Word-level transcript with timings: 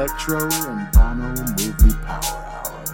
Electro 0.00 0.40
and 0.40 0.88
Banno 0.94 1.28
Movie 1.60 1.94
Power 2.06 2.40
Hour. 2.48 2.84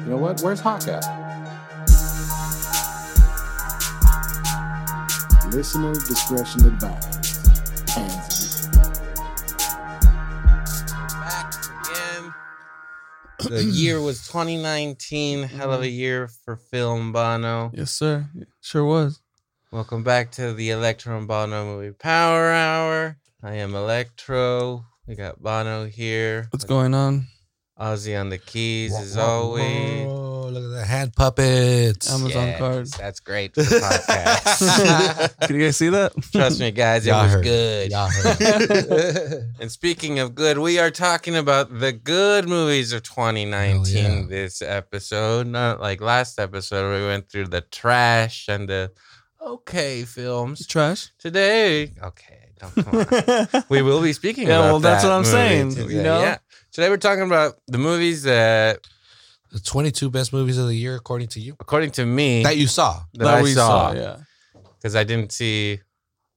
You 0.00 0.10
know 0.10 0.16
what? 0.16 0.40
Where's 0.40 0.58
Hawk 0.58 0.88
at? 0.88 1.04
Listener 5.52 5.94
discretion 5.94 6.66
advised. 6.66 7.46
Hands 7.90 8.66
back 11.12 11.54
again. 11.86 12.34
The 13.38 13.62
year 13.72 14.00
was 14.00 14.26
2019. 14.26 15.44
Hell 15.44 15.72
of 15.72 15.82
a 15.82 15.88
year 15.88 16.26
for 16.26 16.56
film, 16.56 17.12
Banno. 17.12 17.70
Yes, 17.72 17.92
sir. 17.92 18.26
Sure 18.60 18.84
was. 18.84 19.20
Welcome 19.74 20.04
back 20.04 20.30
to 20.32 20.52
the 20.52 20.70
Electro 20.70 21.18
and 21.18 21.26
Banno 21.28 21.64
Movie 21.64 21.90
Power 21.90 22.52
Hour. 22.52 23.16
I 23.42 23.54
am 23.54 23.74
Electro. 23.74 24.84
We 25.08 25.16
got 25.16 25.42
Banno 25.42 25.90
here. 25.90 26.46
What's 26.52 26.64
going 26.64 26.94
on? 26.94 27.26
Ozzy 27.76 28.18
on 28.18 28.28
the 28.28 28.38
keys, 28.38 28.94
as 28.96 29.16
always. 29.16 30.06
Oh, 30.06 30.46
look 30.48 30.62
at 30.62 30.70
the 30.78 30.84
hand 30.84 31.12
puppets. 31.14 32.08
Amazon 32.08 32.46
Yes, 32.46 32.58
card. 32.60 32.86
That's 32.86 33.18
great 33.18 33.56
for 33.56 33.62
the 33.64 33.80
podcast. 33.80 35.40
Can 35.40 35.56
you 35.56 35.62
guys 35.66 35.76
see 35.76 35.88
that? 35.88 36.12
Trust 36.30 36.60
me, 36.60 36.70
guys, 36.70 37.04
it 37.04 37.10
Y'all 37.10 37.24
was 37.24 37.32
heard. 37.32 37.42
good. 37.42 37.90
Y'all 37.90 38.08
heard. 38.08 39.50
And 39.60 39.72
speaking 39.72 40.20
of 40.20 40.36
good, 40.36 40.58
we 40.58 40.78
are 40.78 40.92
talking 40.92 41.34
about 41.34 41.80
the 41.80 41.90
good 41.90 42.48
movies 42.48 42.92
of 42.92 43.02
2019 43.02 43.96
yeah. 43.96 44.22
this 44.28 44.62
episode. 44.62 45.48
Not 45.48 45.80
like 45.80 46.00
last 46.00 46.38
episode, 46.38 47.00
we 47.00 47.04
went 47.04 47.28
through 47.28 47.48
the 47.48 47.62
trash 47.62 48.46
and 48.48 48.68
the 48.68 48.92
okay 49.44 50.04
films. 50.04 50.66
Trash. 50.66 51.10
Today, 51.18 51.92
okay, 52.02 52.48
don't 52.58 52.74
come 52.74 53.54
on. 53.54 53.64
we 53.68 53.82
will 53.82 54.02
be 54.02 54.12
speaking 54.12 54.48
Yeah, 54.48 54.58
about 54.58 54.64
well, 54.64 54.80
that's 54.80 55.02
that 55.02 55.08
what 55.08 55.14
I'm 55.14 55.22
movie 55.22 55.74
saying, 55.76 55.90
you 55.90 56.02
know? 56.02 56.20
Yeah. 56.20 56.38
Today 56.72 56.88
we're 56.88 56.96
talking 56.96 57.24
about 57.24 57.54
the 57.66 57.78
movies 57.78 58.24
that, 58.24 58.80
the 59.52 59.60
22 59.60 60.10
best 60.10 60.32
movies 60.32 60.58
of 60.58 60.66
the 60.66 60.74
year, 60.74 60.96
according 60.96 61.28
to 61.28 61.40
you, 61.40 61.56
according 61.60 61.92
to 61.92 62.04
me, 62.04 62.42
that 62.42 62.56
you 62.56 62.66
saw. 62.66 63.02
that, 63.14 63.34
I 63.34 63.42
we 63.42 63.52
saw. 63.52 63.92
Yeah. 63.92 64.16
Because 64.76 64.96
I 64.96 65.04
didn't 65.04 65.32
see 65.32 65.80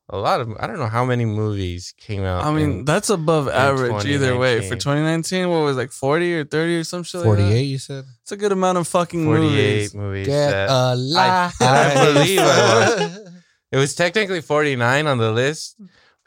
a 0.09 0.17
lot 0.17 0.39
of, 0.41 0.55
I 0.59 0.67
don't 0.67 0.79
know 0.79 0.87
how 0.87 1.03
many 1.03 1.25
movies 1.25 1.93
came 1.97 2.23
out. 2.23 2.45
I 2.45 2.51
mean, 2.53 2.71
in- 2.79 2.85
that's 2.85 3.09
above 3.09 3.49
average 3.49 4.05
either 4.05 4.37
way. 4.37 4.59
For 4.67 4.75
2019. 4.75 5.23
2019, 5.23 5.49
what 5.49 5.65
was 5.65 5.75
it, 5.75 5.79
like 5.79 5.91
40 5.91 6.33
or 6.35 6.45
30 6.45 6.77
or 6.77 6.83
some 6.85 7.03
shit 7.03 7.19
like 7.21 7.25
48, 7.25 7.49
that? 7.53 7.61
you 7.63 7.77
said? 7.77 8.05
It's 8.21 8.31
a 8.31 8.37
good 8.37 8.51
amount 8.53 8.77
of 8.77 8.87
fucking 8.87 9.25
48 9.25 9.49
movies. 9.51 9.93
movies. 9.95 10.27
Get 10.27 10.49
that- 10.51 10.69
a 10.69 10.95
life. 10.95 11.55
I 11.61 12.13
believe 12.13 12.39
I 12.41 13.17
It 13.71 13.75
was 13.77 13.95
technically 13.95 14.39
49 14.39 15.07
on 15.07 15.17
the 15.17 15.31
list, 15.33 15.75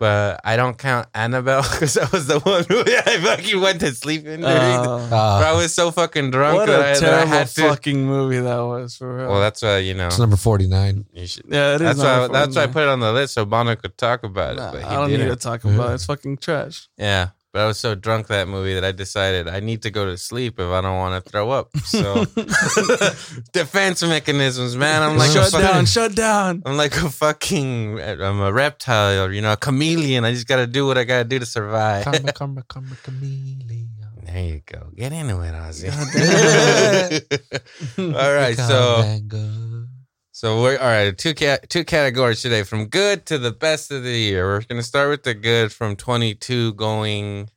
but 0.00 0.40
I 0.42 0.56
don't 0.56 0.76
count 0.76 1.06
Annabelle 1.14 1.62
because 1.70 1.94
that 1.94 2.10
was 2.10 2.26
the 2.26 2.40
one 2.40 2.64
who 2.68 2.80
I 2.86 3.18
fucking 3.20 3.60
went 3.60 3.78
to 3.80 3.94
sleep 3.94 4.26
in 4.26 4.40
during. 4.40 4.56
Uh, 4.56 5.06
But 5.10 5.44
I 5.46 5.52
was 5.52 5.72
so 5.72 5.92
fucking 5.92 6.32
drunk 6.32 6.56
what 6.56 6.66
that, 6.66 6.80
a 6.80 6.82
I, 6.82 6.82
that 6.94 6.96
I 6.96 7.00
terrible 7.00 7.28
had 7.28 7.46
to. 7.48 7.60
fucking 7.68 8.04
movie 8.06 8.38
that 8.40 8.58
was 8.58 8.96
for 8.96 9.14
real. 9.16 9.28
Well, 9.28 9.40
that's 9.40 9.62
why 9.62 9.76
you 9.78 9.94
know. 9.94 10.08
it's 10.08 10.18
number 10.18 10.36
49. 10.36 11.04
Yeah, 11.12 11.22
it 11.22 11.28
is. 11.28 11.78
that's 11.78 11.98
why. 12.00 12.26
That's 12.28 12.56
why 12.56 12.62
I 12.64 12.66
put 12.66 12.82
it 12.82 12.88
on 12.88 12.98
the 13.00 13.12
list 13.12 13.34
so 13.34 13.44
Banno 13.46 13.76
could 13.80 13.96
talk 13.96 14.24
about 14.24 14.56
Nah, 14.56 14.68
it. 14.70 14.72
But 14.72 14.80
he 14.82 14.86
I 14.88 14.94
don't 14.94 15.10
need 15.10 15.18
didn't. 15.18 15.36
to 15.38 15.42
talk 15.44 15.62
about 15.64 15.90
it. 15.92 15.94
It's 15.94 16.06
fucking 16.06 16.38
trash. 16.38 16.88
Yeah, 16.96 17.28
but 17.52 17.62
I 17.62 17.66
was 17.66 17.78
so 17.78 17.94
drunk 17.94 18.28
that 18.28 18.46
movie 18.48 18.74
that 18.74 18.84
I 18.84 18.92
decided 18.92 19.48
I 19.48 19.60
need 19.60 19.82
to 19.82 19.90
go 19.90 20.04
to 20.06 20.16
sleep 20.16 20.60
if 20.60 20.70
I 20.70 20.80
don't 20.80 20.96
want 20.96 21.24
to 21.24 21.30
throw 21.30 21.50
up. 21.50 21.76
So 21.78 22.24
defense 23.52 24.02
mechanisms, 24.02 24.76
man. 24.76 25.02
I'm 25.02 25.16
like 25.16 25.30
shut 25.30 25.50
fucking- 25.50 25.66
down, 25.66 25.86
shut 25.86 26.14
down. 26.14 26.62
I'm 26.64 26.76
like 26.76 26.94
a 26.96 27.10
fucking, 27.10 28.00
I'm 28.00 28.40
a 28.40 28.52
reptile, 28.52 29.24
or 29.24 29.32
you 29.32 29.42
know, 29.42 29.52
a 29.52 29.56
chameleon. 29.56 30.24
I 30.24 30.32
just 30.32 30.46
got 30.46 30.56
to 30.56 30.66
do 30.66 30.86
what 30.86 30.96
I 30.98 31.04
got 31.04 31.18
to 31.18 31.24
do 31.24 31.38
to 31.38 31.46
survive. 31.46 32.04
Karma, 32.04 32.32
karma, 32.32 32.62
karma, 32.62 32.96
chameleon. 33.02 33.96
There 34.22 34.44
you 34.44 34.62
go. 34.64 34.86
Get 34.94 35.12
into 35.12 35.40
it, 35.40 35.52
Ozzy. 35.54 35.90
All 37.98 38.32
right, 38.32 38.56
so. 38.56 39.02
So 40.40 40.62
we're 40.62 40.78
all 40.78 40.86
right. 40.86 41.18
Two 41.18 41.34
cat 41.34 41.68
two 41.68 41.84
categories 41.84 42.40
today, 42.40 42.62
from 42.62 42.86
good 42.86 43.26
to 43.26 43.36
the 43.36 43.52
best 43.52 43.90
of 43.90 44.02
the 44.04 44.10
year. 44.10 44.46
We're 44.46 44.62
gonna 44.62 44.82
start 44.82 45.10
with 45.10 45.22
the 45.22 45.34
good, 45.34 45.70
from 45.70 45.96
22 45.96 46.72
going 46.76 47.50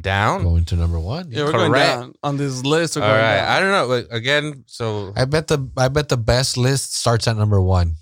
down. 0.00 0.42
Going 0.42 0.64
to 0.64 0.74
number 0.74 0.98
one. 0.98 1.30
Yeah, 1.30 1.44
we're 1.44 1.52
going 1.52 1.70
down 1.70 2.14
on 2.24 2.38
this 2.38 2.64
list. 2.64 2.96
We're 2.96 3.02
All 3.02 3.08
going 3.10 3.20
right, 3.20 3.36
down. 3.36 3.48
I 3.56 3.60
don't 3.60 3.70
know. 3.70 3.86
but 3.86 4.12
Again, 4.12 4.64
so 4.66 5.12
I 5.16 5.26
bet 5.26 5.46
the 5.46 5.70
I 5.76 5.86
bet 5.86 6.08
the 6.08 6.16
best 6.16 6.56
list 6.56 6.96
starts 6.96 7.28
at 7.28 7.36
number 7.36 7.60
one. 7.60 7.98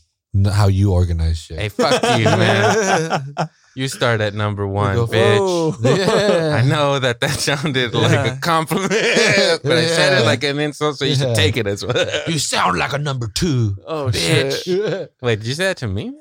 How 0.50 0.68
you 0.68 0.94
organize 0.94 1.36
shit. 1.36 1.58
hey, 1.58 1.68
fuck 1.68 2.02
you, 2.18 2.24
man. 2.24 3.34
You 3.74 3.88
start 3.88 4.20
at 4.20 4.34
number 4.34 4.66
one, 4.66 4.94
go 4.96 5.06
bitch. 5.06 5.84
Yeah. 5.96 6.56
I 6.62 6.66
know 6.68 6.98
that 6.98 7.20
that 7.20 7.30
sounded 7.40 7.94
like 7.94 8.10
Yeah. 8.12 8.36
a 8.36 8.38
compliment, 8.40 8.90
but 9.62 9.72
I 9.78 9.86
said 9.86 10.20
it 10.20 10.24
like 10.26 10.44
an 10.44 10.58
insult, 10.58 10.98
so 10.98 11.04
you 11.06 11.14
should 11.14 11.34
take 11.34 11.56
it 11.56 11.66
as 11.66 11.84
well. 11.84 12.06
You 12.28 12.38
sound 12.38 12.78
like 12.78 12.92
a 12.92 12.98
number 12.98 13.28
two. 13.28 13.76
Oh 13.86 14.08
Bitch. 14.12 14.64
shit! 14.64 15.14
Wait, 15.22 15.38
did 15.38 15.46
you 15.48 15.54
say 15.54 15.64
that 15.64 15.78
to 15.78 15.88
me? 15.88 16.12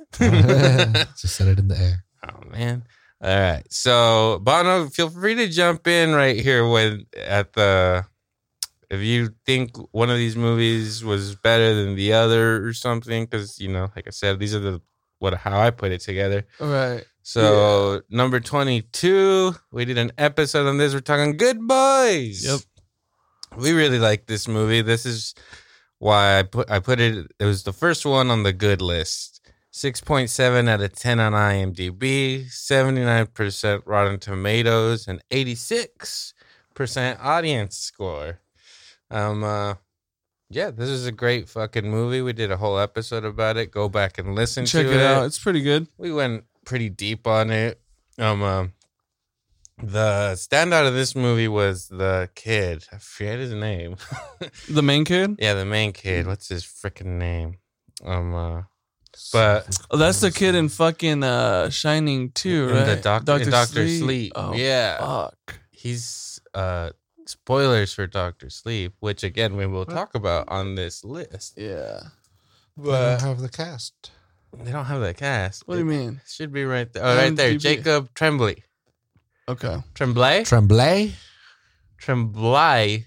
Just 1.19 1.35
said 1.35 1.47
it 1.49 1.59
in 1.59 1.67
the 1.67 1.77
air. 1.77 2.03
oh 2.29 2.49
man. 2.49 2.83
All 3.21 3.29
right. 3.29 3.63
So 3.69 4.41
Banno, 4.43 4.89
feel 4.93 5.09
free 5.09 5.35
to 5.35 5.47
jump 5.47 5.87
in 5.87 6.13
right 6.13 6.39
here 6.39 6.67
when 6.67 7.05
at 7.17 7.53
the 7.53 8.05
if 8.89 8.99
you 9.01 9.29
think 9.45 9.75
one 9.91 10.09
of 10.09 10.17
these 10.17 10.35
movies 10.35 11.03
was 11.03 11.35
better 11.35 11.73
than 11.75 11.95
the 11.95 12.13
other 12.13 12.65
or 12.65 12.73
something, 12.73 13.25
because 13.25 13.59
you 13.59 13.69
know, 13.71 13.89
like 13.95 14.07
I 14.07 14.11
said, 14.11 14.39
these 14.39 14.55
are 14.55 14.59
the 14.59 14.81
what 15.19 15.33
how 15.35 15.59
I 15.59 15.69
put 15.69 15.91
it 15.91 16.01
together. 16.01 16.45
All 16.59 16.67
right. 16.71 17.05
So 17.23 18.01
number 18.09 18.39
twenty 18.39 18.81
two, 18.81 19.55
we 19.71 19.85
did 19.85 19.97
an 19.97 20.11
episode 20.17 20.67
on 20.67 20.77
this. 20.77 20.93
We're 20.93 21.01
talking 21.01 21.37
Good 21.37 21.67
Boys. 21.67 22.45
Yep. 22.45 22.59
We 23.57 23.73
really 23.73 23.99
like 23.99 24.25
this 24.27 24.47
movie. 24.47 24.81
This 24.81 25.05
is 25.05 25.35
why 25.99 26.39
I 26.39 26.43
put 26.43 26.69
I 26.71 26.79
put 26.79 26.99
it. 26.99 27.31
It 27.39 27.45
was 27.45 27.63
the 27.63 27.73
first 27.73 28.05
one 28.05 28.31
on 28.31 28.43
the 28.43 28.53
good 28.53 28.81
list. 28.81 29.41
Six 29.69 30.01
point 30.01 30.29
seven 30.29 30.67
out 30.67 30.81
of 30.81 30.93
ten 30.93 31.19
on 31.19 31.33
IMDb, 31.33 32.49
seventy 32.49 33.03
nine 33.03 33.27
percent 33.27 33.83
Rotten 33.85 34.19
Tomatoes, 34.19 35.07
and 35.07 35.21
eighty 35.31 35.55
six 35.55 36.33
percent 36.73 37.19
audience 37.21 37.77
score. 37.77 38.39
Um. 39.09 39.43
Uh, 39.43 39.75
yeah, 40.53 40.69
this 40.69 40.89
is 40.89 41.05
a 41.07 41.13
great 41.13 41.47
fucking 41.47 41.89
movie. 41.89 42.21
We 42.21 42.33
did 42.33 42.51
a 42.51 42.57
whole 42.57 42.77
episode 42.77 43.23
about 43.23 43.55
it. 43.55 43.71
Go 43.71 43.87
back 43.87 44.17
and 44.17 44.35
listen 44.35 44.65
Check 44.65 44.85
to 44.85 44.93
it 44.93 44.99
out. 44.99 45.25
It's 45.25 45.39
pretty 45.39 45.61
good. 45.61 45.87
we 45.97 46.11
went 46.11 46.43
pretty 46.65 46.89
deep 46.89 47.27
on 47.27 47.49
it. 47.51 47.79
Um, 48.17 48.43
uh, 48.43 48.67
the 49.83 50.33
standout 50.35 50.87
of 50.87 50.93
this 50.93 51.15
movie 51.15 51.47
was 51.47 51.87
the 51.87 52.29
kid. 52.35 52.85
I 52.91 52.97
forget 52.97 53.39
his 53.39 53.53
name. 53.53 53.95
The 54.69 54.81
main 54.83 55.05
kid. 55.05 55.35
yeah, 55.39 55.53
the 55.53 55.65
main 55.65 55.91
kid. 55.91 56.27
What's 56.27 56.47
his 56.49 56.63
freaking 56.63 57.17
name? 57.17 57.57
Um, 58.03 58.33
uh, 58.33 58.61
but 59.33 59.77
Oh, 59.91 59.97
that's 59.97 60.19
the 60.21 60.31
kid 60.31 60.55
in 60.55 60.69
fucking 60.69 61.23
uh 61.23 61.69
Shining 61.69 62.31
too, 62.31 62.67
right? 62.69 62.85
the 62.85 62.95
doc- 62.97 63.27
in 63.27 63.49
Doctor 63.49 63.87
Sleep. 63.87 64.31
Oh, 64.35 64.53
yeah, 64.55 64.97
fuck. 64.99 65.59
he's 65.71 66.39
uh 66.53 66.91
spoilers 67.25 67.93
for 67.93 68.07
Doctor 68.07 68.49
Sleep, 68.49 68.93
which 68.99 69.23
again 69.23 69.55
we 69.57 69.65
will 69.67 69.85
talk 69.85 70.15
about 70.15 70.47
on 70.49 70.75
this 70.75 71.03
list. 71.03 71.57
Yeah. 71.57 72.01
But 72.77 73.17
don't 73.19 73.27
have 73.29 73.41
the 73.41 73.49
cast. 73.49 74.11
They 74.57 74.71
don't 74.71 74.85
have 74.85 75.01
that 75.01 75.17
cast. 75.17 75.67
What 75.67 75.75
do 75.75 75.79
you 75.79 75.85
mean? 75.85 76.21
Should 76.27 76.51
be 76.51 76.65
right 76.65 76.91
there. 76.91 77.03
Oh, 77.03 77.15
right 77.15 77.35
there. 77.35 77.53
IMDb. 77.53 77.59
Jacob 77.59 78.13
Tremblay. 78.13 78.63
Okay. 79.47 79.77
Tremblay. 79.95 80.43
Tremblay. 80.43 81.13
Tremblay 81.97 83.05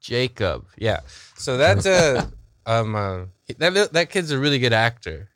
Jacob. 0.00 0.66
Yeah. 0.76 1.00
So 1.36 1.56
that's 1.56 1.86
a 1.86 2.30
um 2.66 2.94
uh, 2.94 3.24
that 3.58 3.92
that 3.92 4.10
kid's 4.10 4.30
a 4.30 4.38
really 4.38 4.58
good 4.58 4.72
actor. 4.72 5.30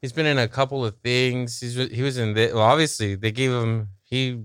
He's 0.00 0.12
been 0.12 0.26
in 0.26 0.38
a 0.38 0.48
couple 0.48 0.84
of 0.84 0.96
things. 0.98 1.60
He's 1.60 1.74
he 1.74 2.02
was 2.02 2.18
in 2.18 2.34
the 2.34 2.52
well 2.52 2.62
obviously 2.62 3.14
they 3.14 3.32
gave 3.32 3.50
him 3.50 3.88
he 4.02 4.44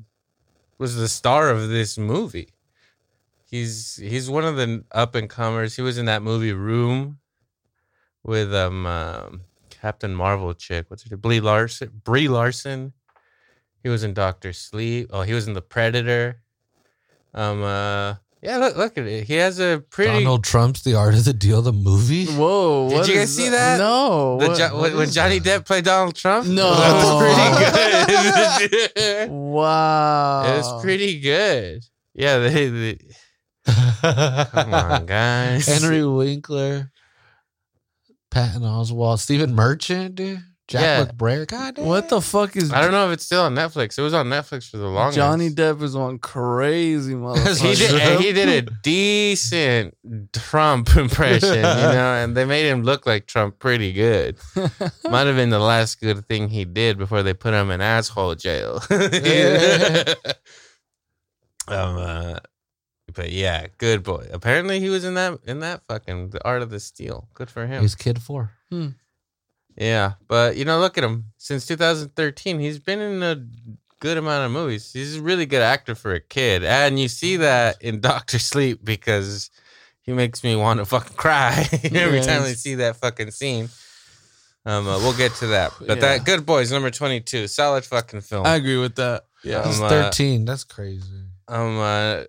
was 0.77 0.95
the 0.95 1.07
star 1.07 1.49
of 1.49 1.69
this 1.69 1.97
movie. 1.97 2.53
He's 3.45 3.97
he's 3.97 4.29
one 4.29 4.45
of 4.45 4.55
the 4.55 4.83
up 4.91 5.15
and 5.15 5.29
comers. 5.29 5.75
He 5.75 5.81
was 5.81 5.97
in 5.97 6.05
that 6.05 6.23
movie 6.23 6.53
Room 6.53 7.19
with 8.23 8.53
um, 8.53 8.85
um 8.85 9.41
Captain 9.69 10.13
Marvel 10.13 10.53
chick. 10.53 10.85
What's 10.89 11.03
her 11.03 11.09
name? 11.09 11.19
Brie 11.19 11.39
Larson. 11.41 12.01
Brie 12.03 12.27
Larson. 12.27 12.93
He 13.83 13.89
was 13.89 14.03
in 14.03 14.13
Doctor 14.13 14.53
Sleep. 14.53 15.09
Oh, 15.11 15.23
he 15.23 15.33
was 15.33 15.47
in 15.47 15.53
The 15.53 15.61
Predator. 15.61 16.41
Um. 17.33 17.63
Uh. 17.63 18.15
Yeah. 18.43 18.57
Look. 18.57 18.75
Look 18.77 18.97
at 18.97 19.05
it. 19.07 19.23
He 19.25 19.35
has 19.35 19.59
a 19.59 19.83
pretty. 19.89 20.11
Donald 20.23 20.43
Trump's 20.43 20.83
The 20.83 20.93
Art 20.95 21.13
of 21.15 21.25
the 21.25 21.33
Deal, 21.33 21.61
the 21.63 21.71
movie. 21.73 22.25
Whoa. 22.25 22.89
Did 22.89 23.07
you 23.07 23.15
guys 23.15 23.35
see 23.35 23.49
that? 23.49 23.77
No. 23.79 24.37
The 24.39 24.47
what- 24.49 24.57
Jo- 24.57 24.73
what 24.73 24.81
when, 24.81 24.97
when 24.97 25.07
is 25.07 25.13
Johnny 25.15 25.39
that? 25.39 25.61
Depp 25.61 25.65
played 25.65 25.85
Donald 25.85 26.15
Trump. 26.15 26.47
No. 26.47 26.75
that 26.75 26.93
was 27.03 28.67
pretty 28.67 28.69
good. 28.95 29.31
Wow. 29.51 30.43
it 30.45 30.57
was 30.57 30.81
pretty 30.83 31.19
good. 31.19 31.83
Yeah. 32.13 32.37
They, 32.39 32.67
they, 32.69 32.97
come 34.01 34.73
on, 34.73 35.05
guys. 35.05 35.65
Henry 35.67 36.05
Winkler, 36.05 36.90
Patton 38.31 38.63
Oswalt, 38.63 39.19
Stephen 39.19 39.53
Merchant, 39.53 40.15
dude. 40.15 40.41
Jack 40.67 40.81
Yeah. 40.83 41.05
McBrayer. 41.05 41.45
God 41.47 41.75
damn. 41.75 41.85
What 41.85 42.07
the 42.07 42.21
fuck 42.21 42.55
is 42.55 42.71
I 42.71 42.81
don't 42.81 42.91
know 42.91 43.07
if 43.07 43.13
it's 43.13 43.25
still 43.25 43.41
on 43.41 43.53
Netflix. 43.55 43.97
It 43.99 44.03
was 44.03 44.13
on 44.13 44.27
Netflix 44.27 44.69
for 44.69 44.77
the 44.77 44.87
longest. 44.87 45.17
Johnny 45.17 45.49
Depp 45.49 45.81
is 45.81 45.95
on 45.97 46.17
crazy 46.19 47.11
he 47.11 47.17
motherfucker. 47.17 47.77
did, 47.77 48.21
he 48.21 48.31
did 48.31 48.67
a 48.69 48.71
decent 48.83 49.97
Trump 50.31 50.95
impression, 50.95 51.55
you 51.55 51.61
know, 51.61 52.13
and 52.23 52.37
they 52.37 52.45
made 52.45 52.69
him 52.69 52.83
look 52.83 53.05
like 53.05 53.25
Trump 53.27 53.59
pretty 53.59 53.91
good. 53.91 54.37
Might 55.03 55.27
have 55.27 55.35
been 55.35 55.49
the 55.49 55.59
last 55.59 55.99
good 55.99 56.25
thing 56.29 56.47
he 56.47 56.63
did 56.63 56.97
before 56.97 57.21
they 57.21 57.33
put 57.33 57.53
him 57.53 57.69
in 57.69 57.81
asshole 57.81 58.35
jail. 58.35 58.81
um, 61.67 61.97
uh, 61.97 62.39
but 63.13 63.31
yeah, 63.31 63.67
good 63.77 64.03
boy. 64.03 64.27
Apparently, 64.31 64.79
he 64.79 64.89
was 64.89 65.03
in 65.03 65.13
that 65.15 65.39
in 65.45 65.59
that 65.59 65.81
fucking 65.87 66.29
the 66.31 66.43
art 66.45 66.61
of 66.61 66.69
the 66.69 66.79
steal. 66.79 67.27
Good 67.33 67.49
for 67.49 67.67
him. 67.67 67.81
He's 67.81 67.95
kid 67.95 68.21
four. 68.21 68.51
Yeah, 69.77 70.13
but 70.27 70.57
you 70.57 70.65
know, 70.65 70.79
look 70.79 70.97
at 70.97 71.03
him. 71.03 71.25
Since 71.37 71.65
2013, 71.67 72.59
he's 72.59 72.79
been 72.79 72.99
in 72.99 73.23
a 73.23 73.45
good 73.99 74.17
amount 74.17 74.45
of 74.45 74.51
movies. 74.51 74.91
He's 74.93 75.17
a 75.17 75.21
really 75.21 75.45
good 75.45 75.61
actor 75.61 75.95
for 75.95 76.13
a 76.13 76.19
kid, 76.19 76.63
and 76.63 76.99
you 76.99 77.07
see 77.07 77.37
that 77.37 77.81
in 77.81 77.99
Doctor 78.01 78.37
Sleep 78.39 78.83
because 78.83 79.49
he 80.01 80.11
makes 80.13 80.43
me 80.43 80.55
want 80.55 80.79
to 80.79 80.85
fucking 80.85 81.15
cry 81.15 81.67
every 81.83 82.17
Yes. 82.17 82.25
time 82.25 82.41
I 82.43 82.53
see 82.53 82.75
that 82.75 82.97
fucking 82.97 83.31
scene. 83.31 83.69
Um, 84.65 84.87
uh, 84.87 84.99
we'll 84.99 85.17
get 85.17 85.33
to 85.35 85.47
that, 85.47 85.71
but 85.79 85.87
Yeah. 85.97 86.17
that 86.17 86.25
Good 86.25 86.45
Boys 86.45 86.71
number 86.71 86.91
22, 86.91 87.47
solid 87.47 87.83
fucking 87.85 88.21
film. 88.21 88.45
I 88.45 88.55
agree 88.55 88.77
with 88.77 88.95
that. 88.95 89.23
Yeah. 89.43 89.61
Um, 89.61 89.67
He's 89.67 89.81
uh, 89.81 89.89
13. 89.89 90.45
That's 90.45 90.63
crazy. 90.63 91.07
Um, 91.47 91.79
uh, 91.79 92.23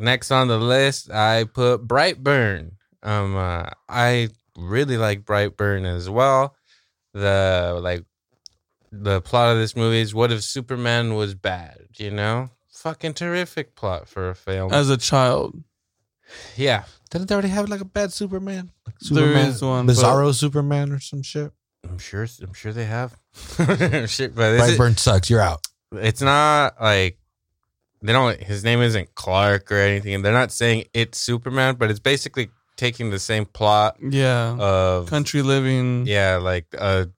next 0.00 0.30
on 0.30 0.48
the 0.48 0.58
list, 0.58 1.10
I 1.10 1.44
put 1.44 1.86
Brightburn. 1.86 2.72
Um, 3.02 3.36
uh, 3.36 3.66
I 3.88 4.28
really 4.56 4.96
like 4.96 5.22
Brightburn 5.24 5.86
as 5.86 6.08
well. 6.10 6.54
The 7.14 7.78
like, 7.82 8.04
the 8.92 9.20
plot 9.20 9.52
of 9.52 9.58
this 9.58 9.74
movie 9.76 10.00
is 10.00 10.14
what 10.14 10.32
if 10.32 10.42
Superman 10.42 11.14
was 11.14 11.34
bad? 11.34 11.78
You 11.96 12.10
know, 12.10 12.50
fucking 12.72 13.14
terrific 13.14 13.74
plot 13.76 14.08
for 14.08 14.30
a 14.30 14.34
film. 14.34 14.72
As 14.72 14.90
a 14.90 14.96
child, 14.96 15.62
yeah, 16.56 16.84
Didn't 17.10 17.28
they 17.28 17.34
already 17.34 17.48
have 17.48 17.68
like 17.68 17.80
a 17.80 17.84
bad 17.84 18.12
Superman? 18.12 18.70
Like 18.86 18.98
There 19.00 19.18
Superman, 19.18 19.48
is 19.48 19.62
one, 19.62 19.86
but- 19.86 19.96
Bizarro 19.96 20.34
Superman 20.34 20.92
or 20.92 21.00
some 21.00 21.22
shit. 21.22 21.52
I'm 21.88 21.98
sure. 21.98 22.26
I'm 22.42 22.52
sure 22.52 22.72
they 22.72 22.84
have. 22.84 23.16
Shit, 24.08 24.34
but 24.34 24.52
is 24.52 24.68
it- 24.72 24.78
Brightburn 24.78 24.98
sucks. 24.98 25.30
You're 25.30 25.40
out. 25.40 25.66
it's 25.92 26.20
not 26.20 26.74
like 26.80 27.18
they 28.02 28.12
don't 28.12 28.42
his 28.42 28.64
name 28.64 28.80
isn't 28.80 29.14
Clark 29.14 29.70
or 29.70 29.76
anything. 29.76 30.22
They're 30.22 30.32
not 30.32 30.52
saying 30.52 30.84
it's 30.94 31.18
Superman, 31.18 31.76
but 31.76 31.90
it's 31.90 32.00
basically 32.00 32.50
taking 32.76 33.10
the 33.10 33.18
same 33.18 33.44
plot 33.44 33.96
yeah. 34.00 34.56
of 34.58 35.06
Country 35.06 35.42
living. 35.42 36.06
yeah, 36.06 36.36
like 36.36 36.66
a 36.74 37.10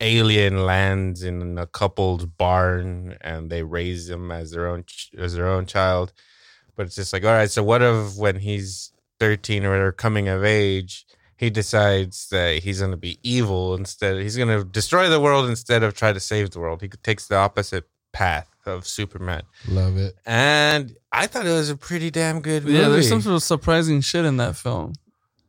alien 0.00 0.64
lands 0.66 1.22
in 1.22 1.56
a 1.58 1.66
couple's 1.66 2.26
barn 2.26 3.16
and 3.20 3.50
they 3.50 3.62
raise 3.62 4.10
him 4.10 4.30
as 4.30 4.50
their 4.50 4.66
own 4.66 4.84
ch- 4.84 5.10
as 5.18 5.34
their 5.34 5.48
own 5.48 5.66
child. 5.66 6.12
But 6.74 6.86
it's 6.86 6.96
just 6.96 7.12
like, 7.12 7.24
all 7.24 7.30
right, 7.30 7.50
so 7.50 7.62
what 7.62 7.82
if 7.82 8.16
when 8.16 8.36
he's 8.36 8.92
13 9.20 9.64
or 9.64 9.70
whatever, 9.70 9.92
coming 9.92 10.28
of 10.28 10.44
age, 10.44 11.06
he 11.36 11.50
decides 11.50 12.28
that 12.30 12.62
he's 12.62 12.80
going 12.80 12.90
to 12.90 12.96
be 12.96 13.18
evil 13.22 13.74
instead. 13.74 14.20
He's 14.20 14.36
going 14.36 14.48
to 14.48 14.64
destroy 14.64 15.08
the 15.08 15.20
world 15.20 15.48
instead 15.48 15.82
of 15.82 15.94
try 15.94 16.12
to 16.12 16.20
save 16.20 16.50
the 16.50 16.60
world. 16.60 16.82
He 16.82 16.88
takes 16.88 17.28
the 17.28 17.36
opposite 17.36 17.84
path 18.16 18.48
of 18.64 18.86
Superman. 18.86 19.42
Love 19.68 19.96
it. 19.98 20.14
And 20.26 20.96
I 21.12 21.26
thought 21.26 21.46
it 21.46 21.50
was 21.50 21.70
a 21.70 21.76
pretty 21.76 22.10
damn 22.10 22.40
good 22.40 22.64
movie. 22.64 22.78
Yeah, 22.78 22.88
there's 22.88 23.08
some 23.08 23.20
sort 23.20 23.36
of 23.36 23.42
surprising 23.42 24.00
shit 24.00 24.24
in 24.24 24.36
that 24.38 24.56
film. 24.56 24.94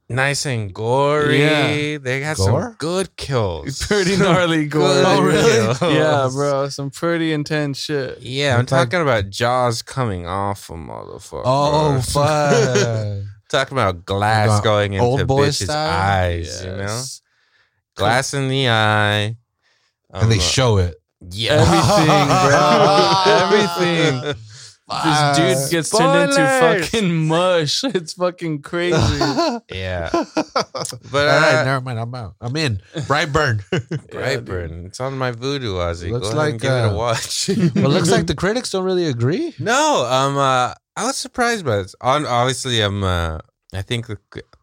nice 0.09 0.45
and 0.45 0.73
gory. 0.73 1.39
Yeah. 1.41 1.97
They 1.97 2.19
got 2.21 2.37
Gore? 2.37 2.61
some 2.61 2.75
good 2.77 3.15
kills. 3.17 3.85
Pretty 3.87 4.15
gnarly 4.17 4.65
gore. 4.75 4.87
Good 4.87 5.05
Oh, 5.05 5.21
really? 5.21 5.51
kills. 5.75 5.81
Yeah, 5.81 6.29
bro. 6.31 6.69
Some 6.69 6.89
pretty 6.91 7.33
intense 7.33 7.77
shit. 7.79 8.19
Yeah, 8.21 8.53
I'm 8.53 8.59
Looked 8.59 8.71
like- 8.71 8.89
talking 8.89 9.01
about 9.01 9.29
jaws 9.29 9.81
coming 9.81 10.25
off 10.27 10.69
a 10.69 10.73
motherfucker. 10.73 11.41
Oh, 11.45 12.01
fuck. 12.13 13.25
talking 13.49 13.77
about 13.77 14.05
glass 14.05 14.47
About 14.47 14.63
going 14.63 14.93
into 14.93 15.05
old 15.05 15.25
boy 15.27 15.47
bitches' 15.49 15.63
style? 15.65 16.11
eyes, 16.19 16.63
you 16.63 16.71
know? 16.71 17.01
Glass 17.95 18.33
in 18.33 18.47
the 18.49 18.69
eye. 18.69 19.35
and 20.13 20.31
they 20.31 20.35
Um, 20.35 20.41
show 20.41 20.77
it. 20.77 20.95
Yeah. 21.31 21.53
Everything, 21.53 22.27
bro. 22.47 24.23
Everything. 24.23 24.43
This 24.89 25.37
dude 25.37 25.71
gets 25.71 25.89
turned 25.89 26.29
into 26.29 26.45
fucking 26.45 27.27
mush. 27.27 27.83
It's 27.83 28.13
fucking 28.13 28.61
crazy. 28.61 28.95
yeah. 29.71 30.09
But 30.13 30.93
But 31.11 31.27
all 31.27 31.41
right, 31.41 31.55
uh, 31.55 31.63
never 31.65 31.81
mind. 31.81 31.99
I'm 31.99 32.15
out. 32.15 32.35
I'm 32.39 32.55
in. 32.55 32.81
Brightburn. 32.95 33.63
Brightburn. 34.11 34.85
It's 34.85 35.01
on 35.01 35.17
my 35.17 35.31
voodoo, 35.31 35.75
Ozzy. 35.75 36.11
Looks 36.11 36.31
Go 36.31 36.39
ahead 36.39 36.53
and 36.53 36.53
like, 36.53 36.61
give 36.61 36.71
it 36.71 36.75
a 36.75 36.91
uh, 36.91 36.95
watch. 36.95 37.49
well, 37.75 37.91
looks 37.91 38.09
like 38.09 38.27
the 38.27 38.35
critics 38.35 38.69
don't 38.69 38.85
really 38.85 39.07
agree. 39.07 39.53
No, 39.59 40.05
um, 40.09 40.37
uh, 40.37 40.73
I 40.95 41.05
was 41.05 41.17
surprised 41.17 41.65
by 41.65 41.77
this. 41.77 41.95
On 41.99 42.25
obviously, 42.25 42.79
I'm. 42.81 43.03
Uh, 43.03 43.39
I 43.73 43.81
think 43.81 44.07
the, 44.07 44.17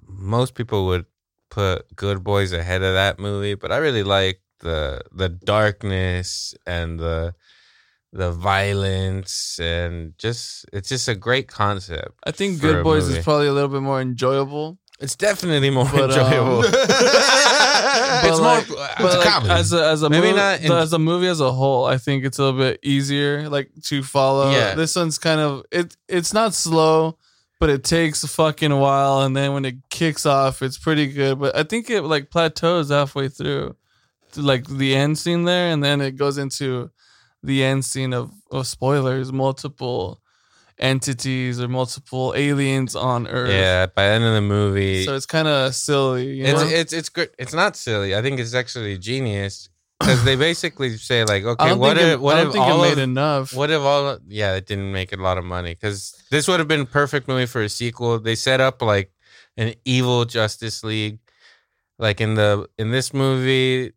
most 0.06 0.54
people 0.54 0.86
would 0.86 1.04
put 1.50 1.94
Good 1.94 2.24
Boys 2.24 2.52
ahead 2.52 2.82
of 2.82 2.94
that 2.94 3.18
movie, 3.18 3.54
but 3.54 3.70
I 3.70 3.76
really 3.76 4.02
like 4.02 4.40
the 4.64 5.00
the 5.12 5.28
darkness 5.28 6.54
and 6.66 6.98
the 6.98 7.34
the 8.12 8.30
violence 8.32 9.58
and 9.60 10.14
just 10.18 10.66
it's 10.72 10.88
just 10.88 11.06
a 11.08 11.14
great 11.14 11.46
concept. 11.48 12.12
I 12.24 12.30
think 12.32 12.60
Good 12.60 12.82
Boys 12.84 13.06
movie. 13.06 13.18
is 13.18 13.24
probably 13.24 13.46
a 13.48 13.52
little 13.52 13.68
bit 13.76 13.82
more 13.82 14.00
enjoyable. 14.00 14.78
It's 15.00 15.16
definitely 15.16 15.70
more 15.70 15.84
But, 15.90 16.10
um, 16.10 16.10
enjoyable. 16.10 16.62
But 18.22 18.30
it's 18.30 18.40
like- 18.40 18.68
more. 18.68 18.78
A 18.78 19.02
like, 19.18 19.28
comedy. 19.28 19.52
as 19.52 19.72
a 19.72 19.86
as 19.88 20.02
a 20.02 20.08
Maybe 20.10 20.28
movie, 20.28 20.36
not 20.36 20.60
in- 20.60 20.72
as 20.72 20.92
a 20.92 20.98
movie 20.98 21.26
as 21.26 21.40
a 21.40 21.52
whole, 21.52 21.84
I 21.84 21.98
think 21.98 22.24
it's 22.24 22.38
a 22.38 22.44
little 22.44 22.58
bit 22.58 22.80
easier 22.82 23.48
like 23.48 23.70
to 23.84 24.02
follow. 24.02 24.50
Yeah. 24.50 24.74
This 24.74 24.96
one's 24.96 25.18
kind 25.18 25.40
of 25.40 25.64
it. 25.70 25.96
It's 26.08 26.32
not 26.32 26.54
slow, 26.54 27.18
but 27.60 27.70
it 27.70 27.84
takes 27.84 28.22
a 28.24 28.28
fucking 28.28 28.74
while, 28.78 29.22
and 29.22 29.36
then 29.36 29.52
when 29.52 29.64
it 29.64 29.76
kicks 29.90 30.24
off, 30.26 30.62
it's 30.62 30.78
pretty 30.78 31.06
good. 31.12 31.38
But 31.40 31.56
I 31.56 31.64
think 31.64 31.90
it 31.90 32.02
like 32.02 32.30
plateaus 32.30 32.90
halfway 32.90 33.28
through, 33.28 33.74
like 34.36 34.66
the 34.66 34.94
end 34.94 35.18
scene 35.18 35.44
there, 35.44 35.70
and 35.72 35.82
then 35.82 36.00
it 36.00 36.16
goes 36.16 36.38
into 36.38 36.90
the 37.42 37.62
end 37.62 37.84
scene 37.84 38.12
of, 38.12 38.30
of 38.50 38.66
spoilers, 38.66 39.32
multiple 39.32 40.20
entities 40.78 41.60
or 41.60 41.68
multiple 41.68 42.32
aliens 42.36 42.96
on 42.96 43.26
Earth. 43.28 43.50
yeah, 43.50 43.86
by 43.86 44.06
the 44.08 44.12
end 44.14 44.24
of 44.24 44.34
the 44.34 44.40
movie, 44.40 45.04
So 45.04 45.14
it's 45.14 45.26
kind 45.26 45.46
of 45.46 45.74
silly. 45.74 46.34
You 46.34 46.44
it's 46.46 46.60
know? 46.62 46.68
it's 46.68 46.92
it's 46.92 47.08
good. 47.08 47.30
It's 47.38 47.54
not 47.54 47.76
silly. 47.76 48.14
I 48.16 48.22
think 48.22 48.40
it's 48.40 48.54
actually 48.54 48.98
genius 48.98 49.68
because 50.00 50.24
they 50.24 50.36
basically 50.36 50.96
say 50.96 51.24
like, 51.24 51.44
okay, 51.44 51.74
what 51.74 51.96
if 51.96 52.04
it, 52.04 52.20
what 52.20 52.38
if 52.38 52.56
all 52.56 52.82
made 52.82 52.92
of, 52.92 52.98
enough. 52.98 53.54
what 53.54 53.70
if 53.70 53.80
all 53.80 54.18
yeah, 54.26 54.54
it 54.56 54.66
didn't 54.66 54.92
make 54.92 55.12
a 55.12 55.16
lot 55.16 55.38
of 55.38 55.44
money 55.44 55.74
because 55.74 56.14
this 56.30 56.48
would 56.48 56.58
have 56.58 56.68
been 56.68 56.80
a 56.80 56.86
perfect 56.86 57.28
movie 57.28 57.46
for 57.46 57.62
a 57.62 57.68
sequel. 57.68 58.18
They 58.18 58.34
set 58.34 58.60
up 58.60 58.82
like 58.82 59.12
an 59.56 59.74
evil 59.84 60.24
Justice 60.24 60.82
League, 60.82 61.20
like 61.98 62.20
in 62.20 62.34
the 62.34 62.68
in 62.78 62.90
this 62.90 63.14
movie, 63.14 63.92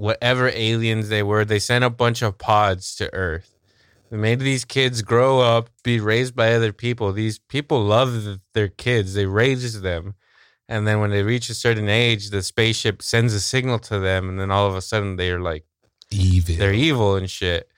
whatever 0.00 0.50
aliens 0.54 1.10
they 1.10 1.22
were, 1.22 1.44
they 1.44 1.58
sent 1.58 1.84
a 1.84 1.90
bunch 1.90 2.22
of 2.22 2.38
pods 2.38 2.96
to 2.96 3.12
Earth. 3.12 3.54
They 4.10 4.16
made 4.16 4.40
these 4.40 4.64
kids 4.64 5.02
grow 5.02 5.40
up, 5.40 5.68
be 5.84 6.00
raised 6.00 6.34
by 6.34 6.54
other 6.54 6.72
people. 6.72 7.12
These 7.12 7.38
people 7.38 7.84
love 7.84 8.38
their 8.54 8.68
kids. 8.68 9.12
They 9.12 9.26
raise 9.26 9.82
them. 9.82 10.14
And 10.70 10.86
then 10.86 11.00
when 11.00 11.10
they 11.10 11.22
reach 11.22 11.50
a 11.50 11.54
certain 11.54 11.90
age, 11.90 12.30
the 12.30 12.42
spaceship 12.42 13.02
sends 13.02 13.34
a 13.34 13.40
signal 13.40 13.78
to 13.80 13.98
them. 13.98 14.30
And 14.30 14.40
then 14.40 14.50
all 14.50 14.66
of 14.66 14.74
a 14.74 14.80
sudden 14.80 15.16
they're 15.16 15.38
like, 15.38 15.64
Evil. 16.10 16.56
they're 16.56 16.72
evil 16.72 17.16
and 17.16 17.28
shit. 17.28 17.68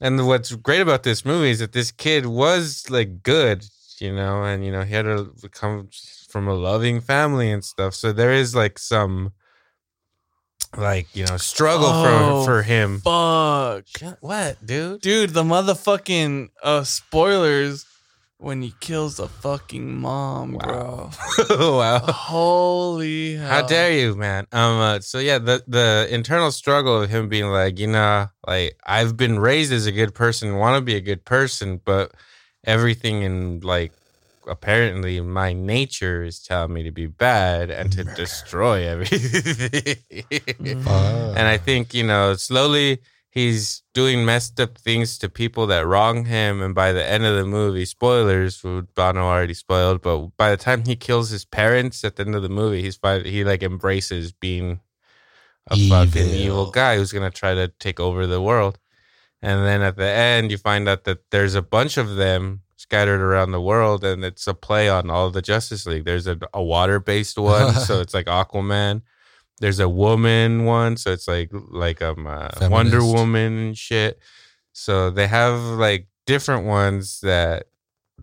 And 0.00 0.28
what's 0.28 0.54
great 0.54 0.80
about 0.80 1.02
this 1.02 1.24
movie 1.24 1.50
is 1.50 1.58
that 1.58 1.72
this 1.72 1.90
kid 1.90 2.26
was 2.26 2.88
like 2.88 3.24
good, 3.24 3.66
you 3.98 4.14
know, 4.14 4.44
and 4.44 4.64
you 4.64 4.70
know, 4.70 4.82
he 4.82 4.94
had 4.94 5.06
to 5.06 5.32
come 5.50 5.88
from 6.28 6.46
a 6.46 6.54
loving 6.54 7.00
family 7.00 7.50
and 7.50 7.64
stuff. 7.64 7.94
So 7.94 8.12
there 8.12 8.32
is 8.32 8.54
like 8.54 8.78
some 8.78 9.32
like, 10.76 11.14
you 11.14 11.26
know, 11.26 11.36
struggle 11.36 11.88
Oh, 11.90 12.44
for 12.44 12.46
for 12.58 12.62
him. 12.62 13.00
Fuck. 13.00 13.84
Shut- 13.96 14.18
What, 14.20 14.64
dude? 14.64 15.00
Dude, 15.00 15.30
the 15.30 15.42
motherfucking 15.42 16.48
uh 16.62 16.84
spoilers 16.84 17.86
when 18.38 18.60
he 18.60 18.74
kills 18.80 19.16
the 19.16 19.28
fucking 19.28 19.94
mom, 20.00 20.58
bro. 20.58 21.10
wow. 21.50 21.98
Holy 22.00 23.36
hell. 23.36 23.48
How 23.48 23.66
dare 23.66 23.92
you, 23.92 24.14
man? 24.16 24.46
Um. 24.52 24.80
Uh, 24.80 25.00
so 25.00 25.18
yeah, 25.18 25.38
the 25.38 25.62
the 25.66 26.06
internal 26.10 26.50
struggle 26.50 27.00
of 27.02 27.08
him 27.10 27.28
being 27.28 27.46
like, 27.46 27.78
you 27.78 27.86
know, 27.86 28.28
like 28.46 28.76
I've 28.84 29.16
been 29.16 29.38
raised 29.38 29.72
as 29.72 29.86
a 29.86 29.92
good 29.92 30.14
person, 30.14 30.56
want 30.56 30.76
to 30.76 30.82
be 30.84 30.96
a 30.96 31.00
good 31.00 31.24
person, 31.24 31.80
but 31.84 32.12
everything 32.66 33.22
in 33.22 33.60
like 33.60 33.92
apparently 34.46 35.20
my 35.20 35.52
nature 35.52 36.22
is 36.22 36.40
telling 36.40 36.72
me 36.72 36.82
to 36.82 36.92
be 36.92 37.06
bad 37.06 37.70
and 37.70 37.90
to 37.92 38.04
destroy 38.04 38.86
everything. 38.86 39.96
Fuck. 40.82 40.92
Mm. 40.92 41.30
and 41.36 41.48
I 41.48 41.54
ah. 41.56 41.58
think 41.58 41.94
you 41.94 42.04
know, 42.04 42.34
slowly 42.34 43.00
he's 43.30 43.82
doing 43.94 44.24
messed 44.24 44.60
up 44.60 44.78
things 44.78 45.18
to 45.18 45.28
people 45.28 45.66
that 45.66 45.86
wrong 45.86 46.24
him, 46.24 46.62
and 46.62 46.74
by 46.74 46.92
the 46.92 47.04
end 47.04 47.24
of 47.24 47.36
the 47.36 47.44
movie, 47.44 47.84
spoilers, 47.84 48.62
what 48.62 48.94
Banno 48.94 49.22
already 49.22 49.54
spoiled, 49.54 50.02
but 50.02 50.28
by 50.36 50.50
the 50.50 50.56
time 50.56 50.84
he 50.84 50.96
kills 50.96 51.30
his 51.30 51.44
parents 51.44 52.04
at 52.04 52.16
the 52.16 52.24
end 52.24 52.34
of 52.34 52.42
the 52.42 52.48
movie, 52.48 52.82
he's 52.82 52.96
fi- 52.96 53.22
he 53.22 53.44
like 53.44 53.62
embraces 53.62 54.32
being 54.32 54.80
a 55.68 55.76
fucking 55.88 56.26
Evil. 56.26 56.34
evil 56.34 56.70
guy 56.70 56.96
who's 56.96 57.12
gonna 57.12 57.30
try 57.30 57.54
to 57.54 57.68
take 57.68 57.98
over 57.98 58.26
the 58.26 58.40
world. 58.40 58.78
And 59.42 59.66
then 59.66 59.82
at 59.82 59.96
the 59.96 60.08
end, 60.08 60.50
you 60.50 60.56
find 60.56 60.88
out 60.88 61.04
that 61.04 61.30
there's 61.30 61.54
a 61.54 61.60
bunch 61.60 61.98
of 61.98 62.16
them 62.16 62.62
scattered 62.84 63.22
around 63.22 63.52
the 63.52 63.62
world, 63.62 64.04
and 64.04 64.22
it's 64.22 64.46
a 64.46 64.52
play 64.52 64.90
on 64.90 65.08
all 65.08 65.30
the 65.30 65.40
Justice 65.40 65.86
League. 65.86 66.04
There's 66.04 66.26
a, 66.26 66.38
a 66.52 66.62
water 66.62 67.00
based 67.00 67.38
one, 67.38 67.72
so 67.72 68.00
it's 68.02 68.12
like 68.12 68.26
Aquaman. 68.26 69.00
There's 69.58 69.80
a 69.80 69.88
woman 69.88 70.66
one, 70.66 70.98
so 70.98 71.10
it's 71.10 71.26
like 71.26 71.50
like 71.52 72.02
um 72.02 72.26
uh, 72.26 72.50
Wonder 72.62 73.02
Woman 73.02 73.72
shit. 73.72 74.20
So 74.72 75.08
they 75.10 75.26
have 75.26 75.58
like 75.60 76.08
different 76.26 76.66
ones 76.66 77.20
that 77.22 77.68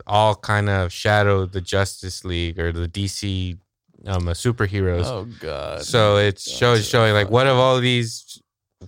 all 0.06 0.36
kind 0.36 0.70
of 0.70 0.94
shadow 0.94 1.48
the 1.48 1.62
Justice 1.62 2.24
League 2.24 2.60
or 2.60 2.72
the 2.72 2.88
DC 2.88 3.58
um 4.06 4.28
uh, 4.28 4.34
superheroes. 4.34 5.06
Oh 5.06 5.26
god. 5.40 5.82
So 5.82 6.18
it's 6.18 6.48
show, 6.48 6.78
showing 6.78 7.14
like 7.14 7.32
what 7.32 7.48
of 7.48 7.58
all 7.58 7.80
these 7.80 8.40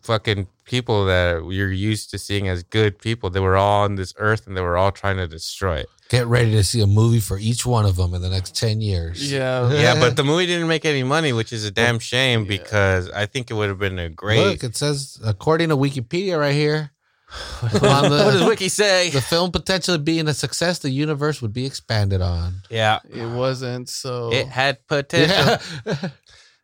fucking 0.03 0.47
people 0.65 1.05
that 1.05 1.45
you're 1.49 1.71
used 1.71 2.09
to 2.11 2.17
seeing 2.17 2.47
as 2.47 2.63
good 2.63 2.97
people, 2.99 3.29
they 3.29 3.39
were 3.39 3.55
all 3.57 3.83
on 3.83 3.95
this 3.95 4.13
earth 4.17 4.47
and 4.47 4.55
they 4.57 4.61
were 4.61 4.77
all 4.77 4.91
trying 4.91 5.17
to 5.17 5.27
destroy 5.27 5.77
it. 5.77 5.87
Get 6.09 6.27
ready 6.27 6.51
to 6.51 6.63
see 6.63 6.81
a 6.81 6.87
movie 6.87 7.19
for 7.19 7.39
each 7.39 7.65
one 7.65 7.85
of 7.85 7.95
them 7.95 8.13
in 8.13 8.21
the 8.21 8.29
next 8.29 8.55
10 8.55 8.81
years. 8.81 9.31
yeah. 9.31 9.71
Yeah, 9.73 9.99
but 9.99 10.15
the 10.17 10.23
movie 10.23 10.45
didn't 10.45 10.67
make 10.67 10.85
any 10.85 11.03
money, 11.03 11.33
which 11.33 11.51
is 11.51 11.65
a 11.65 11.71
damn 11.71 11.97
shame 11.99 12.41
Yeah. 12.41 12.47
because 12.57 13.09
I 13.11 13.25
think 13.25 13.49
it 13.49 13.55
would 13.55 13.69
have 13.69 13.79
been 13.79 13.97
a 13.99 14.09
great. 14.09 14.39
Look, 14.45 14.63
it 14.63 14.75
says, 14.77 15.19
according 15.25 15.69
to 15.69 15.77
Wikipedia 15.77 16.39
right 16.39 16.53
here, 16.53 16.91
on 17.63 17.71
what 17.71 18.09
does 18.09 18.47
Wiki 18.47 18.69
say? 18.69 19.09
the 19.09 19.19
film 19.21 19.51
potentially 19.51 19.97
being 19.97 20.27
a 20.27 20.35
success, 20.35 20.77
the 20.79 20.91
universe 20.91 21.41
would 21.41 21.51
be 21.51 21.65
expanded 21.65 22.21
on. 22.21 22.57
Yeah, 22.69 22.99
It 23.09 23.25
wasn't 23.25 23.89
so. 23.89 24.31
it 24.31 24.47
had 24.47 24.85
potential. 24.87 25.57
Yeah. 25.85 26.09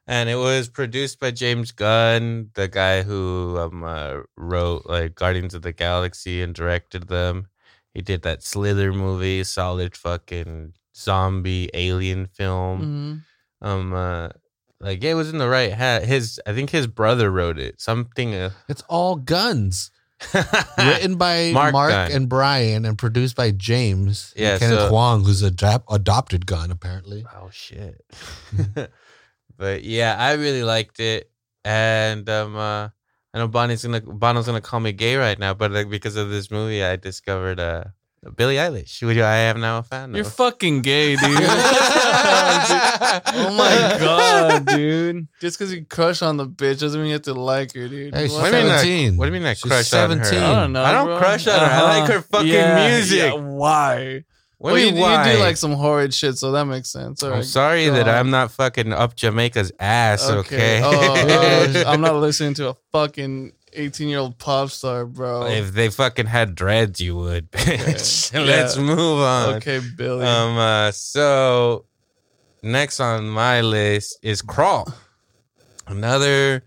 and 0.09 0.27
it 0.27 0.35
was 0.37 0.67
produced 0.69 1.19
by 1.19 1.29
James 1.29 1.71
Gunn, 1.71 2.49
the 2.55 2.67
guy 2.67 3.03
who 3.03 3.59
um, 3.59 3.83
uh, 3.83 4.21
wrote 4.35 4.87
like 4.87 5.13
Guardians 5.13 5.53
of 5.53 5.61
the 5.61 5.71
Galaxy 5.71 6.41
and 6.41 6.53
directed 6.55 7.09
them. 7.09 7.47
He 7.93 8.01
did 8.01 8.23
that 8.23 8.41
Slither 8.41 8.91
movie, 8.91 9.43
solid 9.43 9.95
fucking 9.95 10.73
zombie 10.95 11.69
alien 11.75 12.25
film. 12.25 13.23
Mhm. 13.61 13.67
Um, 13.67 13.93
uh, 13.93 14.29
like 14.79 15.03
yeah, 15.03 15.11
it 15.11 15.13
was 15.13 15.29
in 15.29 15.37
the 15.37 15.47
right 15.47 15.73
hat. 15.73 16.05
His, 16.05 16.41
I 16.47 16.53
think 16.53 16.71
his 16.71 16.87
brother 16.87 17.29
wrote 17.29 17.59
it. 17.59 17.79
Something. 17.79 18.33
Uh, 18.33 18.49
it's 18.67 18.83
all 18.89 19.15
guns. 19.15 19.91
Written 20.77 21.17
by 21.17 21.51
Mark 21.53 21.71
Mark, 21.71 21.93
and 22.11 22.27
Brian 22.27 22.83
and 22.83 22.97
produced 22.97 23.35
by 23.35 23.51
James. 23.51 24.33
Yeah, 24.35 24.57
Kenneth 24.57 24.79
so- 24.79 24.89
Huang, 24.89 25.23
who's 25.23 25.43
a 25.43 25.53
adopted 25.89 26.47
gun, 26.47 26.71
apparently. 26.71 27.25
oh 27.35 27.49
shit. 27.51 28.03
but 29.59 29.83
yeah, 29.83 30.15
I 30.17 30.31
really 30.33 30.63
liked 30.63 30.99
it, 30.99 31.29
and 31.63 32.27
um, 32.29 32.55
uh, 32.55 32.89
I 33.33 33.37
know 33.37 33.47
Bonnie's 33.47 33.83
gonna 33.83 34.01
Banno's 34.01 34.47
gonna 34.47 34.61
call 34.61 34.79
me 34.79 34.91
gay 34.93 35.15
right 35.17 35.37
now, 35.37 35.53
but 35.53 35.69
like 35.71 35.87
because 35.89 36.15
of 36.15 36.29
this 36.31 36.49
movie, 36.49 36.83
I 36.83 36.95
discovered 36.95 37.59
uh 37.59 37.83
Billie 38.35 38.55
Eilish, 38.55 38.99
who 38.99 39.09
I 39.21 39.35
am 39.51 39.61
now 39.61 39.77
a 39.77 39.83
fan 39.83 40.13
You're 40.15 40.25
of. 40.25 40.33
fucking 40.33 40.81
gay, 40.81 41.15
dude. 41.15 41.21
oh 41.31 41.35
my 43.57 43.97
god, 43.99 44.65
dude. 44.65 45.27
Just 45.39 45.57
because 45.57 45.73
you 45.73 45.85
crush 45.85 46.21
on 46.21 46.37
the 46.37 46.45
bitch 46.47 46.79
doesn't 46.79 46.99
mean 46.99 47.07
you 47.07 47.13
have 47.13 47.21
to 47.23 47.33
like 47.33 47.73
her, 47.75 47.87
dude. 47.87 48.13
Hey, 48.13 48.27
she's 48.27 48.33
What 48.35 48.51
do 48.51 48.57
you 48.57 48.63
mean, 48.63 48.71
like- 48.71 48.79
17. 48.81 49.17
what 49.17 49.25
do 49.25 49.31
you 49.33 49.39
mean 49.39 49.47
I 49.47 49.53
She's 49.53 49.71
crush 49.71 49.93
on 49.93 50.17
her? 50.17 50.23
17. 50.25 50.43
I 50.43 50.61
don't 50.61 50.73
know. 50.73 50.83
I 50.83 50.91
don't 50.91 51.05
bro. 51.07 51.17
crush 51.17 51.47
on 51.47 51.59
her. 51.59 51.65
I 51.65 51.99
like 51.99 52.09
her 52.11 52.21
fucking 52.21 52.47
Yeah, 52.47 52.87
music. 52.89 53.19
yeah, 53.19 53.33
why? 53.33 54.23
What 54.59 54.73
well, 54.73 54.75
do 54.75 54.81
you, 54.81 54.87
you, 54.87 55.35
do 55.35 55.39
like 55.39 55.55
some 55.55 55.71
horrid 55.71 56.13
shit, 56.13 56.37
so 56.37 56.51
that 56.51 56.65
makes 56.65 56.89
sense. 56.89 57.23
All 57.23 57.29
I'm 57.29 57.35
right, 57.35 57.45
sorry 57.45 57.85
go 57.85 57.93
that 57.93 58.09
on. 58.09 58.15
I'm 58.15 58.29
not 58.29 58.51
fucking 58.51 58.91
up 58.91 59.15
Jamaica's 59.15 59.71
ass. 59.79 60.29
Okay. 60.29 60.81
Oh, 60.83 60.91
oh, 60.93 61.83
I'm 61.87 62.01
not 62.01 62.17
listening 62.17 62.55
to 62.55 62.71
a 62.71 62.75
fucking 62.91 63.53
18 63.71 64.09
year 64.09 64.19
old 64.19 64.37
pop 64.37 64.69
star, 64.69 65.05
bro. 65.05 65.45
if 65.45 65.71
they 65.71 65.89
fucking 65.89 66.25
had 66.25 66.55
dreads, 66.55 66.99
you 66.99 67.15
would. 67.15 67.49
bitch. 67.53 68.33
Yeah. 68.33 68.41
Let's 68.41 68.77
move 68.77 69.21
on. 69.21 69.55
okay, 69.55 69.79
Billy. 69.95 70.25
Um. 70.25 70.57
Uh, 70.57 70.91
so 70.91 71.85
next 72.61 72.99
on 72.99 73.29
my 73.29 73.61
list 73.61 74.19
is 74.21 74.41
Crawl, 74.41 74.93
another 75.87 76.63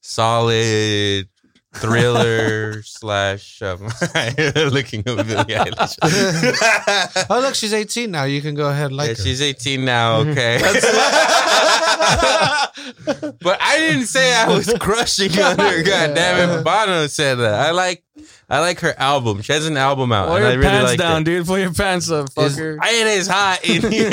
solid 0.00 1.28
thriller 1.74 2.82
slash. 2.82 3.60
Um, 3.62 3.80
looking 3.82 5.00
at 5.00 5.04
Billie 5.04 5.54
Eilish. 5.54 7.26
oh, 7.30 7.40
look, 7.40 7.54
she's 7.54 7.72
18 7.74 8.10
now. 8.10 8.24
You 8.24 8.40
can 8.40 8.54
go 8.54 8.68
ahead 8.68 8.86
and 8.86 8.96
like 8.96 9.08
yeah, 9.08 9.14
her. 9.14 9.22
she's 9.22 9.42
18 9.42 9.84
now. 9.84 10.16
Okay. 10.20 10.58
but 13.40 13.58
I 13.60 13.76
didn't 13.78 14.06
say 14.06 14.34
I 14.34 14.48
was 14.48 14.72
crushing 14.78 15.32
on 15.40 15.58
her. 15.58 15.82
God 15.82 16.14
damn 16.14 16.50
it, 16.50 16.64
Banno 16.64 17.08
said 17.08 17.36
that. 17.36 17.66
I 17.66 17.70
like, 17.72 18.02
I 18.48 18.60
like 18.60 18.80
her 18.80 18.94
album. 18.98 19.42
She 19.42 19.52
has 19.52 19.66
an 19.66 19.76
album 19.76 20.12
out, 20.12 20.28
Pull 20.28 20.38
your 20.38 20.48
I 20.48 20.52
really 20.54 20.66
pants 20.66 20.90
like 20.92 20.98
down, 20.98 21.22
it. 21.22 21.24
dude. 21.24 21.46
Pull 21.46 21.58
your 21.58 21.72
pants 21.72 22.10
up, 22.10 22.26
Is- 22.26 22.34
fucker. 22.34 22.78
It 22.82 23.06
is 23.06 23.26
hot 23.26 23.64
in 23.64 23.90
here. 23.90 24.10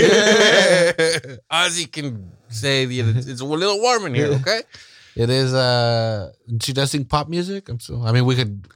Ozzy 1.51 1.91
can 1.91 2.31
say 2.49 2.85
the, 2.85 2.99
it's 3.01 3.41
a 3.41 3.45
little 3.45 3.79
warm 3.81 4.05
in 4.05 4.15
here. 4.15 4.27
Okay. 4.27 4.61
It 5.15 5.29
is. 5.29 5.53
Uh, 5.53 6.31
she 6.61 6.73
does 6.73 6.91
sing 6.91 7.05
pop 7.05 7.27
music. 7.27 7.69
I'm 7.69 7.79
so. 7.79 8.01
I 8.03 8.11
mean, 8.11 8.25
we 8.25 8.35
could. 8.35 8.67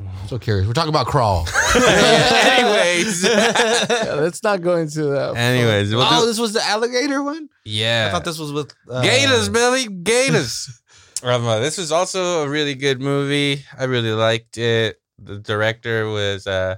I'm 0.00 0.28
so 0.28 0.38
curious. 0.38 0.66
We're 0.66 0.72
talking 0.72 0.88
about 0.88 1.06
crawl. 1.06 1.46
Anyways. 1.76 3.22
yeah, 3.24 4.14
let's 4.16 4.42
not 4.42 4.62
go 4.62 4.76
into 4.76 5.04
that. 5.04 5.36
Anyways, 5.36 5.94
we'll 5.94 6.02
oh, 6.02 6.20
do, 6.20 6.26
this 6.26 6.38
was 6.38 6.54
the 6.54 6.64
alligator 6.64 7.22
one. 7.22 7.48
yeah. 7.64 8.06
I 8.08 8.12
thought 8.12 8.24
this 8.24 8.38
was 8.38 8.50
with 8.50 8.72
uh, 8.88 9.02
Gators, 9.02 9.50
Billy, 9.50 9.86
Gators. 9.88 10.80
um, 11.22 11.46
uh, 11.46 11.58
this 11.60 11.76
was 11.76 11.92
also 11.92 12.44
a 12.44 12.48
really 12.48 12.74
good 12.74 13.00
movie. 13.00 13.64
I 13.78 13.84
really 13.84 14.12
liked 14.12 14.56
it. 14.56 15.00
The 15.18 15.38
director 15.38 16.08
was 16.08 16.46
uh, 16.46 16.76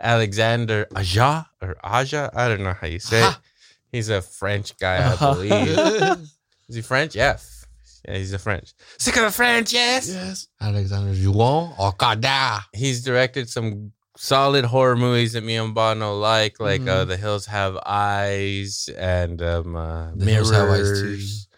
Alexander 0.00 0.88
Aja 0.96 1.46
or 1.62 1.76
Aja. 1.84 2.30
I 2.34 2.48
don't 2.48 2.64
know 2.64 2.72
how 2.72 2.88
you 2.88 2.98
say 2.98 3.28
it. 3.28 3.38
He's 3.92 4.08
a 4.08 4.20
French 4.20 4.76
guy, 4.78 5.12
I 5.12 5.16
believe. 5.16 6.28
Is 6.68 6.74
he 6.74 6.82
French? 6.82 7.14
Yeah. 7.14 7.36
Yeah, 8.06 8.16
he's 8.18 8.32
a 8.32 8.38
French. 8.38 8.74
Sick 8.98 9.16
of 9.16 9.22
the 9.22 9.30
French, 9.30 9.72
yes. 9.72 10.08
Yes. 10.08 10.48
Alexander 10.60 11.12
Juon 11.14 11.74
or 11.78 11.92
Kada. 11.92 12.60
He's 12.72 13.02
directed 13.02 13.48
some 13.48 13.92
solid 14.16 14.64
horror 14.64 14.96
movies 14.96 15.32
that 15.32 15.42
me 15.42 15.56
and 15.56 15.74
Bono 15.74 16.14
like, 16.18 16.60
like 16.60 16.82
uh, 16.82 17.04
Mhm. 17.04 17.08
The 17.08 17.16
Hills 17.16 17.46
Have 17.46 17.76
Eyes 17.84 18.88
and 18.96 19.40
um, 19.42 19.74
uh, 19.76 20.10
The 20.14 20.24
Hills 20.26 20.50
Have 20.50 20.68
Eyes 20.68 20.90
Mirrors. 21.02 21.48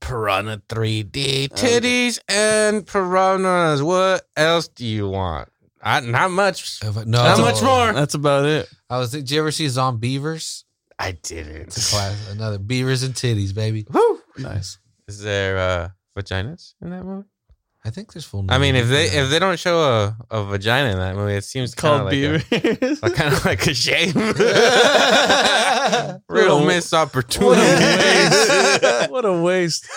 Piranha 0.00 0.62
3D 0.68 1.48
titties 1.48 2.20
and 2.28 2.86
piranhas. 2.86 3.82
What 3.82 4.22
else 4.36 4.68
do 4.68 4.86
you 4.86 5.08
want? 5.08 5.48
I, 5.82 6.00
not 6.00 6.30
much. 6.30 6.80
No, 6.84 6.92
Not 7.04 7.38
much 7.38 7.62
more. 7.62 7.92
That's 7.92 8.14
about 8.14 8.44
it. 8.46 8.68
I 8.90 8.98
was. 8.98 9.10
Did 9.10 9.30
you 9.30 9.40
ever 9.40 9.50
see 9.50 9.66
Zombeavers? 9.66 10.64
I 10.98 11.12
didn't. 11.12 11.68
It's 11.68 11.88
a 11.88 11.94
class. 11.94 12.30
Another 12.30 12.58
beavers 12.58 13.02
and 13.04 13.14
titties, 13.14 13.54
baby. 13.54 13.86
Woo. 13.90 14.20
Nice. 14.38 14.78
Is 15.08 15.20
there 15.20 15.58
uh, 15.58 15.88
vaginas 16.16 16.74
in 16.82 16.90
that 16.90 17.04
movie? 17.04 17.26
I 17.84 17.90
think 17.90 18.12
there's 18.12 18.24
full. 18.26 18.44
I 18.48 18.58
mean, 18.58 18.74
if 18.76 18.88
they 18.88 19.04
if 19.06 19.30
they 19.30 19.38
don't 19.38 19.58
show 19.58 19.80
a, 19.80 20.16
a 20.30 20.44
vagina 20.44 20.90
in 20.90 20.98
that 20.98 21.14
movie, 21.16 21.34
it 21.34 21.44
seems 21.44 21.74
kind 21.74 21.94
of 21.94 22.00
Called 22.00 22.12
like 22.12 22.52
a, 22.52 22.60
Beavers. 22.60 23.00
kind 23.16 23.32
of 23.32 23.44
like 23.44 23.66
a 23.66 23.74
shame. 23.74 24.12
Real 26.28 26.58
a- 26.58 26.66
missed 26.66 26.92
what 26.92 27.00
opportunity. 27.08 27.60
a 27.62 28.78
waste. 28.78 29.10
what 29.10 29.24
a 29.24 29.32
waste. 29.40 29.88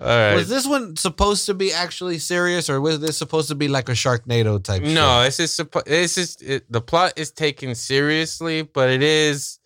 All 0.00 0.06
right. 0.06 0.34
was 0.34 0.48
this 0.48 0.64
one 0.66 0.94
supposed 0.96 1.46
to 1.46 1.54
be 1.54 1.72
actually 1.72 2.18
serious, 2.18 2.70
or 2.70 2.80
was 2.80 3.00
this 3.00 3.18
supposed 3.18 3.48
to 3.48 3.54
be 3.56 3.66
like 3.68 3.88
a 3.88 3.92
Sharknado 3.92 4.62
type? 4.62 4.82
No, 4.82 5.22
it's 5.22 5.38
just 5.38 5.58
suppo- 5.58 5.82
it's 5.86 6.14
just 6.14 6.40
it, 6.42 6.70
the 6.70 6.80
plot 6.80 7.14
is 7.16 7.32
taken 7.32 7.74
seriously, 7.74 8.62
but 8.62 8.90
it 8.90 9.02
is 9.02 9.58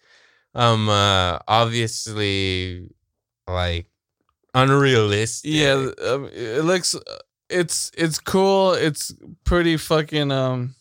um 0.54 0.88
uh 0.88 1.38
obviously 1.46 2.88
like 3.46 3.86
unrealistic. 4.54 5.50
Yeah, 5.50 5.90
um, 6.04 6.28
it 6.32 6.64
looks. 6.64 6.94
It's 7.48 7.90
it's 7.96 8.18
cool. 8.18 8.72
It's 8.72 9.14
pretty 9.44 9.76
fucking. 9.76 10.30
Um, 10.32 10.74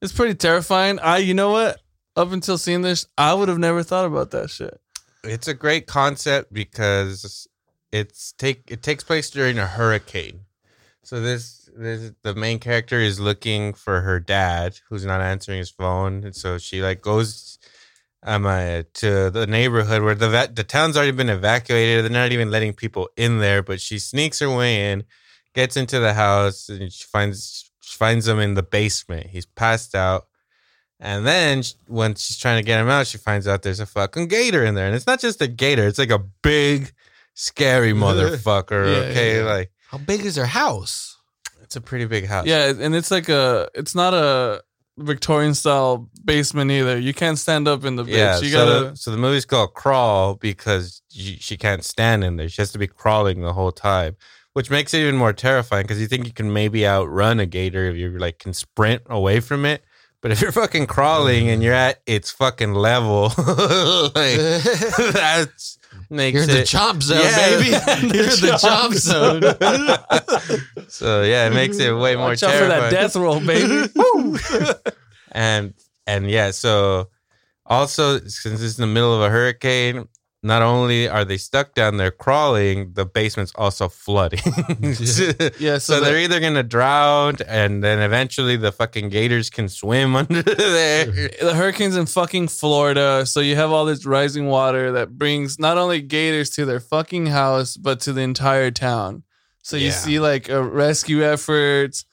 it's 0.00 0.12
pretty 0.12 0.34
terrifying. 0.34 0.98
I, 1.00 1.18
you 1.18 1.34
know 1.34 1.50
what? 1.50 1.80
Up 2.16 2.32
until 2.32 2.58
seeing 2.58 2.82
this, 2.82 3.06
I 3.18 3.34
would 3.34 3.48
have 3.48 3.58
never 3.58 3.82
thought 3.82 4.06
about 4.06 4.30
that 4.30 4.50
shit. 4.50 4.80
It's 5.24 5.48
a 5.48 5.54
great 5.54 5.86
concept 5.86 6.52
because 6.52 7.48
it's 7.92 8.32
take 8.32 8.62
it 8.68 8.82
takes 8.82 9.04
place 9.04 9.30
during 9.30 9.58
a 9.58 9.66
hurricane. 9.66 10.40
So 11.02 11.20
this 11.20 11.68
this 11.76 12.12
the 12.22 12.34
main 12.34 12.58
character 12.58 12.98
is 12.98 13.20
looking 13.20 13.74
for 13.74 14.00
her 14.00 14.18
dad 14.18 14.78
who's 14.88 15.04
not 15.04 15.20
answering 15.20 15.58
his 15.58 15.70
phone, 15.70 16.24
and 16.24 16.34
so 16.34 16.58
she 16.58 16.82
like 16.82 17.02
goes 17.02 17.55
um 18.22 18.46
uh, 18.46 18.82
to 18.94 19.30
the 19.30 19.46
neighborhood 19.46 20.02
where 20.02 20.14
the 20.14 20.28
va- 20.28 20.50
the 20.52 20.64
town's 20.64 20.96
already 20.96 21.12
been 21.12 21.28
evacuated. 21.28 22.04
They're 22.04 22.10
not 22.10 22.32
even 22.32 22.50
letting 22.50 22.72
people 22.72 23.08
in 23.16 23.38
there, 23.38 23.62
but 23.62 23.80
she 23.80 23.98
sneaks 23.98 24.38
her 24.40 24.50
way 24.50 24.90
in, 24.92 25.04
gets 25.54 25.76
into 25.76 25.98
the 26.00 26.14
house, 26.14 26.68
and 26.68 26.92
she 26.92 27.04
finds 27.04 27.70
she 27.80 27.96
finds 27.96 28.26
him 28.26 28.40
in 28.40 28.54
the 28.54 28.62
basement. 28.62 29.28
He's 29.28 29.46
passed 29.46 29.94
out. 29.94 30.26
And 30.98 31.26
then 31.26 31.62
sh- 31.62 31.74
when 31.86 32.14
she's 32.14 32.38
trying 32.38 32.58
to 32.58 32.66
get 32.66 32.80
him 32.80 32.88
out, 32.88 33.06
she 33.06 33.18
finds 33.18 33.46
out 33.46 33.62
there's 33.62 33.80
a 33.80 33.86
fucking 33.86 34.28
gator 34.28 34.64
in 34.64 34.74
there. 34.74 34.86
And 34.86 34.94
it's 34.96 35.06
not 35.06 35.20
just 35.20 35.42
a 35.42 35.46
gator, 35.46 35.86
it's 35.86 35.98
like 35.98 36.10
a 36.10 36.18
big 36.42 36.92
scary 37.34 37.92
motherfucker. 38.04 38.86
Yeah, 38.92 39.10
okay, 39.10 39.36
yeah, 39.36 39.42
yeah. 39.44 39.52
like 39.52 39.72
How 39.90 39.98
big 39.98 40.24
is 40.24 40.36
her 40.36 40.46
house? 40.46 41.12
it's 41.62 41.74
a 41.76 41.80
pretty 41.80 42.04
big 42.06 42.26
house. 42.26 42.46
Yeah, 42.46 42.72
and 42.78 42.94
it's 42.94 43.10
like 43.10 43.28
a. 43.28 43.68
It's 43.74 43.94
not 43.94 44.14
a 44.14 44.62
Victorian 44.98 45.54
style 45.54 46.08
basement 46.24 46.70
either. 46.70 46.98
You 46.98 47.12
can't 47.12 47.38
stand 47.38 47.68
up 47.68 47.84
in 47.84 47.96
the 47.96 48.04
bitch. 48.04 48.16
Yeah, 48.16 48.38
you 48.40 48.48
so, 48.48 48.58
gotta. 48.58 48.90
the, 48.90 48.96
so 48.96 49.10
the 49.10 49.18
movie's 49.18 49.44
called 49.44 49.74
Crawl 49.74 50.34
because 50.34 51.02
she, 51.10 51.36
she 51.36 51.56
can't 51.56 51.84
stand 51.84 52.24
in 52.24 52.36
there. 52.36 52.48
She 52.48 52.62
has 52.62 52.72
to 52.72 52.78
be 52.78 52.86
crawling 52.86 53.42
the 53.42 53.52
whole 53.52 53.72
time, 53.72 54.16
which 54.54 54.70
makes 54.70 54.94
it 54.94 55.00
even 55.00 55.16
more 55.16 55.32
terrifying 55.32 55.84
because 55.84 56.00
you 56.00 56.06
think 56.06 56.26
you 56.26 56.32
can 56.32 56.52
maybe 56.52 56.86
outrun 56.86 57.40
a 57.40 57.46
gator 57.46 57.84
if 57.84 57.96
you 57.96 58.10
like 58.18 58.38
can 58.38 58.54
sprint 58.54 59.02
away 59.06 59.40
from 59.40 59.64
it. 59.64 59.84
But 60.22 60.32
if 60.32 60.40
you're 60.40 60.50
fucking 60.50 60.86
crawling 60.86 61.50
and 61.50 61.62
you're 61.62 61.74
at 61.74 62.00
its 62.06 62.30
fucking 62.30 62.72
level, 62.72 63.24
like 63.36 64.14
that's 64.96 65.78
makes 66.10 66.34
You're 66.34 66.44
in 66.44 66.50
the 66.50 66.64
chop 66.64 67.02
zone, 67.02 67.20
Yeah. 67.20 67.36
baby. 67.36 67.68
You're 68.16 68.24
in 68.24 68.40
the 68.40 68.58
chop 68.60 68.92
zone. 68.92 69.42
so 70.88 71.22
yeah, 71.22 71.46
it 71.46 71.54
makes 71.54 71.78
it 71.78 71.94
way 71.96 72.16
more 72.16 72.28
Watch 72.28 72.42
out 72.42 72.52
for 72.54 72.68
that 72.68 72.90
death 72.90 73.16
roll, 73.16 73.40
baby. 73.40 73.88
and 75.32 75.74
and 76.06 76.30
yeah, 76.30 76.50
so 76.50 77.08
also 77.64 78.20
since 78.20 78.62
it's 78.62 78.78
in 78.78 78.82
the 78.82 78.92
middle 78.92 79.14
of 79.14 79.20
a 79.22 79.30
hurricane, 79.30 80.06
not 80.46 80.62
only 80.62 81.08
are 81.08 81.24
they 81.24 81.36
stuck 81.36 81.74
down 81.74 81.96
there 81.96 82.10
crawling, 82.10 82.92
the 82.94 83.04
basement's 83.04 83.52
also 83.56 83.88
flooding. 83.88 84.40
Yeah, 85.58 85.78
so, 85.78 85.94
so 85.94 86.00
they're 86.00 86.18
either 86.18 86.40
gonna 86.40 86.62
drown, 86.62 87.36
and 87.46 87.82
then 87.82 87.98
eventually 88.00 88.56
the 88.56 88.72
fucking 88.72 89.08
gators 89.10 89.50
can 89.50 89.68
swim 89.68 90.14
under 90.20 90.42
there. 90.42 91.06
the 91.06 91.54
hurricane's 91.54 91.96
in 91.96 92.06
fucking 92.06 92.48
Florida, 92.48 93.26
so 93.26 93.40
you 93.40 93.56
have 93.56 93.70
all 93.72 93.84
this 93.84 94.06
rising 94.06 94.46
water 94.46 94.92
that 94.92 95.18
brings 95.18 95.58
not 95.58 95.76
only 95.78 96.00
gators 96.00 96.50
to 96.50 96.64
their 96.64 96.80
fucking 96.80 97.26
house, 97.26 97.76
but 97.76 98.00
to 98.00 98.12
the 98.12 98.22
entire 98.22 98.70
town. 98.70 99.22
So 99.62 99.76
you 99.76 99.86
Yeah. 99.86 99.92
see 99.92 100.20
like 100.20 100.48
uh, 100.48 100.62
rescue 100.62 101.24
efforts 101.24 102.04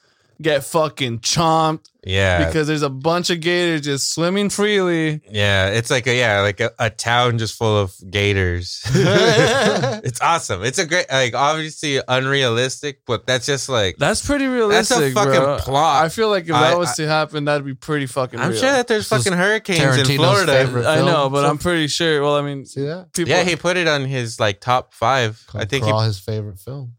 get 0.42 0.64
fucking 0.64 1.20
chomped 1.20 1.86
Yeah, 2.06 2.46
because 2.46 2.66
there's 2.66 2.82
a 2.82 2.90
bunch 2.90 3.30
of 3.30 3.40
gators 3.40 3.80
just 3.82 4.12
swimming 4.12 4.50
freely. 4.50 5.20
yeah, 5.30 5.68
it's 5.68 5.90
like 5.90 6.06
a 6.06 6.14
yeah, 6.16 6.40
like 6.42 6.60
a, 6.60 6.70
a 6.78 6.90
town 6.90 7.38
just 7.38 7.56
full 7.56 7.78
of 7.78 7.94
gators. 8.10 8.82
it's 8.94 10.20
awesome. 10.20 10.62
It's 10.64 10.78
a 10.78 10.86
great, 10.86 11.10
like 11.10 11.34
obviously 11.34 12.00
unrealistic, 12.06 13.00
but 13.06 13.26
that's 13.26 13.46
just 13.46 13.68
like 13.68 13.96
That's 13.98 14.24
pretty 14.24 14.46
realistic. 14.46 14.98
that's 14.98 15.10
a 15.10 15.14
fucking 15.14 15.40
bro. 15.40 15.58
plot. 15.58 16.04
I 16.04 16.08
feel 16.08 16.28
like 16.30 16.44
if 16.44 16.52
I- 16.52 16.70
that 16.70 16.78
was 16.78 16.90
I- 16.90 16.94
to 17.04 17.08
happen, 17.08 17.44
that'd 17.46 17.64
be 17.64 17.74
pretty 17.74 18.06
fucking. 18.06 18.38
I'm 18.40 18.50
real. 18.50 18.60
sure 18.60 18.72
that 18.72 18.86
there's 18.88 19.08
fucking 19.08 19.32
hurricanes 19.32 19.96
in 20.08 20.16
Florida. 20.16 20.84
I 20.86 20.96
know, 21.04 21.30
but 21.30 21.42
So- 21.42 21.48
I'm 21.50 21.58
pretty 21.64 21.86
sure. 21.88 22.22
Well, 22.22 22.36
I 22.36 22.42
mean, 22.42 22.66
See 22.66 22.82
that? 22.82 23.12
people. 23.12 23.30
Yeah, 23.30 23.42
he 23.44 23.56
put 23.56 23.76
it 23.76 23.88
on 23.88 24.04
his 24.04 24.38
like 24.40 24.60
top 24.60 24.94
five. 24.94 25.42
I 25.54 25.64
think 25.64 25.84
he, 25.84 25.90
Crawl, 25.90 26.02
his 26.02 26.18
favorite 26.18 26.58
film. 26.58 26.94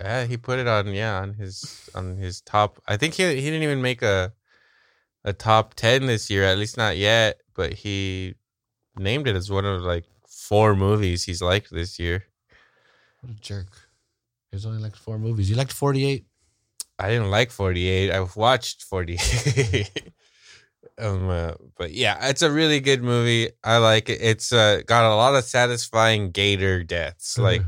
Yeah, 0.00 0.24
he 0.24 0.36
put 0.36 0.58
it 0.58 0.66
on 0.66 0.88
yeah 0.88 1.20
on 1.20 1.34
his 1.34 1.88
on 1.94 2.16
his 2.16 2.40
top. 2.40 2.80
I 2.86 2.96
think 2.96 3.14
he 3.14 3.24
he 3.34 3.50
didn't 3.50 3.62
even 3.62 3.82
make 3.82 4.02
a 4.02 4.32
a 5.24 5.32
top 5.32 5.74
ten 5.74 6.06
this 6.06 6.30
year, 6.30 6.44
at 6.44 6.58
least 6.58 6.76
not 6.76 6.96
yet. 6.96 7.40
But 7.54 7.72
he 7.72 8.34
named 8.96 9.28
it 9.28 9.36
as 9.36 9.50
one 9.50 9.64
of 9.64 9.82
like 9.82 10.04
four 10.26 10.76
movies 10.76 11.24
he's 11.24 11.42
liked 11.42 11.70
this 11.70 11.98
year. 11.98 12.24
What 13.20 13.32
a 13.32 13.40
jerk. 13.40 13.68
He's 14.52 14.66
only 14.66 14.80
liked 14.80 14.96
four 14.96 15.18
movies. 15.18 15.50
You 15.50 15.56
liked 15.56 15.72
48? 15.72 16.24
I 16.98 17.08
didn't 17.08 17.30
like 17.30 17.50
48. 17.50 18.10
I've 18.10 18.36
watched 18.36 18.84
48. 18.84 20.12
um, 20.98 21.28
uh, 21.28 21.52
but 21.76 21.92
yeah, 21.92 22.28
it's 22.28 22.42
a 22.42 22.50
really 22.50 22.80
good 22.80 23.02
movie. 23.02 23.50
I 23.64 23.78
like 23.78 24.08
it. 24.08 24.20
It's 24.22 24.52
uh, 24.52 24.82
got 24.86 25.04
a 25.04 25.14
lot 25.14 25.34
of 25.34 25.44
satisfying 25.44 26.30
gator 26.30 26.84
deaths. 26.84 27.36
Like 27.36 27.62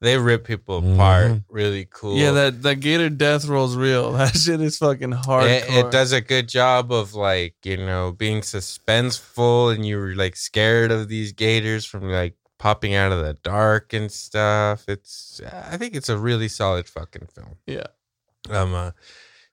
they 0.00 0.16
rip 0.18 0.44
people 0.44 0.78
apart. 0.78 1.26
Mhm. 1.32 1.44
Really 1.50 1.86
cool. 1.90 2.16
Yeah, 2.16 2.30
that 2.32 2.62
that 2.62 2.76
gator 2.76 3.08
death 3.10 3.46
roll's 3.46 3.76
real. 3.76 4.12
That 4.16 4.36
shit 4.36 4.60
is 4.60 4.78
fucking 4.78 5.12
hard. 5.12 5.46
it, 5.50 5.64
it 5.68 5.90
does 5.90 6.12
a 6.12 6.20
good 6.20 6.48
job 6.48 6.90
of 6.92 7.14
like 7.14 7.54
you 7.64 7.76
know 7.76 8.12
being 8.12 8.40
suspenseful 8.42 9.74
and 9.74 9.86
you're 9.86 10.14
like 10.14 10.36
scared 10.36 10.90
of 10.90 11.08
these 11.08 11.32
gators 11.32 11.84
from 11.84 12.10
like 12.10 12.34
popping 12.58 12.94
out 12.94 13.12
of 13.12 13.24
the 13.24 13.34
dark 13.42 13.92
and 13.92 14.10
stuff. 14.12 14.84
It's 14.88 15.40
I 15.70 15.76
think 15.76 15.94
it's 15.94 16.08
a 16.08 16.18
really 16.18 16.48
solid 16.48 16.86
fucking 16.88 17.28
film. 17.34 17.56
Yeah. 17.66 17.86
Um, 18.48 18.74
uh, 18.74 18.90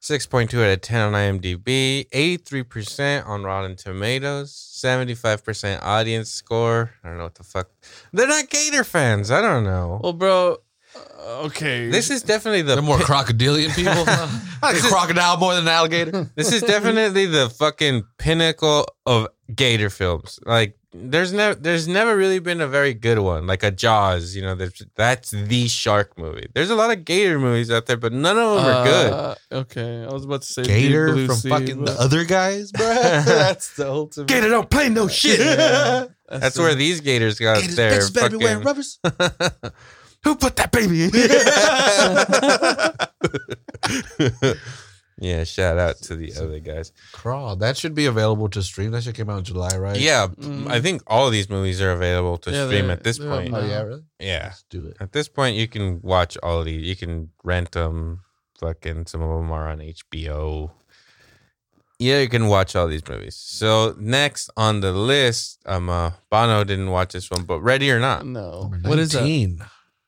six 0.08 0.26
point 0.26 0.50
two 0.50 0.63
out 0.63 0.70
of 0.70 0.82
ten 0.82 1.02
on 1.02 1.13
IMDb, 1.13 2.08
eighty 2.13 2.38
three 2.38 2.63
percent 2.63 3.28
on 3.28 3.43
Rotten 3.43 3.76
Tomatoes, 3.76 4.54
seventy 4.56 5.13
five 5.13 5.43
percent 5.43 5.84
audience 5.84 6.32
score. 6.32 6.91
I 7.04 7.10
don't 7.10 7.17
know 7.17 7.26
what 7.26 7.36
the 7.36 7.43
fuck. 7.43 7.70
They're 8.13 8.28
not 8.28 8.50
Gator 8.50 8.86
fans. 8.86 9.30
I 9.30 9.41
don't 9.41 9.65
know. 9.65 10.00
Well, 10.02 10.13
bro. 10.13 10.58
uh, 10.96 11.41
okay. 11.48 11.89
This 11.89 12.10
is 12.10 12.24
definitely 12.24 12.62
the 12.62 12.76
They're 12.76 12.82
more 12.82 12.98
pi- 12.98 13.04
crocodilian 13.04 13.72
people. 13.76 13.91
I 14.08 14.74
like 14.74 14.78
a 14.78 14.88
crocodile 14.88 15.38
more 15.38 15.54
than 15.54 15.63
an 15.63 15.70
alligator. 15.70 16.30
This 16.36 16.54
is 16.54 16.62
definitely 16.63 17.26
the 17.26 17.50
fucking 17.50 18.04
pinnacle 18.17 18.86
of 19.06 19.28
gator 19.54 19.89
films. 19.89 20.39
Like 20.46 20.78
there's 21.00 21.32
never 21.34 21.56
there's 21.56 21.88
never 21.88 22.16
really 22.18 22.40
been 22.40 22.60
a 22.62 22.68
very 22.68 22.94
good 22.94 23.20
one, 23.20 23.48
like 23.48 23.64
a 23.64 23.72
Jaws. 23.72 24.36
You 24.36 24.42
know, 24.42 24.56
that's 24.96 25.32
the 25.32 25.68
shark 25.68 26.18
movie. 26.18 26.48
There's 26.54 26.70
a 26.70 26.76
lot 26.76 26.92
of 26.92 27.06
gator 27.06 27.40
movies 27.40 27.70
out 27.72 27.86
there, 27.86 27.98
but 27.98 28.14
none 28.14 28.38
of 28.38 28.56
them 28.58 28.66
are 28.66 28.84
good. 28.86 29.14
Uh, 29.14 29.36
Okay, 29.52 30.04
I 30.04 30.12
was 30.12 30.26
about 30.26 30.42
to 30.42 30.48
say 30.54 30.64
Deep 30.64 30.72
Gator 30.90 31.14
Blue 31.14 31.26
from 31.28 31.36
Sea, 31.38 31.50
fucking 31.50 31.86
but 31.86 31.96
the 31.96 32.02
other 32.02 32.24
guys, 32.26 32.72
bro. 32.72 32.86
That's 33.26 33.76
the 33.76 33.88
ultimate. 33.90 34.28
Gator 34.28 34.50
don't 34.50 34.70
play 34.70 34.90
no 34.90 35.08
shit. 35.08 35.40
that's, 35.40 36.12
That's 36.30 36.56
the- 36.56 36.62
where 36.64 36.76
these 36.76 37.00
gators 37.02 37.40
got 37.40 37.60
Gators, 37.62 37.76
their 37.76 37.92
bitches 38.00 38.14
better 38.14 38.38
be 38.38 38.44
wearing 38.44 38.64
rubbers. 38.64 39.00
Who 40.24 40.36
put 40.36 40.56
that 40.58 40.72
baby 40.72 41.06
in? 41.06 41.12
Yeah, 45.20 45.44
shout 45.46 45.78
out 45.80 45.98
to 46.04 46.16
the 46.16 46.34
other 46.36 46.60
guys. 46.60 46.92
Crawl. 47.12 47.56
That 47.56 47.76
should 47.76 47.96
be 47.96 48.06
available 48.06 48.50
to 48.50 48.62
stream. 48.62 48.92
That 48.92 49.02
shit 49.04 49.16
came 49.16 49.30
out 49.30 49.40
in 49.40 49.44
July, 49.46 49.76
right? 49.78 49.98
Yeah, 50.00 50.28
Mm. 50.28 50.68
I 50.70 50.80
think 50.80 51.02
all 51.08 51.26
of 51.26 51.32
these 51.32 51.50
movies 51.50 51.82
are 51.82 51.92
available 51.92 52.38
to 52.40 52.52
Yeah, 52.52 52.68
stream 52.68 52.90
at 52.92 53.04
this 53.04 53.18
point. 53.18 53.54
Oh 53.54 53.66
yeah, 53.66 53.82
really? 53.82 54.04
Yeah. 54.20 54.44
Let's 54.50 54.64
do 54.70 54.86
it. 54.86 54.98
At 55.00 55.14
this 55.14 55.28
point, 55.28 55.56
you 55.58 55.68
can 55.68 56.02
watch 56.04 56.38
all 56.44 56.60
of 56.60 56.66
these. 56.66 56.86
You 56.86 56.96
can 56.96 57.30
rent 57.44 57.72
them. 57.72 58.22
Fucking 58.60 59.06
some 59.08 59.22
of 59.22 59.30
them 59.40 59.52
are 59.52 59.68
on 59.70 59.80
HBO. 59.80 60.72
Yeah, 62.00 62.20
you 62.20 62.30
can 62.30 62.48
watch 62.48 62.76
all 62.76 62.88
these 62.88 63.08
movies. 63.08 63.36
So 63.36 63.96
next 64.00 64.52
on 64.56 64.82
the 64.82 64.92
list, 64.92 65.60
um, 65.66 65.90
uh, 65.90 66.12
Banno 66.32 66.64
didn't 66.66 66.92
watch 66.92 67.14
this 67.14 67.32
one, 67.32 67.44
but 67.46 67.60
Ready 67.62 67.90
or 67.92 68.00
Not. 68.00 68.24
No. 68.26 68.68
Number 68.70 68.90
What 68.90 69.00
is 69.00 69.12
that? 69.14 69.24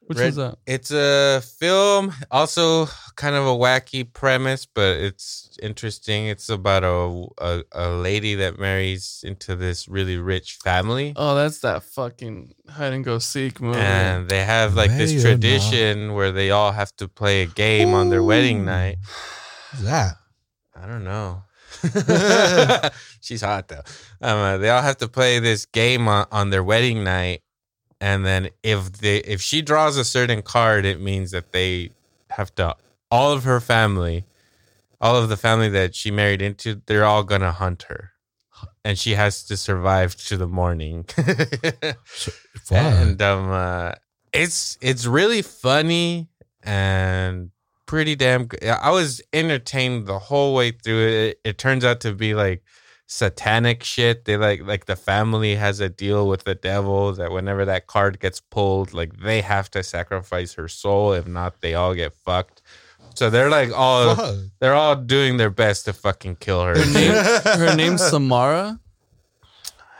19. 0.10 0.16
Which 0.16 0.18
Red- 0.18 0.24
one's 0.26 0.36
that? 0.36 0.58
It's 0.66 0.92
a 0.92 1.42
film, 1.60 2.14
also 2.32 2.88
kind 3.16 3.36
of 3.36 3.46
a 3.46 3.50
wacky 3.56 4.12
premise, 4.12 4.66
but 4.66 4.98
it's 4.98 5.58
interesting. 5.62 6.28
It's 6.28 6.50
about 6.50 6.84
a 6.84 7.28
a, 7.38 7.64
a 7.72 7.90
lady 7.92 8.36
that 8.36 8.60
marries 8.60 9.24
into 9.26 9.56
this 9.56 9.88
really 9.88 10.18
rich 10.18 10.58
family. 10.64 11.14
Oh, 11.16 11.36
that's 11.36 11.60
that 11.60 11.84
fucking 11.84 12.54
hide 12.70 12.94
and 12.94 13.04
go 13.06 13.20
seek 13.20 13.62
movie. 13.62 13.80
and 13.80 14.28
they 14.28 14.44
have 14.44 14.76
like 14.76 14.92
this 14.92 15.12
Ready 15.12 15.16
or 15.16 15.32
not. 15.32 15.42
tradition 15.42 16.14
where 16.14 16.32
they 16.32 16.52
all 16.52 16.72
have 16.72 16.96
to 16.98 17.08
play 17.08 17.44
a 17.44 17.46
game 17.46 17.94
on 17.94 18.10
their 18.10 18.24
wedding 18.24 18.66
night. 18.66 18.98
Who's 19.72 19.84
that? 19.84 20.16
I 20.76 20.88
don't 20.88 21.04
know. 21.04 21.44
She's 23.22 23.42
hot 23.42 23.68
though. 23.68 23.84
Um, 24.22 24.38
uh, 24.40 24.58
they 24.58 24.70
all 24.70 24.82
have 24.82 24.98
to 24.98 25.08
play 25.08 25.40
this 25.40 25.66
game 25.66 26.08
on, 26.08 26.26
on 26.32 26.50
their 26.50 26.64
wedding 26.64 27.04
night, 27.04 27.42
and 28.02 28.26
then 28.26 28.50
if 28.64 28.94
they 28.94 29.18
if 29.18 29.42
she 29.42 29.62
draws 29.62 29.98
a 29.98 30.06
certain 30.06 30.42
card, 30.42 30.86
it 30.86 31.02
means 31.02 31.32
that 31.32 31.52
they 31.52 31.92
have 32.32 32.54
to 32.56 32.76
all 33.12 33.32
of 33.32 33.44
her 33.44 33.60
family, 33.60 34.26
all 35.02 35.16
of 35.16 35.30
the 35.30 35.38
family 35.38 35.70
that 35.70 35.96
she 35.96 36.12
married 36.12 36.42
into, 36.42 36.82
they're 36.86 37.06
all 37.06 37.24
gonna 37.24 37.52
hunt 37.52 37.84
her, 37.84 38.12
and 38.86 38.98
she 38.98 39.16
has 39.16 39.44
to 39.46 39.58
survive 39.58 40.16
to 40.16 40.38
the 40.38 40.48
morning. 40.48 41.06
and 42.72 43.22
um, 43.22 43.52
uh, 43.52 43.94
it's 44.32 44.78
it's 44.82 45.06
really 45.06 45.42
funny 45.42 46.30
and 46.64 47.52
pretty 47.86 48.16
damn 48.16 48.46
good. 48.46 48.64
I 48.64 48.92
was 48.92 49.22
entertained 49.34 50.06
the 50.06 50.20
whole 50.20 50.54
way 50.54 50.72
through 50.72 51.08
it. 51.08 51.14
it. 51.14 51.40
It 51.44 51.58
turns 51.58 51.84
out 51.84 52.02
to 52.02 52.14
be 52.14 52.34
like 52.36 52.64
satanic 53.10 53.84
shit. 53.84 54.24
They 54.26 54.38
like 54.38 54.62
like 54.62 54.86
the 54.86 54.96
family 54.96 55.56
has 55.56 55.80
a 55.82 55.90
deal 55.90 56.28
with 56.28 56.44
the 56.46 56.56
devil 56.56 57.12
that 57.14 57.32
whenever 57.32 57.66
that 57.66 57.88
card 57.88 58.20
gets 58.20 58.40
pulled, 58.40 58.94
like 58.94 59.18
they 59.20 59.42
have 59.42 59.70
to 59.72 59.84
sacrifice 59.84 60.54
her 60.54 60.68
soul. 60.70 61.14
If 61.14 61.28
not, 61.28 61.60
they 61.62 61.74
all 61.74 61.94
get 61.96 62.14
fucked. 62.14 62.62
So 63.16 63.30
they're 63.30 63.50
like 63.50 63.72
all 63.76 64.16
Fuck. 64.16 64.36
they're 64.60 64.76
all 64.76 64.96
doing 64.96 65.38
their 65.38 65.50
best 65.50 65.86
to 65.86 65.94
fucking 65.94 66.38
kill 66.38 66.64
her. 66.64 66.78
her, 66.80 66.94
name, 66.94 67.60
her 67.60 67.76
name's 67.76 68.02
Samara, 68.08 68.80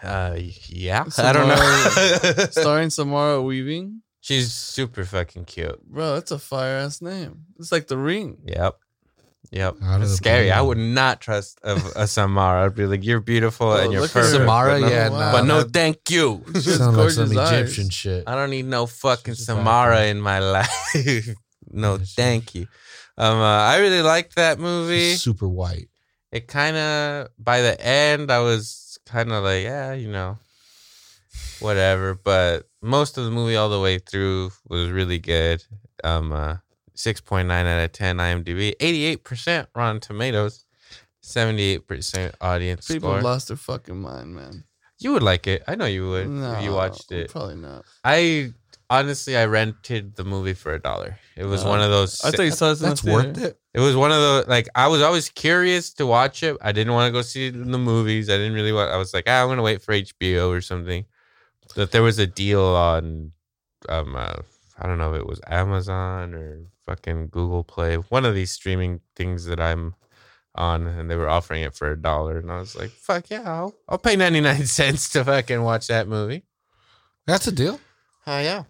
Uh, 0.02 0.38
yeah, 0.68 1.04
I 1.18 1.34
don't 1.34 1.48
know. 1.50 2.46
starring 2.52 2.90
Samara 2.92 3.42
Weaving. 3.42 4.02
She's 4.22 4.54
super 4.54 5.04
fucking 5.04 5.46
cute. 5.46 5.84
Bro, 5.84 6.14
that's 6.16 6.32
a 6.32 6.40
fire 6.40 6.78
ass 6.78 7.02
name. 7.02 7.46
It's 7.58 7.72
like 7.72 7.88
the 7.88 7.98
ring. 7.98 8.38
Yep. 8.46 8.78
Yep. 9.52 9.78
Out 9.82 9.96
of 9.96 10.02
It's 10.04 10.12
the 10.12 10.18
scary. 10.18 10.52
I 10.52 10.62
would 10.62 10.78
not 10.78 11.22
trust 11.22 11.60
a, 11.64 11.76
a 11.96 12.08
Samara. 12.08 12.66
I'd 12.66 12.76
be 12.76 12.86
like, 12.86 13.04
you're 13.04 13.20
beautiful 13.20 13.68
Oh, 13.68 13.78
and 13.78 13.92
you're 13.92 14.02
look 14.02 14.12
at 14.12 14.14
perfect. 14.14 14.34
Samara, 14.38 14.74
but 14.74 14.82
no, 14.82 14.88
yeah, 14.90 15.10
wow. 15.10 15.32
but 15.32 15.44
no, 15.46 15.64
that- 15.64 15.74
thank 15.74 16.10
you. 16.12 16.44
She 16.62 16.70
has 16.70 16.80
like 16.80 16.80
some 16.80 16.96
gorgeous 16.96 17.38
eyes. 17.38 17.62
Egyptian 17.62 17.90
shit. 17.90 18.24
I 18.28 18.36
don't 18.36 18.52
need 18.52 18.66
no 18.66 18.86
fucking 18.86 19.34
She's 19.34 19.50
a 19.50 19.54
bad 19.56 19.60
Samara 19.60 20.04
in 20.06 20.22
my 20.22 20.40
life. 20.58 21.30
no, 21.72 21.96
Yeah, 21.96 22.04
thank 22.16 22.54
you. 22.54 22.68
Um, 23.18 23.38
uh, 23.40 23.64
I 23.64 23.78
really 23.80 24.02
liked 24.04 24.36
that 24.36 24.60
movie. 24.60 25.12
She's 25.12 25.24
super 25.24 25.48
white. 25.50 25.90
It 26.32 26.48
kind 26.48 26.78
of 26.78 27.30
by 27.40 27.62
the 27.62 27.80
end, 27.84 28.32
I 28.32 28.40
was 28.40 29.00
kind 29.08 29.32
of 29.32 29.44
like, 29.44 29.64
yeah, 29.64 29.94
you 29.94 30.12
know, 30.12 30.38
whatever. 31.60 32.14
But 32.14 32.68
most 32.82 33.18
of 33.18 33.26
the 33.26 33.32
movie, 33.32 33.56
all 33.56 33.70
the 33.70 33.80
way 33.80 34.00
through, 34.00 34.52
was 34.68 34.90
really 34.90 35.20
good. 35.20 35.64
Um, 36.04 36.32
uh, 36.32 36.58
six 37.00 37.22
point 37.22 37.48
nine 37.48 37.66
out 37.66 37.84
of 37.84 37.92
ten 37.94 38.18
IMDb, 38.18 38.74
eighty 38.82 39.06
eight 39.06 39.24
percent 39.24 39.70
Rotten 39.74 40.00
Tomatoes, 40.02 40.66
seventy 41.22 41.64
eight 41.64 41.88
percent 41.88 42.36
audience 42.42 42.88
People 42.88 43.10
score. 43.10 43.16
have 43.16 43.24
lost 43.24 43.48
their 43.48 43.58
fucking 43.58 44.00
mind, 44.02 44.36
man. 44.36 44.64
you 45.00 45.14
would 45.14 45.24
like 45.24 45.48
it. 45.48 45.64
I 45.68 45.76
know 45.76 45.86
you 45.86 46.10
would 46.10 46.28
No, 46.30 46.54
if 46.54 46.64
you 46.64 46.74
watched 46.74 47.12
it. 47.12 47.32
Probably 47.32 47.56
not. 47.56 47.86
I 48.04 48.54
honestly, 48.90 49.38
I 49.38 49.46
rented 49.46 50.16
the 50.16 50.24
movie 50.26 50.54
for 50.56 50.74
a 50.74 50.80
dollar. 50.80 51.18
It 51.38 51.46
was 51.46 51.64
Oh. 51.64 51.70
one 51.70 51.80
of 51.82 51.90
those. 51.90 52.20
I 52.26 52.32
thought 52.32 52.44
you 52.44 52.52
saw 52.52 52.70
this 52.70 52.80
That's 52.80 53.02
the 53.02 53.12
worth 53.14 53.38
it. 53.38 53.58
It 53.74 53.80
was 53.80 53.96
one 53.96 54.12
of 54.12 54.18
the 54.20 54.46
like 54.50 54.68
I 54.76 54.88
was 54.88 55.02
always 55.02 55.30
curious 55.30 55.94
to 55.94 56.06
watch 56.06 56.44
it. 56.44 56.58
I 56.62 56.72
didn't 56.74 56.94
want 56.94 57.08
to 57.08 57.14
go 57.18 57.22
see 57.22 57.48
it 57.48 57.56
in 57.56 57.72
the 57.72 57.78
movies. 57.78 58.30
I 58.30 58.36
didn't 58.38 58.54
really 58.54 58.74
want. 58.74 58.92
I 58.92 58.98
was 58.98 59.14
like, 59.14 59.24
ah, 59.28 59.42
I'm 59.44 59.48
gonna 59.48 59.62
wait 59.62 59.82
for 59.82 59.94
HBO 59.94 60.50
or 60.50 60.60
something. 60.62 61.06
That 61.76 61.92
there 61.92 62.02
was 62.04 62.18
a 62.18 62.26
deal 62.26 62.64
on, 62.64 63.32
um, 63.88 64.16
uh, 64.16 64.38
I 64.80 64.88
don't 64.88 64.98
know 64.98 65.14
if 65.14 65.22
it 65.22 65.28
was 65.28 65.40
Amazon 65.48 66.34
or 66.34 66.62
fucking 66.90 67.28
Google 67.28 67.64
Play, 67.64 67.96
one 67.96 68.26
of 68.26 68.34
these 68.34 68.52
streaming 68.52 69.02
things 69.16 69.46
that 69.46 69.60
I'm 69.60 69.94
on, 70.56 70.88
and 70.88 71.10
they 71.10 71.16
were 71.16 71.30
offering 71.30 71.62
it 71.62 71.76
for 71.76 71.92
a 71.92 72.02
dollar, 72.02 72.40
and 72.40 72.52
I 72.52 72.60
was 72.60 72.76
like, 72.76 72.90
fuck 72.90 73.30
yeah, 73.30 73.44
I'll, 73.46 73.76
I'll 73.88 74.00
pay 74.00 74.16
ninety 74.16 74.42
nine 74.42 74.66
cents 74.80 75.10
to 75.10 75.24
fucking 75.24 75.62
watch 75.62 75.88
that 75.88 76.08
movie. 76.08 76.44
That's 77.28 77.48
a 77.48 77.52
deal. 77.52 77.80
Oh 78.26 78.40
yeah. 78.40 78.64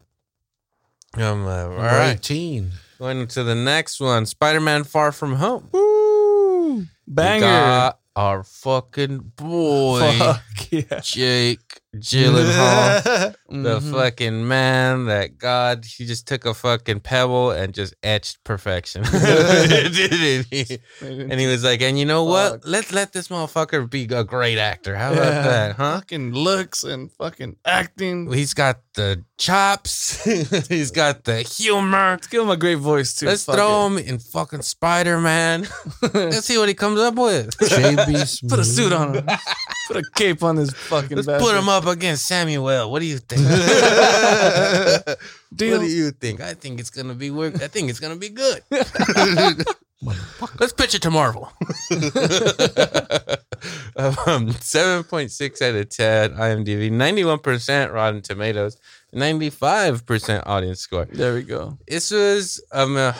Um. 1.15 1.45
Uh, 1.47 1.63
all 1.63 1.69
Number 1.69 1.81
right. 1.83 2.11
18. 2.11 2.71
Going 2.99 3.27
to 3.27 3.43
the 3.43 3.55
next 3.55 4.01
one, 4.01 4.25
Spider 4.25 4.59
Man: 4.59 4.83
Far 4.83 5.11
From 5.13 5.35
Home. 5.35 5.69
Woo! 5.71 6.75
We 6.79 6.87
Banger. 7.07 7.41
got 7.45 7.99
our 8.15 8.43
fucking 8.43 9.31
boy 9.37 10.11
Fuck 10.19 10.43
yeah. 10.71 10.99
Jake 11.01 11.78
Gyllenhaal, 11.95 13.03
the 13.49 13.79
Mhm. 13.79 13.91
fucking 13.91 14.47
man 14.47 15.05
that 15.05 15.37
God 15.39 15.85
he 15.85 16.05
just 16.05 16.27
took 16.27 16.45
a 16.45 16.53
fucking 16.53 16.99
pebble 16.99 17.49
and 17.51 17.73
just 17.73 17.95
etched 18.03 18.43
perfection. 18.43 19.01
Didn't 19.03 20.45
he? 20.51 20.79
and 21.01 21.39
he 21.39 21.47
was 21.47 21.63
like, 21.63 21.81
and 21.81 21.97
you 21.97 22.05
know 22.05 22.23
what? 22.25 22.51
Fuck. 22.51 22.61
Let's 22.65 22.91
let 22.93 23.11
this 23.13 23.29
motherfucker 23.29 23.89
be 23.89 24.03
a 24.11 24.23
great 24.23 24.59
actor. 24.59 24.95
How 24.95 25.13
about 25.13 25.33
Yeah. 25.33 25.41
that, 25.43 25.75
huh? 25.77 25.95
Fucking 25.95 26.33
looks 26.33 26.83
and 26.83 27.11
fucking 27.13 27.55
acting. 27.65 28.31
He's 28.31 28.53
got 28.53 28.81
the 28.93 29.23
chops. 29.39 30.23
He's 30.67 30.91
got 30.91 31.23
the 31.23 31.37
humor. 31.41 32.11
Let's 32.11 32.27
give 32.27 32.43
him 32.43 32.49
a 32.49 32.57
great 32.57 32.75
voice 32.77 33.15
too. 33.15 33.25
Let's 33.25 33.45
Fuck 33.45 33.55
throw 33.55 33.85
it. 33.85 33.87
him 33.87 33.97
in 33.97 34.19
fucking 34.19 34.61
Spider 34.61 35.19
Man. 35.19 35.67
Let's 36.13 36.45
see 36.45 36.57
what 36.59 36.67
he 36.67 36.75
comes 36.75 36.99
up 36.99 37.15
with. 37.15 37.57
JB 37.57 38.47
Put 38.47 38.59
a 38.59 38.63
suit 38.65 38.93
on 38.93 39.15
him. 39.15 39.27
Put 39.87 39.97
a 39.97 40.03
cape 40.15 40.43
on 40.43 40.57
his 40.57 40.71
fucking. 40.71 41.15
Let's 41.17 41.25
bastard. 41.27 41.47
put 41.47 41.57
him 41.57 41.67
up 41.69 41.78
against 41.87 42.25
Samuel. 42.27 42.89
What 42.91 42.99
do 42.99 43.05
you 43.05 43.17
think? 43.19 43.41
Deal. 45.55 45.77
What 45.79 45.85
do 45.85 45.91
you 45.91 46.11
think? 46.11 46.41
I 46.41 46.53
think 46.53 46.79
it's 46.79 46.89
gonna 46.91 47.13
be 47.15 47.31
work. 47.31 47.61
I 47.61 47.67
think 47.67 47.89
it's 47.89 47.99
gonna 47.99 48.15
be 48.15 48.29
good. 48.29 48.63
Let's 50.59 50.71
pitch 50.73 50.95
it 50.95 51.01
to 51.01 51.11
Marvel. 51.11 51.51
um, 53.95 54.51
seven 54.53 55.03
point 55.03 55.31
six 55.31 55.61
out 55.61 55.75
of 55.75 55.89
ten 55.89 56.31
IMDb, 56.35 56.91
ninety 56.91 57.23
one 57.25 57.39
percent 57.39 57.91
Rotten 57.91 58.21
Tomatoes, 58.21 58.77
ninety 59.11 59.49
five 59.49 60.05
percent 60.05 60.45
audience 60.47 60.79
score. 60.79 61.05
There 61.05 61.33
we 61.33 61.43
go. 61.43 61.77
This 61.87 62.11
was 62.11 62.61
um 62.71 62.95
uh, 62.95 63.13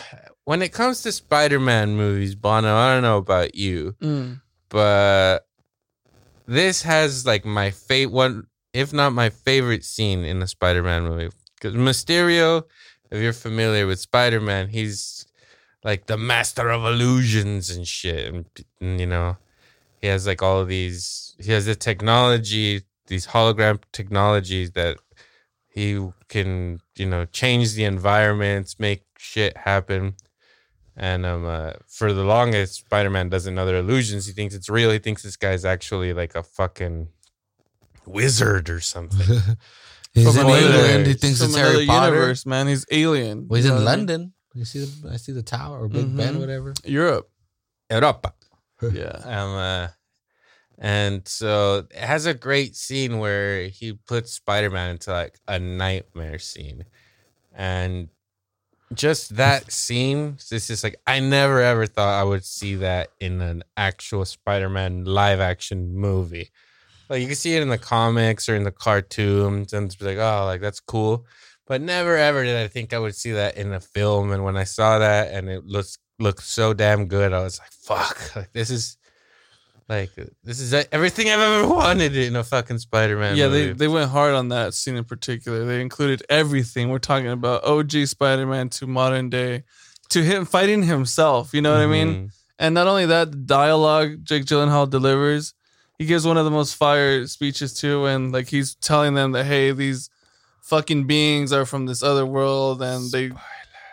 when 0.44 0.62
it 0.62 0.72
comes 0.72 1.02
to 1.02 1.12
Spider 1.12 1.60
Man 1.60 1.96
movies, 1.96 2.34
Banno. 2.34 2.74
I 2.74 2.94
don't 2.94 3.02
know 3.02 3.18
about 3.18 3.54
you, 3.54 3.94
Mm. 4.00 4.40
but 4.70 5.46
this 6.50 6.82
has 6.82 7.24
like 7.24 7.44
my 7.44 7.70
favorite 7.70 8.12
one, 8.12 8.46
if 8.72 8.92
not 8.92 9.12
my 9.12 9.30
favorite 9.30 9.84
scene 9.84 10.24
in 10.24 10.40
the 10.40 10.48
Spider-Man 10.48 11.04
movie. 11.04 11.30
Because 11.54 11.76
Mysterio, 11.76 12.64
if 13.10 13.22
you're 13.22 13.32
familiar 13.32 13.86
with 13.86 14.00
Spider-Man, 14.00 14.68
he's 14.68 15.26
like 15.84 16.06
the 16.06 16.16
master 16.16 16.68
of 16.68 16.84
illusions 16.84 17.70
and 17.70 17.86
shit, 17.86 18.34
and, 18.34 18.46
and, 18.80 19.00
you 19.00 19.06
know, 19.06 19.36
he 20.00 20.08
has 20.08 20.26
like 20.26 20.42
all 20.42 20.60
of 20.60 20.68
these. 20.68 21.36
He 21.38 21.52
has 21.52 21.66
the 21.66 21.76
technology, 21.76 22.82
these 23.06 23.28
hologram 23.28 23.80
technologies 23.92 24.72
that 24.72 24.98
he 25.68 26.04
can, 26.28 26.80
you 26.96 27.06
know, 27.06 27.26
change 27.26 27.74
the 27.74 27.84
environments, 27.84 28.80
make 28.80 29.04
shit 29.16 29.56
happen. 29.56 30.16
And 31.02 31.24
um, 31.24 31.46
uh, 31.46 31.72
for 31.88 32.12
the 32.12 32.24
longest, 32.24 32.74
Spider 32.74 33.08
Man 33.08 33.30
doesn't 33.30 33.54
know 33.54 33.64
their 33.64 33.78
illusions. 33.78 34.26
He 34.26 34.32
thinks 34.34 34.54
it's 34.54 34.68
real. 34.68 34.90
He 34.90 34.98
thinks 34.98 35.22
this 35.22 35.36
guy's 35.38 35.64
actually 35.64 36.12
like 36.12 36.34
a 36.34 36.42
fucking 36.42 37.08
wizard 38.06 38.68
or 38.68 38.80
something. 38.80 39.26
He's 40.12 40.26
in 40.26 40.32
Spoilers. 40.42 40.64
England. 40.74 41.06
He 41.06 41.14
thinks 41.14 41.40
it's 41.40 41.54
Harry 41.56 41.86
Potter. 41.86 42.14
universe, 42.14 42.44
man. 42.44 42.66
He's 42.66 42.84
alien. 42.90 43.46
Well, 43.48 43.56
he's 43.56 43.64
in 43.66 43.72
what 43.72 43.82
I? 43.82 43.84
London. 43.84 44.34
You 44.54 44.64
see, 44.66 44.84
the, 44.84 45.10
I 45.12 45.16
see 45.16 45.32
the 45.32 45.42
tower 45.42 45.80
or 45.84 45.88
Big 45.88 46.14
Ben, 46.16 46.34
Mhm. 46.34 46.40
whatever. 46.40 46.74
Europe. 46.84 47.30
Europa. 47.90 48.34
Yeah. 48.92 49.20
Um, 49.24 49.54
uh, 49.56 49.88
and 50.78 51.28
so 51.28 51.86
it 51.90 51.96
has 51.96 52.24
a 52.26 52.32
great 52.34 52.74
scene 52.76 53.18
where 53.18 53.68
he 53.68 53.92
puts 53.92 54.32
Spider 54.32 54.70
Man 54.70 54.90
into 54.92 55.12
like 55.12 55.38
a 55.46 55.58
nightmare 55.58 56.38
scene. 56.38 56.84
And 57.54 58.08
just 58.94 59.36
that 59.36 59.70
scene, 59.70 60.36
it's 60.50 60.66
just 60.66 60.82
like, 60.82 61.00
I 61.06 61.20
never 61.20 61.60
ever 61.60 61.86
thought 61.86 62.20
I 62.20 62.24
would 62.24 62.44
see 62.44 62.76
that 62.76 63.10
in 63.20 63.40
an 63.40 63.62
actual 63.76 64.24
Spider 64.24 64.68
Man 64.68 65.04
live 65.04 65.40
action 65.40 65.94
movie. 65.94 66.50
Like 67.08 67.20
you 67.20 67.26
can 67.26 67.36
see 67.36 67.56
it 67.56 67.62
in 67.62 67.68
the 67.68 67.78
comics 67.78 68.48
or 68.48 68.56
in 68.56 68.64
the 68.64 68.70
cartoons 68.70 69.72
and 69.72 69.86
it's 69.86 70.00
like, 70.00 70.18
oh, 70.18 70.44
like 70.44 70.60
that's 70.60 70.80
cool. 70.80 71.26
But 71.66 71.80
never 71.80 72.16
ever 72.16 72.44
did 72.44 72.56
I 72.56 72.68
think 72.68 72.92
I 72.92 72.98
would 72.98 73.14
see 73.14 73.32
that 73.32 73.56
in 73.56 73.72
a 73.72 73.80
film. 73.80 74.32
And 74.32 74.44
when 74.44 74.56
I 74.56 74.64
saw 74.64 74.98
that 74.98 75.32
and 75.32 75.48
it 75.48 75.64
looks 75.64 75.98
looked 76.18 76.42
so 76.42 76.74
damn 76.74 77.06
good, 77.06 77.32
I 77.32 77.42
was 77.42 77.58
like, 77.58 77.72
fuck, 77.72 78.36
like 78.36 78.52
this 78.52 78.70
is 78.70 78.96
like 79.90 80.10
this 80.44 80.60
is 80.60 80.72
everything 80.92 81.28
I've 81.28 81.40
ever 81.40 81.68
wanted 81.74 82.16
in 82.16 82.36
a 82.36 82.44
fucking 82.44 82.78
Spider-Man. 82.78 83.36
yeah, 83.36 83.48
movie. 83.48 83.66
they, 83.66 83.72
they 83.72 83.88
went 83.88 84.10
hard 84.10 84.34
on 84.34 84.48
that 84.48 84.72
scene 84.72 84.96
in 84.96 85.04
particular. 85.04 85.64
They 85.64 85.80
included 85.80 86.22
everything. 86.30 86.88
We're 86.90 86.98
talking 87.00 87.28
about 87.30 87.64
OG 87.64 88.06
Spider 88.06 88.46
Man 88.46 88.68
to 88.70 88.86
modern 88.86 89.28
day, 89.30 89.64
to 90.10 90.22
him 90.22 90.44
fighting 90.46 90.84
himself. 90.84 91.52
You 91.52 91.60
know 91.62 91.72
what 91.72 91.80
I 91.82 91.86
mean? 91.86 92.08
Mhm. 92.14 92.30
And 92.58 92.74
not 92.74 92.86
only 92.86 93.06
that, 93.06 93.32
the 93.32 93.38
dialogue 93.38 94.24
Jake 94.24 94.44
Gyllenhaal 94.44 94.88
delivers. 94.88 95.54
He 95.98 96.06
gives 96.06 96.26
one 96.26 96.36
of 96.38 96.44
the 96.44 96.50
most 96.50 96.76
fire 96.76 97.26
speeches 97.26 97.74
too, 97.74 98.06
and 98.06 98.32
like 98.32 98.48
he's 98.48 98.74
telling 98.76 99.14
them 99.14 99.32
that 99.32 99.44
hey, 99.44 99.72
these 99.72 100.08
fucking 100.62 101.06
beings 101.06 101.52
are 101.52 101.66
from 101.66 101.86
this 101.86 102.02
other 102.02 102.24
world, 102.24 102.80
and 102.80 103.10
they 103.10 103.32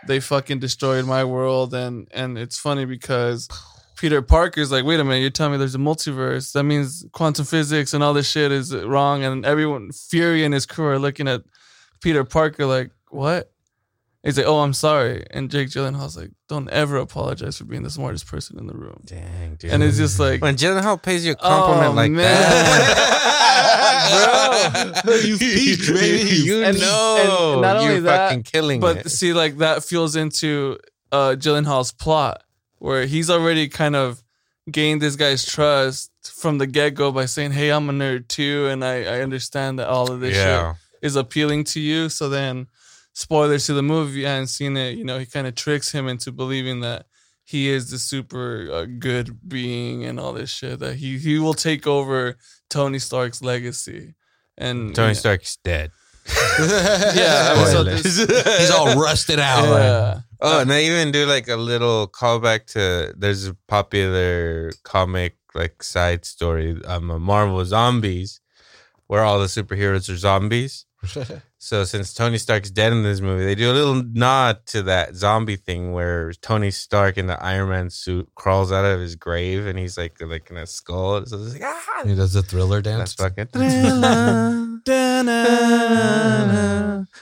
they 0.08 0.20
fucking 0.20 0.60
destroyed 0.60 1.06
my 1.06 1.24
world, 1.24 1.74
and 1.74 2.08
and 2.12 2.38
it's 2.38 2.58
funny 2.60 2.86
because 2.86 3.48
Peter 3.98 4.22
Parker's 4.22 4.72
like, 4.72 4.86
wait 4.86 5.00
a 5.00 5.04
minute, 5.04 5.22
you're 5.22 5.30
telling 5.32 5.54
me 5.54 5.58
there's 5.58 5.76
a 5.76 5.80
multiverse? 5.80 6.52
That 6.54 6.64
means 6.64 7.06
quantum 7.14 7.46
physics 7.46 7.94
and 7.94 8.04
all 8.04 8.14
this 8.14 8.30
shit 8.30 8.52
is 8.52 8.74
wrong, 8.76 9.24
and 9.24 9.46
everyone, 9.46 9.92
Fury 9.92 10.44
and 10.46 10.54
his 10.54 10.66
crew 10.66 10.86
are 10.88 11.00
looking 11.00 11.28
at 11.28 11.42
Peter 12.02 12.24
Parker 12.24 12.66
like, 12.66 12.92
what? 13.10 13.52
He's 14.24 14.38
like, 14.38 14.48
oh, 14.48 14.60
I'm 14.60 14.74
sorry, 14.74 15.26
and 15.32 15.50
Jake 15.50 15.70
Gyllenhaal's 15.70 16.18
like, 16.18 16.32
don't 16.50 16.70
ever 16.70 16.98
apologize 16.98 17.58
for 17.58 17.64
being 17.64 17.84
the 17.84 17.90
smartest 17.90 18.28
person 18.28 18.60
in 18.60 18.68
the 18.68 18.74
room. 18.74 19.02
Dang, 19.06 19.56
dude. 19.56 19.72
And 19.72 19.82
it's 19.82 19.98
just 19.98 20.20
like, 20.20 20.42
when 20.42 20.56
Gyllenhaal 20.58 21.02
pays 21.02 21.26
you 21.26 21.32
a 21.34 21.36
compliment 21.36 21.92
Oh, 21.92 21.94
like 21.94 22.14
that, 22.16 23.14
Bro. 25.06 25.16
you 25.16 25.38
peach, 25.38 25.88
baby. 25.94 26.36
You 26.36 26.64
And- 26.64 26.80
know, 26.80 27.52
and 27.54 27.62
not 27.62 27.78
only 27.78 27.94
you're 27.94 28.02
that, 28.02 28.30
fucking 28.30 28.44
killing 28.44 28.80
but 28.80 28.98
it. 29.06 29.10
see, 29.10 29.34
like 29.34 29.58
that 29.58 29.84
feels 29.84 30.16
into 30.16 30.78
uh 31.12 31.36
Gyllenhaal's 31.38 31.92
plot, 31.94 32.44
where 32.80 33.06
he's 33.06 33.30
already 33.30 33.68
kind 33.68 33.96
of 33.96 34.24
gained 34.70 35.02
this 35.02 35.16
guy's 35.16 35.46
trust 35.46 36.12
from 36.24 36.58
the 36.58 36.68
get 36.68 36.94
go 36.94 37.12
by 37.12 37.26
saying, 37.26 37.52
"Hey, 37.52 37.70
I'm 37.70 37.90
a 37.90 37.94
nerd 37.94 38.28
too, 38.28 38.68
and 38.68 38.84
I, 38.84 39.04
I 39.04 39.22
understand 39.22 39.80
that 39.80 39.88
all 39.88 40.12
of 40.12 40.20
this 40.20 40.36
yeah, 40.36 40.74
shit 40.74 40.82
is 41.02 41.16
appealing 41.16 41.64
to 41.66 41.80
you." 41.80 42.10
So 42.10 42.30
then, 42.30 42.68
spoilers 43.14 43.66
to 43.68 43.74
the 43.74 43.84
movie, 43.84 44.26
I 44.28 44.32
haven't 44.32 44.48
seen 44.48 44.78
it. 44.78 44.98
You 44.98 45.06
know, 45.06 45.20
he 45.20 45.26
kind 45.26 45.48
of 45.48 45.56
tricks 45.56 45.92
him 45.92 46.08
into 46.08 46.32
believing 46.32 46.82
that 46.82 47.06
he 47.44 47.70
is 47.70 47.90
the 47.92 47.98
super 47.98 48.70
uh, 48.72 48.86
good 48.86 49.48
being 49.48 50.04
and 50.04 50.20
all 50.20 50.34
this 50.34 50.50
shit. 50.50 50.80
That 50.80 50.96
he 50.96 51.18
he 51.18 51.40
will 51.40 51.54
take 51.54 51.88
over 51.88 52.38
Tony 52.70 53.00
Stark's 53.00 53.42
legacy. 53.42 54.16
And 54.58 54.96
Tony 54.96 55.10
yeah. 55.10 55.14
Stark's 55.14 55.58
dead. 55.64 55.92
Yeah, 56.60 57.54
I 57.54 57.56
mean, 57.56 57.68
so 57.68 57.84
this- 57.84 58.18
He's 58.60 58.72
all 58.72 59.00
rusted 59.00 59.40
out. 59.40 59.64
Yeah. 59.66 60.20
Oh, 60.40 60.62
and 60.62 60.70
they 60.70 60.88
even 60.88 61.12
do 61.12 61.26
like 61.26 61.48
a 61.48 61.56
little 61.56 62.08
callback 62.08 62.68
to 62.74 63.14
there's 63.18 63.48
a 63.48 63.56
popular 63.68 64.72
comic 64.84 65.36
like 65.56 65.82
side 65.82 66.26
story, 66.26 66.80
um, 66.86 67.08
Marvel 67.22 67.64
Zombies, 67.66 68.40
where 69.08 69.24
all 69.24 69.40
the 69.40 69.48
superheroes 69.48 70.10
are 70.10 70.18
zombies. 70.18 70.86
So 71.60 71.86
since 71.86 72.14
Tony 72.14 72.38
Stark's 72.38 72.70
dead 72.70 72.94
in 72.94 73.02
this 73.02 73.20
movie, 73.20 73.44
they 73.44 73.56
do 73.56 73.72
a 73.72 73.74
little 73.74 74.04
nod 74.04 74.64
to 74.68 74.84
that 74.84 75.16
zombie 75.16 75.56
thing 75.56 75.92
where 75.92 76.32
Tony 76.34 76.70
Stark 76.70 77.18
in 77.18 77.26
the 77.26 77.44
Iron 77.44 77.70
Man 77.70 77.90
suit 77.90 78.30
crawls 78.36 78.72
out 78.72 78.86
of 78.86 79.00
his 79.00 79.16
grave 79.16 79.66
and 79.66 79.78
he's 79.78 79.98
like 79.98 80.22
like 80.22 80.52
in 80.52 80.58
a 80.58 80.68
skull. 80.68 81.26
So 81.26 81.42
it's 81.42 81.54
like 81.54 81.64
ah, 81.66 82.04
he 82.06 82.14
does 82.14 82.34
the 82.34 82.44
thriller 82.44 82.84
that's 82.84 83.16
dance. 83.16 83.18
fucking. 83.36 83.48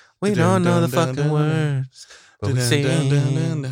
we 0.21 0.36
don't 0.36 0.63
know 0.63 0.82
the 0.82 0.89
fucking 0.89 1.32
words, 1.32 2.06
but 2.41 2.54
we 2.54 2.60
sing. 2.60 3.65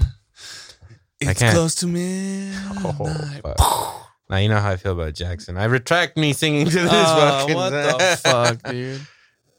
It's 1.19 1.39
can't. 1.39 1.53
close 1.55 1.75
to 1.75 1.87
me. 1.87 2.51
Oh, 2.83 3.39
fuck. 3.43 4.09
Now 4.29 4.37
you 4.37 4.49
know 4.49 4.59
how 4.59 4.71
I 4.71 4.77
feel 4.77 4.93
about 4.93 5.13
Jackson. 5.13 5.57
I 5.57 5.65
retract 5.65 6.17
me 6.17 6.33
singing 6.33 6.65
to 6.65 6.71
this 6.71 6.89
Oh, 6.91 7.39
fucking. 7.39 7.55
what 7.55 7.69
the 7.69 8.19
fuck, 8.23 8.63
dude? 8.71 9.01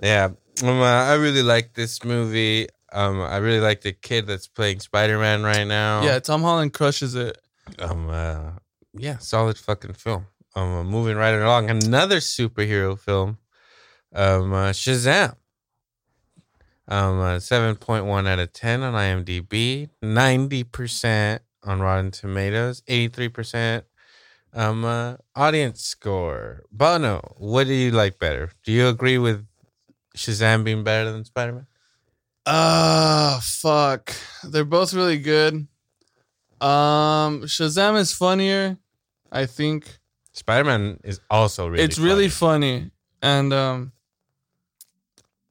Yeah, 0.01 0.31
um, 0.62 0.81
uh, 0.81 0.85
I 0.85 1.14
really 1.14 1.43
like 1.43 1.75
this 1.75 2.05
movie. 2.05 2.69
Um, 2.93 3.21
I 3.21 3.38
really 3.38 3.61
like 3.61 3.81
the 3.81 3.93
kid 3.93 4.27
that's 4.27 4.47
playing 4.49 4.81
Spider 4.81 5.19
Man 5.19 5.43
right 5.43 5.64
now. 5.64 6.03
Yeah, 6.03 6.19
Tom 6.19 6.43
Holland 6.43 6.73
crushes 6.73 7.14
it. 7.14 7.38
Um. 7.79 8.09
Uh, 8.11 8.53
yeah, 8.97 9.19
solid 9.19 9.57
fucking 9.59 9.95
film. 9.95 10.27
Um, 10.55 10.73
uh, 10.75 10.85
moving 10.85 11.17
right 11.17 11.35
along, 11.35 11.71
another 11.71 12.19
superhero 12.19 12.99
film. 12.99 13.38
Um, 14.14 14.53
uh, 14.53 14.71
Shazam. 14.71 15.35
Um, 16.87 17.20
uh, 17.20 17.40
seven 17.40 17.77
point 17.77 18.05
one 18.05 18.27
out 18.27 18.38
of 18.38 18.53
ten 18.53 18.83
on 18.83 18.92
IMDb, 18.92 19.88
ninety 20.03 20.64
percent 20.64 21.42
on 21.62 21.81
Rotten 21.81 22.11
Tomatoes, 22.11 22.83
eighty 22.88 23.09
three 23.09 23.29
percent. 23.29 23.85
Um, 24.53 24.85
uh, 24.85 25.16
audience 25.35 25.83
score. 25.83 26.62
Banno, 26.73 27.35
what 27.38 27.66
do 27.66 27.73
you 27.73 27.90
like 27.90 28.18
better? 28.18 28.51
Do 28.62 28.70
you 28.70 28.87
agree 28.87 29.18
with 29.18 29.44
Shazam 30.16 30.62
being 30.62 30.85
better 30.85 31.11
than 31.11 31.25
Spider 31.25 31.53
Man? 31.53 31.66
Ah, 32.47 33.40
fuck. 33.42 34.14
They're 34.44 34.64
both 34.64 34.94
really 34.94 35.18
good. 35.18 35.66
Um, 36.61 37.42
Shazam 37.42 37.99
is 37.99 38.12
funnier, 38.12 38.79
I 39.33 39.47
think. 39.47 39.99
Spider 40.33 40.64
Man 40.64 41.01
is 41.03 41.20
also 41.31 41.66
really. 41.66 41.83
it's 41.83 41.99
really 41.99 42.29
funny. 42.29 42.79
funny, 42.79 42.90
and 43.23 43.53
um, 43.53 43.92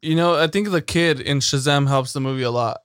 you 0.04 0.16
know, 0.16 0.36
I 0.36 0.48
think 0.48 0.70
the 0.72 0.82
kid 0.82 1.20
in 1.20 1.39
Shazam 1.39 1.88
helps 1.88 2.13
the 2.13 2.20
movie 2.22 2.44
a 2.44 2.52
lot. 2.52 2.78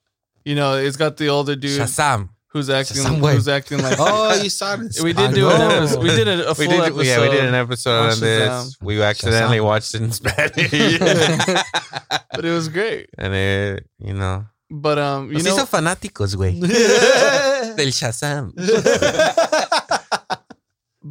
You 0.45 0.55
know, 0.55 0.77
it's 0.77 0.97
got 0.97 1.17
the 1.17 1.29
older 1.29 1.57
dude 1.57 1.81
Shazam. 1.81 2.31
who's 2.53 2.71
acting, 2.71 2.97
Shazam 3.03 3.21
way. 3.21 3.35
who's 3.35 3.49
acting 3.49 3.83
like. 3.83 3.97
oh, 4.01 4.41
you 4.43 4.49
saw 4.51 4.75
it. 4.75 5.03
we 5.03 5.13
did 5.13 5.35
do 5.35 5.51
an 5.51 5.61
Oh. 5.61 5.69
episode. 5.77 6.03
We 6.03 6.09
did 6.11 6.29
a, 6.29 6.49
a 6.51 6.55
full 6.55 6.65
We 6.67 6.69
did, 6.73 6.81
episode. 6.81 7.03
yeah, 7.07 7.21
we 7.21 7.29
did 7.29 7.45
an 7.45 7.55
episode 7.55 7.99
on 8.05 8.11
on 8.13 8.21
this. 8.21 8.49
Shazam. 8.49 8.77
We 8.83 9.03
accidentally 9.03 9.59
Shazam. 9.59 9.65
watched 9.65 9.95
it 9.95 10.03
in 10.03 10.13
Spanish, 10.13 10.99
but 12.35 12.45
it 12.45 12.53
was 12.53 12.69
great. 12.69 13.11
and 13.19 13.35
it, 13.35 13.87
you 13.99 14.15
know, 14.15 14.47
But 14.71 14.99
um, 14.99 15.29
you 15.29 15.35
Nos 15.35 15.45
know, 15.45 15.57
hizo 15.57 15.67
fanáticos, 15.67 16.35
güey, 16.37 16.61
del 17.77 17.93
Shazam. 17.93 18.53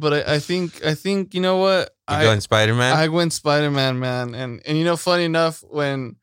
But 0.00 0.12
I, 0.14 0.34
I 0.34 0.38
think 0.38 0.84
I 0.84 0.94
think 0.94 1.34
you 1.34 1.40
know 1.40 1.56
what 1.58 1.90
You 2.08 2.16
I 2.16 2.22
going 2.24 2.40
Spider 2.40 2.74
Man? 2.74 2.96
I 2.96 3.08
went 3.08 3.32
Spider 3.32 3.70
Man, 3.70 3.98
man, 3.98 4.34
and 4.34 4.60
and 4.66 4.78
you 4.78 4.84
know, 4.84 4.96
funny 4.96 5.24
enough, 5.24 5.62
when 5.68 6.16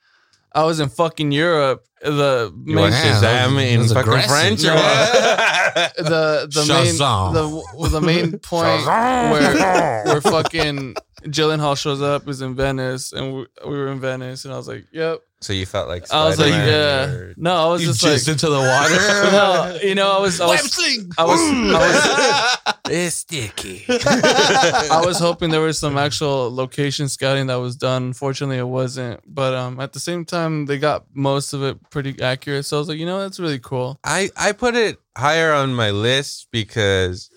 I 0.53 0.63
was 0.63 0.79
in 0.79 0.89
fucking 0.89 1.31
Europe, 1.31 1.85
the 2.01 2.53
You 2.65 2.75
main 2.75 2.91
Shazam 2.91 3.59
in 3.61 3.83
fucking 3.87 3.99
aggressive. 4.01 4.29
French 4.31 4.63
or 4.63 4.67
Yeah. 4.67 5.71
what? 5.75 5.95
the 5.97 6.47
the 6.51 6.61
Shazam. 6.61 7.33
main 7.33 7.33
the 7.33 7.89
the 7.89 8.01
main 8.01 8.39
point 8.51 8.81
Shazam. 8.83 9.31
where 9.31 10.03
where 10.05 10.21
fucking 10.21 10.95
Gyllenhaal 11.23 11.77
shows 11.77 12.01
up 12.01 12.27
is 12.29 12.41
in 12.41 12.55
Venice, 12.55 13.11
and 13.11 13.33
we, 13.33 13.45
we 13.65 13.71
were 13.77 13.87
in 13.91 13.99
Venice, 13.99 14.45
and 14.45 14.53
I 14.53 14.57
was 14.57 14.67
like, 14.67 14.85
"Yep." 14.93 15.19
So 15.45 15.53
you 15.53 15.67
felt 15.67 15.87
like 15.87 16.11
I 16.11 16.25
was 16.25 16.39
like, 16.39 16.47
Spider-Man 16.47 16.67
"Yeah." 16.67 17.13
or- 17.13 17.33
No, 17.37 17.55
I 17.55 17.71
was 17.71 17.81
You 17.83 17.89
just 17.89 18.03
jizzed 18.03 18.27
like, 18.27 18.33
into 18.33 18.49
the 18.49 18.57
water. 18.57 18.95
no, 19.31 19.79
you 19.87 19.93
know, 19.93 20.11
I 20.17 20.19
was, 20.19 20.41
I 20.41 20.47
was, 20.47 20.79
I 21.19 21.23
was, 21.23 21.39
I 21.69 22.57
was, 22.65 22.75
It's 22.89 23.15
sticky. 23.17 23.85
I 23.87 25.03
was 25.05 25.19
hoping 25.19 25.51
there 25.51 25.61
was 25.61 25.77
some 25.77 25.99
actual 25.99 26.51
location 26.51 27.07
scouting 27.09 27.45
that 27.45 27.57
was 27.57 27.75
done. 27.75 28.05
Unfortunately, 28.05 28.57
it 28.57 28.67
wasn't. 28.67 29.21
But 29.27 29.53
um, 29.53 29.79
at 29.79 29.93
the 29.93 29.99
same 29.99 30.25
time, 30.25 30.65
they 30.65 30.79
got 30.79 31.05
most 31.13 31.53
of 31.53 31.61
it 31.61 31.77
pretty 31.91 32.19
accurate. 32.23 32.65
So 32.65 32.77
I 32.77 32.79
was 32.79 32.87
like, 32.87 32.97
you 32.97 33.05
know, 33.05 33.19
that's 33.19 33.39
really 33.39 33.59
cool. 33.59 33.99
I 34.03 34.31
I 34.35 34.51
put 34.51 34.73
it 34.73 34.97
higher 35.15 35.53
on 35.53 35.75
my 35.75 35.91
list 35.91 36.47
because 36.49 37.29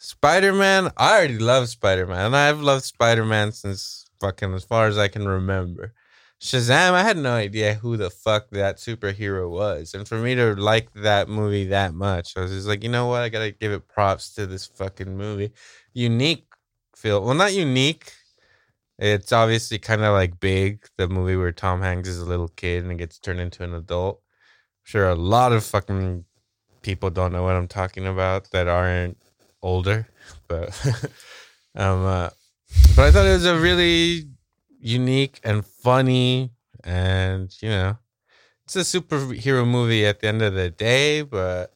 Spider 0.00 0.52
Man. 0.52 0.90
I 0.96 1.16
already 1.16 1.38
love 1.38 1.68
Spider 1.68 2.08
Man, 2.08 2.26
and 2.26 2.36
I've 2.36 2.60
loved 2.60 2.82
Spider 2.84 3.24
Man 3.24 3.52
since 3.52 4.04
fucking 4.20 4.52
as 4.52 4.64
far 4.64 4.88
as 4.88 4.98
I 4.98 5.06
can 5.06 5.28
remember. 5.28 5.92
Shazam, 6.46 6.92
I 6.92 7.02
had 7.02 7.16
no 7.16 7.32
idea 7.32 7.74
who 7.74 7.96
the 7.96 8.08
fuck 8.08 8.50
that 8.50 8.76
superhero 8.76 9.50
was, 9.50 9.94
and 9.94 10.06
for 10.06 10.16
me 10.16 10.36
to 10.36 10.54
like 10.54 10.92
that 10.94 11.28
movie 11.28 11.64
that 11.64 11.92
much, 11.92 12.36
I 12.36 12.42
was 12.42 12.52
just 12.52 12.68
like, 12.68 12.84
you 12.84 12.88
know 12.88 13.08
what, 13.08 13.22
I 13.22 13.28
gotta 13.30 13.50
give 13.50 13.72
it 13.72 13.88
props 13.88 14.32
to 14.34 14.46
this 14.46 14.64
fucking 14.64 15.16
movie. 15.16 15.50
Unique 15.92 16.46
feel, 16.94 17.20
well, 17.24 17.34
not 17.34 17.52
unique. 17.52 18.12
It's 18.96 19.32
obviously 19.32 19.80
kind 19.80 20.02
of 20.02 20.12
like 20.12 20.38
Big, 20.38 20.86
the 20.96 21.08
movie 21.08 21.34
where 21.34 21.50
Tom 21.50 21.82
Hanks 21.82 22.08
is 22.08 22.20
a 22.20 22.24
little 22.24 22.48
kid 22.48 22.84
and 22.84 22.96
gets 22.96 23.18
turned 23.18 23.40
into 23.40 23.64
an 23.64 23.74
adult. 23.74 24.22
Sure, 24.84 25.08
a 25.08 25.16
lot 25.16 25.52
of 25.52 25.64
fucking 25.64 26.26
people 26.80 27.10
don't 27.10 27.32
know 27.32 27.42
what 27.42 27.56
I'm 27.56 27.66
talking 27.66 28.06
about 28.06 28.52
that 28.52 28.68
aren't 28.68 29.18
older, 29.64 30.06
but 30.46 30.68
um, 31.74 32.04
uh, 32.04 32.30
but 32.94 33.06
I 33.06 33.10
thought 33.10 33.26
it 33.26 33.32
was 33.32 33.46
a 33.46 33.58
really 33.58 34.28
unique 34.86 35.40
and 35.42 35.66
funny, 35.66 36.52
and 36.84 37.54
you 37.60 37.68
know, 37.68 37.98
it's 38.64 38.76
a 38.76 38.80
superhero 38.80 39.66
movie 39.66 40.06
at 40.06 40.20
the 40.20 40.28
end 40.28 40.42
of 40.42 40.54
the 40.54 40.70
day. 40.70 41.22
But 41.22 41.74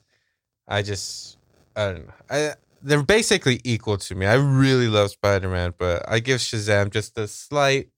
I 0.69 0.83
just, 0.83 1.37
I 1.75 1.87
don't 1.87 2.07
know, 2.07 2.13
I 2.31 2.55
they're 2.83 3.03
basically 3.03 3.61
equal 3.65 3.99
to 3.99 4.15
me. 4.15 4.27
I 4.27 4.35
really 4.35 4.89
love 4.89 5.11
Spider 5.11 5.49
Man, 5.49 5.75
but 5.77 6.09
I 6.09 6.21
give 6.21 6.39
Shazam 6.39 6.91
just 6.91 7.19
a 7.19 7.27
slight, 7.27 7.89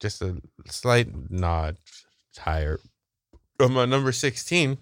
just 0.00 0.22
a 0.22 0.36
slight 0.66 1.30
nod 1.30 1.76
higher. 2.38 2.80
From 3.58 3.76
uh, 3.76 3.86
number 3.86 4.12
sixteen. 4.12 4.78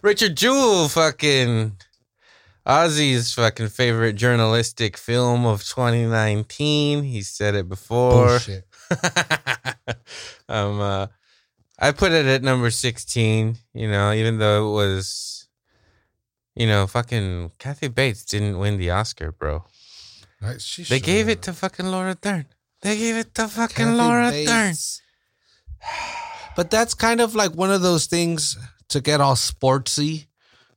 Richard 0.00 0.36
Jewell, 0.36 0.88
fucking 0.88 1.76
Ozzy's 2.66 3.34
fucking 3.34 3.68
favorite 3.68 4.14
journalistic 4.14 4.96
film 4.96 5.44
of 5.44 5.64
2019. 5.64 7.02
He 7.02 7.22
said 7.22 7.54
it 7.54 7.68
before. 7.68 8.28
Bullshit. 8.28 8.66
um, 10.48 10.80
uh, 10.80 11.06
I 11.78 11.90
put 11.90 12.12
it 12.12 12.26
at 12.26 12.42
number 12.42 12.70
16, 12.70 13.56
you 13.74 13.90
know, 13.90 14.12
even 14.12 14.38
though 14.38 14.68
it 14.68 14.72
was, 14.72 15.48
you 16.54 16.66
know, 16.68 16.86
fucking 16.86 17.52
Kathy 17.58 17.88
Bates 17.88 18.24
didn't 18.24 18.58
win 18.58 18.78
the 18.78 18.90
Oscar, 18.90 19.32
bro. 19.32 19.64
They 20.88 21.00
gave 21.00 21.28
it 21.28 21.42
to 21.42 21.52
fucking 21.52 21.86
Laura 21.86 22.14
Dern. 22.14 22.46
They 22.82 22.96
gave 22.96 23.16
it 23.16 23.34
to 23.36 23.48
fucking 23.48 23.86
Kathy 23.86 23.96
Laura 23.96 24.30
Bates. 24.30 25.02
But 26.54 26.70
that's 26.70 26.94
kind 26.94 27.20
of 27.20 27.34
like 27.34 27.52
one 27.52 27.70
of 27.70 27.82
those 27.82 28.06
things 28.06 28.56
to 28.88 29.00
get 29.00 29.20
all 29.20 29.34
sportsy 29.34 30.26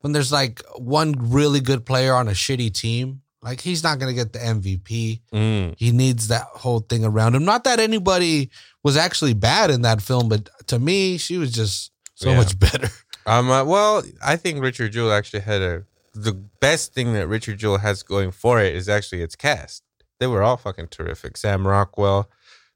when 0.06 0.12
there's 0.12 0.32
like 0.32 0.62
one 0.76 1.16
really 1.18 1.60
good 1.60 1.84
player 1.84 2.14
on 2.14 2.28
a 2.28 2.32
shitty 2.32 2.72
team. 2.72 3.24
Like 3.42 3.60
he's 3.60 3.84
not 3.84 3.98
gonna 3.98 4.14
get 4.14 4.34
the 4.34 4.40
MVP. 4.40 5.22
Mm. 5.34 5.74
He 5.80 5.92
needs 5.92 6.28
that 6.28 6.44
whole 6.44 6.82
thing 6.82 7.04
around 7.04 7.34
him. 7.34 7.44
Not 7.44 7.64
that 7.64 7.80
anybody 7.80 8.52
was 8.84 8.98
actually 8.98 9.34
bad 9.34 9.72
in 9.72 9.82
that 9.82 10.04
film, 10.04 10.30
but 10.30 10.48
to 10.68 10.78
me, 10.78 11.18
she 11.18 11.38
was 11.40 11.52
just 11.52 11.92
so 12.14 12.30
Yeah. 12.30 12.38
much 12.38 12.60
better. 12.68 12.88
Um, 13.26 13.50
uh, 13.50 13.64
well, 13.64 14.04
I 14.24 14.36
think 14.36 14.62
Richard 14.62 14.92
Jewell 14.92 15.12
actually 15.12 15.40
had 15.40 15.64
a 15.64 15.86
the 16.14 16.34
best 16.62 16.94
thing 16.94 17.14
that 17.14 17.28
Richard 17.28 17.58
Jewell 17.58 17.80
has 17.80 18.04
going 18.04 18.30
for 18.30 18.62
it 18.62 18.76
is 18.76 18.88
actually 18.88 19.24
its 19.24 19.36
cast. 19.36 19.82
They 20.20 20.28
were 20.28 20.44
all 20.44 20.58
fucking 20.58 20.90
terrific. 20.90 21.36
Sam 21.36 21.68
Rockwell, 21.68 22.30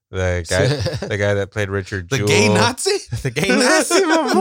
the 0.10 0.44
guy, 0.50 0.66
the 1.08 1.18
guy 1.18 1.36
that 1.36 1.52
played 1.52 1.70
Richard 1.70 2.10
The 2.10 2.18
Jewell, 2.18 2.28
gay 2.28 2.48
Nazi? 2.50 2.98
the 3.22 3.30
gay 3.30 3.50
Nazi, 3.50 4.04
my 4.04 4.34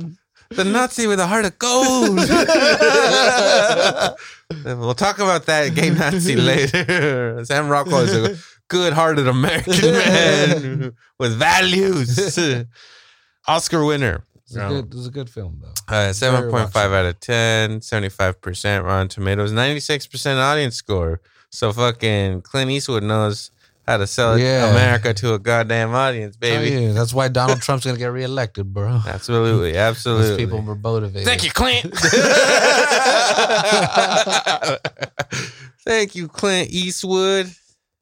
boy, 0.00 0.08
the 0.56 0.64
Nazi 0.64 1.06
with 1.06 1.20
a 1.20 1.26
heart 1.26 1.44
of 1.44 1.58
gold. 1.58 2.16
we'll 4.64 4.94
talk 4.94 5.18
about 5.18 5.46
that 5.46 5.74
gay 5.74 5.90
Nazi 5.90 6.36
later. 6.50 7.44
Sam 7.44 7.68
Rockwell 7.68 8.02
is 8.02 8.14
a 8.14 8.36
good-hearted 8.68 9.26
American 9.26 9.80
man 9.80 10.92
with 11.18 11.38
values. 11.38 12.38
Oscar 13.48 13.84
winner. 13.84 14.24
It 14.34 14.42
was, 14.44 14.56
a 14.56 14.68
good, 14.68 14.84
it 14.84 14.94
was 14.94 15.06
a 15.06 15.10
good 15.10 15.30
film 15.30 15.62
though. 15.62 15.94
Uh, 15.94 16.10
7.5 16.10 16.76
out 16.76 17.06
of 17.06 17.20
10, 17.20 17.80
75% 17.80 18.84
Rotten 18.84 19.08
Tomatoes, 19.08 19.52
96% 19.52 20.36
audience 20.36 20.76
score. 20.76 21.20
So 21.50 21.72
fucking 21.72 22.42
Clint 22.42 22.70
Eastwood 22.70 23.02
knows 23.02 23.50
how 23.92 23.98
to 23.98 24.06
sell 24.06 24.38
Yeah. 24.38 24.70
America 24.70 25.12
to 25.14 25.34
a 25.34 25.38
goddamn 25.38 25.94
audience, 25.94 26.36
baby. 26.36 26.74
Oh, 26.74 26.80
yeah, 26.80 26.92
that's 26.92 27.12
why 27.12 27.28
Donald 27.28 27.60
Trump's 27.62 27.84
gonna 27.84 27.98
get 27.98 28.06
reelected, 28.06 28.72
bro. 28.72 29.00
Absolutely, 29.06 29.72
Those 29.72 29.76
absolutely. 29.80 30.44
people 30.44 30.62
were 30.62 30.74
motivated. 30.74 31.26
Thank 31.26 31.44
you, 31.44 31.50
Clint. 31.50 31.92
Thank 35.84 36.14
you, 36.14 36.28
Clint 36.28 36.70
Eastwood. 36.70 37.50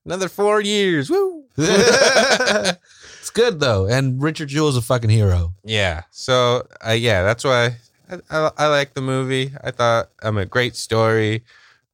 Another 0.05 0.29
four 0.29 0.61
years. 0.61 1.11
Woo. 1.11 1.45
it's 1.57 3.31
good 3.35 3.61
though, 3.61 3.87
and 3.87 4.23
Richard 4.23 4.49
Jewell's 4.49 4.77
a 4.77 4.83
fucking 4.83 5.11
hero. 5.11 5.55
Yeah. 5.65 6.03
So, 6.11 6.67
uh, 6.87 6.93
yeah, 6.93 7.23
that's 7.23 7.45
why 7.45 7.77
I, 8.11 8.19
I, 8.31 8.51
I 8.57 8.67
like 8.69 8.95
the 8.95 9.01
movie. 9.03 9.53
I 9.63 9.71
thought 9.73 10.09
I'm 10.23 10.39
a 10.39 10.47
great 10.47 10.75
story, 10.77 11.45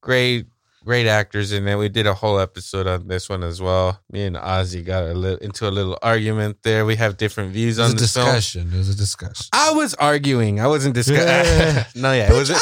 great, 0.01 0.47
great 0.87 1.07
actors 1.09 1.53
in 1.53 1.67
it. 1.69 1.77
We 1.77 1.89
did 1.89 2.07
a 2.07 2.15
whole 2.15 2.39
episode 2.39 2.87
on 2.87 3.09
this 3.09 3.29
one 3.29 3.43
as 3.43 3.61
well. 3.61 4.01
Me 4.11 4.25
and 4.25 4.37
Ozzy 4.37 4.83
got 4.85 5.03
a 5.05 5.13
little 5.15 5.39
into 5.39 5.69
a 5.69 5.73
little 5.79 5.99
argument 6.01 6.59
there. 6.63 6.87
We 6.87 6.97
have 6.97 7.17
different 7.17 7.53
views 7.53 7.79
It 7.79 7.83
was 7.83 7.91
on 7.91 7.97
a 7.97 8.01
this 8.01 8.15
film. 8.15 8.27
discussion. 8.27 8.71
It 8.73 8.79
was 8.79 8.89
a 8.89 8.95
discussion. 8.97 9.47
I 9.53 9.73
was 9.73 9.93
arguing. 9.95 10.61
I 10.61 10.69
wasn't 10.69 10.95
discussing. 10.95 11.85
no, 12.01 12.13
yeah, 12.13 12.31
it 12.31 12.33
wasn't. 12.33 12.61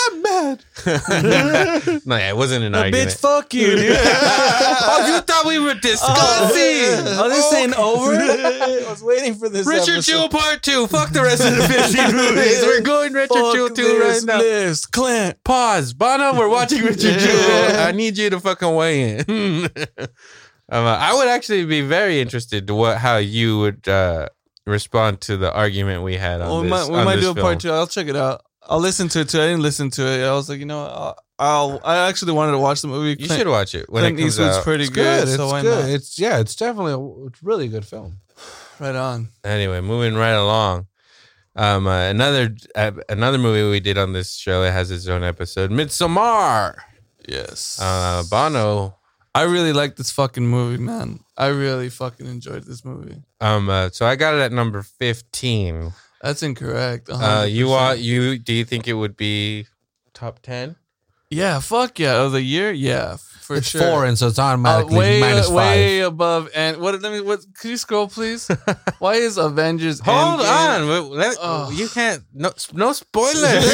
Mad. 0.87 2.01
no, 2.07 2.17
yeah, 2.17 2.29
it 2.31 2.37
wasn't 2.37 2.65
an 2.65 2.75
argument. 2.75 3.11
Bitch, 3.11 3.19
fuck 3.19 3.53
you, 3.55 3.77
dude. 3.77 3.97
oh, 4.01 5.05
you 5.15 5.21
thought 5.21 5.45
we 5.47 5.59
were 5.59 5.75
discussing? 5.75 7.07
Oh, 7.19 7.29
this 7.29 7.53
ain't 7.55 7.79
over. 7.79 8.13
I 8.15 8.87
was 8.91 9.03
waiting 9.03 9.35
for 9.35 9.49
this. 9.49 9.67
Richard 9.67 9.93
episode. 9.95 10.13
Jewell 10.13 10.29
Part 10.29 10.63
Two. 10.63 10.87
Fuck 10.87 11.11
the 11.11 11.23
rest 11.23 11.45
of 11.45 11.57
the 11.57 11.67
15 11.69 12.17
movies. 12.17 12.63
We're 12.63 12.81
going 12.83 13.13
Richard 13.13 13.35
Fuck 13.35 13.55
Jewell 13.55 13.71
Two 13.71 13.99
right 14.01 14.09
this 14.09 14.25
now. 14.25 14.39
list. 14.39 14.93
Clint. 14.93 15.43
Pause. 15.45 15.95
Banno, 15.95 16.37
we're 16.39 16.49
watching 16.49 16.83
Richard 16.83 17.19
Jewell. 17.19 17.81
I 17.81 17.93
need 17.93 18.17
you 18.19 18.31
to 18.31 18.41
fucking 18.41 18.75
weigh 18.75 19.19
in. 19.19 19.21
um, 19.29 19.69
uh, 20.87 20.97
I 20.99 21.15
would 21.15 21.29
actually 21.29 21.65
be 21.67 21.81
very 21.83 22.21
interested 22.21 22.67
to 22.69 22.75
what 22.75 22.99
how 22.99 23.17
you 23.19 23.59
would 23.61 23.87
uh, 23.89 24.29
respond 24.67 25.21
to 25.23 25.37
the 25.37 25.53
argument 25.53 26.03
we 26.03 26.17
had 26.17 26.41
on 26.41 26.49
Well, 26.49 26.63
we 26.63 26.69
this. 26.69 26.71
might, 26.71 26.93
we 26.93 26.99
on 26.99 27.05
might 27.05 27.17
this 27.17 27.25
do 27.25 27.31
a 27.31 27.35
film. 27.35 27.45
part 27.45 27.61
two. 27.61 27.71
I'll 27.71 27.87
check 27.87 28.07
it 28.09 28.17
out. 28.17 28.44
I'll 28.69 28.81
listen 28.81 29.09
to 29.11 29.21
it 29.21 29.29
too. 29.29 29.41
I 29.41 29.47
didn't 29.47 29.63
listen 29.63 29.91
to 29.91 30.07
it. 30.07 30.25
I 30.25 30.33
was 30.33 30.49
like, 30.49 30.59
you 30.59 30.65
know, 30.67 30.85
I'll, 30.85 31.19
I'll 31.39 31.81
I 31.85 32.09
actually 32.09 32.33
wanted 32.33 32.53
to 32.53 32.59
watch 32.59 32.81
the 32.83 32.89
movie. 32.89 33.11
You 33.21 33.27
Clint- 33.27 33.33
should 33.41 33.49
watch 33.49 33.75
it 33.75 33.89
when 33.91 34.03
Clint 34.03 34.19
it 34.19 34.23
comes 34.23 34.35
Eastwood's 34.35 34.57
out. 34.59 34.65
pretty 34.65 34.85
It's 34.85 34.93
good. 34.93 35.27
good. 35.27 35.37
so 35.37 35.45
it's 35.45 35.53
why 35.53 35.63
good. 35.63 35.85
not? 35.85 35.91
It's 35.91 36.19
yeah. 36.19 36.39
It's 36.39 36.57
definitely 36.57 36.93
a 36.93 37.27
it's 37.27 37.43
really 37.43 37.69
good 37.69 37.85
film. 37.85 38.19
Right 38.81 38.97
on. 38.97 39.29
Anyway, 39.45 39.81
moving 39.81 40.17
right 40.17 40.33
along. 40.33 40.89
Um, 41.55 41.87
uh, 41.87 42.09
another 42.11 42.57
uh, 42.75 42.91
another 43.09 43.39
movie 43.39 43.71
we 43.71 43.79
did 43.79 43.97
on 43.97 44.13
this 44.13 44.35
show. 44.35 44.65
It 44.65 44.73
has 44.73 44.91
its 44.91 45.07
own 45.07 45.23
episode. 45.23 45.71
Midsommar. 45.71 46.79
Yes. 47.29 47.79
Uh, 47.81 48.25
Banno. 48.29 48.95
I 49.33 49.43
really 49.43 49.73
like 49.73 49.95
this 49.95 50.11
fucking 50.11 50.47
movie, 50.47 50.83
man. 50.83 51.21
I 51.37 51.47
really 51.49 51.89
fucking 51.89 52.27
enjoyed 52.27 52.65
this 52.65 52.85
movie. 52.85 53.23
Um, 53.41 53.69
uh, 53.69 53.91
so 53.91 54.07
I 54.07 54.17
got 54.17 54.35
it 54.35 54.41
at 54.41 54.51
number 54.53 54.83
fifteen. 54.83 55.93
That's 56.25 56.43
incorrect. 56.43 57.11
Uh, 57.13 57.45
you 57.47 57.67
100%. 57.67 58.03
you? 58.03 58.39
Do 58.39 58.53
you 58.55 58.65
think 58.65 58.89
it 58.89 58.95
would 58.95 59.15
be 59.17 59.67
top 60.15 60.41
ten? 60.41 60.77
Yeah, 61.31 61.61
fuck 61.61 61.99
yeah. 61.99 62.23
Of 62.23 62.33
the 62.33 62.41
year? 62.43 62.71
Yeah, 62.73 63.17
for 63.41 63.57
it's 63.57 63.69
sure. 63.69 63.81
foreign, 63.83 64.15
so 64.17 64.29
it's 64.29 64.39
Uh, 64.39 64.43
automatically 64.45 64.97
way, 64.99 65.21
minus 65.21 65.49
five. 65.49 65.57
way 65.57 66.01
above. 66.01 66.49
And 66.55 66.79
what? 66.79 67.01
Let 67.03 67.13
me. 67.13 67.21
What? 67.21 67.41
Could 67.59 67.71
you 67.71 67.77
scroll, 67.77 68.09
please? 68.09 68.49
Why 69.01 69.15
is 69.15 69.37
Avengers? 69.37 70.01
Hold 70.01 70.41
Endgame- 70.41 71.03
on, 71.03 71.11
let- 71.11 71.37
Oh. 71.41 71.71
you 71.71 71.89
can't. 71.89 72.23
No, 72.33 72.53
no 72.73 72.93
spoilers. 73.03 73.65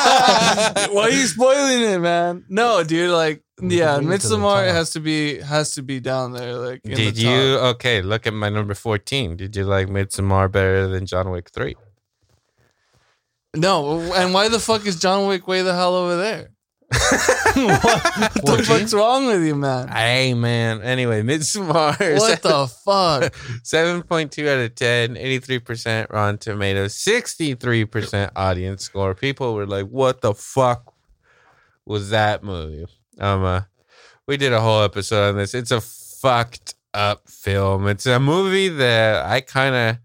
Why 0.00 1.02
are 1.08 1.10
you 1.10 1.26
spoiling 1.26 1.82
it, 1.82 1.98
man? 1.98 2.44
No, 2.48 2.82
dude. 2.84 3.10
Like, 3.10 3.42
yeah, 3.62 3.96
bring 3.96 4.12
it 4.12 4.20
to 4.20 4.28
the 4.28 4.36
Midsommar 4.36 4.72
has 4.72 4.90
to 4.90 5.00
be 5.00 5.38
has 5.40 5.74
to 5.74 5.82
be 5.82 6.00
down 6.00 6.32
there. 6.32 6.54
Like, 6.54 6.80
in 6.84 6.94
Did 6.94 7.16
the 7.16 7.22
you? 7.22 7.58
Okay, 7.72 8.02
look 8.02 8.26
at 8.26 8.32
my 8.32 8.48
number 8.48 8.74
fourteen. 8.74 9.36
Did 9.36 9.56
you 9.56 9.64
like 9.64 9.88
Midsommar 9.88 10.50
better 10.50 10.86
than 10.88 11.06
John 11.06 11.30
Wick 11.30 11.50
three? 11.50 11.76
No, 13.54 14.00
and 14.14 14.32
why 14.32 14.48
the 14.48 14.60
fuck 14.60 14.86
is 14.86 15.00
John 15.00 15.26
Wick 15.26 15.48
way 15.48 15.62
the 15.62 15.74
hell 15.74 15.94
over 15.94 16.16
there? 16.16 16.50
what, 17.54 17.84
what 17.84 18.34
the 18.58 18.64
fuck's 18.66 18.92
wrong 18.92 19.26
with 19.26 19.44
you, 19.44 19.54
man? 19.54 19.88
Hey 19.88 20.34
man. 20.34 20.82
Anyway, 20.82 21.22
Midsommar. 21.22 22.18
What 22.18 22.42
the 22.42 22.66
fuck? 22.84 23.32
7.2 23.62 24.48
out 24.48 24.64
of 24.64 24.74
10, 24.74 25.14
83% 25.14 26.10
Rotten 26.10 26.38
Tomatoes, 26.38 26.94
63% 26.96 28.30
audience 28.34 28.84
score. 28.84 29.14
People 29.14 29.54
were 29.54 29.66
like, 29.66 29.86
what 29.86 30.20
the 30.20 30.34
fuck 30.34 30.92
was 31.86 32.10
that 32.10 32.42
movie? 32.42 32.86
Um, 33.18 33.44
uh, 33.44 33.62
we 34.26 34.36
did 34.36 34.52
a 34.52 34.60
whole 34.60 34.82
episode 34.82 35.30
on 35.30 35.36
this. 35.36 35.54
It's 35.54 35.70
a 35.70 35.80
fucked 35.80 36.74
up 36.94 37.28
film. 37.28 37.86
It's 37.88 38.06
a 38.06 38.20
movie 38.20 38.68
that 38.68 39.26
I 39.26 39.40
kind 39.40 39.74
of 39.74 39.98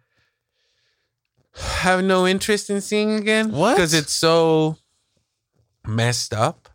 have 1.56 2.04
no 2.04 2.28
interest 2.28 2.70
in 2.70 2.82
seeing 2.82 3.14
again. 3.14 3.52
What? 3.52 3.76
Because 3.76 3.94
it's 3.94 4.14
so 4.14 4.78
messed 5.86 6.34
up. 6.34 6.70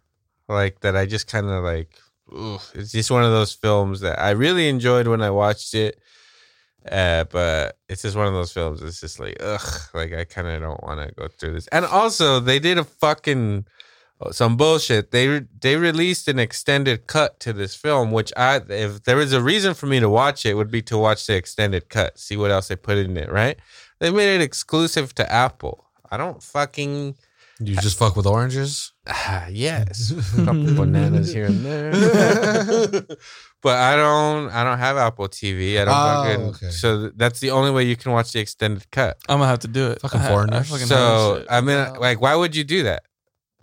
Like 0.48 0.80
that 0.80 0.96
I 0.96 1.06
just 1.06 1.28
kind 1.28 1.46
of 1.46 1.62
like, 1.62 1.96
ugh, 2.36 2.60
it's 2.74 2.90
just 2.90 3.10
one 3.10 3.22
of 3.22 3.30
those 3.30 3.52
films 3.52 4.00
that 4.00 4.18
I 4.18 4.30
really 4.30 4.68
enjoyed 4.68 5.06
when 5.06 5.22
I 5.22 5.30
watched 5.30 5.74
it. 5.74 6.00
Uh, 6.90 7.24
but 7.24 7.76
it's 7.88 8.02
just 8.02 8.16
one 8.16 8.26
of 8.26 8.32
those 8.32 8.52
films. 8.52 8.82
It's 8.82 9.00
just 9.00 9.20
like, 9.20 9.36
ugh, 9.40 9.80
like 9.94 10.12
I 10.12 10.24
kind 10.24 10.48
of 10.48 10.60
don't 10.60 10.82
want 10.82 11.06
to 11.06 11.14
go 11.14 11.28
through 11.28 11.52
this. 11.52 11.68
And 11.68 11.84
also, 11.84 12.40
they 12.40 12.58
did 12.58 12.78
a 12.78 12.84
fucking 12.84 13.66
some 14.32 14.56
bullshit. 14.56 15.10
They 15.10 15.28
re- 15.28 15.46
they 15.60 15.76
released 15.76 16.28
an 16.28 16.38
extended 16.38 17.06
cut 17.06 17.40
to 17.40 17.52
this 17.52 17.74
film, 17.74 18.12
which 18.12 18.32
I, 18.36 18.60
if 18.68 19.02
there 19.04 19.16
was 19.16 19.32
a 19.32 19.40
reason 19.42 19.74
for 19.74 19.86
me 19.86 19.98
to 20.00 20.08
watch 20.08 20.44
it, 20.46 20.54
would 20.54 20.70
be 20.70 20.82
to 20.82 20.98
watch 20.98 21.26
the 21.26 21.34
extended 21.36 21.88
cut, 21.88 22.18
see 22.18 22.36
what 22.36 22.50
else 22.50 22.68
they 22.68 22.76
put 22.76 22.98
in 22.98 23.16
it. 23.16 23.30
Right? 23.32 23.58
They 23.98 24.10
made 24.10 24.34
it 24.36 24.40
exclusive 24.42 25.14
to 25.16 25.30
Apple. 25.32 25.86
I 26.10 26.16
don't 26.16 26.42
fucking 26.42 27.16
You 27.60 27.76
just 27.76 27.98
fuck 27.98 28.16
with 28.16 28.26
oranges. 28.26 28.92
Ah, 29.06 29.46
yes, 29.50 30.10
a 30.38 30.44
couple 30.44 30.74
bananas 30.74 31.32
here 31.32 31.46
and 31.46 31.64
there. 31.64 31.90
but 33.62 33.76
I 33.76 33.96
don't. 33.96 34.50
I 34.50 34.64
don't 34.64 34.78
have 34.78 34.96
Apple 34.96 35.28
TV. 35.28 35.80
I 35.80 35.84
don't 35.84 35.94
Oh, 35.94 36.24
fucking. 36.24 36.46
okay. 36.66 36.70
So 36.70 37.10
that's 37.10 37.40
the 37.40 37.50
only 37.50 37.70
way 37.70 37.84
you 37.84 37.96
can 37.96 38.12
watch 38.12 38.32
the 38.32 38.40
extended 38.40 38.90
cut. 38.90 39.18
I'm 39.28 39.38
gonna 39.38 39.48
have 39.50 39.60
to 39.60 39.68
do 39.68 39.90
it. 39.90 40.00
Fucking 40.00 40.20
I- 40.20 40.58
I 40.58 40.62
fucking 40.62 40.86
So. 40.86 41.44
I 41.50 41.60
mean, 41.60 41.94
like, 41.94 42.20
why 42.20 42.34
would 42.34 42.54
you 42.56 42.64
do 42.64 42.82
that? 42.84 43.02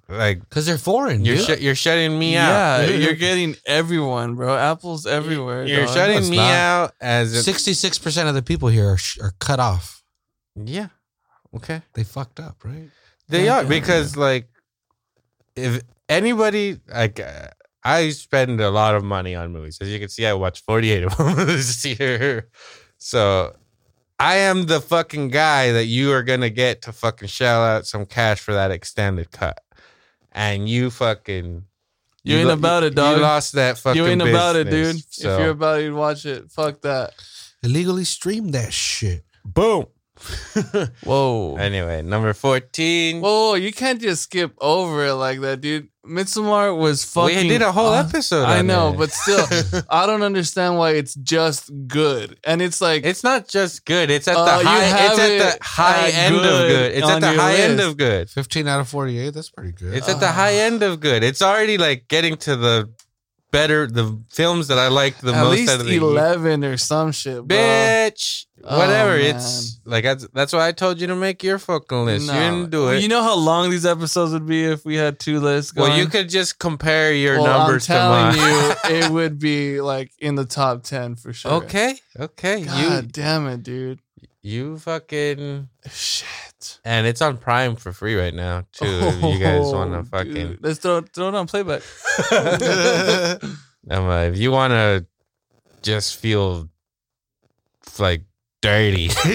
Like, 0.09 0.39
Because 0.39 0.65
they're 0.65 0.77
foreign. 0.77 1.25
you're 1.25 1.35
dude. 1.35 1.45
sh- 1.59 1.61
you're 1.61 1.75
shutting 1.75 2.17
me 2.17 2.37
out. 2.37 2.49
yeah, 2.81 2.87
out. 2.93 2.99
you're 2.99 3.13
getting 3.15 3.55
everyone, 3.65 4.35
bro. 4.35 4.55
Apple's 4.55 5.05
everywhere. 5.05 5.65
You're 5.65 5.85
dog. 5.85 5.93
shutting 5.95 6.17
it's 6.19 6.29
me 6.29 6.37
not. 6.37 6.51
out 6.51 6.93
as 7.01 7.43
Sixty-six 7.43 7.97
percent 7.99 8.29
of 8.29 8.35
the 8.35 8.41
people 8.41 8.69
here 8.69 8.87
are, 8.89 8.97
sh- 8.97 9.19
are 9.21 9.33
cut 9.39 9.59
off. 9.59 10.03
yeah. 10.55 10.87
Okay. 11.55 11.81
They 11.93 12.03
fucked 12.03 12.39
up, 12.39 12.63
right? 12.63 12.89
They 13.29 13.45
Yeah, 13.45 13.59
are 13.59 13.63
yeah, 13.63 13.69
because 13.69 14.15
like 14.15 14.47
if 15.55 15.81
anybody 16.07 16.79
like 16.93 17.19
uh, 17.19 17.47
I 17.83 18.09
spend 18.09 18.59
a 18.61 18.69
lot 18.69 18.95
of 18.95 19.03
money 19.03 19.33
on 19.35 19.51
movies. 19.53 19.77
As 19.81 19.89
you 19.89 19.99
can 19.99 20.09
see, 20.09 20.25
I 20.25 20.33
watched 20.33 20.63
48 20.65 21.03
of 21.03 21.17
them 21.17 21.35
this 21.47 21.83
year. 21.85 22.49
So 22.97 23.55
I 24.19 24.35
am 24.37 24.65
the 24.65 24.81
fucking 24.81 25.29
guy 25.29 25.71
that 25.71 25.85
you 25.85 26.11
are 26.11 26.23
gonna 26.23 26.49
get 26.49 26.81
to 26.83 26.91
fucking 26.91 27.27
shell 27.29 27.61
out 27.63 27.87
some 27.87 28.05
cash 28.05 28.39
for 28.39 28.53
that 28.53 28.71
extended 28.71 29.31
cut. 29.31 29.57
And 30.37 30.69
you 30.69 30.91
fucking 30.91 31.63
You 32.23 32.37
ain't 32.37 32.47
lo- 32.47 32.53
about 32.53 32.83
it, 32.83 32.93
dog. 32.93 33.17
You 33.17 33.23
lost 33.23 33.53
that 33.53 33.79
fucking 33.79 33.99
You 33.99 34.07
ain't 34.07 34.21
about 34.21 34.55
it, 34.55 34.69
dude. 34.69 35.03
So, 35.11 35.33
If 35.33 35.39
you're 35.41 35.49
about 35.49 35.79
it, 35.79 35.85
you'd 35.85 35.95
watch 35.95 36.27
it. 36.27 36.51
Fuck 36.51 36.81
that. 36.81 37.13
Illegally 37.63 38.03
stream 38.05 38.49
that 38.49 38.71
shit. 38.71 39.25
boom. 39.43 39.87
Whoa. 41.03 41.55
Anyway, 41.57 42.01
number 42.03 42.33
14. 42.33 43.21
Whoa, 43.21 43.55
you 43.55 43.71
can't 43.73 43.99
just 44.01 44.23
skip 44.23 44.53
over 44.59 45.05
it 45.05 45.13
like 45.13 45.41
that, 45.41 45.61
dude. 45.61 45.89
Midsommar 46.07 46.75
was 46.77 47.03
fucking. 47.05 47.35
we 47.37 47.47
did 47.49 47.61
a 47.61 47.71
whole 47.71 47.89
uh, 47.93 48.03
episode. 48.03 48.45
I 48.45 48.61
know, 48.61 48.93
it. 48.93 48.97
but 48.97 49.11
still, 49.11 49.45
I 49.89 50.05
don't 50.05 50.23
understand 50.23 50.77
why 50.77 50.91
it's 50.91 51.13
just 51.15 51.69
good. 51.87 52.39
And 52.43 52.61
it's 52.61 52.79
like, 52.81 53.05
It's 53.05 53.23
not 53.23 53.47
just 53.47 53.85
good. 53.85 54.09
It's 54.09 54.27
at 54.27 54.35
Uh, 54.37 54.45
the 54.57 54.61
you 54.63 54.67
high. 54.67 55.05
It's 55.11 55.19
at 55.19 55.57
the 55.59 55.63
high 55.63 56.07
at 56.07 56.13
end 56.13 56.35
of 56.35 56.41
good 56.41 56.67
good. 56.69 56.91
It's 56.97 57.07
at 57.09 57.19
the 57.21 57.31
your 57.33 57.41
high 57.41 57.55
end 57.55 57.79
of 57.79 57.97
good. 57.97 58.29
Fifteen 58.29 58.67
out 58.67 58.79
of 58.79 58.87
forty-eight. 58.87 59.33
That's 59.33 59.49
pretty 59.49 59.73
good. 59.73 59.93
It's 59.93 60.07
at 60.09 60.19
the 60.19 60.31
high 60.31 60.53
end 60.55 60.83
of 60.83 60.99
good. 60.99 61.23
It's 61.23 61.41
already 61.41 61.77
like 61.77 62.07
getting 62.07 62.37
to 62.37 62.55
the 62.55 62.89
better 63.51 63.87
the 63.87 64.21
films 64.29 64.67
that 64.67 64.77
I 64.77 64.87
like 64.89 65.17
the 65.19 65.33
at 65.33 65.41
most 65.43 65.51
least 65.57 65.71
out 65.71 65.79
of 65.79 65.85
the 65.85 65.93
year. 65.93 66.01
11 66.01 66.63
or 66.65 66.77
some 66.77 67.11
shit, 67.11 67.47
bro. 67.47 67.57
Bitch, 67.57 68.45
Oh, 68.63 68.77
whatever. 68.79 69.17
man. 69.17 69.35
it's 69.35 69.79
like 69.85 70.03
that's, 70.03 70.27
that's 70.33 70.51
why 70.51 70.67
I 70.67 70.71
told 70.71 70.99
you 70.99 71.07
to 71.07 71.15
make 71.15 71.43
your 71.43 71.57
fucking 71.59 72.05
list. 72.05 72.27
No. 72.27 72.33
You 72.33 72.39
didn't 72.39 72.71
do 72.71 72.81
Well, 72.83 72.89
it. 72.93 73.01
You 73.03 73.07
know 73.07 73.21
how 73.23 73.35
long 73.37 73.69
these 73.69 73.85
episodes 73.85 74.33
would 74.33 74.45
be 74.47 74.65
if 74.65 74.83
we 74.83 74.95
had 74.95 75.19
two 75.19 75.39
lists 75.39 75.71
going? 75.71 75.91
well, 75.91 75.99
you 75.99 76.07
could 76.07 76.27
just 76.29 76.59
compare 76.59 77.13
your 77.13 77.39
Well, 77.41 77.45
numbers 77.59 77.89
I'm 77.89 77.95
to 77.95 78.35
telling 78.35 78.37
mine. 78.37 78.91
you, 78.91 79.05
it 79.05 79.11
would 79.11 79.39
be 79.39 79.79
like 79.79 80.11
in 80.19 80.35
the 80.35 80.45
top 80.45 80.83
10 80.83 81.15
for 81.15 81.31
sure. 81.33 81.51
okay, 81.53 81.95
okay. 82.19 82.65
God 82.65 83.11
damn 83.11 83.47
it, 83.47 83.63
dude. 83.63 83.99
You 84.19 84.27
you 84.41 84.77
fucking 84.79 85.69
Shit. 85.91 86.27
And 86.85 87.07
it's 87.07 87.21
on 87.21 87.37
Prime 87.37 87.75
for 87.75 87.91
free 87.91 88.15
right 88.15 88.33
now 88.33 88.65
too. 88.71 88.85
if 88.85 89.23
you 89.23 89.39
guys 89.39 89.71
want 89.73 89.91
to 89.91 89.99
Oh, 89.99 90.03
fucking 90.03 90.33
dude. 90.33 90.59
Let's 90.61 90.79
throw, 90.79 91.01
throw 91.01 91.29
it 91.29 91.35
on 91.35 91.47
playback. 91.47 91.81
if 93.89 94.37
you 94.37 94.51
want 94.51 94.71
to 94.71 95.05
just 95.81 96.17
feel 96.17 96.69
like 97.99 98.23
dirty 98.61 99.09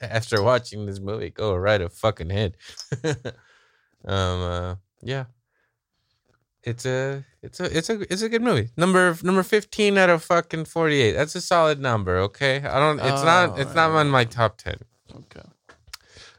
after 0.00 0.42
watching 0.42 0.86
this 0.86 1.00
movie. 1.00 1.30
Go 1.30 1.54
right 1.56 1.80
a 1.80 1.88
fucking 1.88 2.30
head. 2.30 2.56
um, 3.04 3.14
uh, 4.06 4.74
yeah, 5.02 5.24
it's 6.62 6.86
a 6.86 7.24
it's 7.42 7.60
a 7.60 7.76
it's 7.76 7.90
a 7.90 8.00
it's 8.12 8.22
a 8.22 8.28
good 8.28 8.42
movie. 8.42 8.70
Number 8.76 9.16
number 9.22 9.42
fifteen 9.42 9.98
out 9.98 10.10
of 10.10 10.22
fucking 10.22 10.66
forty 10.66 11.00
eight. 11.00 11.12
That's 11.12 11.34
a 11.34 11.40
solid 11.40 11.80
number. 11.80 12.18
Okay, 12.18 12.58
I 12.64 12.78
don't. 12.78 12.98
It's 13.00 13.24
not. 13.24 13.58
It's 13.58 13.74
not 13.74 13.90
on 13.90 14.10
my 14.10 14.24
top 14.24 14.58
ten. 14.58 14.76
Okay. 15.14 15.48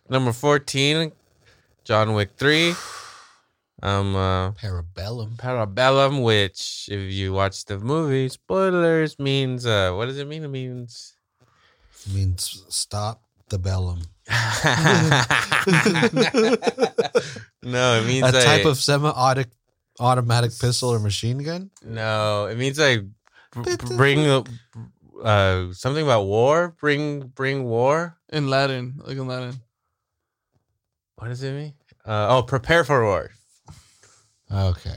Number 0.09 0.31
fourteen, 0.33 1.11
John 1.83 2.13
Wick 2.13 2.31
three. 2.37 2.75
Um, 3.83 4.15
uh, 4.15 4.51
Parabellum. 4.53 5.35
Parabellum, 5.35 6.23
which 6.23 6.87
if 6.91 7.11
you 7.11 7.33
watch 7.33 7.65
the 7.65 7.77
movie, 7.79 8.29
spoilers 8.29 9.19
means 9.19 9.65
uh, 9.65 9.91
what 9.93 10.05
does 10.05 10.17
it 10.17 10.27
mean? 10.27 10.43
It 10.43 10.49
means 10.49 11.15
means 12.13 12.63
stop 12.69 13.21
the 13.49 13.59
bellum. 13.59 14.01
no, 17.63 17.99
it 17.99 18.05
means 18.07 18.23
A 18.23 18.31
like, 18.31 18.43
type 18.43 18.65
of 18.65 18.77
semi-automatic 18.77 19.51
automatic 19.99 20.51
pistol 20.59 20.89
or 20.89 20.99
machine 20.99 21.39
gun. 21.39 21.69
no. 21.83 22.47
It 22.47 22.57
means 22.57 22.79
like 22.79 23.03
br- 23.51 23.75
br- 23.75 23.95
bring 23.95 24.45
uh 25.23 25.73
something 25.73 26.03
about 26.03 26.23
war. 26.23 26.75
Bring 26.79 27.21
bring 27.27 27.65
war. 27.65 28.17
In 28.29 28.49
Latin, 28.49 28.99
like 29.05 29.17
in 29.17 29.27
Latin. 29.27 29.61
What 31.17 31.27
does 31.29 31.43
it 31.43 31.53
mean? 31.53 31.73
Uh, 32.05 32.27
oh, 32.29 32.43
prepare 32.43 32.83
for 32.83 33.03
war. 33.03 33.31
Okay. 34.51 34.95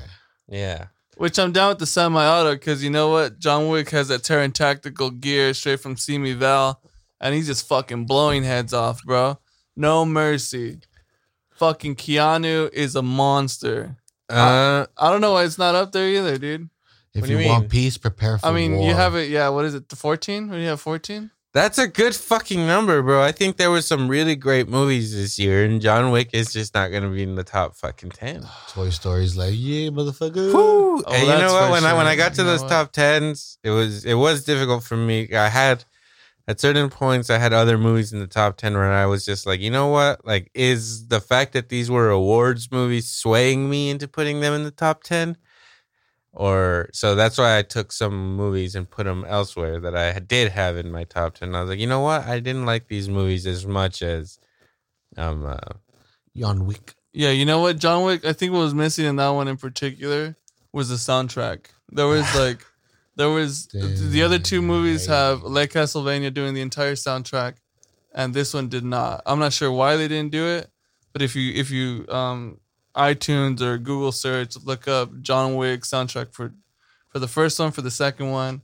Yeah. 0.49 0.87
Which 1.17 1.39
I'm 1.39 1.53
down 1.53 1.71
with 1.71 1.79
the 1.79 1.87
semi-auto 1.87 2.55
because 2.55 2.83
you 2.85 2.91
know 2.91 3.09
what? 3.11 3.39
John 3.39 3.69
Wick 3.69 3.91
has 3.91 4.09
that 4.09 4.23
Taran 4.23 4.53
tactical 4.53 5.11
gear 5.11 5.53
straight 5.55 5.81
from 5.81 5.97
Simi 5.97 6.33
Val, 6.33 6.81
and 7.21 7.35
he's 7.35 7.47
just 7.47 7.67
fucking 7.67 8.05
blowing 8.07 8.45
heads 8.45 8.73
off, 8.73 9.03
bro. 9.05 9.39
No 9.77 10.05
mercy. 10.05 10.81
Fucking 11.57 11.97
Keanu 11.97 12.73
is 12.73 12.95
a 12.95 13.03
monster. 13.03 13.97
Uh, 14.29 14.87
I 14.97 15.11
don't 15.11 15.21
know 15.21 15.33
why 15.33 15.45
it's 15.45 15.59
not 15.59 15.75
up 15.75 15.91
there 15.93 16.09
either, 16.09 16.39
dude. 16.39 16.69
If 17.15 17.23
What 17.23 17.27
do 17.29 17.33
you, 17.33 17.39
you 17.41 17.49
want 17.49 17.63
mean? 17.63 17.71
peace, 17.71 17.97
prepare 17.97 18.39
for 18.39 18.47
I 18.47 18.53
mean, 18.53 18.81
you 18.81 18.95
have 18.95 19.17
it. 19.17 19.31
Yeah, 19.31 19.49
what 19.49 19.65
is 19.65 19.75
it? 19.75 19.89
The 19.89 19.97
14? 19.97 20.49
What 20.49 20.55
do 20.57 20.61
you 20.61 20.69
have? 20.69 20.81
14? 20.81 21.31
That's 21.55 21.79
a 21.79 21.89
good 21.89 22.15
fucking 22.15 22.67
number, 22.67 23.03
bro. 23.03 23.23
I 23.23 23.33
think 23.33 23.57
there 23.57 23.71
was 23.71 23.87
some 23.87 24.09
really 24.09 24.37
great 24.37 24.69
movies 24.69 25.15
this 25.15 25.39
year, 25.39 25.65
and 25.65 25.81
John 25.81 26.11
Wick 26.11 26.31
is 26.33 26.53
just 26.53 26.75
not 26.75 26.89
gonna 26.93 27.11
be 27.11 27.23
in 27.23 27.35
the 27.35 27.45
top 27.45 27.75
fucking 27.75 28.11
ten. 28.11 28.47
Toy 28.69 28.91
Story's 28.91 29.37
like, 29.37 29.55
yeah, 29.55 29.89
motherfucker. 29.91 30.53
Woo! 30.53 31.03
Oh, 31.03 31.13
and 31.13 31.23
you 31.23 31.29
know 31.29 31.53
what? 31.53 31.67
for 31.67 31.73
When 31.73 31.85
I 31.85 31.95
when 31.95 32.07
I 32.07 32.17
got 32.17 32.35
to 32.35 32.43
You 32.43 32.49
those 32.49 32.63
top 32.63 32.93
tens, 32.93 33.59
it 33.63 33.71
was 33.71 34.05
it 34.05 34.15
was 34.15 34.45
difficult 34.45 34.85
for 34.85 34.97
me. 34.97 35.35
I 35.35 35.49
had 35.49 35.85
at 36.47 36.61
certain 36.61 36.91
points 36.91 37.29
I 37.31 37.39
had 37.39 37.53
other 37.53 37.79
movies 37.79 38.13
in 38.13 38.21
the 38.21 38.27
top 38.27 38.57
ten 38.57 38.75
where 38.75 38.93
I 38.93 39.07
was 39.07 39.25
just 39.25 39.47
like, 39.47 39.61
you 39.61 39.71
know 39.71 39.89
what? 39.89 40.25
Like, 40.27 40.51
is 40.55 41.09
the 41.09 41.21
fact 41.21 41.53
that 41.55 41.69
these 41.69 41.91
were 41.91 42.11
awards 42.11 42.71
movies 42.71 43.11
swaying 43.11 43.69
me 43.71 43.91
into 43.91 44.09
putting 44.09 44.41
them 44.41 44.55
in 44.55 44.65
the 44.65 44.71
top 44.71 45.03
ten? 45.03 45.37
Or 46.33 46.89
so 46.93 47.15
that's 47.15 47.39
why 47.39 47.59
I 47.59 47.63
took 47.63 47.91
some 47.91 48.37
movies 48.37 48.75
and 48.75 48.89
put 48.89 49.05
them 49.05 49.25
elsewhere 49.27 49.81
that 49.81 49.97
I 49.97 50.19
did 50.19 50.53
have 50.53 50.77
in 50.77 50.93
my 50.93 51.05
top 51.05 51.35
ten. 51.35 51.55
I 51.55 51.63
was 51.63 51.71
like, 51.71 51.79
you 51.79 51.87
know 51.87 52.01
what? 52.01 52.27
I 52.27 52.39
didn't 52.41 52.67
like 52.67 52.89
these 52.89 53.09
movies 53.09 53.47
as 53.47 53.67
much 53.67 54.03
as 54.03 54.39
um 55.17 55.45
uh, 55.45 55.57
John 56.37 56.67
Wick. 56.67 56.95
Yeah, 57.13 57.31
you 57.31 57.45
know 57.45 57.61
what? 57.61 57.79
John 57.79 58.05
Wick, 58.05 58.25
I 58.25 58.33
think 58.33 58.53
what 58.53 58.61
was 58.61 58.75
missing 58.75 59.07
in 59.07 59.17
that 59.17 59.31
one 59.31 59.49
in 59.49 59.57
particular 59.57 60.37
was 60.73 60.91
the 60.91 60.97
soundtrack. 60.97 61.67
There 61.91 62.07
was 62.07 62.23
like, 62.37 62.65
there 63.17 63.31
was 63.31 63.67
the 63.67 64.23
other 64.23 64.39
two 64.39 64.63
movies 64.63 65.07
have 65.07 65.43
like 65.43 65.73
Castlevania 65.73 66.33
doing 66.33 66.55
the 66.55 66.61
entire 66.61 66.95
soundtrack, 66.95 67.55
and 68.15 68.33
this 68.33 68.55
one 68.55 68.69
did 68.69 68.85
not. 68.85 69.23
I'm 69.27 69.39
not 69.41 69.53
sure 69.53 69.73
why 69.73 69.97
they 69.97 70.07
didn't 70.07 70.31
do 70.31 70.47
it, 70.47 70.71
but 71.13 71.23
if 71.23 71.35
you 71.35 71.53
if 71.55 71.71
you 71.71 72.07
um 72.09 72.61
iTunes 72.99 73.61
or 73.61 73.79
Google 73.79 74.13
search, 74.13 74.57
look 74.65 74.87
up 74.89 75.21
John 75.23 75.55
Wick 75.57 75.83
soundtrack 75.83 76.33
for 76.35 76.53
for 77.09 77.19
the 77.19 77.29
first 77.29 77.59
one, 77.59 77.71
for 77.71 77.81
the 77.81 77.91
second 77.91 78.31
one, 78.33 78.61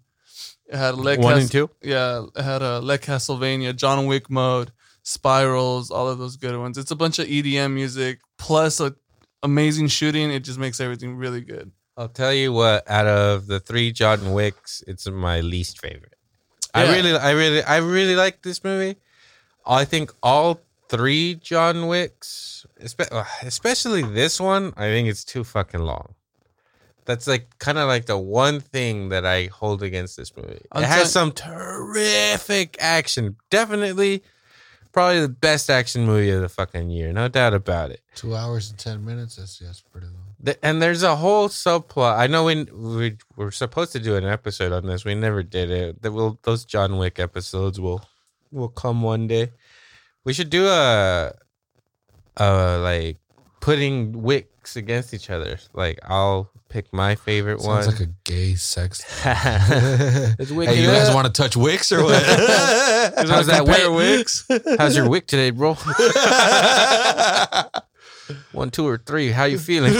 it 0.67 0.77
had 0.77 0.97
Le 0.97 1.17
one 1.19 1.35
Cas- 1.35 1.43
and 1.43 1.51
two. 1.51 1.71
yeah, 1.83 2.25
it 2.37 2.43
had 2.43 2.61
a 2.61 2.81
Le 2.81 2.99
Castle 2.99 3.37
Vania, 3.39 3.73
John 3.73 4.07
Wick 4.07 4.29
mode, 4.31 4.71
spirals, 5.03 5.91
all 5.91 6.09
of 6.09 6.19
those 6.19 6.37
good 6.37 6.59
ones. 6.59 6.77
It's 6.77 6.91
a 6.91 6.97
bunch 6.97 7.19
of 7.19 7.27
EDM 7.27 7.73
music 7.73 8.21
plus 8.37 8.81
a 8.81 8.95
amazing 9.43 9.89
shooting. 9.89 10.31
It 10.31 10.41
just 10.45 10.59
makes 10.59 10.81
everything 10.81 11.17
really 11.17 11.41
good. 11.41 11.71
I'll 11.97 12.09
tell 12.09 12.33
you 12.33 12.53
what. 12.53 12.91
Out 12.91 13.07
of 13.07 13.47
the 13.47 13.61
three 13.61 13.93
John 13.93 14.33
Wicks, 14.33 14.83
it's 14.87 15.09
my 15.09 15.41
least 15.41 15.81
favorite. 15.81 16.15
I 16.75 16.93
really, 16.93 17.17
I 17.17 17.31
really, 17.31 17.63
I 17.63 17.77
really 17.77 18.17
like 18.17 18.43
this 18.43 18.65
movie. 18.65 18.97
I 19.65 19.85
think 19.85 20.13
all 20.23 20.61
three 20.89 21.37
John 21.37 21.87
Wicks, 21.87 22.29
uh, 22.29 22.54
especially 23.43 24.03
this 24.03 24.41
one, 24.41 24.73
I 24.77 24.87
think 24.87 25.09
it's 25.09 25.25
too 25.25 25.45
fucking 25.45 25.81
long. 25.81 26.15
That's 27.07 27.27
like 27.27 27.59
kind 27.59 27.79
of 27.79 27.89
like 27.89 28.07
the 28.07 28.19
one 28.19 28.61
thing 28.61 29.11
that 29.11 29.27
I 29.27 29.47
hold 29.47 29.83
against 29.83 30.17
this 30.17 30.35
movie. 30.37 30.61
I'll 30.73 30.83
it 30.83 30.89
has 30.89 31.13
some 31.13 31.33
terrific 31.33 32.77
action. 32.81 33.37
Definitely, 33.51 34.23
probably 34.93 35.21
the 35.21 35.29
best 35.29 35.69
action 35.69 36.07
movie 36.07 36.31
of 36.31 36.41
the 36.41 36.49
fucking 36.49 36.89
year, 36.89 37.13
no 37.13 37.29
doubt 37.29 37.53
about 37.53 37.91
it. 37.91 38.01
Two 38.15 38.35
hours 38.35 38.71
and 38.71 38.79
ten 38.79 39.05
minutes. 39.05 39.37
That's 39.37 39.59
that's 39.59 39.83
pretty 39.83 40.07
long. 40.07 40.57
And 40.63 40.81
there's 40.81 41.03
a 41.03 41.17
whole 41.17 41.49
subplot. 41.49 42.19
I 42.19 42.27
know 42.27 42.45
we 42.45 42.65
we 42.65 43.17
were 43.37 43.51
supposed 43.51 43.93
to 43.93 44.01
do 44.01 44.17
an 44.17 44.25
episode 44.25 44.73
on 44.73 44.87
this. 44.87 45.05
We 45.05 45.15
never 45.15 45.43
did 45.43 45.71
it. 45.71 46.03
That 46.03 46.13
will 46.13 46.39
those 46.43 46.65
John 46.65 46.97
Wick 46.97 47.19
episodes 47.19 47.79
will 47.79 48.03
will 48.51 48.69
come 48.69 49.03
one 49.03 49.27
day. 49.27 49.53
We 50.25 50.33
should 50.33 50.49
do 50.49 50.67
a 50.69 51.35
uh 52.39 52.81
like 52.81 53.19
putting 53.61 54.23
wicks 54.23 54.77
against 54.77 55.15
each 55.15 55.31
other. 55.31 55.59
Like 55.73 55.99
I'll 56.05 56.51
pick 56.69 56.93
my 56.93 57.15
favorite 57.15 57.61
Sounds 57.61 57.69
one. 57.69 57.83
Sounds 57.85 58.01
like 58.01 58.09
a 58.09 58.13
gay 58.25 58.55
sex. 58.57 59.05
It's 60.39 60.51
wicked 60.51 60.75
hey, 60.75 60.83
you 60.83 60.89
guys 60.89 61.15
want 61.15 61.27
to 61.27 61.33
touch 61.33 61.57
wicks 61.57 61.93
or 61.93 62.03
what? 62.05 62.23
How's 62.27 63.47
that 63.47 63.65
Compare 63.65 63.93
wick? 63.93 64.19
wicks? 64.19 64.47
How's 64.79 64.97
your 64.97 65.09
wick 65.09 65.27
today, 65.27 65.51
bro? 65.51 65.75
One, 68.53 68.71
two, 68.71 68.87
or 68.89 68.97
three. 68.99 69.31
How 69.31 69.45
you 69.45 69.59
feeling? 69.59 69.93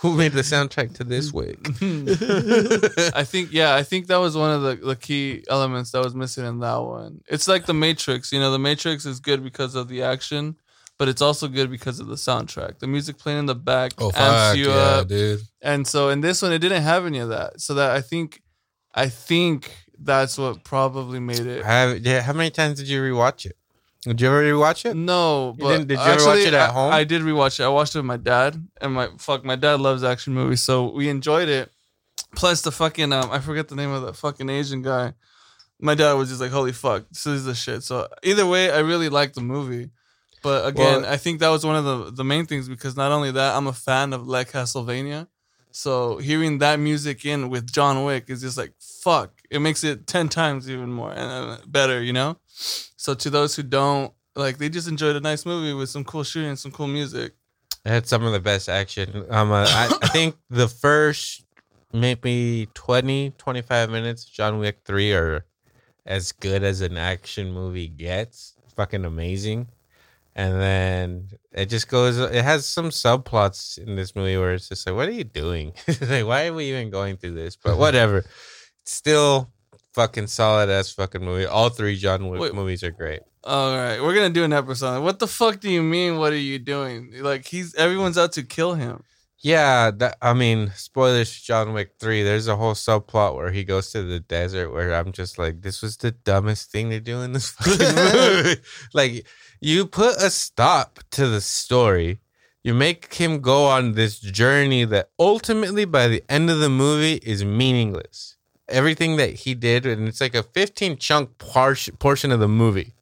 Who 0.00 0.16
made 0.16 0.32
the 0.32 0.40
soundtrack 0.40 0.94
to 0.94 1.04
this 1.04 1.30
wick? 1.30 1.58
I 3.14 3.24
think 3.24 3.52
yeah, 3.52 3.74
I 3.74 3.82
think 3.82 4.06
that 4.06 4.16
was 4.16 4.34
one 4.34 4.50
of 4.50 4.62
the, 4.62 4.76
the 4.76 4.96
key 4.96 5.44
elements 5.48 5.90
that 5.90 6.02
was 6.02 6.14
missing 6.14 6.46
in 6.46 6.60
that 6.60 6.78
one. 6.78 7.20
It's 7.28 7.46
like 7.46 7.66
the 7.66 7.74
Matrix, 7.74 8.32
you 8.32 8.40
know, 8.40 8.50
the 8.50 8.58
Matrix 8.58 9.04
is 9.04 9.20
good 9.20 9.44
because 9.44 9.74
of 9.74 9.88
the 9.88 10.02
action, 10.02 10.56
but 10.96 11.08
it's 11.08 11.20
also 11.20 11.48
good 11.48 11.70
because 11.70 12.00
of 12.00 12.06
the 12.06 12.14
soundtrack. 12.14 12.78
The 12.78 12.86
music 12.86 13.18
playing 13.18 13.40
in 13.40 13.46
the 13.46 13.54
back 13.54 13.92
oh 13.98 14.06
amps 14.06 14.16
fuck 14.18 14.56
you 14.56 14.68
yeah, 14.68 14.74
up. 14.74 15.08
dude. 15.08 15.40
And 15.60 15.86
so 15.86 16.08
in 16.08 16.22
this 16.22 16.40
one 16.40 16.52
it 16.52 16.60
didn't 16.60 16.82
have 16.82 17.04
any 17.04 17.18
of 17.18 17.28
that. 17.28 17.60
So 17.60 17.74
that 17.74 17.90
I 17.90 18.00
think 18.00 18.40
I 18.94 19.10
think 19.10 19.70
that's 19.98 20.38
what 20.38 20.64
probably 20.64 21.20
made 21.20 21.40
it. 21.40 21.62
Have 21.62 21.98
yeah? 21.98 22.22
How 22.22 22.32
many 22.32 22.50
times 22.50 22.78
did 22.78 22.88
you 22.88 23.02
rewatch 23.02 23.44
it? 23.44 23.56
Did 24.02 24.20
you 24.20 24.28
ever 24.28 24.42
rewatch 24.42 24.84
it? 24.88 24.94
No, 24.94 25.54
but 25.58 25.68
didn't- 25.72 25.88
did 25.88 25.98
you 25.98 26.04
ever 26.04 26.24
watch 26.26 26.38
it 26.38 26.54
at 26.54 26.70
I- 26.70 26.72
home? 26.72 26.92
I, 26.92 27.04
did 27.04 27.20
rewatch 27.22 27.60
it. 27.60 27.64
I 27.64 27.68
watched 27.68 27.94
it 27.94 27.98
with 27.98 28.06
my 28.06 28.16
dad, 28.16 28.66
and 28.80 28.94
my 28.94 29.08
fuck, 29.18 29.44
my 29.44 29.56
dad 29.56 29.80
loves 29.80 30.02
action 30.02 30.32
movies, 30.32 30.62
so 30.62 30.90
we 30.90 31.08
enjoyed 31.10 31.48
it. 31.48 31.70
Plus 32.34 32.62
the 32.62 32.72
fucking 32.72 33.12
um, 33.12 33.30
I 33.30 33.40
forget 33.40 33.68
the 33.68 33.74
name 33.76 33.90
of 33.90 34.02
the 34.02 34.14
fucking 34.14 34.48
Asian 34.48 34.82
guy. 34.82 35.14
My 35.80 35.94
dad 35.94 36.12
was 36.14 36.28
just 36.28 36.40
like, 36.40 36.50
"Holy 36.50 36.72
fuck, 36.72 37.08
this 37.08 37.26
is 37.26 37.44
the 37.44 37.54
shit." 37.54 37.82
So 37.82 38.08
either 38.22 38.46
way, 38.46 38.70
I 38.70 38.78
really 38.78 39.08
liked 39.08 39.34
the 39.34 39.40
movie. 39.40 39.90
But 40.42 40.66
again, 40.66 41.02
Well- 41.02 41.12
I 41.12 41.16
think 41.16 41.40
that 41.40 41.48
was 41.48 41.66
one 41.66 41.76
of 41.76 41.84
the 41.84 42.10
the 42.12 42.24
main 42.24 42.46
things 42.46 42.68
because 42.68 42.96
not 42.96 43.10
only 43.12 43.30
that, 43.32 43.56
I'm 43.56 43.66
a 43.66 43.72
fan 43.72 44.12
of 44.12 44.26
like 44.26 44.52
Castlevania. 44.52 45.26
So 45.72 46.18
hearing 46.18 46.58
that 46.58 46.78
music 46.80 47.24
in 47.24 47.48
with 47.50 47.70
John 47.70 48.04
Wick 48.04 48.24
is 48.28 48.40
just 48.40 48.56
like 48.56 48.72
fuck. 48.78 49.32
It 49.50 49.60
makes 49.60 49.82
it 49.84 50.06
ten 50.06 50.28
times 50.28 50.70
even 50.70 50.92
more 50.92 51.10
and 51.10 51.20
uh, 51.20 51.56
better, 51.66 52.02
you 52.02 52.12
know. 52.12 52.38
So 52.46 53.14
to 53.14 53.30
those 53.30 53.56
who 53.56 53.62
don't 53.62 54.12
like, 54.36 54.58
they 54.58 54.68
just 54.68 54.88
enjoyed 54.88 55.16
a 55.16 55.20
nice 55.20 55.44
movie 55.44 55.72
with 55.72 55.88
some 55.90 56.04
cool 56.04 56.22
shooting, 56.24 56.56
some 56.56 56.70
cool 56.70 56.86
music. 56.86 57.34
It 57.84 57.88
had 57.88 58.06
some 58.06 58.24
of 58.24 58.32
the 58.32 58.40
best 58.40 58.68
action. 58.68 59.24
Um, 59.30 59.50
uh, 59.50 59.66
I, 59.68 59.90
I 60.02 60.08
think 60.12 60.36
the 60.50 60.68
first 60.68 61.44
maybe 61.92 62.68
20, 62.74 63.30
25 63.38 63.90
minutes, 63.90 64.24
John 64.24 64.58
Wick 64.58 64.80
three 64.84 65.12
are 65.12 65.44
as 66.06 66.32
good 66.32 66.62
as 66.62 66.80
an 66.80 66.96
action 66.96 67.52
movie 67.52 67.88
gets. 67.88 68.54
Fucking 68.76 69.04
amazing. 69.04 69.68
And 70.34 70.60
then 70.60 71.28
it 71.52 71.66
just 71.66 71.88
goes. 71.88 72.18
It 72.18 72.44
has 72.44 72.64
some 72.64 72.90
subplots 72.90 73.78
in 73.78 73.96
this 73.96 74.14
movie 74.14 74.36
where 74.36 74.54
it's 74.54 74.68
just 74.68 74.86
like, 74.86 74.94
what 74.94 75.08
are 75.08 75.12
you 75.12 75.24
doing? 75.24 75.72
like, 76.00 76.24
why 76.24 76.46
are 76.46 76.54
we 76.54 76.66
even 76.66 76.90
going 76.90 77.16
through 77.16 77.34
this? 77.34 77.56
But 77.56 77.76
whatever. 77.84 78.24
Still 78.84 79.50
fucking 79.94 80.26
solid 80.28 80.70
ass 80.70 80.90
fucking 80.92 81.24
movie. 81.24 81.46
All 81.46 81.68
three 81.68 81.96
John 81.96 82.28
Wick 82.28 82.40
Wait. 82.40 82.54
movies 82.54 82.82
are 82.82 82.90
great. 82.90 83.20
All 83.42 83.76
right, 83.76 84.00
we're 84.02 84.14
gonna 84.14 84.30
do 84.30 84.44
an 84.44 84.52
episode. 84.52 85.02
What 85.02 85.18
the 85.18 85.26
fuck 85.26 85.60
do 85.60 85.70
you 85.70 85.82
mean? 85.82 86.18
What 86.18 86.32
are 86.32 86.36
you 86.36 86.58
doing? 86.58 87.12
Like 87.20 87.46
he's 87.46 87.74
everyone's 87.74 88.18
out 88.18 88.32
to 88.32 88.42
kill 88.42 88.74
him. 88.74 89.02
Yeah, 89.42 89.90
that 89.92 90.18
I 90.20 90.34
mean, 90.34 90.70
spoilers 90.76 91.32
John 91.40 91.72
Wick 91.72 91.92
3. 91.98 92.22
There's 92.22 92.46
a 92.46 92.56
whole 92.56 92.74
subplot 92.74 93.36
where 93.36 93.50
he 93.50 93.64
goes 93.64 93.90
to 93.92 94.02
the 94.02 94.20
desert 94.20 94.70
where 94.70 94.92
I'm 94.92 95.12
just 95.12 95.38
like, 95.38 95.62
this 95.62 95.80
was 95.80 95.96
the 95.96 96.10
dumbest 96.10 96.70
thing 96.70 96.90
to 96.90 97.00
do 97.00 97.22
in 97.22 97.32
this 97.32 97.48
fucking 97.52 97.94
movie. 97.94 98.60
like, 98.92 99.26
you 99.62 99.86
put 99.86 100.16
a 100.16 100.28
stop 100.28 101.00
to 101.12 101.26
the 101.26 101.40
story. 101.40 102.20
You 102.62 102.74
make 102.74 103.14
him 103.14 103.40
go 103.40 103.64
on 103.64 103.92
this 103.92 104.20
journey 104.20 104.84
that 104.84 105.08
ultimately 105.18 105.86
by 105.86 106.08
the 106.08 106.22
end 106.28 106.50
of 106.50 106.58
the 106.58 106.68
movie 106.68 107.14
is 107.22 107.42
meaningless. 107.42 108.36
Everything 108.70 109.16
that 109.16 109.30
he 109.30 109.54
did, 109.54 109.86
and 109.86 110.08
it's 110.08 110.20
like 110.20 110.34
a 110.34 110.42
15 110.42 110.96
chunk 110.96 111.38
par- 111.38 111.76
portion 111.98 112.32
of 112.32 112.40
the 112.40 112.48
movie. 112.48 112.94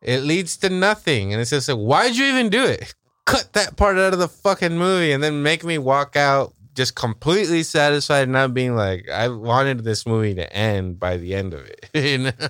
It 0.00 0.22
leads 0.22 0.56
to 0.58 0.70
nothing. 0.70 1.32
And 1.32 1.40
it's 1.40 1.50
just 1.50 1.68
like, 1.68 1.78
why'd 1.78 2.16
you 2.16 2.26
even 2.26 2.48
do 2.48 2.64
it? 2.64 2.94
cut 3.28 3.52
that 3.52 3.76
part 3.76 3.98
out 3.98 4.14
of 4.14 4.18
the 4.18 4.28
fucking 4.28 4.76
movie 4.78 5.12
and 5.12 5.22
then 5.22 5.42
make 5.42 5.62
me 5.62 5.76
walk 5.76 6.16
out 6.16 6.54
just 6.74 6.94
completely 6.94 7.62
satisfied, 7.62 8.28
not 8.28 8.54
being 8.54 8.74
like, 8.74 9.08
I 9.10 9.28
wanted 9.28 9.84
this 9.84 10.06
movie 10.06 10.34
to 10.34 10.50
end 10.52 10.98
by 10.98 11.18
the 11.18 11.34
end 11.34 11.52
of 11.52 11.66
it. 11.66 11.90
you 11.94 12.18
know? 12.18 12.48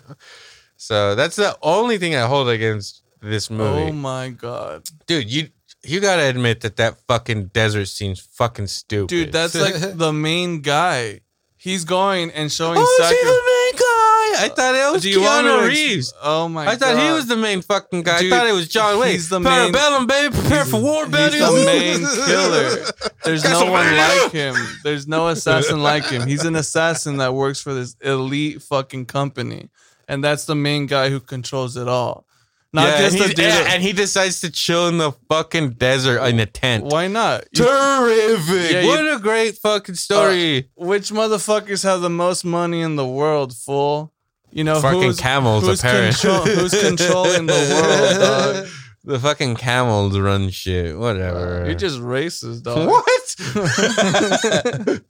So 0.77 1.15
that's 1.17 1.35
the 1.35 1.59
only 1.63 1.99
thing 1.99 2.15
I 2.15 2.27
hold 2.27 2.49
against 2.49 3.03
this 3.21 3.51
oh 3.51 3.55
movie. 3.55 3.91
Oh 3.91 3.93
my 3.93 4.29
god, 4.29 4.85
Dude, 5.07 5.29
you 5.29 5.49
you 5.83 6.01
gotta 6.01 6.29
admit 6.29 6.61
that 6.61 6.77
that 6.77 6.99
fucking 7.09 7.47
desert 7.49 7.87
scene's 7.87 8.21
fucking 8.21 8.69
stupid. 8.69 9.09
dude, 9.09 9.33
that's 9.33 9.57
like 9.57 9.75
the 9.97 10.13
main 10.13 10.61
guy. 10.61 11.21
He's 11.59 11.85
going 11.85 12.31
and 12.31 12.51
showing. 12.53 12.79
oh, 12.81 12.99
is 13.03 13.11
he 13.11 13.17
the 13.17 13.31
main 13.31 13.73
guy? 13.75 14.19
I 14.41 14.47
uh, 14.47 14.55
thought 14.55 14.75
it 14.77 14.93
was 14.93 15.03
Do 15.03 15.11
you 15.11 15.23
want 15.23 15.47
me 15.47 15.53
Keanu 15.53 15.69
Reeves. 15.69 16.15
Oh 16.23 16.49
my! 16.49 16.69
I 16.69 16.77
thought 16.77 16.97
he 16.97 17.09
God. 17.09 17.15
was 17.17 17.27
the 17.27 17.37
main 17.37 17.63
fucking 17.63 18.03
guy. 18.03 18.21
Dude, 18.21 18.33
I 18.33 18.39
thought 18.39 18.47
it 18.47 18.53
was 18.53 18.69
John 18.69 18.99
Wick. 19.01 19.11
he's 19.11 19.29
the 19.29 19.41
main- 19.41 19.73
Parabellum, 19.73 20.07
baby. 20.07 20.35
Prepare 20.37 20.65
for 20.65 20.81
war, 20.81 21.07
baby. 21.07 21.39
He's 21.39 21.49
the 21.49 21.65
main 21.67 21.99
killer. 22.27 23.11
There's 23.25 23.43
no 23.43 23.71
one 23.73 23.97
like 23.97 24.31
him. 24.31 24.55
There's 24.85 25.09
no 25.09 25.29
assassin 25.29 25.83
like 25.83 26.05
him. 26.05 26.29
He's 26.29 26.45
an 26.45 26.55
assassin 26.55 27.17
that 27.17 27.35
works 27.35 27.61
for 27.61 27.75
this 27.75 27.97
elite 28.03 28.63
fucking 28.63 29.07
company, 29.07 29.69
and 30.07 30.23
that's 30.23 30.45
the 30.45 30.55
main 30.55 30.87
guy 30.87 31.11
who 31.11 31.19
controls 31.19 31.77
it 31.77 31.89
all. 31.89 32.25
Not 32.73 32.87
yeah, 32.89 32.99
just 32.99 33.19
and, 33.19 33.35
dude. 33.35 33.45
and, 33.47 33.69
and 33.69 33.83
he 33.83 33.93
decides 33.95 34.41
to 34.43 34.51
chill 34.51 34.89
in 34.89 34.99
the 34.99 35.13
fucking 35.31 35.71
desert 35.71 36.23
in 36.25 36.39
a 36.39 36.45
tent. 36.45 36.85
why 36.85 37.07
not? 37.09 37.45
Terrific! 37.55 38.71
Yeah, 38.73 38.81
you- 38.83 38.89
what 38.89 39.01
a 39.01 39.19
great 39.21 39.57
fucking 39.57 39.95
uh, 39.95 39.97
story. 39.97 40.69
which 40.77 41.11
motherfuckers 41.11 41.83
have 41.85 42.03
the 42.03 42.11
most 42.11 42.45
money 42.45 42.83
in 42.83 42.97
the 42.97 43.07
world? 43.07 43.57
Fool. 43.57 44.13
You 44.51 44.65
know 44.65 44.81
fucking 44.81 45.03
who's, 45.03 45.19
camels, 45.21 45.65
who's, 45.67 45.81
apparently. 45.81 46.13
control, 46.21 46.45
who's 46.45 46.79
controlling 46.83 47.47
the 47.47 47.53
world, 47.53 48.55
dog? 48.65 48.67
The 49.05 49.19
fucking 49.19 49.57
camels 49.57 50.19
run 50.19 50.51
shit. 50.51 50.99
Whatever. 50.99 51.63
Uh, 51.63 51.67
you're 51.67 51.75
just 51.75 51.99
racist, 51.99 52.63
dog. 52.65 52.89
what? 52.89 53.15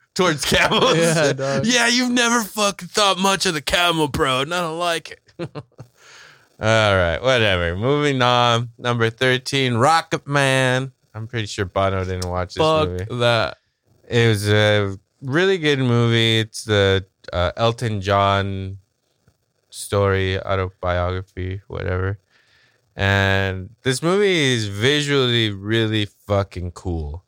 Towards 0.14 0.44
camels? 0.44 0.96
Yeah, 0.96 1.32
dog. 1.32 1.66
Yeah, 1.66 1.88
you've 1.88 2.10
never 2.12 2.42
fucking 2.44 2.88
thought 2.88 3.18
much 3.18 3.46
of 3.46 3.54
the 3.54 3.62
camel, 3.62 4.06
bro. 4.08 4.40
And 4.40 4.54
I 4.54 4.60
don't 4.60 4.78
like 4.78 5.10
it. 5.10 5.50
All 6.60 6.96
right, 6.96 7.18
whatever. 7.22 7.76
Moving 7.76 8.20
on. 8.22 8.70
Number 8.78 9.10
13, 9.10 9.74
Rocket 9.74 10.26
Man. 10.26 10.92
I'm 11.14 11.26
pretty 11.26 11.46
sure 11.46 11.64
Banno 11.66 12.04
didn't 12.04 12.28
watch 12.28 12.54
this 12.54 12.62
Fuck 12.62 12.88
movie. 12.88 13.04
that. 13.20 13.58
It 14.08 14.28
was 14.28 14.48
a 14.48 14.98
really 15.22 15.58
good 15.58 15.78
movie. 15.78 16.40
It's 16.40 16.64
the 16.64 17.04
uh, 17.32 17.52
Elton 17.56 18.00
John 18.00 18.78
story, 19.70 20.40
autobiography, 20.40 21.60
whatever. 21.68 22.18
And 22.96 23.70
this 23.82 24.02
movie 24.02 24.54
is 24.54 24.66
visually 24.66 25.50
really 25.52 26.06
fucking 26.06 26.72
cool. 26.72 27.22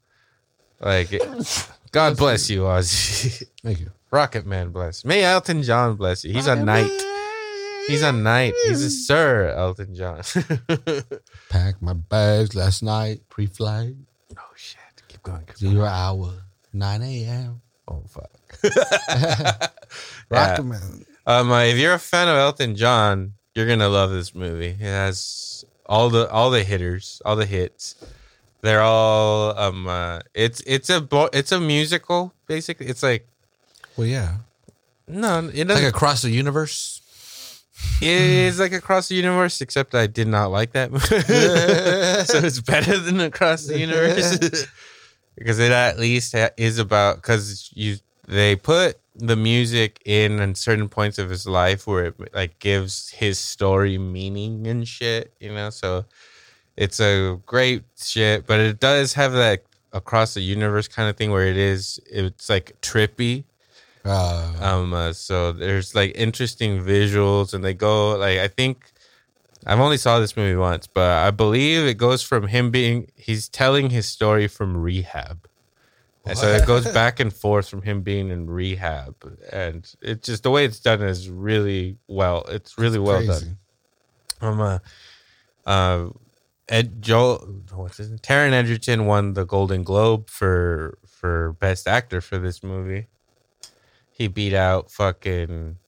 Like, 0.80 1.12
it- 1.12 1.68
God 1.92 2.16
bless 2.16 2.48
you, 2.50 2.62
Ozzy. 2.62 3.44
Thank 3.62 3.80
you. 3.80 3.90
Rocket 4.10 4.46
Man 4.46 4.70
bless. 4.70 5.04
May 5.04 5.22
Elton 5.22 5.62
John 5.62 5.94
bless 5.96 6.24
you. 6.24 6.32
He's 6.32 6.46
a 6.48 6.56
knight. 6.56 6.90
He's 7.90 8.02
a 8.02 8.12
knight. 8.12 8.54
He's 8.66 8.82
a 8.82 8.90
Sir 8.90 9.48
Elton 9.56 9.94
John. 9.94 10.22
oh 10.68 11.02
Packed 11.48 11.82
my 11.82 11.92
bags 11.94 12.54
last 12.54 12.82
night, 12.82 13.20
pre-flight, 13.28 13.94
Oh 14.36 14.52
shit! 14.56 14.78
Keep 15.08 15.22
going. 15.22 15.40
Keep 15.46 15.60
going. 15.60 15.72
zero 15.74 15.84
hour, 15.86 16.32
9 16.72 17.02
a.m. 17.02 17.60
Oh 17.88 18.02
fuck. 18.08 18.30
Rocket 20.30 20.62
Man. 20.64 21.04
Um, 21.26 21.50
uh, 21.52 21.62
if 21.64 21.76
you're 21.78 21.94
a 21.94 21.98
fan 21.98 22.28
of 22.28 22.36
Elton 22.36 22.76
John, 22.76 23.34
you're 23.54 23.66
gonna 23.66 23.88
love 23.88 24.10
this 24.10 24.34
movie. 24.34 24.76
It 24.78 24.78
has 24.80 25.64
all 25.86 26.08
the 26.10 26.28
all 26.30 26.50
the 26.50 26.62
hitters, 26.64 27.20
all 27.24 27.36
the 27.36 27.46
hits. 27.46 27.96
They're 28.62 28.82
all 28.82 29.56
um. 29.58 29.86
Uh, 29.86 30.20
it's 30.34 30.60
it's 30.66 30.90
a 30.90 31.00
bo- 31.00 31.30
it's 31.32 31.52
a 31.52 31.60
musical 31.60 32.32
basically. 32.46 32.86
It's 32.86 33.02
like 33.02 33.26
Well, 33.96 34.06
yeah. 34.06 34.36
no, 35.08 35.38
it 35.38 35.44
Like 35.44 35.66
doesn't. 35.68 35.84
Like 35.84 35.94
across 35.94 36.22
the 36.22 36.30
universe. 36.30 36.99
It 38.00 38.08
is 38.08 38.58
like 38.58 38.72
across 38.72 39.08
the 39.08 39.14
universe, 39.14 39.60
except 39.60 39.94
I 39.94 40.06
did 40.06 40.28
not 40.28 40.50
like 40.50 40.72
that 40.72 40.90
movie, 40.90 41.06
so 42.24 42.38
it's 42.38 42.60
better 42.60 42.98
than 42.98 43.20
across 43.20 43.66
the 43.66 43.78
universe. 43.78 44.66
Because 45.38 45.58
it 45.58 45.72
at 45.72 45.98
least 45.98 46.36
ha- 46.36 46.50
is 46.58 46.78
about 46.78 47.16
because 47.16 47.70
you 47.72 47.96
they 48.28 48.56
put 48.56 48.98
the 49.14 49.36
music 49.36 49.98
in 50.04 50.38
in 50.38 50.54
certain 50.54 50.88
points 50.88 51.18
of 51.18 51.30
his 51.30 51.46
life 51.46 51.86
where 51.86 52.06
it 52.06 52.34
like 52.34 52.58
gives 52.58 53.08
his 53.10 53.38
story 53.38 53.96
meaning 53.96 54.66
and 54.66 54.86
shit, 54.86 55.32
you 55.40 55.54
know. 55.54 55.70
So 55.70 56.04
it's 56.76 57.00
a 57.00 57.40
great 57.46 57.84
shit, 57.96 58.46
but 58.46 58.60
it 58.60 58.80
does 58.80 59.14
have 59.14 59.32
that 59.32 59.62
across 59.92 60.34
the 60.34 60.42
universe 60.42 60.88
kind 60.88 61.08
of 61.08 61.16
thing 61.16 61.30
where 61.30 61.46
it 61.46 61.56
is 61.56 61.98
it's 62.06 62.50
like 62.50 62.78
trippy 62.82 63.44
Uh, 64.04 64.52
um, 64.60 64.94
uh, 64.94 65.12
so 65.12 65.52
there's 65.52 65.94
like 65.94 66.12
interesting 66.14 66.82
visuals, 66.82 67.52
and 67.52 67.64
they 67.64 67.74
go 67.74 68.16
like 68.16 68.38
I 68.38 68.48
think 68.48 68.92
I've 69.66 69.80
only 69.80 69.98
saw 69.98 70.18
this 70.18 70.36
movie 70.36 70.56
once, 70.56 70.86
but 70.86 71.10
I 71.10 71.30
believe 71.30 71.86
it 71.86 71.98
goes 71.98 72.22
from 72.22 72.46
him 72.46 72.70
being 72.70 73.10
he's 73.14 73.48
telling 73.48 73.90
his 73.90 74.06
story 74.06 74.48
from 74.48 74.76
rehab, 74.76 75.46
and 76.24 76.38
so 76.38 76.48
it 76.48 76.66
goes 76.66 76.90
back 76.94 77.20
and 77.20 77.32
forth 77.32 77.68
from 77.68 77.82
him 77.82 78.00
being 78.00 78.30
in 78.30 78.48
rehab, 78.48 79.16
and 79.52 79.92
it 80.00 80.22
just 80.22 80.44
the 80.44 80.50
way 80.50 80.64
it's 80.64 80.80
done 80.80 81.02
is 81.02 81.28
really 81.28 81.98
well. 82.08 82.44
It's 82.48 82.78
really 82.78 82.98
well 82.98 83.18
crazy. 83.18 83.46
done. 83.46 83.58
Um, 84.40 84.60
uh, 84.60 84.78
uh, 85.66 86.08
Ed 86.70 87.02
Joel, 87.02 87.38
what's 87.74 87.98
his 87.98 88.08
name? 88.08 88.18
Taron 88.18 88.52
Egerton 88.52 89.04
won 89.04 89.34
the 89.34 89.44
Golden 89.44 89.82
Globe 89.82 90.30
for 90.30 90.96
for 91.06 91.52
best 91.60 91.86
actor 91.86 92.22
for 92.22 92.38
this 92.38 92.62
movie. 92.62 93.08
He 94.20 94.28
beat 94.28 94.52
out 94.52 94.90
fucking. 94.90 95.78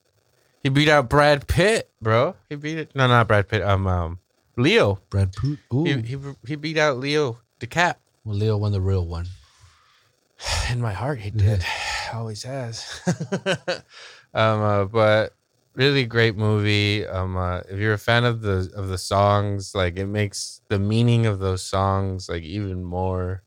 He 0.63 0.69
beat 0.69 0.89
out 0.89 1.07
Brad 1.07 1.45
Pitt, 1.45 1.91
bro. 2.01 2.35
He 2.49 2.55
beat 2.55 2.79
it. 2.79 2.95
No, 2.95 3.05
not 3.05 3.27
Brad 3.27 3.47
Pitt. 3.47 3.61
Um, 3.61 3.85
um 3.85 4.17
Leo. 4.57 4.99
Brad 5.11 5.33
Pitt. 5.33 5.59
Ooh. 5.71 5.83
He, 5.83 6.01
he 6.01 6.17
he 6.43 6.55
beat 6.55 6.79
out 6.79 6.97
Leo 6.97 7.37
DeCap. 7.59 7.97
well, 8.25 8.35
Leo 8.35 8.57
won 8.57 8.71
the 8.71 8.81
real 8.81 9.05
one. 9.05 9.27
In 10.71 10.81
my 10.81 10.93
heart, 10.93 11.19
he 11.19 11.29
did. 11.29 11.63
Always 12.11 12.41
has. 12.41 13.01
um, 14.33 14.61
uh, 14.61 14.85
but 14.85 15.35
really 15.75 16.03
great 16.03 16.35
movie. 16.35 17.05
Um, 17.05 17.37
uh, 17.37 17.59
if 17.69 17.77
you're 17.77 17.93
a 17.93 17.99
fan 17.99 18.23
of 18.23 18.41
the 18.41 18.73
of 18.75 18.87
the 18.87 18.97
songs, 18.97 19.75
like 19.75 19.95
it 19.97 20.07
makes 20.07 20.61
the 20.69 20.79
meaning 20.79 21.27
of 21.27 21.37
those 21.37 21.61
songs 21.61 22.29
like 22.29 22.41
even 22.41 22.83
more 22.83 23.43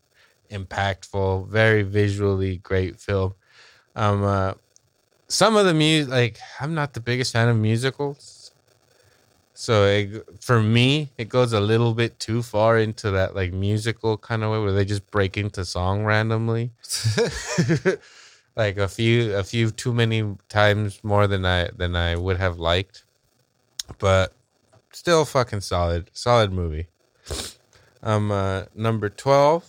impactful. 0.49 1.49
Very 1.49 1.83
visually 1.83 2.59
great 2.59 3.01
film. 3.01 3.35
Um, 3.97 4.23
uh, 4.23 4.53
some 5.29 5.57
of 5.57 5.67
the 5.67 5.75
music, 5.75 6.11
like 6.11 6.39
I'm 6.61 6.75
not 6.75 6.95
the 6.95 7.01
biggest 7.01 7.33
fan 7.33 7.49
of 7.49 7.57
musicals. 7.57 8.51
So 9.55 9.87
it, 9.87 10.43
for 10.43 10.63
me, 10.63 11.11
it 11.17 11.31
goes 11.31 11.55
a 11.55 11.61
little 11.61 11.95
bit 11.95 12.21
too 12.21 12.43
far 12.43 12.79
into 12.79 13.11
that 13.13 13.35
like 13.35 13.53
musical 13.53 14.19
kind 14.19 14.45
of 14.45 14.53
way 14.53 14.59
where 14.59 14.73
they 14.73 14.85
just 14.85 15.11
break 15.11 15.37
into 15.39 15.65
song 15.65 16.05
randomly. 16.05 16.73
like 18.57 18.77
a 18.77 18.87
few 18.87 19.35
a 19.35 19.43
few 19.43 19.71
too 19.71 19.95
many 19.95 20.37
times 20.49 21.03
more 21.03 21.27
than 21.27 21.47
I 21.47 21.71
than 21.75 21.97
I 21.97 22.17
would 22.17 22.37
have 22.37 22.59
liked. 22.59 23.05
But 23.99 24.35
still 24.93 25.25
fucking 25.25 25.63
solid. 25.63 26.11
Solid 26.13 26.53
movie. 26.53 26.89
Um 28.03 28.31
uh 28.31 28.65
number 28.75 29.09
12, 29.09 29.65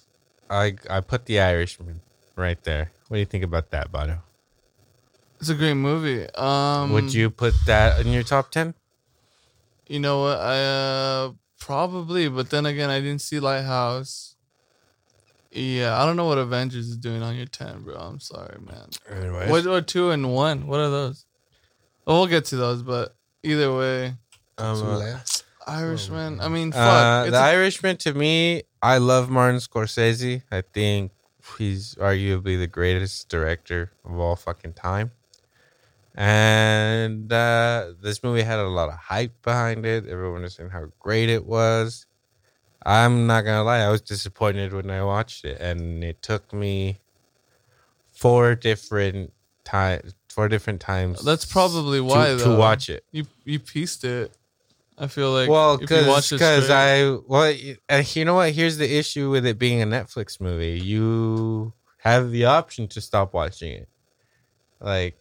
I 0.50 0.76
I 0.90 1.00
put 1.00 1.26
The 1.26 1.40
Irishman 1.40 2.02
right 2.36 2.62
there. 2.64 2.92
What 3.08 3.16
do 3.16 3.20
you 3.20 3.26
think 3.26 3.46
about 3.46 3.72
that, 3.72 3.90
Banno? 3.90 4.20
It's 5.40 5.50
a 5.50 5.56
great 5.56 5.76
movie. 5.76 6.28
Um, 6.34 6.92
Would 6.94 7.14
you 7.14 7.30
put 7.30 7.54
that 7.66 8.00
in 8.06 8.12
your 8.12 8.24
top 8.24 8.52
10? 8.52 8.74
You 9.88 10.00
know 10.00 10.22
what? 10.22 10.38
I 10.40 10.60
uh, 10.64 11.32
probably, 11.60 12.28
but 12.28 12.50
then 12.50 12.66
again, 12.66 12.90
I 12.90 13.00
didn't 13.00 13.22
see 13.22 13.40
Lighthouse. 13.40 14.36
Yeah, 15.52 16.02
I 16.02 16.06
don't 16.06 16.18
know 16.18 16.26
what 16.26 16.38
Avengers 16.38 16.90
is 16.90 16.98
doing 16.98 17.24
on 17.24 17.36
your 17.36 17.46
ten, 17.46 17.82
bro. 17.84 17.96
I'm 17.96 18.20
sorry, 18.20 18.58
man. 18.60 18.90
Anyways. 19.10 19.50
What 19.50 19.66
or 19.66 19.82
two 19.82 20.12
and 20.12 20.34
one? 20.34 20.68
What 20.68 20.80
are 20.82 20.90
those? 20.90 21.26
Well, 22.06 22.18
we'll 22.18 22.28
get 22.28 22.46
to 22.46 22.58
those, 22.58 22.84
but 22.84 23.16
either 23.44 23.74
way, 23.74 24.16
um, 24.58 24.84
uh, 24.84 25.20
Irishman. 25.66 26.42
I 26.42 26.48
mean, 26.50 26.72
fuck. 26.74 26.82
Uh, 26.82 27.24
it's 27.28 27.32
the 27.32 27.38
a- 27.40 27.42
Irishman 27.54 27.98
to 27.98 28.14
me, 28.14 28.64
I 28.82 28.98
love 28.98 29.30
Martin 29.30 29.60
Scorsese. 29.60 30.44
I 30.52 30.62
think 30.62 31.12
he's 31.58 31.96
arguably 31.96 32.58
the 32.60 32.68
greatest 32.68 33.30
director 33.30 33.92
of 34.06 34.20
all 34.20 34.36
fucking 34.36 34.74
time. 34.74 35.12
And 36.18 37.32
uh, 37.32 37.94
this 38.02 38.24
movie 38.24 38.42
had 38.42 38.58
a 38.58 38.68
lot 38.68 38.90
of 38.90 38.96
hype 38.96 39.40
behind 39.44 39.86
it. 39.86 40.08
Everyone 40.08 40.42
was 40.42 40.56
saying 40.56 40.72
how 40.72 40.88
great 41.00 41.30
it 41.30 41.46
was. 41.46 42.08
I'm 42.84 43.28
not 43.28 43.42
gonna 43.42 43.64
lie, 43.64 43.80
I 43.80 43.90
was 43.90 44.02
disappointed 44.02 44.74
when 44.74 44.90
I 44.90 45.04
watched 45.04 45.46
it, 45.46 45.60
and 45.60 46.04
it 46.04 46.22
took 46.22 46.54
me 46.54 47.00
four 48.12 48.56
different 48.56 49.34
times, 49.64 50.16
four 50.30 50.48
different 50.48 50.80
times. 50.80 51.24
That's 51.24 51.46
probably 51.46 52.00
why, 52.00 52.30
to, 52.30 52.38
to 52.38 52.56
watch 52.56 52.90
it. 52.90 53.04
You 53.12 53.26
you 53.44 53.60
pieced 53.60 54.04
it. 54.04 54.32
I 54.98 55.08
feel 55.08 55.32
like 55.32 55.50
well, 55.50 55.78
if 55.80 55.92
you 55.92 56.08
watch 56.08 56.32
because 56.32 56.70
I 56.72 57.18
well, 57.28 57.52
you 57.52 58.26
know 58.26 58.36
what? 58.36 58.54
Here's 58.54 58.78
the 58.78 58.98
issue 58.98 59.30
with 59.30 59.46
it 59.46 59.60
being 59.60 59.82
a 59.82 59.86
Netflix 59.86 60.42
movie. 60.42 60.80
You 60.80 61.74
have 62.00 62.32
the 62.32 62.46
option 62.46 62.88
to 62.90 63.02
stop 63.02 63.34
watching 63.34 63.74
it. 63.74 63.90
Like, 64.80 65.18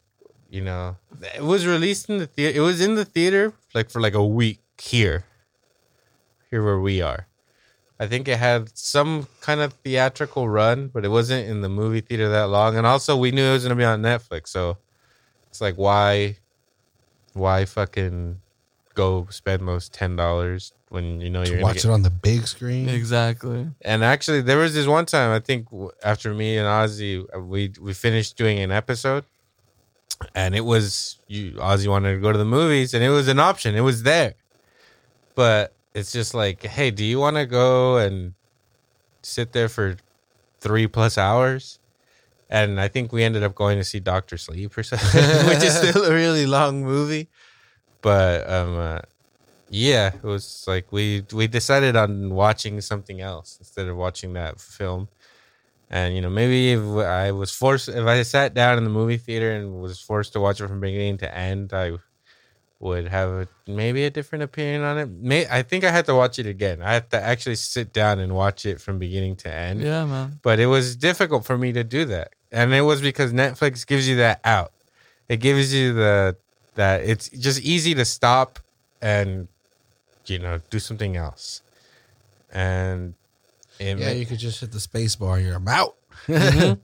you 0.51 0.61
know, 0.63 0.97
it 1.35 1.43
was 1.43 1.67
released 1.67 2.09
in 2.09 2.19
the 2.19 2.27
theater. 2.27 2.59
It 2.59 2.61
was 2.63 2.81
in 2.81 2.95
the 2.95 3.05
theater 3.05 3.53
like 3.75 3.91
for 3.91 4.01
like 4.01 4.15
a 4.15 4.25
week 4.25 4.61
here, 4.81 5.25
here 6.51 6.63
where 6.65 6.81
we 6.81 7.03
are. 7.03 7.27
I 7.99 8.07
think 8.07 8.29
it 8.29 8.39
had 8.39 8.77
some 8.77 9.27
kind 9.41 9.61
of 9.61 9.73
theatrical 9.73 10.49
run, 10.49 10.89
but 10.89 11.05
it 11.05 11.09
wasn't 11.09 11.49
in 11.49 11.63
the 11.63 11.69
movie 11.71 12.03
theater 12.03 12.29
that 12.29 12.49
long. 12.51 12.77
And 12.77 12.87
also, 12.87 13.17
we 13.17 13.31
knew 13.31 13.43
it 13.45 13.53
was 13.53 13.63
gonna 13.63 13.75
be 13.75 13.85
on 13.85 14.03
Netflix, 14.03 14.49
so 14.49 14.77
it's 15.49 15.61
like, 15.63 15.77
why, 15.77 16.37
why 17.33 17.65
fucking 17.65 18.41
go 18.95 19.27
spend 19.31 19.67
those 19.67 19.89
ten 19.89 20.15
dollars 20.17 20.73
when 20.91 21.21
you 21.21 21.29
know 21.31 21.43
you're 21.43 21.61
watch 21.61 21.77
get- 21.77 21.85
it 21.87 21.91
on 21.91 22.03
the 22.03 22.11
big 22.11 22.47
screen. 22.47 22.89
exactly. 22.89 23.67
and 23.83 24.05
actually, 24.05 24.43
there 24.43 24.59
was 24.59 24.75
this 24.75 24.87
one 24.87 25.07
time 25.07 25.31
I 25.31 25.41
think 25.41 25.67
after 26.05 26.35
me 26.35 26.59
and 26.59 26.67
Ozzy, 26.67 27.25
we 27.47 27.73
we 27.81 27.95
finished 27.95 28.37
doing 28.37 28.59
an 28.59 28.71
episode, 28.73 29.25
and 30.35 30.55
it 30.55 30.64
was 30.64 31.19
you. 31.27 31.53
Ozzy 31.53 31.89
wanted 31.89 32.14
to 32.14 32.21
go 32.21 32.33
to 32.33 32.39
the 32.39 32.45
movies, 32.45 32.95
and 32.95 33.03
it 33.05 33.11
was 33.11 33.29
an 33.29 33.39
option. 33.39 33.75
It 33.75 33.81
was 33.81 34.03
there, 34.03 34.35
but 35.35 35.75
it's 35.95 36.12
just 36.12 36.35
like, 36.35 36.62
hey, 36.62 36.91
do 36.91 37.05
you 37.05 37.19
want 37.19 37.37
to 37.37 37.47
go 37.47 37.97
and 37.99 38.35
sit 39.23 39.53
there 39.53 39.69
for 39.69 39.97
three 40.61 40.87
plus 40.87 41.19
hours? 41.19 41.79
And 42.49 42.81
I 42.81 42.89
think 42.89 43.12
we 43.12 43.25
ended 43.25 43.43
up 43.43 43.55
going 43.55 43.79
to 43.79 43.85
see 43.85 43.99
Doctor 43.99 44.39
Sleep 44.39 44.77
or 44.79 44.83
something, 44.83 45.21
which 45.49 45.64
is 45.64 45.77
still 45.77 46.05
a 46.05 46.12
really 46.12 46.47
long 46.47 46.85
movie. 46.85 47.29
But 48.03 48.49
um, 48.49 48.79
uh, 48.79 49.01
yeah, 49.69 50.14
it 50.14 50.23
was 50.23 50.64
like 50.69 50.93
we 50.93 51.25
we 51.33 51.49
decided 51.49 51.97
on 51.97 52.31
watching 52.31 52.81
something 52.81 53.21
else 53.21 53.57
instead 53.59 53.89
of 53.89 53.97
watching 53.97 54.35
that 54.35 54.61
film. 54.61 55.09
And 55.91 56.14
you 56.16 56.20
know, 56.20 56.30
maybe 56.30 56.72
if 56.72 56.80
I 57.07 57.30
was 57.32 57.53
forced, 57.53 57.89
if 57.89 58.07
I 58.07 58.22
sat 58.22 58.55
down 58.55 58.78
in 58.78 58.84
the 58.84 58.91
movie 58.91 59.18
theater 59.18 59.53
and 59.53 59.80
was 59.80 60.01
forced 60.01 60.32
to 60.32 60.41
watch 60.41 60.61
it 60.61 60.66
from 60.68 60.80
beginning 60.80 61.18
to 61.18 61.32
end, 61.37 61.72
I 61.72 61.93
would 62.80 63.09
have 63.09 63.30
a, 63.30 63.49
maybe 63.66 64.05
a 64.05 64.11
different 64.11 64.43
opinion 64.45 64.82
on 64.82 64.99
it. 64.99 65.09
May 65.09 65.47
I 65.49 65.62
think 65.62 65.84
I 65.84 65.91
had 65.91 66.05
to 66.07 66.14
watch 66.14 66.39
it 66.39 66.47
again. 66.47 66.82
I 66.82 66.93
had 66.95 67.11
to 67.11 67.20
actually 67.20 67.55
sit 67.55 67.93
down 67.93 68.18
and 68.18 68.34
watch 68.34 68.66
it 68.66 68.80
from 68.80 68.99
beginning 68.99 69.37
to 69.37 69.53
end 69.53 69.80
Yeah, 69.80 70.05
man. 70.05 70.41
but 70.43 70.59
it 70.59 70.66
was 70.66 70.97
difficult 70.97 71.45
for 71.45 71.57
me 71.57 71.72
to 71.72 71.82
do 71.84 72.05
that 72.07 72.32
and 72.53 72.72
it 72.74 72.82
was 72.82 73.01
because 73.01 73.32
netflix 73.32 73.84
gives 73.84 74.09
you 74.09 74.16
that 74.16 74.41
out 74.45 74.72
it 75.28 75.39
gives 75.39 75.74
you 75.74 75.93
the 75.95 76.37
that 76.76 77.03
it's 77.03 77.28
just 77.30 77.61
easy 77.62 77.93
to 77.95 78.05
stop 78.05 78.61
and 79.03 79.49
you 80.26 80.39
know 80.39 80.61
do 80.70 80.78
something 80.78 81.16
else 81.16 81.62
and 82.53 83.14
it 83.79 83.99
Yeah, 83.99 84.07
ma- 84.07 84.12
you 84.12 84.27
could 84.27 84.39
just 84.39 84.61
hit 84.61 84.72
the 84.72 84.81
space 84.81 85.16
bar 85.16 85.39
here. 85.39 85.55
I'm 85.55 85.68
out. 85.68 85.97
Mhm. 86.27 86.81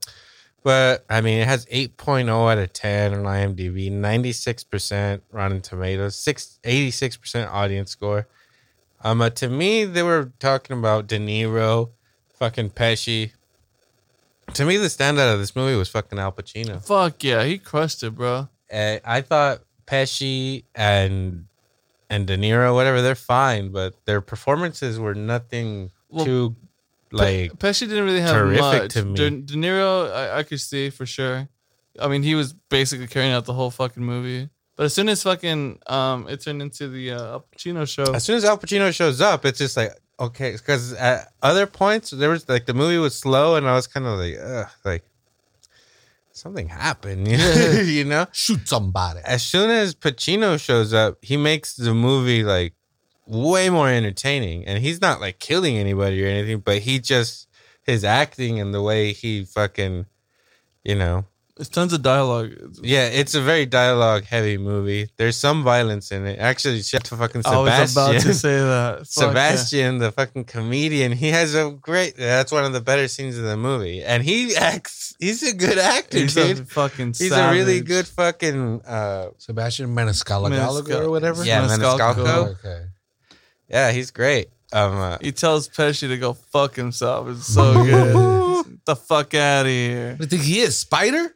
but 0.62 1.05
i 1.11 1.20
mean 1.20 1.40
it 1.40 1.49
has 1.49 1.66
8.0 1.66 2.28
out 2.53 2.59
of 2.59 2.72
10 2.72 3.14
on 3.14 3.24
imdb 3.24 3.90
96% 3.90 5.20
rotten 5.32 5.61
tomatoes 5.61 6.14
6 6.16 6.59
86% 6.62 7.51
audience 7.51 7.90
score 7.90 8.28
um 9.03 9.20
uh, 9.20 9.30
to 9.30 9.49
me 9.49 9.84
they 9.84 10.03
were 10.05 10.32
talking 10.38 10.78
about 10.78 11.09
de 11.09 11.18
niro 11.18 11.90
fucking 12.34 12.70
pesci 12.70 13.32
to 14.55 14.64
me 14.64 14.76
the 14.76 14.86
standout 14.86 15.32
of 15.32 15.40
this 15.40 15.57
movie 15.57 15.74
was 15.76 15.88
fucking 15.88 16.18
al 16.18 16.30
pacino 16.32 16.80
Fuck 16.84 17.24
yeah, 17.24 17.43
he 17.45 17.59
crushed 17.59 18.03
it, 18.03 18.12
bro. 18.14 18.49
uh, 18.72 18.99
i 19.05 19.20
thought 19.22 19.62
pesci 19.86 20.64
and 20.74 21.47
and 22.11 22.26
de 22.26 22.36
niro 22.36 22.74
whatever 22.74 23.01
they're 23.03 23.14
fine 23.14 23.70
but 23.72 23.95
their 24.05 24.20
performances 24.20 24.99
were 25.01 25.14
nothing 25.14 25.90
Well, 26.09 26.24
too 26.24 26.57
Pe- 27.13 27.49
like 27.49 27.59
Pesci 27.59 27.89
didn't 27.89 28.05
really 28.05 28.21
have 28.21 28.47
much. 28.47 28.95
De, 28.95 29.03
De 29.03 29.55
Niro, 29.55 30.13
I, 30.13 30.39
I 30.39 30.43
could 30.43 30.61
see 30.61 30.91
for 30.91 31.07
sure. 31.07 31.49
I 32.01 32.09
mean, 32.09 32.23
he 32.23 32.35
was 32.35 32.53
basically 32.53 33.07
carrying 33.07 33.33
out 33.33 33.45
the 33.45 33.53
whole 33.53 33.71
fucking 33.71 34.03
movie. 34.03 34.49
But 34.77 34.85
as 34.85 34.95
soon 34.95 35.09
as 35.09 35.23
fucking 35.23 35.81
um, 35.87 36.27
it 36.29 36.41
turned 36.41 36.63
into 36.63 36.89
the 36.89 37.13
uh, 37.13 37.33
Al 37.33 37.47
Pacino 37.55 37.87
show. 37.87 38.15
as 38.15 38.25
soon 38.25 38.37
as 38.37 38.45
Al 38.45 38.59
Pacino 38.59 38.93
shows 38.93 39.21
up, 39.21 39.45
it's 39.45 39.59
just 39.59 39.77
like 39.77 39.93
okay, 40.19 40.53
because 40.53 40.93
at 40.95 41.33
other 41.43 41.67
points 41.67 42.11
there 42.11 42.31
was 42.31 42.49
like 42.49 42.67
the 42.67 42.75
movie 42.75 42.99
was 42.99 43.15
slow, 43.15 43.57
and 43.57 43.69
I 43.69 43.75
was 43.75 43.87
kind 43.87 44.07
of 44.07 44.19
like, 44.19 44.39
ugh, 44.43 44.69
like 44.85 45.05
something 46.33 46.69
happened, 46.69 47.29
you 47.87 48.05
know. 48.05 48.27
Shoot 48.33 48.67
somebody. 48.67 49.21
As 49.25 49.43
soon 49.43 49.71
as 49.71 49.95
Pacino 49.95 50.59
shows 50.59 50.95
up, 50.95 51.19
he 51.23 51.37
makes 51.37 51.75
the 51.75 51.95
movie 51.95 52.43
like 52.43 52.75
way 53.27 53.70
more 53.70 53.89
entertaining, 53.89 54.64
and 54.66 54.83
he's 54.83 55.01
not 55.01 55.20
like 55.20 55.39
killing 55.39 55.77
anybody 55.77 56.25
or 56.25 56.29
anything, 56.29 56.61
but 56.61 56.79
he 56.79 56.99
just 56.99 57.49
his 57.85 58.05
acting 58.05 58.61
and 58.61 58.73
the 58.73 58.81
way 58.83 59.12
he 59.12 59.45
fucking, 59.45 60.07
you 60.85 60.95
know, 60.95 61.25
There's 61.57 61.68
tons 61.68 61.93
of 61.93 62.03
dialogue. 62.03 62.53
yeah, 62.83 63.07
it's 63.09 63.35
a 63.35 63.41
very 63.41 63.66
dialogue 63.66 64.25
heavy 64.25 64.57
movie. 64.57 65.09
There's 65.16 65.37
some 65.37 65.62
violence 65.64 66.12
in 66.12 66.25
it. 66.27 66.39
Actually, 66.39 66.83
shout 66.83 67.05
to 67.05 67.16
fucking 67.16 67.43
I 67.45 67.59
was 67.59 67.93
about 67.93 68.20
to 68.20 68.35
say 68.35 68.57
that. 68.59 68.99
Fuck 68.99 69.07
Sebastian, 69.07 69.99
the 69.99 70.12
fucking 70.12 70.45
comedian, 70.45 71.12
he 71.12 71.29
has 71.29 71.55
a 71.55 71.70
great. 71.70 72.16
That's 72.16 72.53
one 72.53 72.64
of 72.64 72.73
the 72.73 72.81
better 72.81 73.09
scenes 73.09 73.37
in 73.39 73.45
the 73.45 73.57
movie, 73.57 74.03
and 74.03 74.23
he 74.23 74.55
acts. 74.57 75.14
He's 75.18 75.43
a 75.45 75.55
good 75.55 75.79
actor, 75.79 76.18
He's 76.18 76.35
dude. 76.35 76.59
a 76.61 76.64
fucking 76.64 77.14
he's 77.18 77.31
a 77.33 77.51
really 77.53 77.81
good 77.81 78.07
fucking. 78.09 78.83
uh 78.83 79.29
Sebastian 79.39 79.95
Maniscalco 79.95 80.51
Maniscal- 80.51 81.01
or 81.07 81.11
whatever. 81.11 81.45
Yeah, 81.45 81.66
Maniscalco. 81.68 82.14
Maniscalco. 82.14 82.64
Okay. 82.64 82.85
Yeah, 83.73 83.91
he's 83.91 84.11
great. 84.11 84.49
Um, 84.73 84.97
uh, 84.97 85.18
He 85.20 85.33
tells 85.33 85.68
Pesci 85.68 86.09
to 86.09 86.16
go 86.18 86.35
fuck 86.35 86.75
himself. 86.77 87.29
It's 87.29 87.47
so 87.47 87.73
good. 87.85 88.66
Get 88.66 88.85
the 88.85 88.97
fuck 88.97 89.35
out 89.35 89.62
of 89.66 89.73
here. 89.73 90.16
You 90.20 90.27
think 90.27 90.43
he 90.43 90.61
is 90.61 90.77
Spider? 90.79 91.35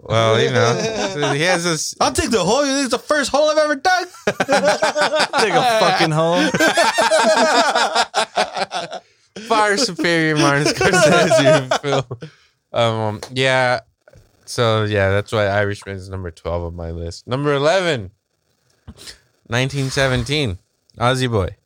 well, 0.00 0.40
you 0.40 0.50
know, 0.50 1.32
he 1.34 1.42
has 1.42 1.64
this. 1.64 1.94
I'll 2.00 2.12
take 2.12 2.30
the 2.30 2.44
hole. 2.44 2.64
You 2.64 2.72
think 2.74 2.84
it's 2.84 2.92
the 2.92 2.98
first 3.00 3.30
hole 3.32 3.50
I've 3.50 3.58
ever 3.58 3.74
done. 3.74 4.04
Take 5.40 5.52
a 5.54 5.78
fucking 5.80 6.12
hole. 6.12 6.48
far 9.48 9.76
superior 9.76 10.36
Martin 10.36 10.64
Scorsese 10.66 11.80
film. 11.80 12.04
Um, 12.72 13.20
yeah. 13.32 13.80
So 14.44 14.84
yeah, 14.84 15.10
that's 15.10 15.32
why 15.32 15.46
Irishman 15.46 15.96
is 15.96 16.08
number 16.08 16.30
twelve 16.30 16.62
on 16.62 16.76
my 16.76 16.92
list. 16.92 17.26
Number 17.26 17.52
11, 17.52 18.10
1917. 19.48 20.58
Ozzy 20.98 21.30
boy. 21.30 21.56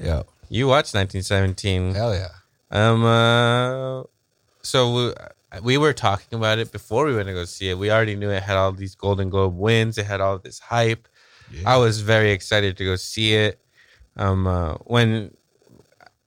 Yeah. 0.00 0.22
You 0.48 0.66
watched 0.68 0.94
1917. 0.94 1.94
Hell 1.94 2.14
yeah. 2.14 2.28
Um. 2.70 3.04
Uh, 3.04 4.02
so 4.62 4.94
we, 4.94 5.12
we 5.62 5.78
were 5.78 5.92
talking 5.92 6.38
about 6.38 6.58
it 6.58 6.72
before 6.72 7.06
we 7.06 7.14
went 7.14 7.26
to 7.28 7.34
go 7.34 7.44
see 7.44 7.70
it. 7.70 7.78
We 7.78 7.90
already 7.90 8.16
knew 8.16 8.30
it 8.30 8.42
had 8.42 8.56
all 8.56 8.72
these 8.72 8.94
Golden 8.94 9.30
Globe 9.30 9.56
wins. 9.56 9.98
It 9.98 10.06
had 10.06 10.20
all 10.20 10.38
this 10.38 10.58
hype. 10.58 11.08
I 11.66 11.76
was 11.76 12.00
very 12.00 12.30
excited 12.30 12.76
to 12.78 12.84
go 12.84 12.96
see 12.96 13.34
it. 13.34 13.60
Um. 14.16 14.46
Uh, 14.46 14.74
when 14.84 15.34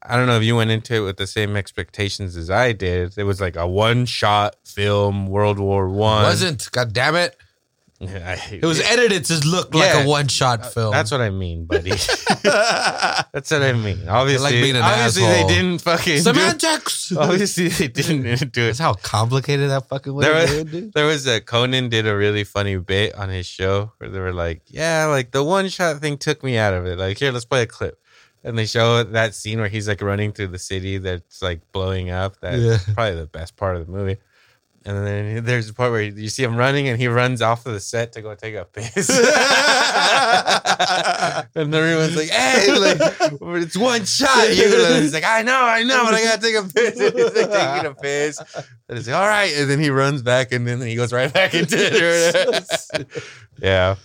I 0.07 0.17
don't 0.17 0.27
know 0.27 0.37
if 0.37 0.43
you 0.43 0.55
went 0.55 0.71
into 0.71 0.95
it 0.95 0.99
with 0.99 1.17
the 1.17 1.27
same 1.27 1.55
expectations 1.55 2.37
as 2.37 2.49
I 2.49 2.73
did. 2.73 3.17
It 3.17 3.23
was 3.23 3.41
like 3.41 3.55
a 3.55 3.67
one-shot 3.67 4.55
film, 4.63 5.27
World 5.27 5.57
War 5.57 5.89
One. 5.89 6.23
Wasn't. 6.23 6.69
God 6.71 6.93
damn 6.93 7.15
it. 7.15 7.35
It 8.01 8.61
It 8.61 8.65
was 8.65 8.81
edited 8.81 9.23
to 9.25 9.47
look 9.47 9.73
like 9.73 9.93
Yeah. 9.93 10.03
a 10.03 10.07
one 10.07 10.27
shot 10.27 10.61
uh, 10.61 10.69
film. 10.69 10.91
That's 10.91 11.11
what 11.11 11.21
I 11.21 11.29
mean, 11.29 11.65
buddy. 11.65 11.91
That's 12.43 13.51
what 13.51 13.61
I 13.63 13.73
mean. 13.73 14.07
Obviously, 14.07 14.61
being 14.61 14.75
an 14.75 14.81
obviously 14.81 15.23
asshole. 15.23 15.47
they 15.47 15.53
didn't 15.55 15.81
fucking. 15.81 16.15
Do, 16.17 16.21
semantics. 16.21 17.11
obviously, 17.17 17.67
they 17.69 17.87
didn't 17.87 18.51
do 18.51 18.63
it. 18.63 18.65
That's 18.67 18.79
how 18.79 18.93
complicated 18.95 19.69
that 19.69 19.87
fucking 19.87 20.13
was. 20.13 20.25
There 20.25 20.33
was, 20.35 20.63
dude. 20.71 20.93
there 20.93 21.05
was 21.05 21.25
a 21.27 21.39
Conan 21.41 21.89
did 21.89 22.05
a 22.07 22.15
really 22.15 22.43
funny 22.43 22.77
bit 22.77 23.15
on 23.15 23.29
his 23.29 23.45
show 23.45 23.91
where 23.97 24.09
they 24.09 24.19
were 24.19 24.33
like, 24.33 24.61
"Yeah, 24.67 25.05
like 25.05 25.31
the 25.31 25.43
one 25.43 25.69
shot 25.69 25.99
thing 26.01 26.17
took 26.17 26.43
me 26.43 26.57
out 26.57 26.73
of 26.73 26.85
it. 26.85 26.97
Like, 26.97 27.17
here, 27.19 27.31
let's 27.31 27.45
play 27.45 27.61
a 27.63 27.67
clip." 27.67 27.99
And 28.43 28.57
they 28.57 28.67
show 28.67 29.03
that 29.03 29.33
scene 29.33 29.59
where 29.59 29.69
he's 29.69 29.87
like 29.87 30.01
running 30.01 30.31
through 30.31 30.47
the 30.49 30.59
city 30.59 30.99
that's 30.99 31.41
like 31.41 31.61
blowing 31.71 32.11
up. 32.11 32.39
That's 32.41 32.61
Yeah. 32.61 32.77
probably 32.93 33.15
the 33.21 33.25
best 33.25 33.55
part 33.55 33.75
of 33.75 33.85
the 33.87 33.91
movie. 33.91 34.17
And 34.85 35.05
then 35.05 35.43
there's 35.43 35.67
a 35.67 35.73
part 35.73 35.91
where 35.91 36.01
you 36.01 36.29
see 36.29 36.43
him 36.43 36.55
running 36.55 36.87
and 36.87 36.99
he 36.99 37.07
runs 37.07 37.41
off 37.41 37.65
of 37.65 37.73
the 37.73 37.79
set 37.79 38.11
to 38.13 38.21
go 38.21 38.35
take 38.35 38.53
a 38.53 38.65
piss. 38.65 39.09
And 41.55 41.73
everyone's 41.73 42.15
like, 42.15 42.29
"Hey, 42.29 42.77
like, 42.77 42.97
it's 43.63 43.77
one 43.77 44.05
shot." 44.05 44.49
You 44.49 45.01
he's 45.01 45.13
like, 45.13 45.23
"I 45.25 45.41
know, 45.41 45.63
I 45.63 45.83
know, 45.83 46.03
but 46.03 46.13
I 46.13 46.23
gotta 46.23 46.41
take 46.41 46.55
a 46.55 46.63
piss." 46.63 46.99
And 46.99 47.13
he's 47.15 47.35
like 47.35 47.51
taking 47.51 47.91
a 47.91 47.93
piss, 47.93 48.39
and 48.89 48.97
he's 48.97 49.07
like, 49.07 49.15
"All 49.15 49.27
right," 49.27 49.53
and 49.55 49.69
then 49.69 49.79
he 49.79 49.89
runs 49.89 50.21
back, 50.21 50.51
and 50.51 50.67
then 50.67 50.81
he 50.81 50.95
goes 50.95 51.13
right 51.13 51.31
back 51.31 51.53
into 51.53 51.75
it. 51.77 53.07
yeah. 53.61 53.95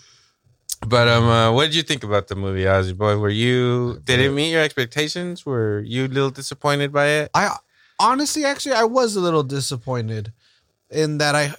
But 0.87 1.09
um, 1.09 1.25
uh, 1.25 1.53
what 1.53 1.67
did 1.67 1.75
you 1.75 1.83
think 1.83 2.05
about 2.05 2.29
the 2.29 2.37
movie, 2.37 2.63
Ozzy 2.63 2.97
boy? 2.97 3.19
Were 3.19 3.29
you 3.29 4.01
did 4.05 4.21
it 4.21 4.31
meet 4.31 4.51
your 4.51 4.63
expectations? 4.63 5.45
Were 5.45 5.81
you 5.81 6.07
a 6.07 6.09
little 6.09 6.31
disappointed 6.31 6.93
by 6.93 7.07
it? 7.07 7.31
I 7.35 7.57
honestly, 7.99 8.45
actually, 8.45 8.77
I 8.77 8.85
was 8.85 9.17
a 9.17 9.21
little 9.21 9.43
disappointed 9.43 10.33
in 10.91 11.19
that 11.19 11.35
I 11.35 11.55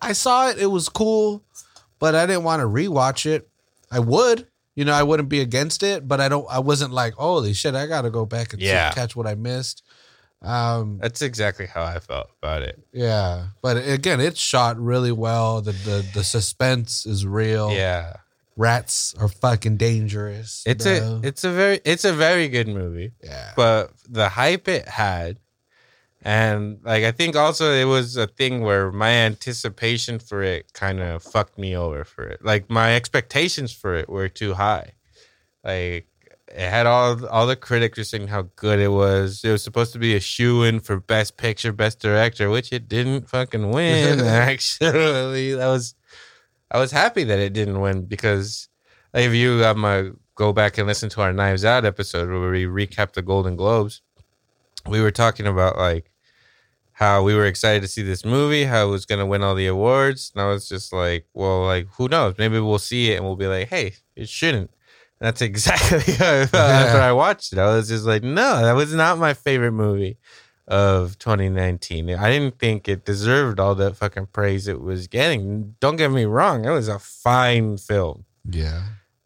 I 0.00 0.12
saw 0.12 0.48
it. 0.48 0.58
It 0.58 0.66
was 0.66 0.88
cool, 0.88 1.42
but 1.98 2.14
I 2.14 2.26
didn't 2.26 2.44
want 2.44 2.60
to 2.60 2.66
rewatch 2.66 3.26
it. 3.26 3.48
I 3.90 4.00
would, 4.00 4.46
you 4.76 4.84
know, 4.84 4.92
I 4.92 5.02
wouldn't 5.02 5.28
be 5.28 5.40
against 5.40 5.82
it, 5.82 6.06
but 6.06 6.20
I 6.20 6.28
don't. 6.28 6.46
I 6.50 6.58
wasn't 6.60 6.92
like, 6.92 7.14
holy 7.14 7.52
shit, 7.54 7.74
I 7.74 7.86
got 7.86 8.02
to 8.02 8.10
go 8.10 8.24
back 8.26 8.52
and 8.52 8.62
see- 8.62 8.68
catch 8.68 9.16
what 9.16 9.26
I 9.26 9.34
missed. 9.34 9.82
Um, 10.40 10.98
That's 11.02 11.20
exactly 11.20 11.66
how 11.66 11.82
I 11.82 11.98
felt 11.98 12.30
about 12.40 12.62
it. 12.62 12.78
yeah, 12.92 13.46
but 13.60 13.76
again, 13.88 14.20
it's 14.20 14.38
shot 14.38 14.78
really 14.78 15.10
well. 15.10 15.60
The 15.62 15.72
the 15.72 16.06
the 16.14 16.22
suspense 16.22 17.06
is 17.06 17.26
real. 17.26 17.72
Yeah. 17.72 18.18
rats 18.56 19.14
are 19.18 19.26
fucking 19.28 19.78
dangerous. 19.78 20.62
It's 20.64 20.84
bro. 20.84 21.20
a 21.24 21.26
it's 21.26 21.42
a 21.42 21.50
very 21.50 21.80
it's 21.84 22.04
a 22.04 22.12
very 22.12 22.48
good 22.48 22.68
movie. 22.68 23.12
yeah. 23.20 23.52
But 23.56 23.90
the 24.08 24.28
hype 24.28 24.68
it 24.68 24.86
had 24.86 25.38
and 26.22 26.78
like 26.82 27.04
I 27.04 27.12
think 27.12 27.36
also 27.36 27.72
it 27.72 27.84
was 27.84 28.16
a 28.16 28.26
thing 28.26 28.62
where 28.62 28.90
my 28.90 29.10
anticipation 29.10 30.18
for 30.18 30.42
it 30.42 30.72
kind 30.72 31.00
of 31.00 31.22
fucked 31.22 31.58
me 31.58 31.76
over 31.76 32.04
for 32.04 32.24
it. 32.24 32.44
Like 32.44 32.68
my 32.68 32.96
expectations 32.96 33.72
for 33.72 33.94
it 33.94 34.08
were 34.08 34.28
too 34.28 34.54
high. 34.54 34.94
Like 35.62 36.08
it 36.48 36.70
had 36.70 36.86
all 36.86 37.24
all 37.26 37.46
the 37.46 37.56
critics 37.56 37.98
were 37.98 38.04
saying 38.04 38.28
how 38.28 38.48
good 38.56 38.80
it 38.80 38.88
was. 38.88 39.42
It 39.44 39.52
was 39.52 39.62
supposed 39.62 39.92
to 39.92 39.98
be 39.98 40.16
a 40.16 40.20
shoe 40.20 40.64
in 40.64 40.80
for 40.80 40.98
best 40.98 41.36
picture, 41.36 41.72
best 41.72 42.00
director, 42.00 42.50
which 42.50 42.72
it 42.72 42.88
didn't 42.88 43.28
fucking 43.28 43.70
win. 43.70 44.20
Actually, 44.24 45.54
that 45.54 45.68
was 45.68 45.94
I 46.70 46.78
was 46.78 46.90
happy 46.90 47.24
that 47.24 47.38
it 47.38 47.52
didn't 47.52 47.80
win 47.80 48.06
because 48.06 48.68
like, 49.14 49.24
if 49.24 49.34
you 49.34 49.64
um, 49.64 49.84
uh, 49.84 50.02
go 50.34 50.52
back 50.52 50.78
and 50.78 50.86
listen 50.86 51.08
to 51.10 51.20
our 51.22 51.32
Knives 51.32 51.64
Out 51.64 51.84
episode 51.84 52.28
where 52.28 52.50
we 52.50 52.64
recap 52.64 53.12
the 53.12 53.22
Golden 53.22 53.56
Globes, 53.56 54.02
we 54.88 55.00
were 55.00 55.10
talking 55.10 55.46
about 55.46 55.76
like 55.76 56.10
how 56.92 57.22
we 57.22 57.34
were 57.34 57.46
excited 57.46 57.82
to 57.82 57.88
see 57.88 58.02
this 58.02 58.24
movie, 58.24 58.64
how 58.64 58.86
it 58.86 58.90
was 58.90 59.06
going 59.06 59.20
to 59.20 59.26
win 59.26 59.42
all 59.42 59.54
the 59.54 59.68
awards. 59.68 60.32
And 60.34 60.42
I 60.42 60.48
was 60.48 60.68
just 60.68 60.92
like, 60.92 61.26
well, 61.32 61.64
like, 61.64 61.86
who 61.92 62.08
knows? 62.08 62.34
Maybe 62.38 62.58
we'll 62.58 62.78
see 62.78 63.12
it 63.12 63.16
and 63.16 63.24
we'll 63.24 63.36
be 63.36 63.46
like, 63.46 63.68
hey, 63.68 63.94
it 64.16 64.28
shouldn't. 64.28 64.70
And 65.20 65.26
that's 65.26 65.40
exactly 65.42 66.14
how 66.14 66.40
I 66.40 66.46
felt 66.46 66.70
after 66.70 67.00
I 67.00 67.12
watched 67.12 67.52
it. 67.52 67.58
I 67.58 67.74
was 67.74 67.88
just 67.88 68.04
like, 68.04 68.22
no, 68.22 68.62
that 68.62 68.72
was 68.72 68.92
not 68.94 69.18
my 69.18 69.34
favorite 69.34 69.72
movie 69.72 70.18
of 70.66 71.18
2019. 71.18 72.10
I 72.10 72.30
didn't 72.30 72.58
think 72.58 72.88
it 72.88 73.04
deserved 73.04 73.60
all 73.60 73.74
that 73.76 73.96
fucking 73.96 74.26
praise 74.26 74.66
it 74.66 74.80
was 74.80 75.06
getting. 75.06 75.76
Don't 75.80 75.96
get 75.96 76.10
me 76.10 76.24
wrong, 76.24 76.64
it 76.64 76.70
was 76.70 76.88
a 76.88 76.98
fine 76.98 77.78
film 77.78 78.24
yeah. 78.50 78.82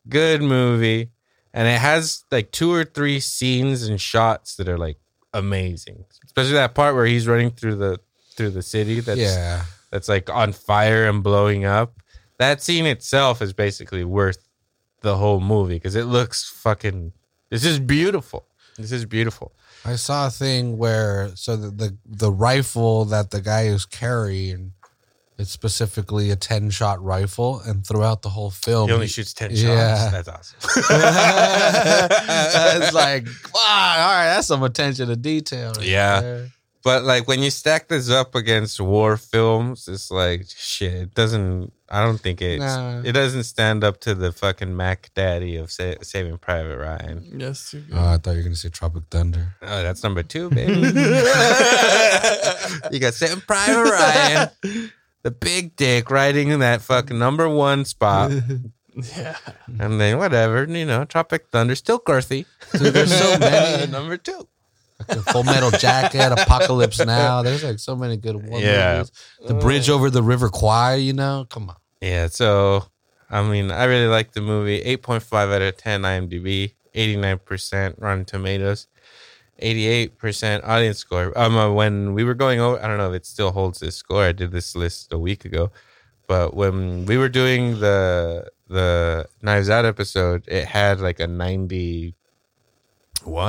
good 0.09 0.43
movie 0.43 1.11
and 1.55 1.69
it 1.69 1.79
has 1.79 2.25
like 2.31 2.51
two 2.51 2.73
or 2.73 2.85
three 2.85 3.21
scenes 3.21 3.83
and 3.83 4.01
shots 4.01 4.57
that 4.57 4.69
are 4.69 4.79
like 4.79 4.99
amazing. 5.33 6.05
Especially 6.25 6.53
that 6.53 6.75
part 6.75 6.95
where 6.95 7.07
he's 7.07 7.27
running 7.27 7.51
through 7.51 7.77
the 7.77 7.99
through 8.35 8.51
the 8.51 8.63
city 8.63 9.01
that's 9.01 9.21
yeah. 9.21 9.65
that's 9.91 10.09
like 10.09 10.31
on 10.31 10.53
fire 10.53 11.09
and 11.09 11.23
blowing 11.23 11.65
up. 11.65 11.95
That 12.39 12.63
scene 12.63 12.87
itself 12.87 13.43
is 13.43 13.53
basically 13.53 14.05
worth 14.05 14.49
the 15.01 15.17
whole 15.17 15.41
movie 15.41 15.75
because 15.75 15.95
it 15.95 16.05
looks 16.05 16.49
fucking 16.49 17.13
this 17.51 17.65
is 17.65 17.79
beautiful. 17.79 18.47
This 18.79 18.93
is 18.93 19.05
beautiful. 19.05 19.53
I 19.85 19.97
saw 19.97 20.29
a 20.29 20.31
thing 20.31 20.79
where 20.79 21.31
so 21.35 21.57
the, 21.57 21.71
the 21.71 21.97
the 22.07 22.33
rifle 22.33 23.05
that 23.07 23.31
the 23.31 23.41
guy 23.41 23.63
is 23.63 23.85
carrying, 23.85 24.73
it's 25.39 25.51
specifically 25.51 26.31
a 26.31 26.37
ten 26.37 26.71
shot 26.71 27.03
rifle, 27.03 27.61
and 27.61 27.87
throughout 27.87 28.23
the 28.23 28.29
whole 28.29 28.51
film, 28.51 28.89
he 28.89 28.95
only 28.95 29.07
shoots 29.09 29.33
10 29.35 29.51
shots. 29.51 29.63
Yeah. 29.63 30.11
shots 30.11 30.27
that's 30.27 30.29
awesome 30.29 30.83
it's 32.83 32.95
like, 32.95 33.27
wow, 33.55 33.97
all 33.99 34.15
right, 34.15 34.27
that's 34.35 34.47
some 34.47 34.63
attention 34.63 35.09
to 35.09 35.17
detail. 35.17 35.73
right 35.77 35.85
Yeah. 35.87 36.21
there. 36.21 36.49
But 36.85 37.05
like 37.05 37.29
when 37.29 37.41
you 37.41 37.51
stack 37.51 37.87
this 37.87 38.11
up 38.11 38.35
against 38.35 38.81
war 38.81 39.17
films, 39.17 39.87
it's 39.87 40.11
like 40.11 40.47
shit. 40.49 40.93
It 40.95 41.15
doesn't. 41.15 41.73
I 41.89 42.03
don't 42.05 42.19
think 42.19 42.43
it. 42.43 42.59
Nah. 42.59 43.03
It 43.05 43.13
doesn't 43.13 43.45
stand 43.45 43.85
up 43.85 44.01
to 44.01 44.17
the 44.17 44.33
fucking 44.33 44.77
Mac 44.77 45.11
Daddy 45.15 45.55
of 45.59 45.71
sa- 45.71 45.95
Saving 46.03 46.39
Private 46.39 46.79
Ryan. 46.79 47.37
Yes, 47.39 47.73
you 47.73 47.85
Oh, 47.93 48.15
I 48.15 48.17
thought 48.17 48.33
you 48.33 48.39
were 48.39 48.43
gonna 48.43 48.57
say 48.57 48.69
Tropic 48.71 49.05
Thunder. 49.13 49.55
Oh, 49.63 49.83
that's 49.85 50.03
number 50.03 50.25
two, 50.25 50.51
baby. 50.59 50.81
you 52.91 52.99
got 52.99 53.15
Saving 53.15 53.43
Private 53.43 53.91
Ryan, 53.91 54.51
the 55.23 55.31
big 55.31 55.77
dick 55.77 56.11
riding 56.11 56.49
in 56.49 56.61
that 56.61 56.83
fucking 56.83 57.19
number 57.19 57.49
one 57.49 57.85
spot, 57.85 58.31
Yeah. 58.95 59.37
and 59.81 60.01
then 60.01 60.19
whatever 60.19 60.65
you 60.65 60.85
know, 60.85 61.05
Tropic 61.05 61.47
Thunder 61.51 61.75
still 61.75 61.99
girthy. 62.01 62.45
Dude, 62.73 62.93
there's 62.93 63.17
so 63.17 63.39
many. 63.41 63.91
number 63.91 64.17
two. 64.17 64.47
Fucking 65.07 65.23
Full 65.33 65.43
Metal 65.45 65.71
Jacket, 65.73 66.31
Apocalypse 66.33 66.99
Now. 67.05 67.43
There's 67.43 67.65
like 67.65 67.79
so 67.79 67.97
many 67.97 68.17
good 68.17 68.37
ones. 68.37 68.63
Yeah. 68.63 68.99
movies. 68.99 69.13
The 69.49 69.55
Bridge 69.55 69.89
over 69.91 70.11
the 70.11 70.23
River 70.23 70.49
Kwai. 70.49 70.97
You 70.97 71.13
know, 71.15 71.47
come 71.49 71.71
on. 71.71 71.77
Yeah, 72.01 72.27
so 72.29 72.85
I 73.31 73.43
mean, 73.43 73.71
I 73.71 73.85
really 73.85 74.07
like 74.09 74.33
the 74.33 74.43
movie. 74.43 74.81
8.5 74.83 75.55
out 75.55 75.63
of 75.63 75.77
10 75.77 76.03
IMDb, 76.03 76.75
89% 76.95 77.95
Rotten 77.99 78.25
Tomatoes, 78.27 78.87
88% 79.63 80.67
audience 80.67 80.99
score. 80.99 81.33
Um, 81.39 81.57
uh, 81.57 81.73
when 81.73 82.15
we 82.15 82.25
were 82.25 82.35
going 82.35 82.61
over, 82.61 82.83
I 82.83 82.89
don't 82.89 82.99
know 82.99 83.11
if 83.13 83.17
it 83.17 83.27
still 83.27 83.53
holds 83.53 83.81
this 83.81 83.97
score. 83.97 84.25
I 84.25 84.33
did 84.33 84.51
this 84.51 84.75
list 84.75 85.13
a 85.13 85.19
week 85.19 85.45
ago, 85.45 85.71
but 86.27 86.55
when 86.55 87.07
we 87.07 87.17
were 87.17 87.29
doing 87.29 87.81
the 87.81 88.51
the 88.69 89.29
Knives 89.43 89.71
Out 89.71 89.85
episode, 89.85 90.45
it 90.49 90.65
had 90.65 91.01
like 91.01 91.21
a 91.21 91.27
91 91.27 92.15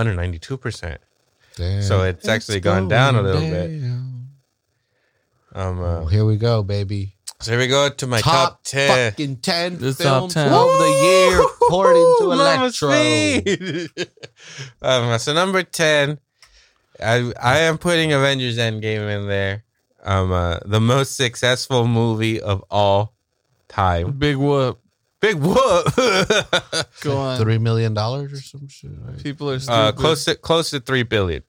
or 0.07 0.13
92%. 0.15 0.97
Damn. 1.55 1.81
So 1.81 2.03
it's 2.03 2.27
actually 2.27 2.59
gone 2.59 2.87
down 2.87 3.15
a 3.15 3.21
little 3.21 3.41
bit. 3.41 3.81
bit. 3.81 3.91
Um, 5.55 5.81
uh, 5.81 6.05
here 6.05 6.25
we 6.25 6.37
go, 6.37 6.63
baby. 6.63 7.15
So 7.43 7.51
here 7.51 7.59
we 7.59 7.67
go 7.67 7.89
to 7.89 8.07
my 8.07 8.21
top, 8.21 8.61
10. 8.63 9.11
fucking 9.11 9.35
ten 9.37 9.77
This 9.77 9.97
top 9.97 10.29
10. 10.29 10.47
of 10.47 10.51
the 10.67 10.99
year, 11.03 11.39
according 11.41 12.01
to 12.19 12.23
Woo, 12.25 12.29
Mama 12.29 12.43
Electro. 12.43 12.91
Speed. 12.91 13.89
um, 14.81 15.19
so 15.19 15.33
number 15.33 15.63
ten, 15.63 16.19
I 17.03 17.31
I 17.41 17.57
am 17.59 17.77
putting 17.77 18.13
Avengers 18.13 18.57
Endgame 18.57 19.09
in 19.15 19.27
there. 19.27 19.63
Um, 20.03 20.31
uh, 20.31 20.59
the 20.65 20.81
most 20.81 21.15
successful 21.15 21.87
movie 21.87 22.41
of 22.41 22.63
all 22.69 23.13
time. 23.69 24.11
Big 24.11 24.35
whoop. 24.37 24.79
Big 25.21 25.35
whoop. 25.37 25.95
Go 27.01 27.17
on. 27.17 27.39
Three 27.39 27.57
million 27.57 27.93
dollars 27.93 28.33
or 28.33 28.41
some 28.41 28.67
shit. 28.67 28.91
Right? 29.01 29.23
People 29.23 29.49
are 29.49 29.59
stupid. 29.59 29.73
uh, 29.75 29.91
close 29.93 30.25
to 30.25 30.35
close 30.35 30.69
to 30.71 30.79
three 30.81 31.03
billion. 31.03 31.43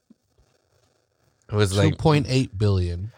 It 1.51 1.55
was 1.57 1.73
Two 1.73 1.79
like 1.79 1.99
point 1.99 2.27
eight 2.29 2.57
billion. 2.57 3.11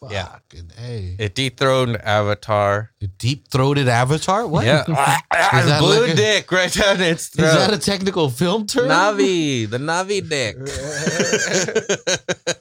Whew, 0.00 0.10
Yeah. 0.12 0.28
fucking 0.28 0.70
a. 0.80 1.16
it 1.18 1.34
dethroned 1.34 1.96
Avatar. 2.02 2.92
Deep 3.18 3.48
throated 3.48 3.88
Avatar. 3.88 4.46
What? 4.46 4.64
Yeah, 4.64 4.84
blue 5.80 6.02
like 6.02 6.12
a- 6.12 6.16
dick 6.16 6.52
right 6.52 6.72
down 6.72 7.00
its 7.00 7.28
throat. 7.28 7.46
Is 7.48 7.54
that 7.54 7.74
a 7.74 7.78
technical 7.78 8.30
film 8.30 8.66
term? 8.66 8.88
Navi, 8.88 9.68
the 9.68 9.78
Navi 9.78 10.28
dick. 10.28 10.56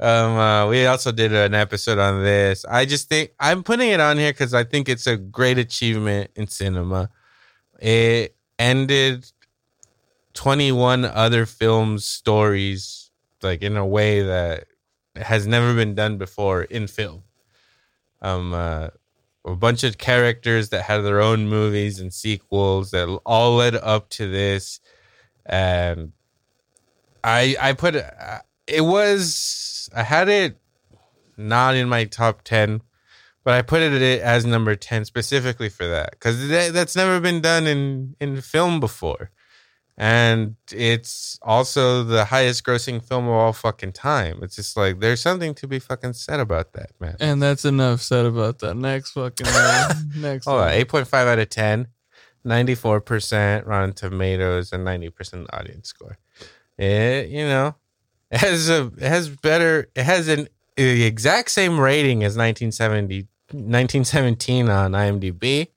um, 0.00 0.36
uh, 0.36 0.68
we 0.68 0.86
also 0.86 1.12
did 1.12 1.32
an 1.32 1.54
episode 1.54 1.98
on 1.98 2.22
this. 2.22 2.64
I 2.64 2.84
just 2.86 3.08
think 3.08 3.32
I'm 3.38 3.62
putting 3.62 3.90
it 3.90 4.00
on 4.00 4.18
here 4.18 4.32
because 4.32 4.54
I 4.54 4.64
think 4.64 4.88
it's 4.88 5.06
a 5.06 5.16
great 5.16 5.58
achievement 5.58 6.30
in 6.36 6.46
cinema. 6.48 7.10
It 7.80 8.34
ended 8.58 9.30
21 10.34 11.04
other 11.04 11.46
films' 11.46 12.04
stories 12.04 13.10
like 13.42 13.62
in 13.62 13.76
a 13.76 13.86
way 13.86 14.22
that 14.22 14.64
has 15.16 15.46
never 15.46 15.74
been 15.74 15.94
done 15.94 16.18
before 16.18 16.62
in 16.62 16.86
film. 16.86 17.22
Um, 18.20 18.52
uh, 18.52 18.88
a 19.44 19.56
bunch 19.56 19.84
of 19.84 19.98
characters 19.98 20.68
that 20.68 20.82
had 20.82 20.98
their 20.98 21.20
own 21.20 21.48
movies 21.48 21.98
and 21.98 22.12
sequels 22.12 22.92
that 22.92 23.08
all 23.26 23.56
led 23.56 23.74
up 23.74 24.08
to 24.10 24.30
this 24.30 24.80
and 25.44 26.12
i 27.24 27.56
i 27.60 27.72
put 27.72 27.96
it 27.96 28.06
it 28.66 28.82
was 28.82 29.90
i 29.94 30.02
had 30.02 30.28
it 30.28 30.58
not 31.36 31.74
in 31.74 31.88
my 31.88 32.04
top 32.04 32.42
10 32.42 32.82
but 33.42 33.54
i 33.54 33.62
put 33.62 33.82
it 33.82 34.20
as 34.20 34.46
number 34.46 34.76
10 34.76 35.04
specifically 35.04 35.68
for 35.68 35.88
that 35.88 36.12
because 36.12 36.48
that, 36.48 36.72
that's 36.72 36.94
never 36.94 37.18
been 37.18 37.40
done 37.40 37.66
in 37.66 38.14
in 38.20 38.40
film 38.40 38.78
before 38.78 39.30
and 39.98 40.56
it's 40.72 41.38
also 41.42 42.02
the 42.02 42.24
highest 42.24 42.64
grossing 42.64 43.02
film 43.02 43.26
of 43.26 43.32
all 43.32 43.52
fucking 43.52 43.92
time 43.92 44.38
it's 44.42 44.56
just 44.56 44.76
like 44.76 45.00
there's 45.00 45.20
something 45.20 45.54
to 45.54 45.66
be 45.68 45.78
fucking 45.78 46.12
said 46.12 46.40
about 46.40 46.72
that 46.72 46.90
man 46.98 47.16
And 47.20 47.42
that's 47.42 47.64
enough 47.64 48.00
said 48.00 48.24
about 48.24 48.60
that. 48.60 48.74
Next 48.74 49.12
fucking 49.12 49.46
one. 49.46 50.10
Next 50.16 50.46
Hold 50.46 50.62
on, 50.62 50.70
eight 50.70 50.88
point 50.88 51.06
five 51.06 51.28
out 51.28 51.38
of 51.38 51.48
ten. 51.48 51.88
94% 52.44 53.66
Rotten 53.66 53.92
Tomatoes, 53.92 54.72
and 54.72 54.86
90% 54.86 55.46
audience 55.52 55.88
score. 55.88 56.18
It, 56.76 57.28
you 57.28 57.44
know, 57.44 57.76
it 58.30 58.38
has 58.38 58.68
a 58.68 58.86
it 58.96 59.08
has 59.08 59.28
better 59.28 59.88
it 59.94 60.04
has 60.04 60.26
an 60.28 60.48
the 60.76 61.04
exact 61.04 61.50
same 61.50 61.78
rating 61.78 62.24
as 62.24 62.36
1970 62.36 63.28
1917 63.52 64.68
on 64.68 64.92
IMDb. 64.92 65.68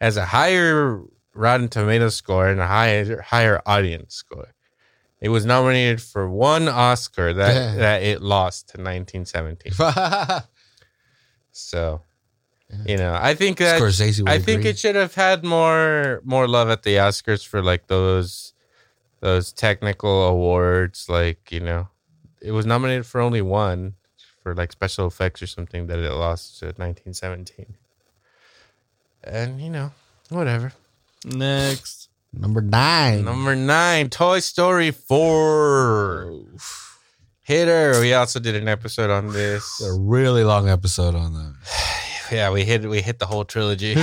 Has 0.00 0.16
a 0.16 0.26
higher 0.26 1.02
Rotten 1.38 1.68
Tomatoes 1.68 2.16
score 2.16 2.48
and 2.48 2.60
a 2.60 2.66
higher 2.66 3.22
higher 3.22 3.62
audience 3.64 4.14
score. 4.14 4.54
It 5.20 5.30
was 5.30 5.44
nominated 5.44 6.00
for 6.00 6.28
one 6.28 6.68
Oscar 6.68 7.32
that 7.32 7.54
Damn. 7.54 7.76
that 7.78 8.02
it 8.02 8.22
lost 8.22 8.70
to 8.70 8.82
1917. 8.82 9.72
So, 11.50 12.02
you 12.86 12.96
know, 12.96 13.18
I 13.20 13.34
think 13.34 13.58
that 13.58 13.82
I 14.26 14.38
think 14.38 14.64
it 14.64 14.78
should 14.78 14.94
have 14.94 15.16
had 15.16 15.44
more 15.44 16.20
more 16.24 16.46
love 16.46 16.68
at 16.68 16.84
the 16.84 16.96
Oscars 16.96 17.44
for 17.44 17.62
like 17.62 17.88
those 17.88 18.52
those 19.20 19.52
technical 19.52 20.22
awards. 20.24 21.08
Like 21.08 21.50
you 21.50 21.58
know, 21.58 21.88
it 22.40 22.52
was 22.52 22.64
nominated 22.64 23.06
for 23.06 23.20
only 23.20 23.42
one 23.42 23.94
for 24.40 24.54
like 24.54 24.70
special 24.70 25.08
effects 25.08 25.42
or 25.42 25.48
something 25.48 25.88
that 25.88 25.98
it 25.98 26.12
lost 26.12 26.60
to 26.60 26.66
1917. 26.66 27.74
And 29.24 29.60
you 29.60 29.70
know, 29.70 29.90
whatever. 30.28 30.72
Next. 31.24 32.08
Number 32.32 32.60
nine. 32.60 33.24
Number 33.24 33.56
nine, 33.56 34.10
Toy 34.10 34.40
Story 34.40 34.90
four. 34.90 36.44
Hitter. 37.40 38.00
We 38.00 38.12
also 38.12 38.38
did 38.40 38.54
an 38.56 38.68
episode 38.68 39.10
on 39.10 39.32
this. 39.32 39.80
a 39.80 39.98
really 39.98 40.44
long 40.44 40.68
episode 40.68 41.14
on 41.14 41.32
that. 41.34 41.54
Yeah, 42.30 42.50
we 42.50 42.62
hit 42.62 42.86
we 42.86 43.00
hit 43.00 43.18
the 43.18 43.24
whole 43.24 43.46
trilogy. 43.46 43.94
we 43.94 44.02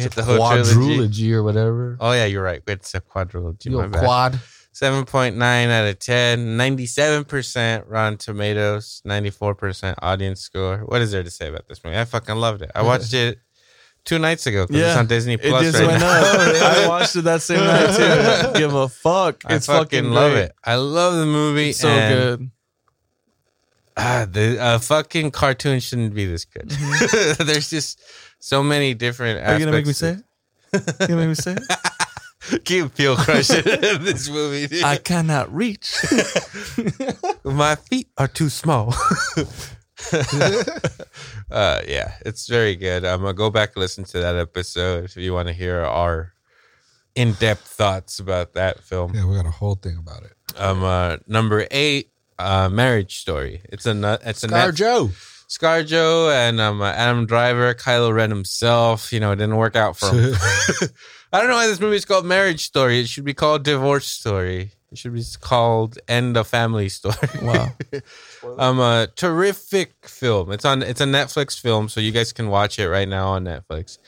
hit 0.00 0.10
the 0.10 0.24
whole 0.24 0.38
trilogy. 0.38 0.74
Quadrilogy 0.74 1.30
or 1.30 1.44
whatever. 1.44 1.96
Oh 2.00 2.10
yeah, 2.10 2.24
you're 2.24 2.42
right. 2.42 2.60
It's 2.66 2.92
a 2.96 3.00
quadrilogy. 3.00 3.66
You 3.66 3.76
my 3.76 3.82
go 3.84 3.90
bad. 3.90 4.02
quad. 4.02 4.40
7.9 4.74 5.68
out 5.68 5.86
of 5.86 5.98
10, 6.00 6.58
97% 6.58 7.84
Rotten 7.86 8.18
Tomatoes, 8.18 9.02
94% 9.06 9.94
audience 10.02 10.40
score. 10.40 10.78
What 10.78 11.00
is 11.00 11.12
there 11.12 11.22
to 11.22 11.30
say 11.30 11.46
about 11.46 11.68
this 11.68 11.84
movie? 11.84 11.96
I 11.96 12.04
fucking 12.04 12.34
loved 12.34 12.62
it. 12.62 12.72
I 12.74 12.82
watched 12.82 13.14
it 13.14 13.38
two 14.04 14.18
nights 14.18 14.46
ago 14.46 14.66
because 14.66 14.82
it's 14.82 14.96
on 14.96 15.06
Disney 15.06 15.34
It 15.34 15.40
Plus 15.40 15.62
just 15.62 15.78
right 15.78 15.86
went 15.88 16.00
now. 16.00 16.20
up. 16.20 16.62
I 16.84 16.88
watched 16.88 17.16
it 17.16 17.22
that 17.22 17.42
same 17.42 17.60
night 17.60 17.96
too. 17.96 18.02
Don't 18.42 18.56
give 18.56 18.74
a 18.74 18.88
fuck. 18.88 19.42
I 19.46 19.54
It's 19.54 19.66
fucking 19.66 20.04
fucking 20.04 20.10
love 20.12 20.32
it. 20.32 20.52
I 20.64 20.74
love 20.76 21.14
the 21.14 21.26
movie. 21.26 21.70
It's 21.70 21.78
so 21.80 21.88
good. 21.88 22.50
Ah, 23.96 24.26
the 24.30 24.58
uh, 24.60 24.78
fucking 24.80 25.30
cartoon 25.30 25.78
shouldn't 25.80 26.14
be 26.14 26.26
this 26.26 26.44
good. 26.44 26.68
There's 27.38 27.70
just 27.70 28.00
so 28.40 28.62
many 28.62 28.92
different 28.94 29.40
Mm-hmm. 29.40 29.48
Are 29.50 29.52
you 29.54 29.58
gonna 29.60 29.76
make 29.76 29.86
me 29.86 29.92
say 29.92 30.10
it? 30.10 30.24
You 31.00 31.06
gonna 31.06 31.16
make 31.20 31.28
me 31.28 31.34
say 31.34 31.56
it? 31.56 32.64
Keep 32.64 32.92
feel 32.92 33.16
crushing 33.16 33.62
this 33.64 34.28
movie. 34.28 34.66
dude. 34.66 34.82
I 34.84 34.96
cannot 34.98 35.54
reach. 35.54 35.94
My 37.44 37.76
feet 37.76 38.08
are 38.18 38.28
too 38.28 38.48
small. 38.50 38.92
uh, 41.50 41.80
yeah, 41.86 42.14
it's 42.26 42.48
very 42.48 42.76
good. 42.76 43.04
I'm 43.04 43.20
gonna 43.20 43.32
go 43.32 43.50
back 43.50 43.70
and 43.74 43.80
listen 43.80 44.04
to 44.04 44.18
that 44.20 44.36
episode 44.36 45.04
if 45.04 45.16
you 45.16 45.32
want 45.32 45.48
to 45.48 45.54
hear 45.54 45.80
our 45.80 46.32
in-depth 47.14 47.66
thoughts 47.66 48.18
about 48.18 48.54
that 48.54 48.80
film. 48.80 49.14
Yeah, 49.14 49.26
we 49.26 49.36
got 49.36 49.46
a 49.46 49.50
whole 49.50 49.76
thing 49.76 49.96
about 49.96 50.24
it. 50.24 50.32
Um, 50.56 50.82
uh, 50.82 51.18
number 51.26 51.66
eight, 51.70 52.10
uh, 52.38 52.68
Marriage 52.68 53.18
Story. 53.18 53.62
It's 53.66 53.86
a. 53.86 54.18
It's 54.24 54.42
a 54.42 54.48
net, 54.48 54.74
Joe. 54.74 55.10
ScarJo 55.48 56.32
and 56.34 56.60
um, 56.60 56.80
uh, 56.80 56.90
Adam 56.90 57.26
Driver, 57.26 57.74
Kylo 57.74 58.12
Ren 58.12 58.30
himself. 58.30 59.12
You 59.12 59.20
know, 59.20 59.32
it 59.32 59.36
didn't 59.36 59.56
work 59.56 59.76
out 59.76 59.96
for 59.96 60.10
him. 60.10 60.34
I 61.32 61.40
don't 61.40 61.48
know 61.48 61.56
why 61.56 61.66
this 61.66 61.80
movie 61.80 61.96
is 61.96 62.04
called 62.04 62.24
Marriage 62.24 62.64
Story. 62.64 63.00
It 63.00 63.08
should 63.08 63.24
be 63.24 63.34
called 63.34 63.64
Divorce 63.64 64.06
Story. 64.06 64.72
It 64.94 64.98
should 64.98 65.14
be 65.14 65.24
called 65.40 65.98
End 66.06 66.36
of 66.36 66.46
Family 66.46 66.88
Story. 66.88 67.16
Wow. 67.42 67.72
um, 68.58 68.78
a 68.78 69.08
terrific 69.16 70.08
film. 70.08 70.52
It's 70.52 70.64
on. 70.64 70.84
It's 70.84 71.00
a 71.00 71.04
Netflix 71.04 71.60
film, 71.60 71.88
so 71.88 72.00
you 72.00 72.12
guys 72.12 72.32
can 72.32 72.48
watch 72.48 72.78
it 72.78 72.88
right 72.88 73.08
now 73.08 73.30
on 73.30 73.42
Netflix. 73.44 73.98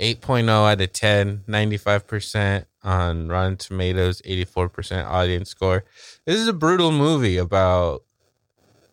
8.0 0.00 0.48
out 0.48 0.80
of 0.80 0.92
10, 0.92 1.42
95% 1.48 2.66
on 2.84 3.26
Rotten 3.26 3.56
Tomatoes, 3.56 4.22
84% 4.22 5.06
audience 5.06 5.50
score. 5.50 5.84
This 6.24 6.38
is 6.38 6.46
a 6.46 6.52
brutal 6.52 6.92
movie 6.92 7.36
about 7.36 8.04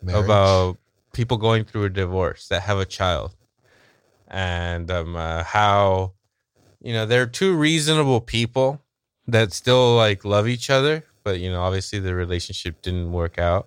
about 0.08 0.78
people 1.12 1.36
going 1.36 1.64
through 1.64 1.84
a 1.84 1.90
divorce 1.90 2.48
that 2.48 2.62
have 2.62 2.78
a 2.80 2.84
child 2.84 3.36
and 4.26 4.90
um, 4.90 5.14
uh, 5.14 5.44
how 5.44 6.12
you 6.82 6.92
know 6.92 7.06
they're 7.06 7.24
two 7.24 7.54
reasonable 7.54 8.20
people 8.20 8.82
that 9.28 9.52
still 9.52 9.94
like 9.94 10.24
love 10.24 10.48
each 10.48 10.70
other 10.70 11.04
but 11.26 11.40
you 11.40 11.50
know 11.50 11.60
obviously 11.60 11.98
the 11.98 12.14
relationship 12.14 12.80
didn't 12.82 13.10
work 13.10 13.36
out 13.36 13.66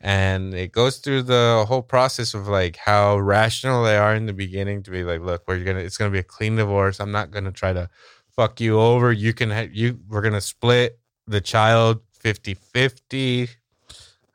and 0.00 0.52
it 0.52 0.72
goes 0.72 0.98
through 0.98 1.22
the 1.22 1.64
whole 1.68 1.80
process 1.80 2.34
of 2.34 2.48
like 2.48 2.76
how 2.76 3.16
rational 3.16 3.84
they 3.84 3.96
are 3.96 4.16
in 4.16 4.26
the 4.26 4.32
beginning 4.32 4.82
to 4.82 4.90
be 4.90 5.04
like 5.04 5.20
look 5.20 5.44
we're 5.46 5.62
gonna 5.62 5.78
it's 5.78 5.96
gonna 5.96 6.10
be 6.10 6.18
a 6.18 6.24
clean 6.24 6.56
divorce 6.56 6.98
i'm 6.98 7.12
not 7.12 7.30
gonna 7.30 7.52
try 7.52 7.72
to 7.72 7.88
fuck 8.34 8.60
you 8.60 8.80
over 8.80 9.12
you 9.12 9.32
can 9.32 9.48
ha- 9.50 9.68
you 9.70 10.00
we're 10.08 10.20
gonna 10.22 10.40
split 10.40 10.98
the 11.28 11.40
child 11.40 12.00
50 12.18 12.54
50 12.54 13.48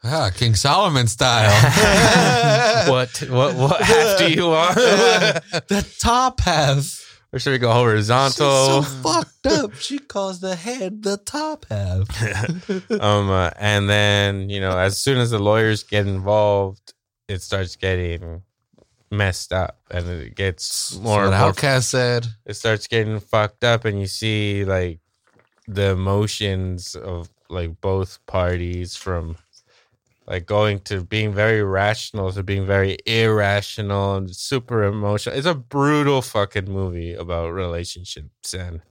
Ah, 0.03 0.29
King 0.33 0.55
Solomon 0.55 1.07
style. 1.07 1.51
what 2.89 3.09
what 3.29 3.55
what 3.55 3.81
half 3.91 4.19
do 4.19 4.31
you 4.31 4.47
want? 4.47 4.75
the 4.75 5.85
top 5.99 6.39
half. 6.39 7.06
Or 7.33 7.39
should 7.39 7.51
we 7.51 7.57
go 7.57 7.71
horizontal? 7.71 8.81
She's 8.81 8.87
so 8.87 9.01
fucked 9.01 9.47
up. 9.47 9.75
She 9.75 9.99
calls 9.99 10.39
the 10.39 10.55
head 10.55 11.03
the 11.03 11.17
top 11.17 11.65
half. 11.69 12.09
um, 13.01 13.29
uh, 13.29 13.51
and 13.57 13.89
then 13.89 14.49
you 14.49 14.59
know, 14.59 14.77
as 14.77 14.99
soon 14.99 15.17
as 15.17 15.31
the 15.31 15.39
lawyers 15.39 15.83
get 15.83 16.07
involved, 16.07 16.93
it 17.27 17.41
starts 17.41 17.75
getting 17.75 18.43
messed 19.11 19.53
up, 19.53 19.79
and 19.91 20.07
it 20.07 20.35
gets 20.35 20.95
more. 20.97 21.25
More 21.25 21.33
Outcast 21.33 21.89
said. 21.89 22.27
it 22.45 22.55
starts 22.55 22.87
getting 22.87 23.19
fucked 23.19 23.63
up, 23.63 23.85
and 23.85 23.99
you 23.99 24.07
see 24.07 24.65
like 24.65 24.99
the 25.67 25.91
emotions 25.91 26.95
of 26.95 27.29
like 27.49 27.79
both 27.81 28.25
parties 28.25 28.95
from 28.95 29.37
like 30.27 30.45
going 30.45 30.79
to 30.81 31.03
being 31.03 31.33
very 31.33 31.63
rational 31.63 32.31
to 32.33 32.43
being 32.43 32.65
very 32.65 32.97
irrational 33.05 34.15
and 34.15 34.35
super 34.35 34.83
emotional. 34.83 35.37
It's 35.37 35.47
a 35.47 35.55
brutal 35.55 36.21
fucking 36.21 36.69
movie 36.69 37.13
about 37.13 37.49
relationships 37.53 38.53
and 38.53 38.81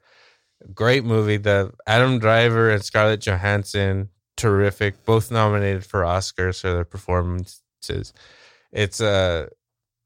great 0.74 1.05
movie. 1.05 1.37
The 1.37 1.72
Adam 1.87 2.18
Driver 2.18 2.70
and 2.70 2.82
Scarlett 2.84 3.20
Johansson, 3.20 4.09
terrific, 4.37 5.05
both 5.05 5.30
nominated 5.30 5.84
for 5.84 6.03
Oscars 6.03 6.61
for 6.61 6.72
their 6.72 6.84
performances. 6.84 8.12
It's 8.72 9.01
uh 9.01 9.49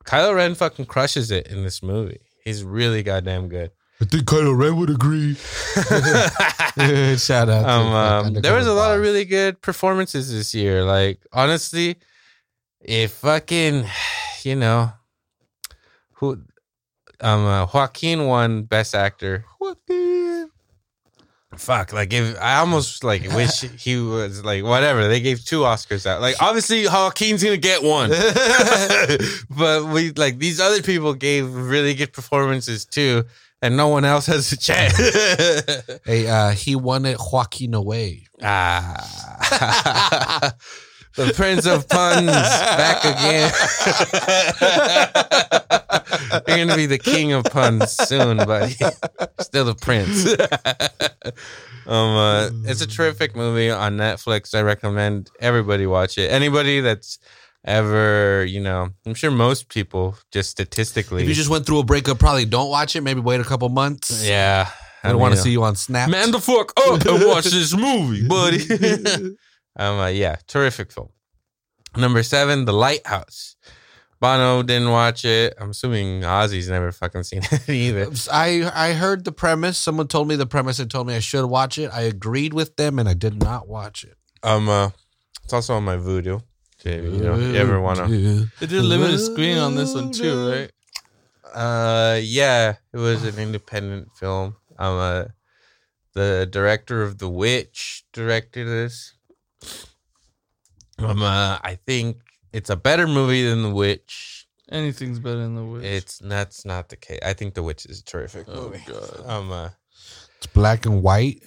Kylo 0.05 0.35
Ren 0.35 0.55
fucking 0.55 0.87
crushes 0.87 1.31
it 1.31 1.47
in 1.47 1.63
this 1.63 1.83
movie. 1.83 2.21
He's 2.45 2.65
really 2.65 3.03
goddamn 3.03 3.49
good. 3.49 3.71
I 4.01 4.07
think 4.07 4.25
Kylo 4.25 4.57
Ren 4.57 4.77
would 4.77 4.89
agree. 4.89 5.35
Shout 7.19 7.51
out. 7.51 7.63
to 7.63 7.71
um, 7.71 7.87
um, 7.93 8.35
there 8.35 8.55
was 8.55 8.67
a 8.67 8.73
lot 8.73 8.95
of 8.97 9.03
really 9.03 9.27
good 9.27 9.61
performances 9.61 10.33
this 10.33 10.55
year. 10.55 10.85
Like 10.85 11.21
honestly, 11.33 11.97
if 12.81 13.13
fucking, 13.13 13.85
you 14.43 14.57
know, 14.57 14.93
who, 16.13 16.43
um, 17.21 17.45
uh, 17.45 17.67
Joaquin 17.67 18.27
won 18.27 18.63
Best 18.63 18.95
Actor. 18.95 19.45
Fuck, 21.57 21.93
like 21.93 22.13
if 22.13 22.41
I 22.41 22.59
almost 22.59 23.03
like 23.03 23.23
wish 23.35 23.61
he 23.79 23.97
was 23.97 24.45
like 24.45 24.63
whatever. 24.63 25.09
They 25.09 25.21
gave 25.21 25.45
two 25.45 25.61
Oscars 25.61 26.07
out. 26.07 26.21
Like 26.21 26.37
obviously 26.41 26.87
Joaquin's 26.87 27.43
gonna 27.43 27.57
get 27.57 27.83
one, 27.83 28.11
but 29.51 29.87
we 29.87 30.13
like 30.13 30.39
these 30.39 30.61
other 30.61 30.81
people 30.81 31.13
gave 31.13 31.53
really 31.53 31.95
good 31.95 32.13
performances 32.13 32.85
too, 32.85 33.25
and 33.63 33.77
no 33.77 33.89
one 33.89 34.05
else 34.05 34.27
has 34.27 34.53
a 34.53 34.57
chance. 34.57 34.99
Hey, 36.05 36.27
uh, 36.27 36.51
he 36.51 36.75
won 36.77 37.05
it 37.05 37.19
Joaquin 37.21 37.75
away. 37.75 38.27
Ah. 38.43 38.97
the 41.17 41.33
Prince 41.35 41.67
of 41.67 41.89
Puns 41.89 42.27
back 42.27 43.05
again. 43.05 43.53
You're 46.49 46.57
going 46.57 46.69
to 46.69 46.77
be 46.77 46.87
the 46.87 46.99
king 46.99 47.33
of 47.33 47.45
puns 47.45 47.93
soon, 47.93 48.39
buddy. 48.39 48.77
Still 49.41 49.65
the 49.67 49.75
prince. 49.75 50.27
um, 51.87 52.17
uh, 52.17 52.51
it's 52.65 52.81
a 52.81 52.87
terrific 52.87 53.37
movie 53.37 53.71
on 53.71 53.97
Netflix. 53.97 54.55
I 54.55 54.63
recommend 54.63 55.31
everybody 55.41 55.87
watch 55.87 56.19
it. 56.19 56.31
Anybody 56.31 56.81
that's 56.81 57.19
ever, 57.65 58.45
you 58.45 58.61
know, 58.61 58.89
I'm 59.07 59.15
sure 59.15 59.31
most 59.31 59.69
people 59.69 60.17
just 60.33 60.51
statistically. 60.51 61.23
If 61.23 61.29
you 61.29 61.35
just 61.35 61.51
went 61.51 61.67
through 61.67 61.81
a 61.81 61.85
breakup, 61.85 62.19
probably 62.19 62.45
don't 62.45 62.71
watch 62.71 62.97
it. 62.97 63.03
Maybe 63.03 63.21
wait 63.21 63.41
a 63.41 63.45
couple 63.45 63.69
months. 63.69 64.27
yeah. 64.27 64.71
I 65.03 65.09
don't 65.09 65.19
want 65.21 65.35
to 65.35 65.41
see 65.41 65.51
you 65.51 65.63
on 65.63 65.77
Snap. 65.77 66.11
Man, 66.11 66.31
the 66.31 66.39
fuck 66.41 66.73
up 66.79 67.05
and 67.07 67.27
watch 67.27 67.45
this 67.47 67.75
movie, 67.75 68.27
buddy. 68.29 68.61
um, 69.77 69.99
uh, 69.99 70.09
yeah, 70.09 70.37
terrific 70.47 70.93
film. 70.93 71.09
Number 71.97 72.23
seven, 72.23 72.67
The 72.67 72.75
Lighthouse, 72.75 73.57
Banno 74.21 74.63
didn't 74.63 74.91
watch 74.91 75.25
it. 75.25 75.55
I'm 75.59 75.71
assuming 75.71 76.21
Ozzy's 76.21 76.69
never 76.69 76.93
fucking 76.93 77.23
seen 77.23 77.41
it 77.51 77.67
either. 77.69 78.11
I 78.31 78.71
I 78.75 78.93
heard 78.93 79.25
the 79.25 79.33
premise. 79.33 79.79
Someone 79.79 80.07
told 80.07 80.29
me 80.29 80.37
the 80.37 80.45
premise 80.47 80.79
and 80.79 80.91
told 80.91 81.07
me 81.07 81.15
I 81.15 81.21
should 81.21 81.47
watch 81.47 81.79
it. 81.79 81.91
I 81.95 82.03
agreed 82.03 82.53
with 82.53 82.77
them 82.77 82.99
and 82.99 83.09
I 83.09 83.15
did 83.15 83.43
not 83.43 83.67
watch 83.69 84.05
it. 84.05 84.17
Um, 84.43 84.69
uh, 84.69 84.91
it's 85.45 85.55
also 85.55 85.75
on 85.77 85.85
my 85.85 85.97
Vudu. 85.97 86.43
If 86.85 87.05
you, 87.05 87.11
know, 87.21 87.37
you 87.37 87.55
ever 87.57 87.81
wanna? 87.81 88.09
They 88.09 88.67
did 88.67 88.73
a 88.73 88.83
limited 88.83 89.19
screening 89.19 89.59
on 89.59 89.75
this 89.75 89.95
one 89.95 90.13
too, 90.13 90.51
right? 90.51 90.71
Uh, 91.53 92.19
yeah, 92.23 92.77
it 92.93 92.97
was 92.97 93.25
an 93.25 93.39
independent 93.39 94.09
film. 94.19 94.57
Um, 94.79 94.97
uh, 94.99 95.25
the 96.15 96.49
director 96.51 97.03
of 97.03 97.19
The 97.19 97.29
Witch 97.29 98.05
directed 98.13 98.67
this. 98.67 99.15
Um, 100.99 101.23
uh, 101.23 101.59
I 101.63 101.79
think 101.87 102.19
it's 102.53 102.71
a 102.71 102.77
better 102.77 103.07
movie 103.07 103.45
than 103.47 103.63
The 103.63 103.71
Witch. 103.71 104.47
Anything's 104.71 105.19
better 105.19 105.39
than 105.39 105.57
the 105.57 105.65
witch. 105.65 105.83
It's 105.85 106.19
that's 106.19 106.65
not 106.65 106.91
the 106.91 106.97
case. 106.97 107.19
I 107.25 107.33
think 107.33 107.55
The 107.55 107.63
Witch 107.63 107.87
is 107.87 108.01
a 108.01 108.05
terrific 108.05 108.47
Oh, 108.49 108.69
movie. 108.69 108.81
God. 108.87 109.27
Um, 109.27 109.51
uh, 109.51 109.71
It's 110.39 110.47
black 110.47 110.87
and 110.87 111.03
white. 111.03 111.43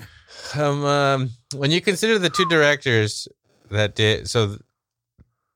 um, 0.56 0.84
um, 0.84 1.30
when 1.56 1.72
you 1.72 1.80
consider 1.80 2.20
the 2.20 2.30
two 2.30 2.46
directors 2.50 3.30
that 3.72 3.96
did 3.96 4.30
so, 4.30 4.58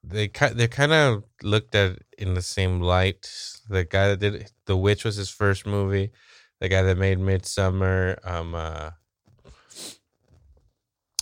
they 0.04 0.28
they 0.54 0.68
kind 0.68 0.94
of 0.94 1.24
looked 1.44 1.76
at 1.76 2.00
in 2.18 2.34
the 2.34 2.42
same 2.42 2.82
light. 2.82 3.30
The 3.70 3.84
guy 3.84 4.10
that 4.10 4.20
did 4.20 4.52
The 4.66 4.78
Witch 4.78 5.04
was 5.04 5.16
his 5.16 5.30
first 5.30 5.66
movie. 5.66 6.12
The 6.60 6.70
guy 6.70 6.82
that 6.82 6.98
made 6.98 7.20
Midsommar, 7.20 8.18
um, 8.26 8.56
uh, 8.56 8.92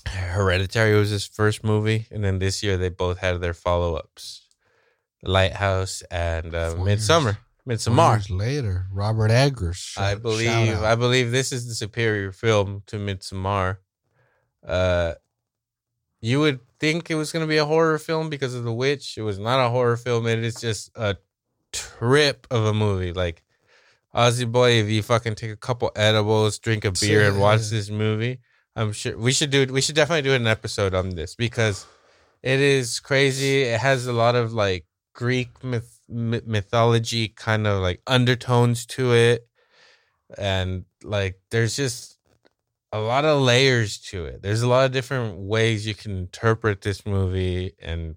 Hereditary 0.08 0.96
was 0.98 1.10
his 1.10 1.26
first 1.26 1.64
movie, 1.64 2.06
and 2.12 2.24
then 2.24 2.40
this 2.40 2.64
year 2.64 2.78
they 2.78 2.90
both 2.90 3.18
had 3.18 3.42
their 3.42 3.54
follow 3.54 3.96
ups, 3.96 4.48
Lighthouse 5.24 6.04
and 6.10 6.54
uh, 6.56 6.72
Four 6.72 6.86
Midsommar. 6.86 7.24
years. 7.24 7.36
Midsommar. 7.68 8.14
Years 8.14 8.30
later, 8.30 8.86
Robert 8.94 9.32
Eggers. 9.32 9.96
I 9.98 10.16
believe. 10.16 10.82
I 10.84 10.96
believe 10.96 11.32
this 11.32 11.52
is 11.52 11.68
the 11.68 11.74
superior 11.74 12.32
film 12.32 12.84
to 12.88 12.98
Midsommar. 12.98 13.78
Uh, 14.66 15.16
you 16.22 16.40
would 16.40 16.60
think 16.80 17.10
it 17.10 17.16
was 17.16 17.32
going 17.32 17.44
to 17.44 17.50
be 17.50 17.58
a 17.58 17.66
horror 17.66 17.98
film 17.98 18.30
because 18.30 18.54
of 18.54 18.64
the 18.64 18.74
witch. 18.74 19.18
It 19.18 19.24
was 19.24 19.40
not 19.40 19.66
a 19.66 19.70
horror 19.70 19.98
film. 19.98 20.28
It 20.28 20.40
is 20.40 20.56
just 20.56 20.92
a 20.96 21.18
trip 21.72 22.48
of 22.52 22.66
a 22.66 22.74
movie. 22.74 23.14
Like 23.14 23.44
Ozzy 24.16 24.50
boy, 24.50 24.72
if 24.72 24.90
you 24.90 25.04
fucking 25.04 25.36
take 25.36 25.52
a 25.52 25.58
couple 25.58 25.92
edibles, 25.96 26.60
drink 26.60 26.86
a 26.86 26.92
beer, 26.92 27.28
and 27.28 27.40
watch 27.40 27.70
this 27.70 27.90
movie, 27.90 28.40
I'm 28.76 28.94
sure 28.94 29.18
we 29.18 29.34
should 29.34 29.50
do. 29.50 29.66
We 29.66 29.82
should 29.82 29.96
definitely 29.96 30.22
do 30.22 30.34
an 30.34 30.48
episode 30.48 30.94
on 30.94 31.10
this 31.10 31.36
because 31.36 31.86
it 32.42 32.60
is 32.60 33.00
crazy. 33.00 33.64
It 33.64 33.80
has 33.80 34.08
a 34.08 34.14
lot 34.14 34.36
of 34.36 34.54
like 34.54 34.86
Greek 35.14 35.64
myth, 35.64 36.00
myth- 36.08 36.48
mythology 36.48 37.28
kind 37.28 37.68
of 37.68 37.82
like 37.82 38.02
undertones 38.08 38.86
to 38.88 39.14
it, 39.14 39.48
and 40.38 40.86
like 41.04 41.40
there's 41.52 41.76
just 41.76 42.15
a 42.96 43.02
lot 43.02 43.26
of 43.26 43.42
layers 43.42 43.98
to 43.98 44.26
it. 44.26 44.42
There's 44.42 44.62
a 44.62 44.70
lot 44.70 44.86
of 44.86 44.92
different 44.92 45.38
ways 45.38 45.86
you 45.86 45.94
can 45.94 46.18
interpret 46.18 46.82
this 46.82 47.06
movie, 47.06 47.74
and 47.82 48.16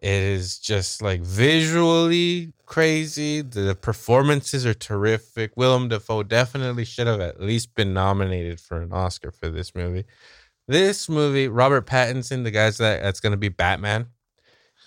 it 0.00 0.10
is 0.10 0.58
just 0.58 1.02
like 1.02 1.20
visually 1.20 2.54
crazy. 2.64 3.42
The 3.42 3.74
performances 3.74 4.64
are 4.64 4.74
terrific. 4.74 5.52
Willem 5.56 5.88
Dafoe 5.88 6.22
definitely 6.22 6.86
should 6.86 7.06
have 7.06 7.20
at 7.20 7.40
least 7.40 7.74
been 7.74 7.92
nominated 7.92 8.60
for 8.60 8.80
an 8.80 8.92
Oscar 8.92 9.30
for 9.30 9.50
this 9.50 9.74
movie. 9.74 10.04
This 10.66 11.08
movie, 11.08 11.48
Robert 11.48 11.86
Pattinson, 11.86 12.44
the 12.44 12.50
guy's 12.50 12.78
that 12.78 13.02
that's 13.02 13.20
gonna 13.20 13.36
be 13.36 13.50
Batman. 13.50 14.06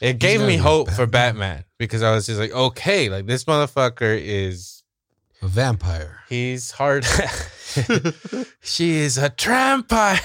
It 0.01 0.17
gave 0.17 0.41
me 0.41 0.57
hope 0.57 0.89
for 0.89 1.05
Batman. 1.05 1.11
Batman 1.11 1.65
because 1.77 2.01
I 2.01 2.11
was 2.11 2.25
just 2.25 2.39
like, 2.39 2.51
okay, 2.51 3.09
like 3.09 3.27
this 3.27 3.43
motherfucker 3.43 4.19
is 4.19 4.82
a 5.43 5.47
vampire. 5.47 6.19
He's 6.29 6.71
hard. 6.71 7.05
she 8.61 8.91
is 8.91 9.17
a 9.17 9.33
vampire. 9.37 10.19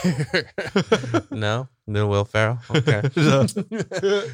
no, 1.30 1.68
no 1.86 2.06
Will 2.06 2.24
Ferrell. 2.24 2.60
Okay. 2.70 3.02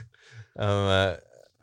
um, 0.56 0.88
uh, 0.88 1.16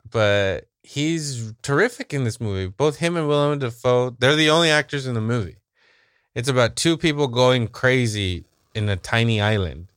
but 0.09 0.67
he's 0.81 1.53
terrific 1.61 2.13
in 2.13 2.23
this 2.23 2.41
movie. 2.41 2.67
Both 2.67 2.97
him 2.97 3.15
and 3.15 3.27
Willem 3.27 3.59
Dafoe. 3.59 4.15
They're 4.19 4.35
the 4.35 4.49
only 4.49 4.71
actors 4.71 5.05
in 5.05 5.13
the 5.13 5.21
movie. 5.21 5.57
It's 6.33 6.49
about 6.49 6.75
two 6.75 6.97
people 6.97 7.27
going 7.27 7.67
crazy 7.67 8.45
in 8.73 8.89
a 8.89 8.95
tiny 8.95 9.39
island, 9.41 9.91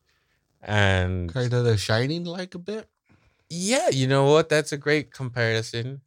and 0.60 1.32
Kind 1.32 1.52
of 1.52 1.64
the 1.64 1.76
Shining, 1.76 2.24
like 2.24 2.54
a 2.54 2.58
bit. 2.58 2.88
yeah, 3.48 3.88
you 3.88 4.06
know 4.06 4.24
what? 4.24 4.48
That's 4.48 4.72
a 4.72 4.76
great 4.76 5.12
comparison. 5.12 6.00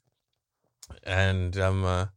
And 1.04 1.58
um, 1.58 1.86
uh, 1.86 2.08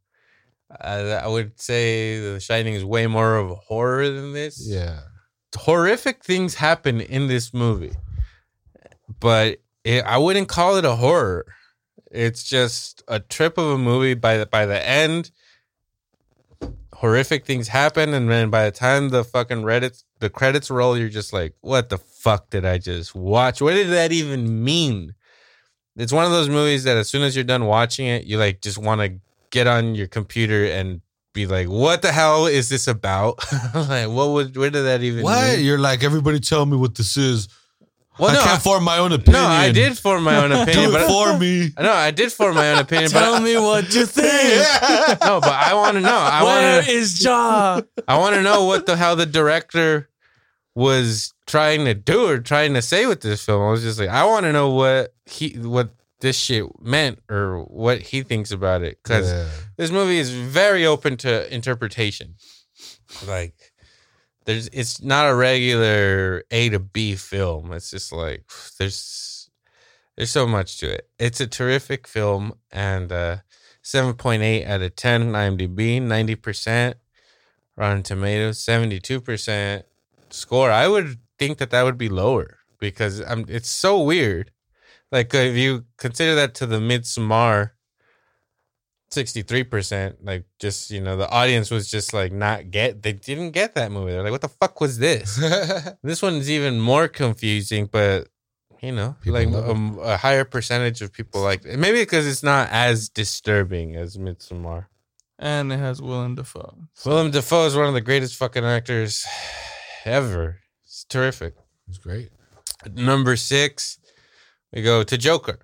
I, 0.79 0.99
I 0.99 1.27
would 1.27 1.59
say 1.59 2.19
The 2.19 2.39
Shining 2.39 2.73
is 2.75 2.85
way 2.85 3.07
more 3.07 3.35
of 3.35 3.51
a 3.51 3.55
horror 3.55 4.09
than 4.09 4.33
this. 4.33 4.65
Yeah. 4.67 5.01
horrific 5.55 6.23
things 6.23 6.55
happen 6.55 7.01
in 7.01 7.27
this 7.27 7.53
movie, 7.53 7.93
but 9.19 9.59
it, 9.83 10.03
I 10.05 10.17
wouldn't 10.17 10.47
call 10.47 10.77
it 10.77 10.85
a 10.85 10.95
horror. 10.95 11.45
It's 12.09 12.43
just 12.43 13.03
a 13.07 13.19
trip 13.19 13.57
of 13.57 13.67
a 13.67 13.77
movie. 13.77 14.13
By 14.13 14.37
the 14.37 14.45
by 14.45 14.65
the 14.65 14.85
end, 14.87 15.31
horrific 16.93 17.45
things 17.45 17.67
happen, 17.69 18.13
and 18.13 18.29
then 18.29 18.49
by 18.49 18.65
the 18.65 18.71
time 18.71 19.09
the 19.09 19.23
fucking 19.23 19.63
Reddit 19.63 20.03
the 20.19 20.29
credits 20.29 20.69
roll, 20.69 20.97
you're 20.97 21.09
just 21.09 21.33
like, 21.33 21.53
"What 21.61 21.89
the 21.89 21.97
fuck 21.97 22.49
did 22.49 22.65
I 22.65 22.77
just 22.77 23.15
watch? 23.15 23.61
What 23.61 23.73
did 23.73 23.89
that 23.89 24.11
even 24.11 24.63
mean?" 24.63 25.15
It's 25.97 26.13
one 26.13 26.25
of 26.25 26.31
those 26.31 26.49
movies 26.49 26.83
that 26.85 26.95
as 26.97 27.09
soon 27.09 27.21
as 27.23 27.35
you're 27.35 27.43
done 27.43 27.65
watching 27.65 28.07
it, 28.07 28.25
you 28.25 28.37
like 28.37 28.61
just 28.61 28.77
want 28.77 29.01
to 29.01 29.19
get 29.51 29.67
on 29.67 29.95
your 29.95 30.07
computer 30.07 30.65
and 30.65 31.01
be 31.33 31.45
like, 31.47 31.67
"What 31.67 32.01
the 32.01 32.11
hell 32.11 32.45
is 32.47 32.69
this 32.69 32.87
about? 32.87 33.39
like, 33.75 34.09
what 34.09 34.29
would 34.29 34.57
where 34.57 34.69
did 34.69 34.83
that 34.83 35.01
even? 35.03 35.23
What? 35.23 35.57
mean? 35.57 35.65
You're 35.65 35.77
like, 35.77 36.03
everybody 36.03 36.39
tell 36.39 36.65
me 36.65 36.75
what 36.77 36.95
this 36.95 37.15
is. 37.17 37.47
Well, 38.19 38.29
I 38.29 38.33
no, 38.33 38.39
can't 38.43 38.55
I- 38.55 38.59
form 38.59 38.83
my 38.83 38.97
own 38.97 39.13
opinion. 39.13 39.33
no, 39.41 39.47
I 39.47 39.71
did 39.71 39.97
form 39.97 40.23
my 40.23 40.35
own 40.43 40.51
opinion, 40.51 40.89
Do 40.91 40.95
it 40.97 41.07
but 41.07 41.07
for 41.07 41.39
me. 41.39 41.71
no, 41.79 41.91
I 41.93 42.11
did 42.11 42.31
form 42.33 42.55
my 42.55 42.71
own 42.71 42.79
opinion. 42.79 43.09
Tell 43.09 43.35
but 43.37 43.43
me 43.43 43.55
what 43.57 43.93
you 43.95 44.05
think. 44.05 44.67
no, 45.21 45.39
but 45.39 45.53
I 45.53 45.71
want 45.73 45.95
to 45.95 46.01
know. 46.01 46.17
I 46.17 46.43
Where 46.43 46.75
want 46.75 46.85
to. 46.87 46.91
is 46.91 47.23
Ja? 47.23 47.81
I 48.07 48.17
want 48.17 48.35
to 48.35 48.41
know 48.41 48.65
what 48.65 48.85
the 48.85 48.97
hell 48.97 49.15
the 49.15 49.25
director 49.25 50.09
was 50.75 51.33
trying 51.47 51.85
to 51.85 51.93
do 51.93 52.27
or 52.27 52.39
trying 52.39 52.73
to 52.73 52.81
say 52.81 53.05
with 53.05 53.21
this 53.21 53.43
film. 53.45 53.61
I 53.61 53.71
was 53.71 53.81
just 53.81 53.99
like, 53.99 54.09
I 54.09 54.25
want 54.25 54.45
to 54.45 54.51
know 54.53 54.69
what 54.71 55.13
he 55.25 55.49
what 55.59 55.89
this 56.21 56.37
shit 56.39 56.65
meant 56.81 57.19
or 57.29 57.63
what 57.63 58.01
he 58.01 58.21
thinks 58.23 58.51
about 58.51 58.81
it 58.83 58.97
because 59.03 59.29
Yeah. 59.31 59.49
this 59.77 59.91
movie 59.91 60.17
is 60.19 60.31
very 60.31 60.85
open 60.85 61.17
to 61.17 61.53
interpretation. 61.53 62.35
Like 63.27 63.73
there's 64.45 64.67
it's 64.69 65.01
not 65.01 65.29
a 65.29 65.35
regular 65.35 66.43
A 66.51 66.69
to 66.69 66.79
B 66.79 67.15
film. 67.15 67.71
It's 67.73 67.91
just 67.91 68.11
like 68.11 68.45
there's 68.79 69.49
there's 70.15 70.31
so 70.31 70.47
much 70.47 70.77
to 70.79 70.89
it. 70.91 71.09
It's 71.19 71.41
a 71.41 71.47
terrific 71.47 72.07
film 72.07 72.53
and 72.71 73.11
uh 73.11 73.37
7.8 73.83 74.67
out 74.67 74.81
of 74.83 74.95
10 74.95 75.31
IMDb, 75.31 75.99
90% 75.99 76.93
Rotten 77.75 78.03
Tomatoes, 78.03 78.59
72% 78.59 79.83
score. 80.29 80.69
I 80.69 80.87
would 80.87 81.17
think 81.39 81.57
that 81.57 81.71
that 81.71 81.81
would 81.83 81.97
be 81.97 82.07
lower 82.09 82.59
because 82.79 83.21
I'm, 83.21 83.45
it's 83.47 83.71
so 83.71 83.99
weird. 84.01 84.51
Like 85.11 85.33
if 85.33 85.55
you 85.55 85.85
consider 85.97 86.35
that 86.35 86.55
to 86.55 86.65
the 86.65 86.79
Midsommar 86.79 87.71
63%, 89.11 90.15
like 90.23 90.45
just, 90.57 90.89
you 90.89 91.01
know, 91.01 91.17
the 91.17 91.29
audience 91.29 91.69
was 91.69 91.91
just 91.91 92.13
like 92.13 92.31
not 92.31 92.71
get 92.71 93.03
they 93.03 93.13
didn't 93.13 93.51
get 93.51 93.75
that 93.75 93.91
movie. 93.91 94.11
They're 94.11 94.23
like, 94.23 94.31
what 94.31 94.41
the 94.41 94.47
fuck 94.47 94.79
was 94.79 94.99
this? 94.99 95.35
this 96.03 96.21
one's 96.21 96.49
even 96.49 96.79
more 96.79 97.07
confusing, 97.07 97.89
but 97.91 98.29
you 98.81 98.91
know, 98.91 99.15
People 99.21 99.39
like 99.39 99.53
a, 99.53 99.99
a 100.01 100.17
higher 100.17 100.43
percentage 100.43 101.01
of 101.01 101.13
people 101.13 101.41
like 101.41 101.63
it. 101.65 101.77
Maybe 101.77 101.99
because 101.99 102.25
it's 102.25 102.41
not 102.41 102.69
as 102.71 103.09
disturbing 103.09 103.95
as 103.95 104.17
Midsommar. 104.17 104.87
And 105.37 105.71
it 105.71 105.77
has 105.77 106.01
Willem 106.01 106.35
Dafoe. 106.35 106.75
Willem 107.05 107.31
Dafoe 107.31 107.65
is 107.65 107.75
one 107.75 107.87
of 107.87 107.93
the 107.93 108.01
greatest 108.01 108.35
fucking 108.35 108.63
actors 108.63 109.25
ever. 110.05 110.59
It's 110.83 111.03
terrific. 111.03 111.55
It's 111.87 111.97
great. 111.97 112.29
Number 112.95 113.35
six, 113.35 113.99
we 114.73 114.81
go 114.81 115.03
to 115.03 115.17
Joker. 115.17 115.59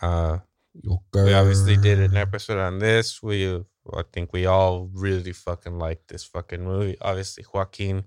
Uh, 0.00 0.38
Joker. 0.84 1.24
we 1.24 1.32
obviously 1.34 1.76
did 1.76 1.98
an 1.98 2.16
episode 2.16 2.58
on 2.58 2.78
this. 2.78 3.22
We, 3.22 3.56
I 3.92 4.02
think 4.12 4.32
we 4.32 4.46
all 4.46 4.88
really 4.92 5.32
fucking 5.32 5.78
like 5.78 6.06
this 6.08 6.24
fucking 6.24 6.62
movie. 6.64 6.96
Obviously, 7.00 7.44
Joaquin 7.52 8.04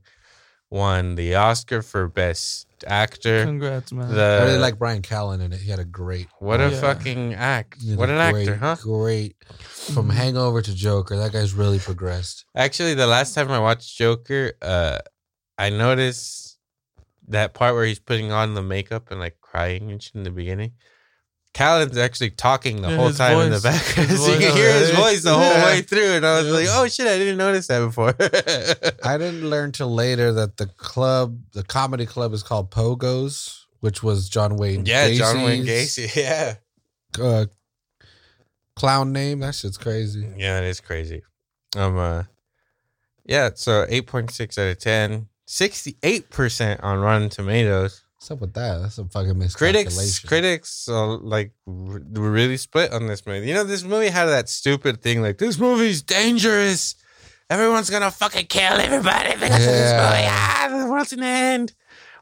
won 0.70 1.16
the 1.16 1.36
Oscar 1.36 1.82
for 1.82 2.08
best 2.08 2.66
actor. 2.88 3.44
Congrats, 3.44 3.92
man. 3.92 4.14
The 4.14 4.40
I 4.42 4.46
really 4.46 4.58
like 4.60 4.80
Bryan 4.80 5.02
Callen 5.02 5.42
in 5.42 5.52
it. 5.52 5.60
He 5.60 5.70
had 5.70 5.80
a 5.80 5.86
great, 5.86 6.28
what 6.40 6.62
a 6.62 6.70
Yeah. 6.70 6.80
fucking 6.80 7.34
act! 7.34 7.84
What 7.96 8.10
an 8.10 8.32
great, 8.32 8.48
actor, 8.48 8.56
huh? 8.58 8.76
Great. 8.82 9.36
From 9.60 10.10
Hangover 10.12 10.62
to 10.62 10.74
Joker, 10.74 11.18
that 11.18 11.34
guy's 11.34 11.54
really 11.54 11.80
progressed. 11.80 12.46
Actually, 12.56 12.94
the 12.94 13.08
last 13.08 13.36
time 13.36 13.52
I 13.52 13.60
watched 13.60 13.98
Joker, 13.98 14.54
uh, 14.62 15.00
I 15.58 15.70
noticed 15.72 16.58
that 17.28 17.54
part 17.54 17.76
where 17.76 17.86
he's 17.86 18.00
putting 18.00 18.32
on 18.32 18.54
the 18.54 18.62
makeup 18.64 19.12
and 19.12 19.20
like 19.20 19.41
crying 19.52 19.92
and 19.92 20.02
shit 20.02 20.16
in 20.16 20.24
the 20.24 20.32
beginning. 20.32 20.74
Callen's 21.54 21.98
actually 21.98 22.30
talking 22.30 22.82
the 22.82 22.90
Yeah, 22.90 22.96
whole 22.96 23.08
his 23.10 23.18
time 23.18 23.38
in 23.40 23.50
the 23.52 23.60
voice. 23.60 23.64
background. 23.96 24.10
So 24.20 24.34
you 24.34 24.40
can 24.40 24.56
hear 24.56 24.74
his 24.80 24.92
voice 25.04 25.22
the 25.24 25.34
whole 25.34 25.42
Yeah. 25.42 25.66
way 25.66 25.82
through. 25.82 26.12
And 26.14 26.26
I 26.26 26.38
was 26.40 26.48
Yeah. 26.48 26.54
like, 26.54 26.68
oh 26.72 26.88
shit, 26.88 27.08
I 27.08 27.18
didn't 27.18 27.38
notice 27.38 27.68
that 27.68 27.80
before. 27.80 28.16
I 29.04 29.18
didn't 29.18 29.50
learn 29.50 29.74
till 29.74 29.94
later 29.94 30.32
that 30.32 30.56
the 30.56 30.68
club, 30.68 31.40
the 31.52 31.64
comedy 31.64 32.06
club, 32.06 32.32
is 32.34 32.42
called 32.42 32.72
Pogos, 32.72 33.66
which 33.82 34.02
was 34.02 34.30
John 34.30 34.56
Wayne. 34.56 34.86
yeah, 34.86 35.12
John 35.14 35.44
Wayne 35.44 35.66
Gacy. 35.66 36.16
Yeah. 36.16 36.56
Uh, 37.22 37.48
clown 38.78 39.12
name. 39.12 39.40
That 39.42 39.54
shit's 39.56 39.78
crazy. 39.78 40.30
Yeah, 40.38 40.60
it 40.60 40.66
is 40.66 40.80
crazy. 40.80 41.22
Um 41.76 41.98
uh 41.98 42.24
yeah, 43.26 43.50
so 43.56 43.86
8.6 43.88 44.58
out 44.58 44.72
of 44.72 44.80
10. 44.80 45.28
68% 45.48 46.80
on 46.84 47.00
Rotten 47.00 47.30
Tomatoes. 47.30 48.04
What's 48.22 48.30
up 48.30 48.42
with 48.42 48.54
that? 48.54 48.78
That's 48.78 49.00
a 49.00 49.06
fucking 49.06 49.34
Critics 49.50 49.98
miscalculation. 49.98 50.28
critics 50.28 50.88
uh, 50.88 51.18
like 51.18 51.54
were 51.66 52.30
really 52.30 52.58
split 52.58 52.94
on 52.94 53.08
this 53.08 53.26
movie. 53.26 53.48
You 53.48 53.56
know, 53.56 53.64
this 53.64 53.82
movie 53.84 54.10
had 54.10 54.28
that 54.28 54.48
stupid 54.48 55.02
thing 55.02 55.24
like 55.24 55.40
this 55.40 55.58
movie's 55.58 56.04
dangerous. 56.04 56.94
Everyone's 57.50 57.90
gonna 57.90 58.12
fucking 58.12 58.46
kill 58.46 58.74
everybody 58.74 59.32
because 59.34 59.66
of 59.66 59.74
this 59.74 59.92
movie. 59.94 60.28
Ah, 60.30 60.68
the 60.70 60.92
world's 60.92 61.16
gonna 61.16 61.26
end. 61.26 61.74